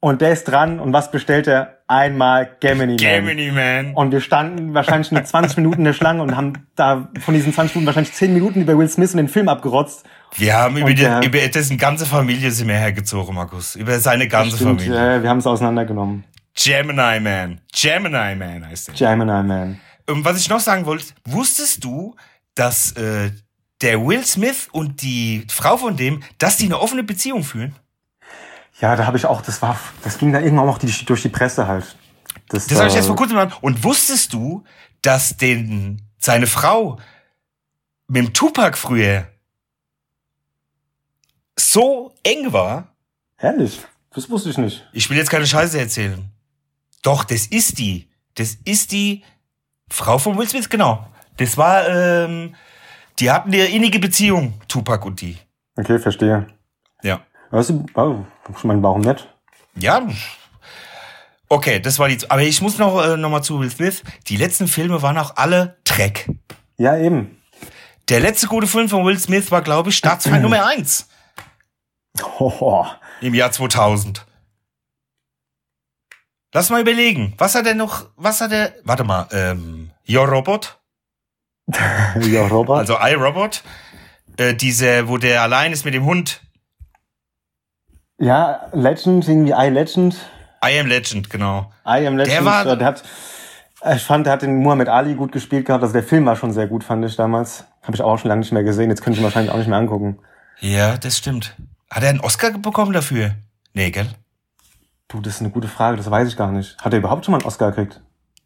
Und 0.00 0.20
der 0.20 0.32
ist 0.32 0.44
dran 0.44 0.78
und 0.78 0.92
was 0.92 1.10
bestellt 1.10 1.46
er? 1.46 1.78
Einmal 1.88 2.56
Gemini 2.60 2.92
Man. 2.92 2.96
Gemini 2.96 3.50
Man. 3.50 3.94
Und 3.94 4.12
wir 4.12 4.20
standen 4.20 4.74
wahrscheinlich 4.74 5.10
nur 5.10 5.24
20 5.24 5.56
Minuten 5.56 5.78
in 5.78 5.84
der 5.84 5.92
Schlange 5.94 6.22
und 6.22 6.36
haben 6.36 6.66
da 6.76 7.08
von 7.20 7.32
diesen 7.34 7.52
20 7.52 7.76
Minuten 7.76 7.86
wahrscheinlich 7.86 8.12
10 8.12 8.34
Minuten 8.34 8.60
über 8.60 8.76
Will 8.76 8.88
Smith 8.88 9.12
und 9.12 9.18
den 9.18 9.28
Film 9.28 9.48
abgerotzt. 9.48 10.04
Wir 10.36 10.54
haben 10.54 10.76
über, 10.76 10.86
Und 10.86 10.98
die, 10.98 11.02
der- 11.02 11.22
über 11.24 11.38
dessen 11.48 11.78
ganze 11.78 12.04
Familie 12.06 12.50
sind 12.50 12.68
wir 12.68 12.74
hergezogen, 12.76 13.34
Markus. 13.34 13.74
Über 13.76 13.98
seine 13.98 14.28
ganze 14.28 14.56
Stimmt, 14.56 14.82
Familie. 14.82 15.16
äh, 15.16 15.22
wir 15.22 15.30
haben 15.30 15.38
es 15.38 15.46
auseinandergenommen. 15.46 16.24
Gemini 16.54 17.20
Man. 17.20 17.60
Gemini 17.72 18.34
Man 18.34 18.66
heißt 18.68 18.88
der. 18.88 18.94
Gemini 18.94 19.42
Man. 19.42 19.80
Und 20.08 20.24
was 20.24 20.38
ich 20.38 20.48
noch 20.50 20.60
sagen 20.60 20.84
wollte, 20.86 21.06
wusstest 21.24 21.82
du, 21.84 22.14
dass 22.54 22.92
äh, 22.92 23.30
der 23.82 24.04
Will 24.06 24.24
Smith 24.24 24.68
und 24.72 25.02
die 25.02 25.46
Frau 25.50 25.76
von 25.76 25.96
dem, 25.96 26.22
dass 26.38 26.56
die 26.58 26.66
eine 26.66 26.80
offene 26.80 27.02
Beziehung 27.02 27.42
führen? 27.44 27.74
Ja, 28.80 28.94
da 28.94 29.06
habe 29.06 29.16
ich 29.16 29.24
auch, 29.24 29.40
das 29.40 29.62
war, 29.62 29.78
das 30.02 30.18
ging 30.18 30.32
da 30.32 30.40
irgendwann 30.40 30.68
auch 30.68 30.78
die, 30.78 30.92
durch 31.06 31.22
die 31.22 31.28
Presse 31.28 31.66
halt. 31.66 31.96
Das, 32.48 32.66
das 32.66 32.78
habe 32.78 32.88
ich 32.88 32.94
jetzt 32.94 33.06
vor 33.06 33.16
kurzem 33.16 33.36
gemacht. 33.36 33.58
Und 33.62 33.82
wusstest 33.84 34.32
du, 34.32 34.64
dass 35.02 35.36
den, 35.36 36.02
seine 36.18 36.46
Frau 36.46 36.98
mit 38.08 38.22
dem 38.22 38.32
Tupac 38.32 38.76
früher 38.76 39.26
so 41.58 42.14
eng 42.22 42.52
war? 42.52 42.94
Ehrlich? 43.38 43.80
Das 44.14 44.30
wusste 44.30 44.50
ich 44.50 44.58
nicht. 44.58 44.86
Ich 44.92 45.10
will 45.10 45.16
jetzt 45.16 45.30
keine 45.30 45.46
Scheiße 45.46 45.78
erzählen. 45.78 46.30
Doch, 47.02 47.24
das 47.24 47.46
ist 47.46 47.78
die. 47.78 48.08
Das 48.34 48.56
ist 48.64 48.92
die 48.92 49.24
Frau 49.88 50.18
von 50.18 50.36
Will 50.38 50.48
Smith, 50.48 50.68
genau. 50.68 51.06
Das 51.38 51.56
war, 51.56 51.88
ähm, 51.88 52.54
die 53.18 53.30
hatten 53.30 53.52
eine 53.52 53.66
innige 53.66 53.98
Beziehung, 53.98 54.60
Tupac 54.68 55.06
und 55.06 55.20
die. 55.20 55.38
Okay, 55.76 55.98
verstehe. 55.98 56.46
Ja. 57.02 57.20
Weißt 57.50 57.70
du, 57.70 57.86
oh, 57.94 58.16
ich 58.56 58.64
meine, 58.64 58.82
warum 58.82 59.00
nicht? 59.00 59.28
Ja. 59.76 60.06
Okay, 61.48 61.80
das 61.80 61.98
war 61.98 62.08
die. 62.08 62.18
Aber 62.30 62.42
ich 62.42 62.60
muss 62.60 62.78
noch, 62.78 63.04
äh, 63.04 63.16
noch 63.16 63.30
mal 63.30 63.42
zu 63.42 63.60
Will 63.60 63.70
Smith. 63.70 64.02
Die 64.26 64.36
letzten 64.36 64.66
Filme 64.66 65.02
waren 65.02 65.16
auch 65.18 65.36
alle 65.36 65.76
Dreck. 65.84 66.28
Ja, 66.76 66.96
eben. 66.96 67.40
Der 68.08 68.20
letzte 68.20 68.46
gute 68.46 68.66
Film 68.66 68.88
von 68.88 69.04
Will 69.04 69.18
Smith 69.18 69.50
war, 69.50 69.62
glaube 69.62 69.90
ich, 69.90 69.96
Staatsfeind 69.96 70.42
Nummer 70.42 70.66
eins 70.66 71.08
Oh, 72.38 72.86
Im 73.20 73.34
Jahr 73.34 73.52
2000. 73.52 74.24
Lass 76.54 76.70
mal 76.70 76.80
überlegen. 76.80 77.34
Was 77.36 77.54
hat 77.54 77.66
er 77.66 77.74
noch, 77.74 78.06
was 78.16 78.40
hat 78.40 78.52
er, 78.52 78.72
warte 78.84 79.04
mal, 79.04 79.28
ähm, 79.32 79.90
Your 80.08 80.26
Robot? 80.26 80.78
ja, 82.20 82.46
Robert. 82.46 82.78
Also 82.78 82.96
iRobot. 82.98 83.62
Äh, 84.36 84.54
diese, 84.54 85.08
wo 85.08 85.18
der 85.18 85.42
allein 85.42 85.72
ist 85.72 85.84
mit 85.84 85.94
dem 85.94 86.04
Hund. 86.04 86.40
Ja, 88.18 88.66
Legend, 88.72 89.28
irgendwie 89.28 89.52
I 89.52 89.68
Legend. 89.68 90.16
I 90.64 90.78
Am 90.78 90.86
Legend, 90.86 91.28
genau. 91.30 91.70
I 91.86 92.06
Am 92.06 92.16
Legend. 92.16 92.32
Der 92.36 92.44
war- 92.44 92.66
äh, 92.66 92.76
der 92.78 92.86
hat, 92.86 93.02
ich 93.94 94.02
fand, 94.02 94.26
der 94.26 94.32
hat 94.32 94.42
den 94.42 94.56
Muhammad 94.56 94.88
Ali 94.88 95.14
gut 95.14 95.32
gespielt 95.32 95.66
gehabt. 95.66 95.82
Also 95.82 95.92
der 95.92 96.02
Film 96.02 96.26
war 96.26 96.34
schon 96.36 96.52
sehr 96.52 96.66
gut, 96.66 96.82
fand 96.82 97.04
ich 97.04 97.14
damals. 97.16 97.64
Habe 97.82 97.94
ich 97.94 98.02
auch 98.02 98.18
schon 98.18 98.28
lange 98.28 98.40
nicht 98.40 98.52
mehr 98.52 98.64
gesehen. 98.64 98.90
Jetzt 98.90 99.02
könnte 99.02 99.16
ich 99.16 99.20
ihn 99.20 99.24
wahrscheinlich 99.24 99.52
auch 99.52 99.58
nicht 99.58 99.68
mehr 99.68 99.78
angucken. 99.78 100.18
Ja, 100.60 100.96
das 100.96 101.18
stimmt. 101.18 101.54
Hat 101.90 102.02
er 102.02 102.08
einen 102.10 102.20
Oscar 102.20 102.50
bekommen 102.52 102.92
dafür? 102.92 103.32
Nee, 103.74 103.90
gell? 103.90 104.08
Du, 105.08 105.20
das 105.20 105.34
ist 105.34 105.40
eine 105.40 105.50
gute 105.50 105.68
Frage. 105.68 105.96
Das 105.96 106.10
weiß 106.10 106.26
ich 106.28 106.36
gar 106.36 106.50
nicht. 106.50 106.76
Hat 106.78 106.92
er 106.92 106.98
überhaupt 106.98 107.24
schon 107.24 107.32
mal 107.32 107.38
einen 107.38 107.46
Oscar 107.46 107.70
gekriegt? 107.70 108.00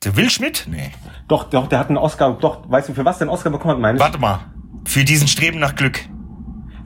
Der 0.04 0.16
Will 0.16 0.28
Schmidt? 0.28 0.66
Nee. 0.68 0.90
Doch, 1.28 1.44
doch, 1.44 1.68
der 1.68 1.78
hat 1.78 1.88
einen 1.88 1.96
Oscar. 1.96 2.32
Doch, 2.38 2.68
weißt 2.70 2.88
du, 2.90 2.94
für 2.94 3.04
was 3.04 3.18
der 3.18 3.26
einen 3.28 3.34
Oscar 3.34 3.50
bekommen 3.50 3.74
hat, 3.74 3.80
meine 3.80 3.96
ich? 3.96 4.02
Warte 4.02 4.18
mal. 4.18 4.40
Für 4.84 5.04
diesen 5.04 5.28
Streben 5.28 5.58
nach 5.58 5.74
Glück. 5.74 6.00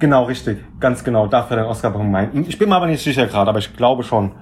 Genau, 0.04 0.24
richtig. 0.24 0.62
Ganz 0.80 1.02
genau. 1.02 1.28
Dafür 1.28 1.56
einen 1.56 1.66
Oscar 1.66 1.90
bekommen. 1.90 2.10
Mein. 2.10 2.44
Ich 2.46 2.58
bin 2.58 2.68
mir 2.68 2.76
aber 2.76 2.86
nicht 2.86 3.02
sicher 3.02 3.26
gerade, 3.26 3.48
aber 3.48 3.58
ich 3.58 3.74
glaube 3.74 4.02
schon. 4.02 4.32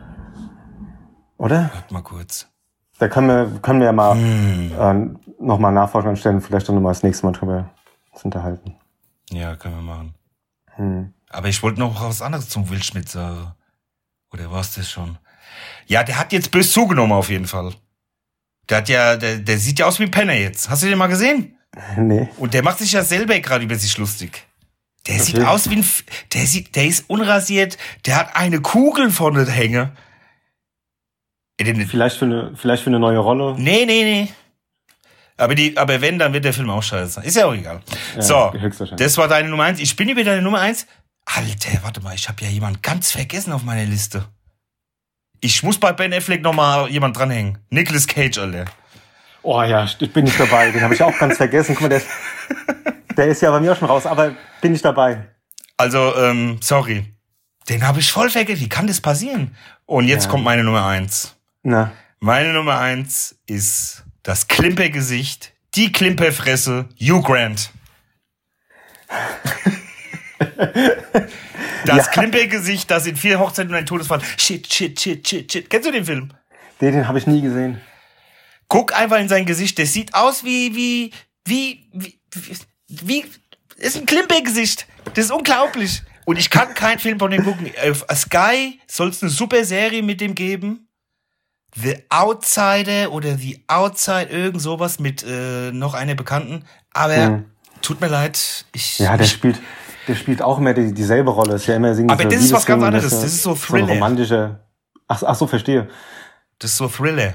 Oder? 1.38 1.70
Warte 1.72 1.94
mal 1.94 2.02
kurz. 2.02 2.48
Da 2.98 3.06
können 3.06 3.28
wir, 3.28 3.60
können 3.60 3.78
wir 3.78 3.86
ja 3.86 3.92
mal 3.92 4.16
Hm. 4.16 4.72
äh, 4.76 5.40
nochmal 5.40 5.70
Nachforschung 5.70 6.10
anstellen, 6.10 6.40
vielleicht 6.40 6.68
dann 6.68 6.74
nochmal 6.74 6.94
das 6.94 7.04
nächste 7.04 7.26
Mal 7.26 7.30
drüber 7.30 7.70
uns 8.10 8.24
unterhalten. 8.24 8.74
Ja, 9.30 9.54
können 9.54 9.76
wir 9.76 9.82
machen. 9.82 10.14
Hm. 10.74 11.14
Aber 11.30 11.46
ich 11.46 11.62
wollte 11.62 11.78
noch 11.78 12.02
was 12.02 12.22
anderes 12.22 12.48
zum 12.48 12.68
Will 12.68 12.82
Schmidt 12.82 13.08
sagen. 13.08 13.52
Oder 14.32 14.50
war 14.50 14.62
es 14.62 14.74
das 14.74 14.90
schon? 14.90 15.16
Ja, 15.86 16.02
der 16.02 16.18
hat 16.18 16.32
jetzt 16.32 16.50
bös 16.50 16.72
zugenommen 16.72 17.12
auf 17.12 17.30
jeden 17.30 17.46
Fall. 17.46 17.72
Der 18.68 18.78
hat 18.78 18.88
ja, 18.88 19.16
der, 19.16 19.36
der 19.36 19.58
sieht 19.58 19.78
ja 19.78 19.86
aus 19.86 20.00
wie 20.00 20.04
ein 20.06 20.10
Penner 20.10 20.34
jetzt. 20.34 20.68
Hast 20.68 20.82
du 20.82 20.88
den 20.88 20.98
mal 20.98 21.06
gesehen? 21.06 21.56
Nee. 21.96 22.28
Und 22.38 22.52
der 22.52 22.64
macht 22.64 22.78
sich 22.78 22.90
ja 22.90 23.04
selber 23.04 23.38
gerade 23.38 23.62
über 23.64 23.76
sich 23.76 23.96
lustig. 23.96 24.48
Der 25.08 25.18
sieht 25.18 25.36
Okay. 25.38 25.46
aus 25.46 25.68
wie 25.68 25.74
ein, 25.76 25.80
F- 25.80 26.04
der 26.32 26.46
sieht, 26.46 26.76
der 26.76 26.86
ist 26.86 27.08
unrasiert, 27.10 27.76
der 28.06 28.16
hat 28.18 28.36
eine 28.36 28.60
Kugel 28.60 29.10
vorne 29.10 29.44
hängen. 29.50 29.90
Ey, 31.58 31.64
den- 31.72 31.86
Vielleicht 31.88 32.16
für 32.18 32.24
eine, 32.24 32.52
vielleicht 32.56 32.82
für 32.84 32.90
eine 32.90 32.98
neue 32.98 33.18
Rolle. 33.18 33.54
Nee, 33.58 33.84
nee, 33.86 34.04
nee. 34.04 34.28
Aber 35.36 35.54
die, 35.54 35.76
aber 35.76 36.00
wenn, 36.00 36.18
dann 36.18 36.32
wird 36.32 36.44
der 36.44 36.52
Film 36.52 36.70
auch 36.70 36.82
scheiße. 36.82 37.20
Ist 37.24 37.36
ja 37.36 37.46
auch 37.46 37.54
egal. 37.54 37.80
so, 38.18 38.52
höchstwahrscheinlich. 38.52 39.04
das 39.04 39.18
war 39.18 39.26
deine 39.28 39.48
Nummer 39.48 39.64
eins. 39.64 39.80
Ich 39.80 39.96
bin 39.96 40.08
über 40.08 40.22
deine 40.22 40.42
Nummer 40.42 40.60
eins. 40.60 40.86
Alter, 41.24 41.82
warte 41.82 42.00
mal, 42.00 42.14
ich 42.14 42.28
habe 42.28 42.44
ja 42.44 42.50
jemand 42.50 42.82
ganz 42.82 43.10
vergessen 43.12 43.52
auf 43.52 43.62
meiner 43.64 43.84
Liste. 43.84 44.24
Ich 45.40 45.62
muss 45.64 45.78
bei 45.78 45.92
Ben 45.92 46.12
Affleck 46.12 46.42
noch 46.42 46.52
mal 46.54 46.88
jemand 46.88 47.16
dranhängen. 47.16 47.58
Nicolas 47.70 48.06
Cage, 48.06 48.38
Alter. 48.38 48.66
Oh 49.42 49.60
ja, 49.62 49.84
ich 49.84 50.12
bin 50.12 50.24
nicht 50.24 50.38
dabei. 50.38 50.70
Den 50.70 50.82
habe 50.82 50.94
ich 50.94 51.02
auch 51.02 51.16
ganz 51.18 51.36
vergessen. 51.36 51.74
Guck 51.74 51.82
mal, 51.82 51.88
der 51.88 51.98
ist, 51.98 52.06
der 53.16 53.26
ist 53.26 53.42
ja 53.42 53.50
bei 53.50 53.60
mir 53.60 53.72
auch 53.72 53.76
schon 53.78 53.88
raus, 53.88 54.06
aber 54.06 54.34
bin 54.60 54.74
ich 54.74 54.82
dabei. 54.82 55.26
Also, 55.76 56.14
ähm, 56.16 56.58
sorry. 56.60 57.04
Den 57.68 57.86
habe 57.86 58.00
ich 58.00 58.10
voll 58.12 58.28
vergessen. 58.30 58.60
Wie 58.60 58.68
kann 58.68 58.86
das 58.86 59.00
passieren? 59.00 59.54
Und 59.86 60.06
jetzt 60.06 60.24
Ja. 60.24 60.30
kommt 60.30 60.44
meine 60.44 60.64
Nummer 60.64 60.86
eins. 60.86 61.36
Na, 61.62 61.92
Meine 62.20 62.52
Nummer 62.52 62.78
eins 62.78 63.36
ist 63.46 64.04
das 64.22 64.46
Klimpergesicht, 64.48 65.52
die 65.74 65.90
Klimperfresse, 65.92 66.88
Hugh 67.00 67.22
Grant. 67.22 67.70
Das 71.84 72.10
Klimpergesicht, 72.12 72.88
das 72.90 73.06
in 73.06 73.16
vier 73.16 73.40
Hochzeiten 73.40 73.70
und 73.72 73.76
ein 73.76 73.86
Todesfall. 73.86 74.20
Shit, 74.38 74.72
shit, 74.72 75.00
shit, 75.00 75.26
shit, 75.26 75.50
shit. 75.50 75.68
Kennst 75.68 75.88
du 75.88 75.92
den 75.92 76.04
Film? 76.04 76.32
den, 76.80 76.92
den 76.92 77.08
habe 77.08 77.18
ich 77.18 77.26
nie 77.26 77.40
gesehen. 77.40 77.80
Guck 78.68 78.94
einfach 78.96 79.18
in 79.18 79.28
sein 79.28 79.46
Gesicht. 79.46 79.78
Das 79.78 79.92
sieht 79.92 80.14
aus 80.14 80.44
wie, 80.44 80.74
wie, 80.76 81.12
wie, 81.44 81.88
wie, 81.92 82.20
wie, 82.34 82.56
wie 83.02 83.24
ist 83.76 83.96
ein 83.96 84.06
Klimpergesicht. 84.06 84.86
Das 85.14 85.26
ist 85.26 85.30
unglaublich. 85.32 86.02
Und 86.24 86.38
ich 86.38 86.50
kann 86.50 86.72
keinen 86.74 86.98
Film 87.00 87.18
von 87.18 87.30
dem 87.30 87.44
gucken. 87.44 87.70
Auf 87.90 88.04
Sky 88.14 88.78
soll 88.86 89.08
es 89.08 89.22
eine 89.22 89.30
super 89.30 89.64
Serie 89.64 90.02
mit 90.02 90.20
dem 90.20 90.34
geben. 90.34 90.88
The 91.74 91.96
Outsider 92.10 93.10
oder 93.12 93.36
The 93.36 93.64
Outside, 93.66 94.26
irgend 94.30 94.60
sowas 94.60 94.98
mit 95.00 95.24
äh, 95.26 95.72
noch 95.72 95.94
einer 95.94 96.14
Bekannten. 96.14 96.64
Aber 96.92 97.30
Mhm. 97.30 97.44
tut 97.80 98.00
mir 98.00 98.08
leid. 98.08 98.66
Ich, 98.72 98.98
Ja, 98.98 99.16
der 99.16 99.24
ich, 99.26 99.32
spielt, 99.32 99.58
der 100.06 100.14
spielt 100.14 100.42
auch 100.42 100.58
immer 100.58 100.74
die, 100.74 100.92
dieselbe 100.92 101.30
Rolle. 101.30 101.54
Ist 101.54 101.66
ja 101.66 101.76
immer 101.76 101.88
irgendwie 101.88 102.10
Aber 102.12 102.22
so 102.24 102.28
das 102.28 102.42
ist 102.44 102.52
was 102.52 102.66
ganz 102.66 102.82
anderes. 102.84 103.10
Das 103.10 103.24
ist 103.24 103.42
so 103.42 103.54
So 103.54 103.66
Thriller. 103.66 103.88
romantischer. 103.88 104.60
Ach, 105.08 105.22
ach 105.26 105.34
so, 105.34 105.46
verstehe. 105.46 105.88
das 106.58 106.70
ist 106.72 106.76
so 106.76 106.88
Thriller. 106.88 107.34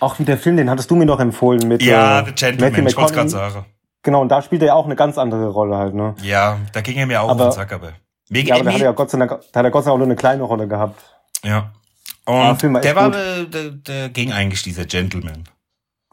Auch 0.00 0.18
wie 0.18 0.24
der 0.24 0.36
Film, 0.38 0.56
den 0.56 0.68
hattest 0.68 0.90
du 0.90 0.96
mir 0.96 1.06
noch 1.06 1.20
empfohlen 1.20 1.66
mit 1.68 1.80
Ja, 1.82 2.20
äh, 2.20 2.26
The 2.26 2.32
Gentleman, 2.32 2.86
ich 2.86 2.96
wollte 2.96 3.14
gerade 3.14 3.28
sagen. 3.30 3.64
Genau, 4.02 4.22
und 4.22 4.28
da 4.30 4.40
spielt 4.42 4.62
er 4.62 4.68
ja 4.68 4.74
auch 4.74 4.86
eine 4.86 4.96
ganz 4.96 5.18
andere 5.18 5.48
Rolle 5.48 5.76
halt, 5.76 5.94
ne? 5.94 6.14
Ja, 6.22 6.58
da 6.72 6.80
ging 6.80 6.96
er 6.98 7.06
mir 7.06 7.20
auch 7.22 7.30
Aber- 7.30 7.48
auf 7.48 7.54
den 7.54 7.60
Sack, 7.60 7.72
aber. 7.72 7.92
Mir, 8.30 8.42
Ja, 8.44 8.54
aber 8.56 8.64
da 8.64 8.72
hat 8.72 8.80
er 8.80 8.84
ja 8.86 8.92
Gott 8.92 9.10
sei 9.10 9.18
Dank, 9.18 9.30
da 9.52 9.58
hat 9.58 9.64
er 9.66 9.70
Gott 9.70 9.84
sei 9.84 9.88
Dank 9.90 9.94
auch 9.94 9.98
nur 9.98 10.06
eine 10.06 10.16
kleine 10.16 10.42
Rolle 10.44 10.68
gehabt. 10.68 11.02
Ja. 11.42 11.72
Und 12.26 12.60
Film 12.60 12.74
war 12.74 12.80
der 12.80 12.94
war, 12.96 13.10
der, 13.10 13.70
der 13.70 14.08
ging 14.10 14.32
eigentlich 14.32 14.62
dieser 14.62 14.84
Gentleman. 14.84 15.44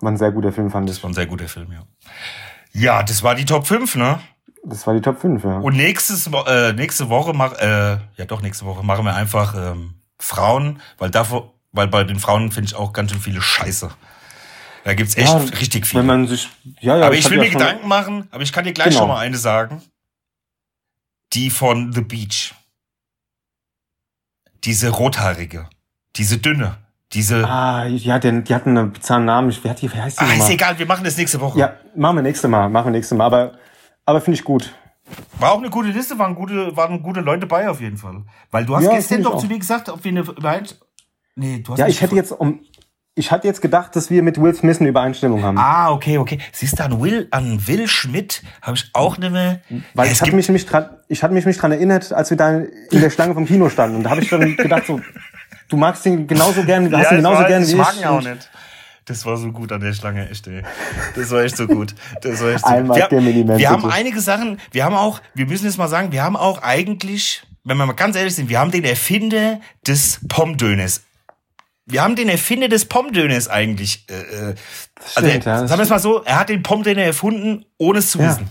War 0.01 0.11
ein 0.11 0.17
sehr 0.17 0.31
guter 0.31 0.51
Film, 0.51 0.69
fand 0.71 0.89
Das 0.89 0.97
ich. 0.97 1.03
war 1.03 1.09
ein 1.11 1.13
sehr 1.13 1.27
guter 1.27 1.47
Film, 1.47 1.71
ja. 1.71 1.83
Ja, 2.73 3.03
das 3.03 3.23
war 3.23 3.35
die 3.35 3.45
Top 3.45 3.67
5, 3.67 3.95
ne? 3.95 4.19
Das 4.63 4.85
war 4.87 4.93
die 4.93 5.01
Top 5.01 5.19
5, 5.21 5.43
ja. 5.43 5.57
Und 5.59 5.75
nächstes, 5.77 6.27
äh, 6.47 6.73
nächste 6.73 7.09
Woche 7.09 7.33
mach, 7.33 7.53
äh, 7.53 7.97
ja 8.15 8.25
doch, 8.27 8.41
nächste 8.41 8.65
Woche 8.65 8.83
machen 8.83 9.05
wir 9.05 9.15
einfach 9.15 9.53
ähm, 9.55 9.95
Frauen, 10.19 10.81
weil 10.97 11.09
davor, 11.11 11.53
weil 11.71 11.87
bei 11.87 12.03
den 12.03 12.19
Frauen 12.19 12.51
finde 12.51 12.67
ich 12.69 12.75
auch 12.75 12.93
ganz 12.93 13.11
schön 13.11 13.21
viele 13.21 13.41
Scheiße. 13.41 13.89
Da 14.87 14.93
gibt's 14.93 15.17
echt 15.17 15.27
Ja, 15.27 15.35
richtig 15.59 15.85
viel. 15.85 15.99
Wenn 15.99 16.05
man 16.05 16.27
sich, 16.29 16.47
ja, 16.79 16.95
ja, 16.95 17.07
aber 17.07 17.15
ich 17.15 17.29
will 17.29 17.39
mir 17.39 17.49
Gedanken 17.49 17.89
machen, 17.89 18.29
aber 18.31 18.41
ich 18.43 18.53
kann 18.53 18.63
dir 18.63 18.71
gleich 18.71 18.87
Genau. 18.87 18.99
schon 18.99 19.07
mal 19.09 19.17
eine 19.17 19.35
sagen. 19.35 19.81
Die 21.33 21.49
von 21.49 21.91
The 21.91 21.99
Beach. 21.99 22.53
Diese 24.63 24.87
rothaarige. 24.87 25.67
Diese 26.15 26.37
dünne. 26.37 26.77
Diese. 27.11 27.45
Ah, 27.45 27.85
ja, 27.85 28.17
den, 28.17 28.45
die 28.45 28.55
hatten 28.55 28.77
einen 28.77 28.93
bizarren 28.93 29.25
Namen. 29.25 29.49
Ich- 29.49 29.61
Wer, 29.61 29.71
hat 29.71 29.81
die, 29.81 29.91
wer 29.93 30.03
heißt 30.03 30.21
die 30.21 30.23
Ah, 30.23 30.33
ist 30.33 30.49
egal, 30.49 30.79
wir 30.79 30.85
machen 30.85 31.03
das 31.03 31.17
nächste 31.17 31.41
Woche. 31.41 31.59
Ja, 31.59 31.73
machen 31.93 32.15
wir 32.15 32.21
nächste 32.23 32.47
Mal, 32.47 32.69
machen 32.69 32.85
wir 32.87 32.91
nächste 32.91 33.15
Mal. 33.15 33.25
Aber, 33.25 33.57
aber 34.05 34.21
finde 34.21 34.39
ich 34.39 34.45
gut. 34.45 34.73
War 35.39 35.51
auch 35.51 35.57
eine 35.57 35.69
gute 35.69 35.89
Liste, 35.89 36.17
waren 36.17 36.33
gute, 36.33 36.77
waren 36.77 37.03
gute 37.03 37.19
Leute 37.19 37.45
bei 37.45 37.69
auf 37.69 37.81
jeden 37.81 37.97
Fall. 37.97 38.23
Weil 38.51 38.65
du 38.65 38.73
hast 38.73 38.85
Ja, 38.85 38.91
gestern 38.93 39.21
doch 39.23 39.33
auch. 39.35 39.41
zu 39.41 39.47
mir 39.47 39.59
gesagt, 39.59 39.89
ob 39.89 40.01
wir 40.05 40.11
eine. 40.11 40.63
Nee, 41.35 41.59
du 41.59 41.73
hast 41.73 41.79
Ja, 41.79 41.87
ich 41.87 41.99
hätte 41.99 42.15
jetzt 42.15 42.31
um, 42.31 42.61
ich 43.17 43.31
hatte 43.31 43.47
jetzt 43.47 43.61
gedacht, 43.61 43.95
dass 43.95 44.11
wir 44.11 44.21
mit 44.21 44.39
Will 44.39 44.53
Smith 44.53 44.79
eine 44.79 44.89
Übereinstimmung 44.89 45.41
haben. 45.41 45.57
Ah, 45.57 45.89
okay, 45.91 46.19
okay. 46.19 46.37
Siehst 46.51 46.79
du, 46.79 46.83
an 46.83 47.01
Will, 47.01 47.27
an 47.31 47.67
Will 47.67 47.87
Schmidt 47.87 48.43
habe 48.61 48.77
ich 48.77 48.91
auch 48.93 49.17
nicht 49.17 49.31
mehr. 49.31 49.59
Weil 49.95 50.05
Ja, 50.05 50.11
ich 50.11 50.21
hatte 50.21 50.35
mich 50.35 50.47
nämlich 50.47 50.67
dran, 50.67 50.89
ich 51.07 51.23
hatte 51.23 51.33
mich 51.33 51.45
mich 51.45 51.57
dran 51.57 51.71
erinnert, 51.71 52.13
als 52.13 52.29
wir 52.29 52.37
da 52.37 52.59
in 52.59 53.01
der 53.01 53.09
Schlange 53.09 53.33
vom 53.33 53.47
Kino 53.47 53.69
standen. 53.69 53.97
Und 53.97 54.03
da 54.03 54.11
habe 54.11 54.21
ich 54.21 54.29
schon 54.29 54.55
gedacht, 54.55 54.85
so, 54.85 55.01
du 55.67 55.77
magst 55.77 56.05
ihn 56.05 56.27
genauso 56.27 56.63
gerne, 56.63 56.89
du 56.89 56.97
hast 56.97 57.11
ihn 57.11 57.17
genauso 57.17 57.43
gerne 57.45 57.65
ich 57.65 57.71
wie 57.71 57.75
mag 57.75 57.93
ich. 57.95 58.01
ihn 58.01 58.07
auch 58.07 58.21
nicht. 58.21 58.51
Das 59.05 59.25
war 59.25 59.37
so 59.37 59.51
gut 59.51 59.71
an 59.71 59.81
der 59.81 59.93
Schlange, 59.93 60.29
echt, 60.29 60.45
ey. 60.47 60.61
Das 61.15 61.31
war 61.31 61.41
echt 61.41 61.57
so 61.57 61.65
gut. 61.65 61.95
Das 62.21 62.39
war 62.41 62.49
echt 62.49 62.59
so 62.59 62.67
Einmal 62.67 63.01
gut. 63.01 63.11
Wir, 63.11 63.17
Gemini-Man, 63.17 63.57
wir 63.57 63.69
haben 63.69 63.85
einige 63.89 64.19
Sachen, 64.21 64.59
wir 64.71 64.85
haben 64.85 64.95
auch, 64.95 65.21
wir 65.33 65.47
müssen 65.47 65.65
jetzt 65.65 65.77
mal 65.77 65.87
sagen, 65.87 66.11
wir 66.11 66.23
haben 66.23 66.35
auch 66.35 66.61
eigentlich, 66.61 67.41
wenn 67.63 67.77
wir 67.77 67.85
mal 67.87 67.93
ganz 67.93 68.15
ehrlich 68.15 68.35
sind, 68.35 68.49
wir 68.49 68.59
haben 68.59 68.69
den 68.69 68.83
Erfinder 68.83 69.59
des 69.87 70.19
Pomdöners 70.27 71.01
wir 71.87 72.03
haben 72.03 72.15
den 72.15 72.29
Erfinder 72.29 72.67
des 72.67 72.85
Pommdöners 72.85 73.47
eigentlich. 73.47 74.05
Äh, 74.09 74.13
äh, 74.51 74.55
also, 75.15 75.27
stimmt, 75.29 75.45
ja, 75.45 75.67
sagen 75.67 75.79
wir 75.79 75.83
es 75.83 75.89
mal 75.89 75.99
so, 75.99 76.23
er 76.23 76.39
hat 76.39 76.49
den 76.49 76.61
Pommdöner 76.63 77.01
erfunden, 77.03 77.65
ohne 77.77 77.99
es 77.99 78.11
zu 78.11 78.19
Ja. 78.19 78.29
wissen. 78.29 78.49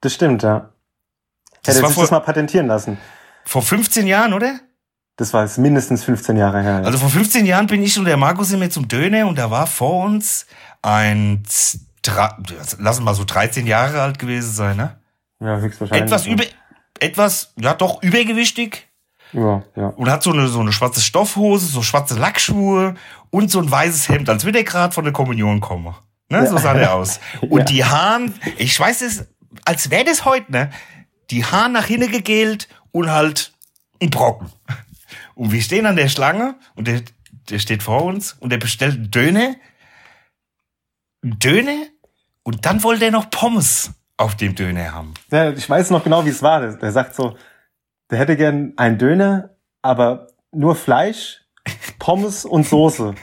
Das 0.00 0.12
stimmt, 0.14 0.42
ja. 0.42 0.70
Das 1.62 1.76
Hätte 1.76 1.86
sich 1.86 1.94
vor- 1.94 2.04
das 2.04 2.10
mal 2.10 2.20
patentieren 2.20 2.66
lassen. 2.66 2.98
Vor 3.44 3.62
15 3.62 4.06
Jahren, 4.06 4.32
oder? 4.34 4.60
Das 5.16 5.32
war 5.32 5.44
jetzt 5.44 5.58
mindestens 5.58 6.02
15 6.04 6.36
Jahre 6.36 6.60
her. 6.62 6.80
ja. 6.80 6.82
Also 6.82 6.98
vor 6.98 7.08
15 7.08 7.46
Jahren 7.46 7.66
bin 7.68 7.82
ich 7.82 7.98
und 7.98 8.04
der 8.04 8.16
Markus 8.16 8.52
wir 8.58 8.70
zum 8.70 8.88
Döner 8.88 9.26
und 9.28 9.38
da 9.38 9.50
war 9.50 9.66
vor 9.66 10.04
uns 10.04 10.46
ein, 10.82 11.42
dra- 12.04 12.36
lass 12.78 13.00
mal 13.00 13.14
so 13.14 13.24
13 13.24 13.66
Jahre 13.66 14.02
alt 14.02 14.18
gewesen 14.18 14.52
sein, 14.52 14.76
ne? 14.76 14.98
ja, 15.40 15.56
höchstwahrscheinlich. 15.58 16.04
Etwas 16.06 16.26
über, 16.26 16.44
etwas, 17.00 17.52
ja 17.60 17.74
doch 17.74 18.02
übergewichtig 18.02 18.88
Ja, 19.34 19.62
ja. 19.76 19.88
und 19.88 20.08
hat 20.10 20.22
so 20.22 20.32
eine, 20.32 20.48
so 20.48 20.60
eine 20.60 20.72
schwarze 20.72 21.00
Stoffhose, 21.00 21.66
so 21.66 21.82
schwarze 21.82 22.14
Lackschuhe 22.18 22.94
und 23.30 23.50
so 23.50 23.60
ein 23.60 23.70
weißes 23.70 24.08
Hemd, 24.08 24.28
als 24.30 24.44
würde 24.44 24.58
er 24.58 24.64
gerade 24.64 24.94
von 24.94 25.04
der 25.04 25.12
Kommunion 25.12 25.60
kommen. 25.60 25.94
Ne? 26.30 26.46
So 26.46 26.56
sah 26.56 26.72
der 26.74 26.94
aus. 26.94 27.20
Und 27.42 27.58
Ja. 27.60 27.64
die 27.64 27.84
Haaren, 27.84 28.34
ich 28.56 28.78
weiß 28.78 29.02
es, 29.02 29.26
als 29.64 29.90
wäre 29.90 30.04
das 30.04 30.24
heute, 30.24 30.50
ne? 30.50 30.70
Die 31.30 31.44
Haare 31.44 31.68
nach 31.70 31.84
hinten 31.86 32.10
gegelt 32.12 32.68
und 32.92 33.10
halt 33.10 33.52
ein 34.00 34.10
Brocken. 34.10 34.50
Und 35.34 35.52
wir 35.52 35.62
stehen 35.62 35.86
an 35.86 35.96
der 35.96 36.08
Schlange 36.08 36.54
und 36.76 36.86
der, 36.86 37.02
der 37.50 37.58
steht 37.58 37.82
vor 37.82 38.02
uns 38.04 38.34
und 38.40 38.50
der 38.50 38.58
bestellt 38.58 38.94
einen 38.94 39.10
Döner. 39.10 39.54
Einen 41.22 41.38
Döner 41.38 41.86
und 42.42 42.66
dann 42.66 42.82
wollte 42.82 43.06
er 43.06 43.10
noch 43.10 43.30
Pommes 43.30 43.90
auf 44.16 44.36
dem 44.36 44.54
Döner 44.54 44.92
haben. 44.92 45.14
ja. 45.30 45.50
Ich 45.50 45.68
weiß 45.68 45.90
noch 45.90 46.04
genau, 46.04 46.24
wie 46.24 46.28
es 46.30 46.42
war. 46.42 46.60
Der, 46.60 46.74
der 46.76 46.92
sagt 46.92 47.14
so, 47.16 47.36
der 48.10 48.18
hätte 48.18 48.36
gern 48.36 48.72
einen 48.76 48.98
Döner, 48.98 49.50
aber 49.82 50.28
nur 50.52 50.76
Fleisch, 50.76 51.42
Pommes 51.98 52.44
und 52.44 52.66
Soße 52.66 53.14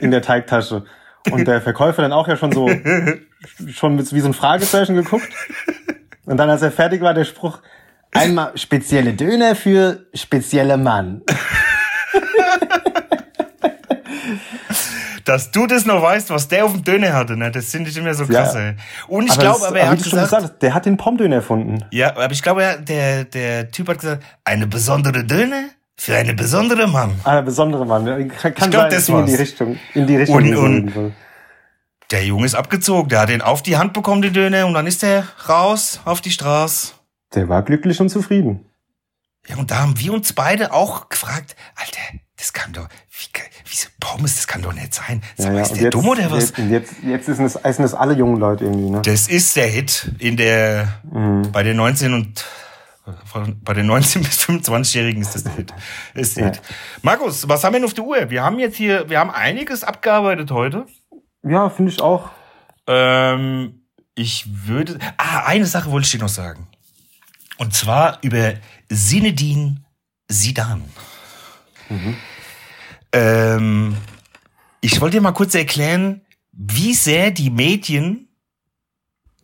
in 0.00 0.10
der 0.10 0.22
Teigtasche. 0.22 0.84
Und 1.30 1.46
der 1.46 1.60
Verkäufer 1.60 2.02
dann 2.02 2.12
auch 2.12 2.26
ja 2.26 2.36
schon 2.36 2.52
so, 2.52 2.68
schon 3.70 3.96
mit, 3.96 4.12
wie 4.12 4.20
so 4.20 4.28
ein 4.28 4.34
Fragezeichen 4.34 4.96
geguckt. 4.96 5.28
Und 6.24 6.36
dann, 6.36 6.50
als 6.50 6.62
er 6.62 6.72
fertig 6.72 7.00
war, 7.00 7.14
der 7.14 7.24
Spruch, 7.24 7.60
einmal 8.12 8.56
spezielle 8.56 9.12
Döner 9.14 9.54
für 9.54 10.06
spezielle 10.14 10.76
Mann. 10.76 11.22
Dass 15.24 15.50
du 15.50 15.66
das 15.66 15.86
noch 15.86 16.02
weißt, 16.02 16.30
was 16.30 16.48
der 16.48 16.64
auf 16.64 16.72
dem 16.72 16.84
Döner 16.84 17.12
hatte, 17.12 17.36
ne? 17.36 17.50
Das 17.50 17.66
finde 17.70 17.90
ich 17.90 17.96
immer 17.96 18.14
so 18.14 18.26
krass, 18.26 18.54
Ja. 18.54 18.74
Und 19.08 19.26
ich 19.30 19.38
glaube, 19.38 19.66
aber 19.66 19.78
er 19.78 19.90
hat 19.90 20.02
gesagt, 20.02 20.32
hast, 20.32 20.58
der 20.62 20.74
hat 20.74 20.86
den 20.86 20.96
Pommdöner 20.96 21.36
erfunden. 21.36 21.84
ja, 21.90 22.10
aber 22.16 22.30
ich 22.32 22.42
glaube, 22.42 22.62
er- 22.64 22.78
der, 22.78 23.24
der 23.24 23.70
Typ 23.70 23.88
hat 23.88 23.98
gesagt, 24.00 24.22
eine 24.44 24.66
besondere 24.66 25.24
Döner 25.24 25.64
für 25.96 26.16
eine 26.16 26.34
besondere 26.34 26.86
Mann. 26.88 27.20
Ah, 27.24 27.34
der 27.36 27.42
besondere 27.42 27.84
Mann. 27.86 28.04
Kann, 28.06 28.54
kann 28.54 28.70
glaub, 28.70 28.82
sein, 28.82 28.90
das 28.90 29.08
in 29.08 29.26
die. 29.26 29.34
Richtung, 29.34 29.78
in 29.94 30.06
die 30.06 30.16
Richtung. 30.16 30.36
Und- 30.36 30.56
und-. 30.96 31.12
Der 32.10 32.24
Junge 32.24 32.44
ist 32.44 32.54
abgezogen, 32.54 33.08
der 33.08 33.20
hat 33.20 33.28
den 33.30 33.40
auf 33.40 33.62
die 33.62 33.76
Hand 33.78 33.92
bekommen, 33.94 34.20
den 34.20 34.32
Döner, 34.34 34.66
und 34.66 34.74
dann 34.74 34.86
ist 34.86 35.02
er 35.02 35.24
raus 35.48 36.00
auf 36.04 36.20
die 36.20 36.30
Straße. 36.30 36.92
Der 37.34 37.48
war 37.48 37.62
glücklich 37.62 38.00
und 38.00 38.10
zufrieden. 38.10 38.66
Ja, 39.48 39.56
und 39.56 39.70
da 39.70 39.78
haben 39.78 39.98
wir 39.98 40.12
uns 40.12 40.32
beide 40.34 40.72
auch 40.72 41.08
gefragt, 41.08 41.56
Alter, 41.74 42.18
das 42.36 42.52
kann 42.52 42.72
doch, 42.74 42.86
wieso 43.68 43.88
Pommes, 44.00 44.36
das 44.36 44.46
kann 44.46 44.62
doch 44.62 44.72
nicht 44.72 44.94
sein. 44.94 45.22
Sag 45.36 45.52
mal, 45.52 45.60
ist 45.62 45.72
und 45.72 45.80
der 45.80 45.90
dumm 45.90 46.08
oder 46.08 46.30
was? 46.30 46.52
Jetzt, 46.56 46.58
jetzt, 46.58 46.92
jetzt 47.02 47.28
ist 47.28 47.38
es, 47.40 47.52
sind 47.76 47.84
es 47.84 47.94
alle 47.94 48.14
jungen 48.14 48.38
Leute 48.38 48.64
irgendwie, 48.64 48.90
ne? 48.90 49.02
Das 49.02 49.28
ist 49.28 49.56
der 49.56 49.66
Hit 49.66 50.12
in 50.18 50.36
der, 50.36 51.00
Mhm. 51.10 51.50
bei 51.52 51.62
den 51.62 51.76
19 51.76 52.12
und, 52.14 52.44
bei 53.64 53.74
den 53.74 53.86
19 53.86 54.22
bis 54.22 54.38
25-Jährigen 54.44 55.22
ist 55.22 55.34
das 55.34 55.44
der 55.44 55.52
Hit. 55.54 55.72
Ist 56.14 56.36
der 56.36 56.44
Ja. 56.46 56.50
Hit. 56.52 56.62
Markus, 57.02 57.48
was 57.48 57.64
haben 57.64 57.72
wir 57.72 57.80
denn 57.80 57.86
auf 57.86 57.94
der 57.94 58.04
Uhr? 58.04 58.30
Wir 58.30 58.42
haben 58.42 58.58
jetzt 58.58 58.76
hier, 58.76 59.08
wir 59.10 59.18
haben 59.18 59.30
einiges 59.30 59.82
abgearbeitet 59.84 60.50
heute. 60.50 60.86
Ja, 61.42 61.68
finde 61.70 61.90
ich 61.92 62.00
auch. 62.00 62.30
Ähm, 62.86 63.86
ich 64.14 64.46
würde, 64.66 64.98
ah, 65.16 65.44
eine 65.46 65.66
Sache 65.66 65.90
wollte 65.90 66.04
ich 66.06 66.12
dir 66.12 66.18
noch 66.20 66.28
sagen. 66.28 66.68
Und 67.58 67.74
zwar 67.74 68.18
über 68.22 68.54
Sinedin 68.88 69.84
Sidan. 70.28 70.84
Ähm, 73.12 73.96
ich 74.80 75.00
wollte 75.00 75.16
dir 75.16 75.22
mal 75.22 75.32
kurz 75.32 75.54
erklären, 75.54 76.22
wie 76.52 76.94
sehr 76.94 77.30
die 77.30 77.50
Medien 77.50 78.28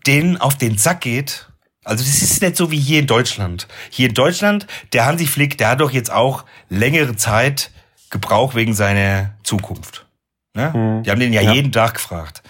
denen 0.07 0.37
auf 0.37 0.57
den 0.57 0.79
Sack 0.79 1.03
geht. 1.03 1.49
Also 1.85 2.05
das 2.05 2.23
ist 2.23 2.43
nicht 2.43 2.57
so 2.57 2.71
wie 2.71 2.79
hier 2.79 2.99
in 3.01 3.07
Deutschland. 3.07 3.67
Hier 3.91 4.09
in 4.09 4.15
Deutschland, 4.15 4.67
der 4.93 5.07
Hansi 5.07 5.27
Flick, 5.27 5.57
der 5.59 5.71
hat 5.71 5.81
doch 5.81 5.91
jetzt 5.91 6.11
auch 6.11 6.45
längere 6.69 7.17
Zeit 7.17 7.71
gebraucht 8.11 8.55
wegen 8.55 8.75
seiner 8.75 9.35
Zukunft. 9.43 10.07
Ne? 10.55 10.73
Mhm. 10.75 11.03
Die 11.03 11.11
haben 11.11 11.21
den 11.21 11.33
ja, 11.33 11.41
Ja. 11.43 11.53
jeden 11.53 11.73
Tag 11.73 11.95
gefragt. 11.95 12.43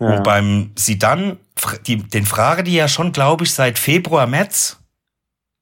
Ja. 0.00 0.06
Und 0.16 0.24
beim 0.24 0.72
Sidan, 0.76 1.38
die, 1.86 1.96
den 1.96 2.26
frage 2.26 2.64
die 2.64 2.74
ja 2.74 2.88
schon, 2.88 3.12
glaube 3.12 3.44
ich, 3.44 3.52
seit 3.52 3.78
Februar, 3.78 4.26
März. 4.26 4.78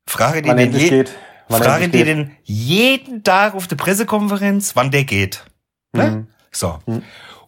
Frage 0.09 0.43
die 0.43 0.49
Wann 0.49 0.57
den 0.57 0.73
je, 0.73 0.89
geht. 0.89 1.13
Wann 1.51 1.63
frage 1.63 1.85
endlich 1.85 2.03
die 2.03 2.07
den 2.07 2.31
jeden 2.45 3.25
Tag 3.25 3.55
auf 3.55 3.67
der 3.67 3.77
Pressekonferenz, 3.77 4.77
wann 4.77 4.91
der 4.91 5.05
geht. 5.05 5.45
Ne? 5.93 6.11
Mhm. 6.11 6.27
So. 6.53 6.79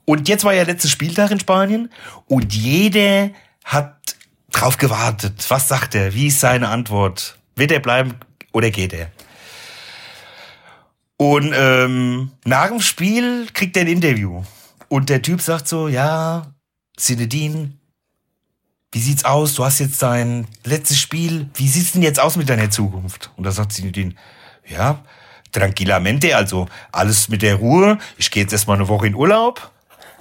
Und 0.04 0.28
jetzt 0.28 0.44
war 0.44 0.52
ja 0.52 0.64
letzter 0.64 0.88
Spieltag 0.88 1.30
in 1.30 1.40
Spanien 1.40 1.90
und 2.26 2.54
jeder 2.54 3.30
hat 3.64 4.16
drauf 4.50 4.76
gewartet. 4.76 5.44
Was 5.48 5.68
sagt 5.68 5.94
er? 5.94 6.14
Wie 6.14 6.26
ist 6.26 6.40
seine 6.40 6.68
Antwort? 6.68 7.38
Wird 7.54 7.70
er 7.70 7.80
bleiben 7.80 8.14
oder 8.52 8.70
geht 8.70 8.92
er? 8.92 9.10
Und 11.16 11.52
ähm, 11.54 12.32
nach 12.44 12.68
dem 12.68 12.80
Spiel 12.80 13.46
kriegt 13.52 13.76
er 13.76 13.82
ein 13.82 13.88
Interview. 13.88 14.42
Und 14.88 15.08
der 15.08 15.22
Typ 15.22 15.40
sagt 15.40 15.68
so, 15.68 15.86
ja, 15.86 16.52
Zinedine, 16.96 17.72
wie 18.92 19.00
sieht's 19.00 19.24
aus? 19.24 19.54
Du 19.54 19.64
hast 19.64 19.78
jetzt 19.78 20.02
dein 20.02 20.46
letztes 20.64 21.00
Spiel. 21.00 21.48
Wie 21.54 21.68
sieht's 21.68 21.92
denn 21.92 22.02
jetzt 22.02 22.20
aus 22.20 22.36
mit 22.36 22.48
deiner 22.48 22.70
Zukunft? 22.70 23.30
Und 23.36 23.44
da 23.44 23.50
sagt 23.50 23.72
Zinedine, 23.72 24.14
ja, 24.68 25.02
tranquilamente, 25.50 26.36
also 26.36 26.68
alles 26.92 27.28
mit 27.28 27.42
der 27.42 27.56
Ruhe. 27.56 27.98
Ich 28.18 28.30
gehe 28.30 28.42
jetzt 28.42 28.52
erstmal 28.52 28.76
eine 28.76 28.88
Woche 28.88 29.06
in 29.06 29.14
Urlaub 29.14 29.70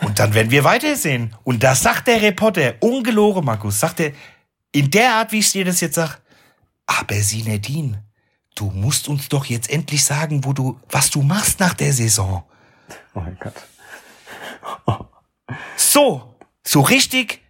und 0.02 0.20
dann 0.20 0.34
werden 0.34 0.52
wir 0.52 0.64
weitersehen. 0.64 1.36
Und 1.44 1.64
da 1.64 1.76
sagt 1.76 2.08
der 2.08 2.22
Reporter, 2.22 2.76
ungelogen, 2.80 3.44
Markus, 3.44 3.80
sagt 3.80 4.00
er, 4.00 4.14
in 4.72 4.90
der 4.90 5.16
Art, 5.16 5.34
wie 5.34 5.40
ich 5.40 5.52
dir 5.52 5.66
das 5.66 5.82
jetzt 5.82 5.96
sag, 5.96 6.22
aber 6.86 7.16
Sinedin, 7.16 7.98
du 8.56 8.66
musst 8.72 9.10
uns 9.10 9.28
doch 9.28 9.46
jetzt 9.46 9.70
endlich 9.70 10.04
sagen, 10.04 10.44
wo 10.46 10.54
du, 10.54 10.80
was 10.90 11.10
du 11.10 11.22
machst 11.22 11.60
nach 11.60 11.74
der 11.74 11.92
Saison. 11.92 12.44
Oh 13.14 13.20
mein 13.20 13.38
Gott. 13.38 13.54
So, 15.76 16.36
so 16.64 16.82
richtig, 16.82 17.41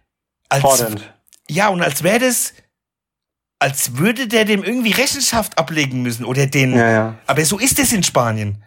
als, 0.52 0.60
Fordernd. 0.62 1.12
ja, 1.48 1.68
und 1.68 1.82
als 1.82 2.02
wäre 2.02 2.18
das, 2.20 2.54
als 3.58 3.96
würde 3.96 4.26
der 4.28 4.44
dem 4.44 4.62
irgendwie 4.62 4.92
Rechenschaft 4.92 5.58
ablegen 5.58 6.02
müssen 6.02 6.24
oder 6.24 6.46
den, 6.46 6.74
Ja, 6.76 6.90
ja. 6.90 7.14
aber 7.26 7.44
so 7.44 7.58
ist 7.58 7.78
es 7.78 7.92
in 7.92 8.02
Spanien. 8.02 8.62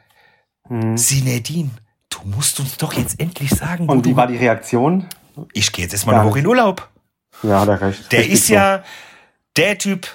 Mhm. 0.70 0.98
Sinedin, 0.98 1.72
du 2.10 2.20
musst 2.26 2.60
uns 2.60 2.78
doch 2.78 2.94
jetzt 2.94 3.20
endlich 3.20 3.52
sagen, 3.52 3.88
Und 3.88 4.06
wie 4.06 4.12
du, 4.12 4.16
war 4.18 4.28
die 4.28 4.38
Reaktion? 4.38 5.08
ich 5.54 5.72
gehe 5.72 5.84
jetzt 5.84 5.94
erstmal 5.94 6.16
eine 6.16 6.26
Woche 6.30 6.40
in 6.40 6.48
Urlaub. 6.48 6.90
Ja, 7.44 7.60
hat 7.62 7.68
er 7.68 7.82
recht. 7.82 8.12
Der 8.12 8.20
Richtig 8.20 8.34
ist 8.36 8.48
so. 8.48 8.54
ja 8.54 8.84
der 9.58 9.78
Typ, 9.78 10.08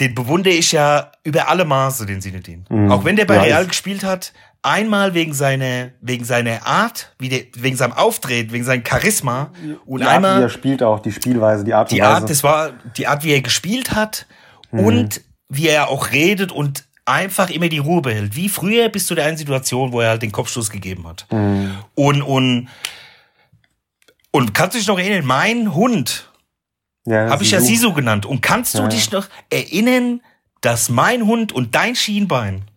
den 0.00 0.14
bewundere 0.14 0.54
ich 0.54 0.72
ja 0.72 1.12
über 1.24 1.48
alle 1.48 1.64
Maße, 1.64 2.06
den 2.06 2.20
Sinedin. 2.20 2.64
Mhm. 2.68 2.90
Auch 2.90 3.04
wenn 3.04 3.16
der 3.16 3.24
bei 3.26 3.36
Ja, 3.36 3.42
Real 3.42 3.66
gespielt 3.66 4.02
hat, 4.02 4.32
einmal 4.62 5.14
wegen 5.14 5.32
seiner, 5.32 5.90
wegen 6.00 6.24
seiner 6.24 6.66
Art, 6.66 7.14
wie 7.18 7.28
der, 7.28 7.42
wegen 7.56 7.76
seinem 7.76 7.92
Auftreten, 7.94 8.52
wegen 8.52 8.64
seinem 8.64 8.84
Charisma 8.86 9.50
und 9.86 10.00
Die 10.00 10.04
Art, 10.06 10.22
wie 10.22 10.26
er 10.26 10.32
einmal 10.34 10.50
spielt 10.50 10.82
auch, 10.82 11.00
die 11.00 11.12
Spielweise, 11.12 11.64
die 11.64 11.72
Art 11.74 11.90
und 11.90 11.96
die 11.96 12.02
Weise. 12.02 12.10
Art, 12.22 12.30
das 12.30 12.42
war 12.42 12.70
die 12.96 13.06
Art, 13.06 13.24
wie 13.24 13.32
er 13.32 13.40
gespielt 13.42 13.94
hat 13.94 14.26
Mhm. 14.72 14.80
und 14.84 15.20
wie 15.48 15.66
er 15.68 15.88
auch 15.88 16.12
redet 16.12 16.52
und 16.52 16.84
einfach 17.06 17.50
immer 17.50 17.68
die 17.68 17.78
Ruhe 17.78 18.02
behält. 18.02 18.36
Wie 18.36 18.48
früher 18.48 18.88
bis 18.88 19.06
zu 19.06 19.16
der 19.16 19.24
einen 19.24 19.36
Situation, 19.36 19.90
wo 19.92 20.00
er 20.00 20.10
halt 20.10 20.22
den 20.22 20.30
Kopfstoß 20.30 20.70
gegeben 20.70 21.08
hat. 21.08 21.26
Mhm. 21.32 21.74
Und, 21.96 22.22
und, 22.22 22.68
und 24.30 24.54
kannst 24.54 24.74
du 24.74 24.78
dich 24.78 24.86
noch 24.86 24.98
erinnern, 24.98 25.24
mein 25.26 25.74
Hund, 25.74 26.30
ja, 27.06 27.30
habe 27.30 27.42
ich 27.42 27.50
ja 27.50 27.60
Sisu. 27.60 27.72
Sisu 27.88 27.92
genannt. 27.94 28.26
Und 28.26 28.42
kannst 28.42 28.74
du 28.74 28.82
Ja. 28.82 28.88
dich 28.88 29.10
noch 29.10 29.26
erinnern, 29.50 30.20
dass 30.60 30.88
mein 30.88 31.26
Hund 31.26 31.52
und 31.52 31.74
dein 31.74 31.96
Schienbein 31.96 32.69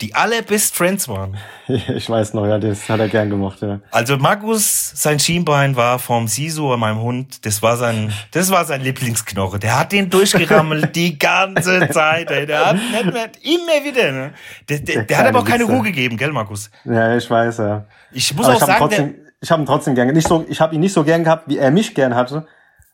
die 0.00 0.14
allerbest 0.14 0.76
Friends 0.76 1.08
waren? 1.08 1.36
Ich 1.68 2.08
weiß 2.08 2.34
noch, 2.34 2.46
ja, 2.46 2.58
das 2.58 2.88
hat 2.88 3.00
er 3.00 3.08
gern 3.08 3.28
gemacht, 3.30 3.60
ja. 3.60 3.80
Also 3.90 4.16
Markus, 4.18 4.92
sein 4.94 5.18
Schienbein 5.18 5.74
war 5.74 5.98
vom 5.98 6.28
Sisu 6.28 6.76
meinem 6.76 7.00
Hund. 7.00 7.44
Das 7.44 7.62
war 7.62 7.76
sein, 7.76 8.12
das 8.30 8.50
war 8.50 8.64
sein 8.64 8.82
Lieblingsknoche. 8.82 9.58
Der 9.58 9.78
hat 9.78 9.92
den 9.92 10.08
durchgerammelt 10.10 10.94
die 10.94 11.18
ganze 11.18 11.88
Zeit. 11.90 12.30
Ey. 12.30 12.46
Der 12.46 12.66
hat 12.66 12.76
nicht 12.76 13.12
mehr, 13.12 13.30
immer 13.42 13.84
wieder. 13.84 14.12
Ne? 14.12 14.34
Der, 14.68 14.78
der, 14.78 14.94
der, 14.94 15.04
Der 15.04 15.18
hat 15.18 15.26
aber 15.26 15.40
auch 15.40 15.44
keine. 15.44 15.64
Ruhe 15.64 15.82
gegeben, 15.82 16.16
gell, 16.16 16.32
Markus? 16.32 16.70
Ja, 16.84 17.16
ich 17.16 17.28
weiß, 17.28 17.58
ja. 17.58 17.86
Ich 18.12 18.32
muss 18.34 18.46
Aber 18.46 18.56
auch 18.56 18.60
ich 18.60 18.62
habe 18.62 18.72
ihn 18.72 18.78
sagen, 18.78 18.88
trotzdem, 18.88 19.14
ich 19.40 19.50
habe 19.50 19.62
ihn 19.62 19.66
trotzdem 19.66 19.94
gern, 19.96 20.08
nicht 20.12 20.28
so, 20.28 20.46
ich 20.48 20.60
habe 20.60 20.74
ihn 20.74 20.80
nicht 20.80 20.92
so 20.92 21.02
gern 21.02 21.24
gehabt, 21.24 21.48
wie 21.48 21.58
er 21.58 21.70
mich 21.72 21.94
gern 21.94 22.14
hatte, 22.14 22.46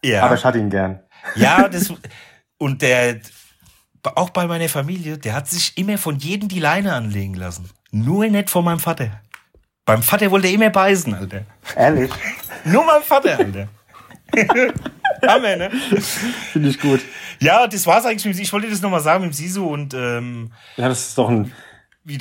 ja, 0.03 0.23
aber 0.23 0.35
ich 0.37 0.45
hatte 0.45 0.59
ihn 0.59 0.71
gern. 0.71 1.01
ja, 1.35 1.69
das 1.69 1.93
und 2.59 2.81
der 2.81 3.17
auch 4.05 4.31
bei 4.31 4.47
meiner 4.47 4.69
Familie, 4.69 5.19
der 5.19 5.35
hat 5.35 5.49
sich 5.49 5.77
immer 5.79 5.99
von 5.99 6.19
jedem 6.19 6.49
die 6.49 6.59
Leine 6.61 6.95
anlegen 6.95 7.35
lassen. 7.35 7.71
Nur 7.91 8.27
nicht 8.27 8.51
von 8.51 8.65
meinem 8.65 8.81
Vater. 8.81 9.21
Beim 9.85 10.03
Vater 10.03 10.31
wollte 10.31 10.49
er 10.49 10.55
immer 10.55 10.71
beißen, 10.71 11.15
Alter. 11.15 11.45
Ehrlich? 11.77 12.11
Nur 12.65 12.85
mein 12.85 13.03
Vater, 13.03 13.39
Alter. 13.39 13.69
Hammer, 15.27 15.57
ne? 15.57 15.71
Finde 16.53 16.69
ich 16.69 16.81
gut. 16.81 17.01
Ja, 17.41 17.67
das 17.67 17.87
war's 17.87 18.05
eigentlich 18.07 18.25
mit 18.25 18.39
Ich 18.39 18.53
wollte 18.53 18.71
das 18.71 18.81
nochmal 18.81 19.01
sagen 19.01 19.25
mit 19.25 19.35
Sisu 19.35 19.67
und 19.67 19.95
ähm, 19.95 20.53
Ja, 20.77 20.89
das 20.89 21.09
ist 21.09 21.19
doch 21.19 21.29
ein, 21.29 21.53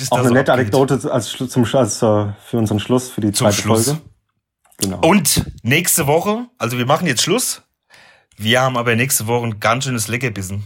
auch 0.09 0.17
eine 0.17 0.27
so 0.27 0.33
nette 0.33 0.51
abgeht. 0.51 0.73
Anekdote 0.73 1.11
als, 1.11 1.29
zum, 1.29 1.65
als, 1.73 1.97
für 1.97 2.57
unseren 2.57 2.79
Schluss, 2.79 3.09
für 3.09 3.21
die 3.21 3.31
Zum 3.31 3.45
zweite 3.45 3.61
Schluss. 3.61 3.85
Folge. 3.85 4.01
Genau. 4.77 4.99
Und 5.01 5.45
nächste 5.63 6.07
Woche, 6.07 6.47
also 6.57 6.77
wir 6.77 6.85
machen 6.85 7.07
jetzt 7.07 7.21
Schluss. 7.21 7.61
Wir 8.37 8.61
haben 8.61 8.77
aber 8.77 8.95
nächste 8.95 9.27
Woche 9.27 9.45
ein 9.45 9.59
ganz 9.59 9.85
schönes 9.85 10.07
Leckerbissen. 10.07 10.63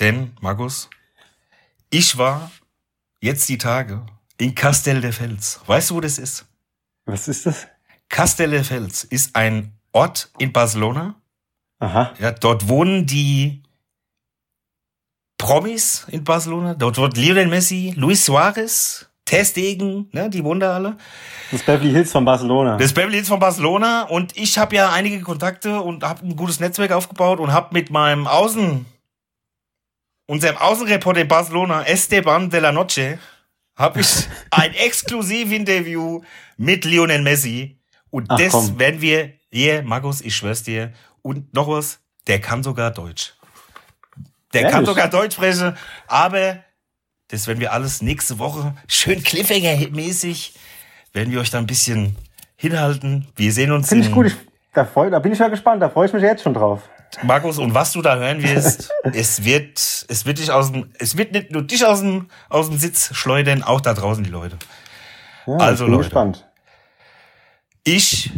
Denn, 0.00 0.32
Markus, 0.40 0.90
ich 1.90 2.18
war 2.18 2.50
jetzt 3.20 3.48
die 3.48 3.58
Tage 3.58 4.04
in 4.38 4.54
Castel 4.54 5.00
de 5.00 5.12
Fels. 5.12 5.60
Weißt 5.66 5.90
du, 5.90 5.96
wo 5.96 6.00
das 6.00 6.18
ist? 6.18 6.46
Was 7.06 7.28
ist 7.28 7.46
das? 7.46 7.68
Castel 8.08 8.50
de 8.50 8.64
Fels 8.64 9.04
ist 9.04 9.36
ein 9.36 9.72
Ort 9.92 10.30
in 10.38 10.52
Barcelona. 10.52 11.14
Aha. 11.78 12.12
Ja, 12.18 12.32
dort 12.32 12.68
wohnen 12.68 13.06
die 13.06 13.62
Promis 15.38 16.06
in 16.08 16.24
Barcelona. 16.24 16.74
Dort 16.74 16.98
wohnt 16.98 17.16
Lionel 17.16 17.46
Messi, 17.46 17.92
Luis 17.96 18.24
Suarez, 18.24 19.08
Ter 19.24 19.44
Stegen, 19.44 20.08
ne, 20.12 20.28
die 20.28 20.42
wohnen 20.44 20.60
da 20.60 20.74
alle. 20.74 20.96
Das 21.50 21.62
Beverly 21.62 21.90
Hills 21.90 22.12
von 22.12 22.24
Barcelona. 22.24 22.76
Das 22.76 22.92
Beverly 22.92 23.14
Hills 23.14 23.28
von 23.28 23.38
Barcelona 23.38 24.02
und 24.02 24.36
ich 24.36 24.58
habe 24.58 24.74
ja 24.76 24.92
einige 24.92 25.20
Kontakte 25.20 25.80
und 25.80 26.02
habe 26.02 26.26
ein 26.26 26.36
gutes 26.36 26.60
Netzwerk 26.60 26.92
aufgebaut 26.92 27.40
und 27.40 27.52
habe 27.52 27.68
mit 27.72 27.90
meinem 27.90 28.26
Außen, 28.26 28.86
unserem 30.26 30.56
Außenreporter 30.56 31.20
in 31.22 31.28
Barcelona, 31.28 31.82
Esteban 31.82 32.50
de 32.50 32.60
la 32.60 32.72
Noche, 32.72 33.18
habe 33.76 34.00
ich 34.00 34.28
ein 34.50 34.74
Exklusivinterview 34.74 36.22
mit 36.56 36.84
Lionel 36.84 37.22
Messi 37.22 37.78
und 38.10 38.26
Ach, 38.30 38.38
das 38.38 38.52
komm. 38.52 38.78
werden 38.78 39.00
wir, 39.00 39.32
hier, 39.50 39.82
Markus, 39.82 40.20
ich 40.20 40.34
schwör's 40.36 40.62
dir, 40.62 40.92
und 41.22 41.52
noch 41.54 41.68
was, 41.68 42.00
der 42.26 42.40
kann 42.40 42.62
sogar 42.62 42.90
Deutsch. 42.90 43.34
Der 44.52 44.62
kann 44.62 44.72
Ehrlich? 44.72 44.88
sogar 44.88 45.08
Deutsch 45.08 45.34
sprechen, 45.34 45.76
aber 46.06 46.58
das 47.28 47.46
werden 47.46 47.60
wir 47.60 47.72
alles 47.72 48.02
nächste 48.02 48.38
Woche 48.38 48.74
schön 48.86 49.22
Cliffhanger-mäßig, 49.22 50.54
werden 51.12 51.32
wir 51.32 51.40
euch 51.40 51.50
da 51.50 51.58
ein 51.58 51.66
bisschen 51.66 52.16
hinhalten. 52.56 53.26
Wir 53.36 53.52
sehen 53.52 53.72
uns 53.72 53.88
Finde 53.88 54.06
ich 54.06 54.12
gut. 54.12 54.26
Ich, 54.26 54.34
da, 54.72 54.84
freu, 54.84 55.10
da 55.10 55.18
bin 55.18 55.32
ich 55.32 55.38
ja 55.38 55.48
gespannt. 55.48 55.82
Da 55.82 55.88
freue 55.88 56.06
ich 56.06 56.12
mich 56.12 56.22
jetzt 56.22 56.42
schon 56.42 56.54
drauf. 56.54 56.82
Markus, 57.22 57.58
und 57.58 57.74
was 57.74 57.92
du 57.92 58.02
da 58.02 58.16
hören 58.16 58.42
wirst, 58.42 58.90
es 59.12 59.44
wird, 59.44 59.78
es 60.08 60.26
wird 60.26 60.38
dich 60.38 60.50
aus 60.50 60.72
dem, 60.72 60.90
es 60.98 61.16
wird 61.16 61.32
nicht 61.32 61.50
nur 61.50 61.62
dich 61.62 61.84
aus 61.86 62.00
dem, 62.00 62.28
aus 62.48 62.68
dem 62.68 62.78
Sitz 62.78 63.14
schleudern, 63.14 63.62
auch 63.62 63.80
da 63.80 63.94
draußen 63.94 64.24
die 64.24 64.30
Leute. 64.30 64.58
Ja, 65.46 65.56
Also, 65.56 65.84
ich 65.84 65.88
bin 65.88 65.96
Leute. 65.96 66.04
gespannt. 66.08 66.48
Ich, 67.84 68.30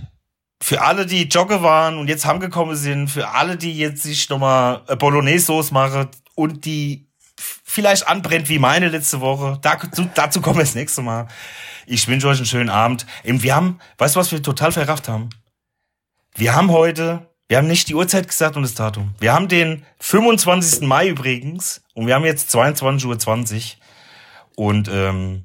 für 0.60 0.82
alle, 0.82 1.06
die 1.06 1.24
Jogge 1.24 1.62
waren 1.62 1.98
und 1.98 2.08
jetzt 2.08 2.26
heimgekommen 2.26 2.76
sind, 2.76 3.08
für 3.08 3.28
alle, 3.28 3.56
die 3.56 3.76
jetzt 3.76 4.02
sich 4.02 4.28
nochmal 4.28 4.82
äh, 4.88 4.96
Bolognese-Sauce 4.96 5.70
machen 5.70 6.08
und 6.34 6.64
die 6.64 7.08
vielleicht 7.38 8.08
anbrennt 8.08 8.48
wie 8.48 8.58
meine 8.58 8.88
letzte 8.88 9.20
Woche, 9.20 9.58
dazu, 9.62 10.08
dazu 10.14 10.40
kommen 10.40 10.56
wir 10.58 10.64
das 10.64 10.74
nächste 10.74 11.02
Mal. 11.02 11.28
Ich 11.86 12.08
wünsche 12.08 12.26
euch 12.26 12.38
einen 12.38 12.46
schönen 12.46 12.70
Abend. 12.70 13.06
Eben, 13.22 13.42
wir 13.42 13.54
haben, 13.54 13.78
weißt 13.98 14.16
du, 14.16 14.20
was 14.20 14.32
wir 14.32 14.42
total 14.42 14.72
verrafft 14.72 15.08
haben? 15.08 15.30
Wir 16.34 16.54
haben 16.54 16.70
heute, 16.70 17.30
wir 17.48 17.58
haben 17.58 17.66
nicht 17.68 17.88
die 17.88 17.94
Uhrzeit 17.94 18.26
gesagt 18.28 18.56
und 18.56 18.62
das 18.62 18.74
Datum. 18.74 19.14
Wir 19.18 19.32
haben 19.32 19.48
den 19.48 19.84
25. 20.00 20.82
Mai 20.86 21.08
übrigens 21.08 21.82
und 21.94 22.06
wir 22.06 22.14
haben 22.14 22.24
jetzt 22.24 22.54
22.20 22.54 23.74
Uhr 24.56 24.66
und 24.66 24.88
ähm, 24.88 25.44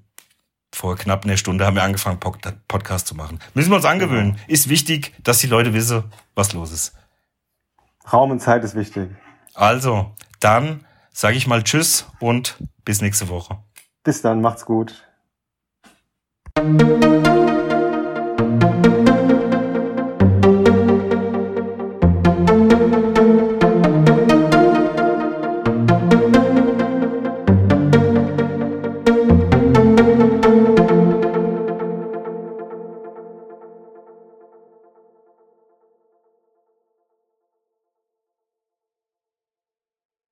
vor 0.73 0.95
knapp 0.95 1.25
einer 1.25 1.37
Stunde 1.37 1.65
haben 1.65 1.75
wir 1.75 1.83
angefangen, 1.83 2.19
Pod- 2.19 2.39
Podcast 2.67 3.07
zu 3.07 3.15
machen. 3.15 3.39
Müssen 3.53 3.69
wir 3.71 3.75
uns 3.75 3.85
angewöhnen. 3.85 4.37
Ist 4.47 4.69
wichtig, 4.69 5.13
dass 5.23 5.39
die 5.39 5.47
Leute 5.47 5.73
wissen, 5.73 6.05
was 6.33 6.53
los 6.53 6.71
ist. 6.71 6.93
Raum 8.11 8.31
und 8.31 8.39
Zeit 8.39 8.63
ist 8.63 8.73
wichtig. 8.75 9.09
Also, 9.53 10.15
dann 10.39 10.85
sage 11.11 11.35
ich 11.37 11.45
mal 11.45 11.61
Tschüss 11.63 12.05
und 12.19 12.55
bis 12.85 13.01
nächste 13.01 13.27
Woche. 13.29 13.59
Bis 14.03 14.21
dann, 14.21 14.41
macht's 14.41 14.65
gut. 14.65 15.05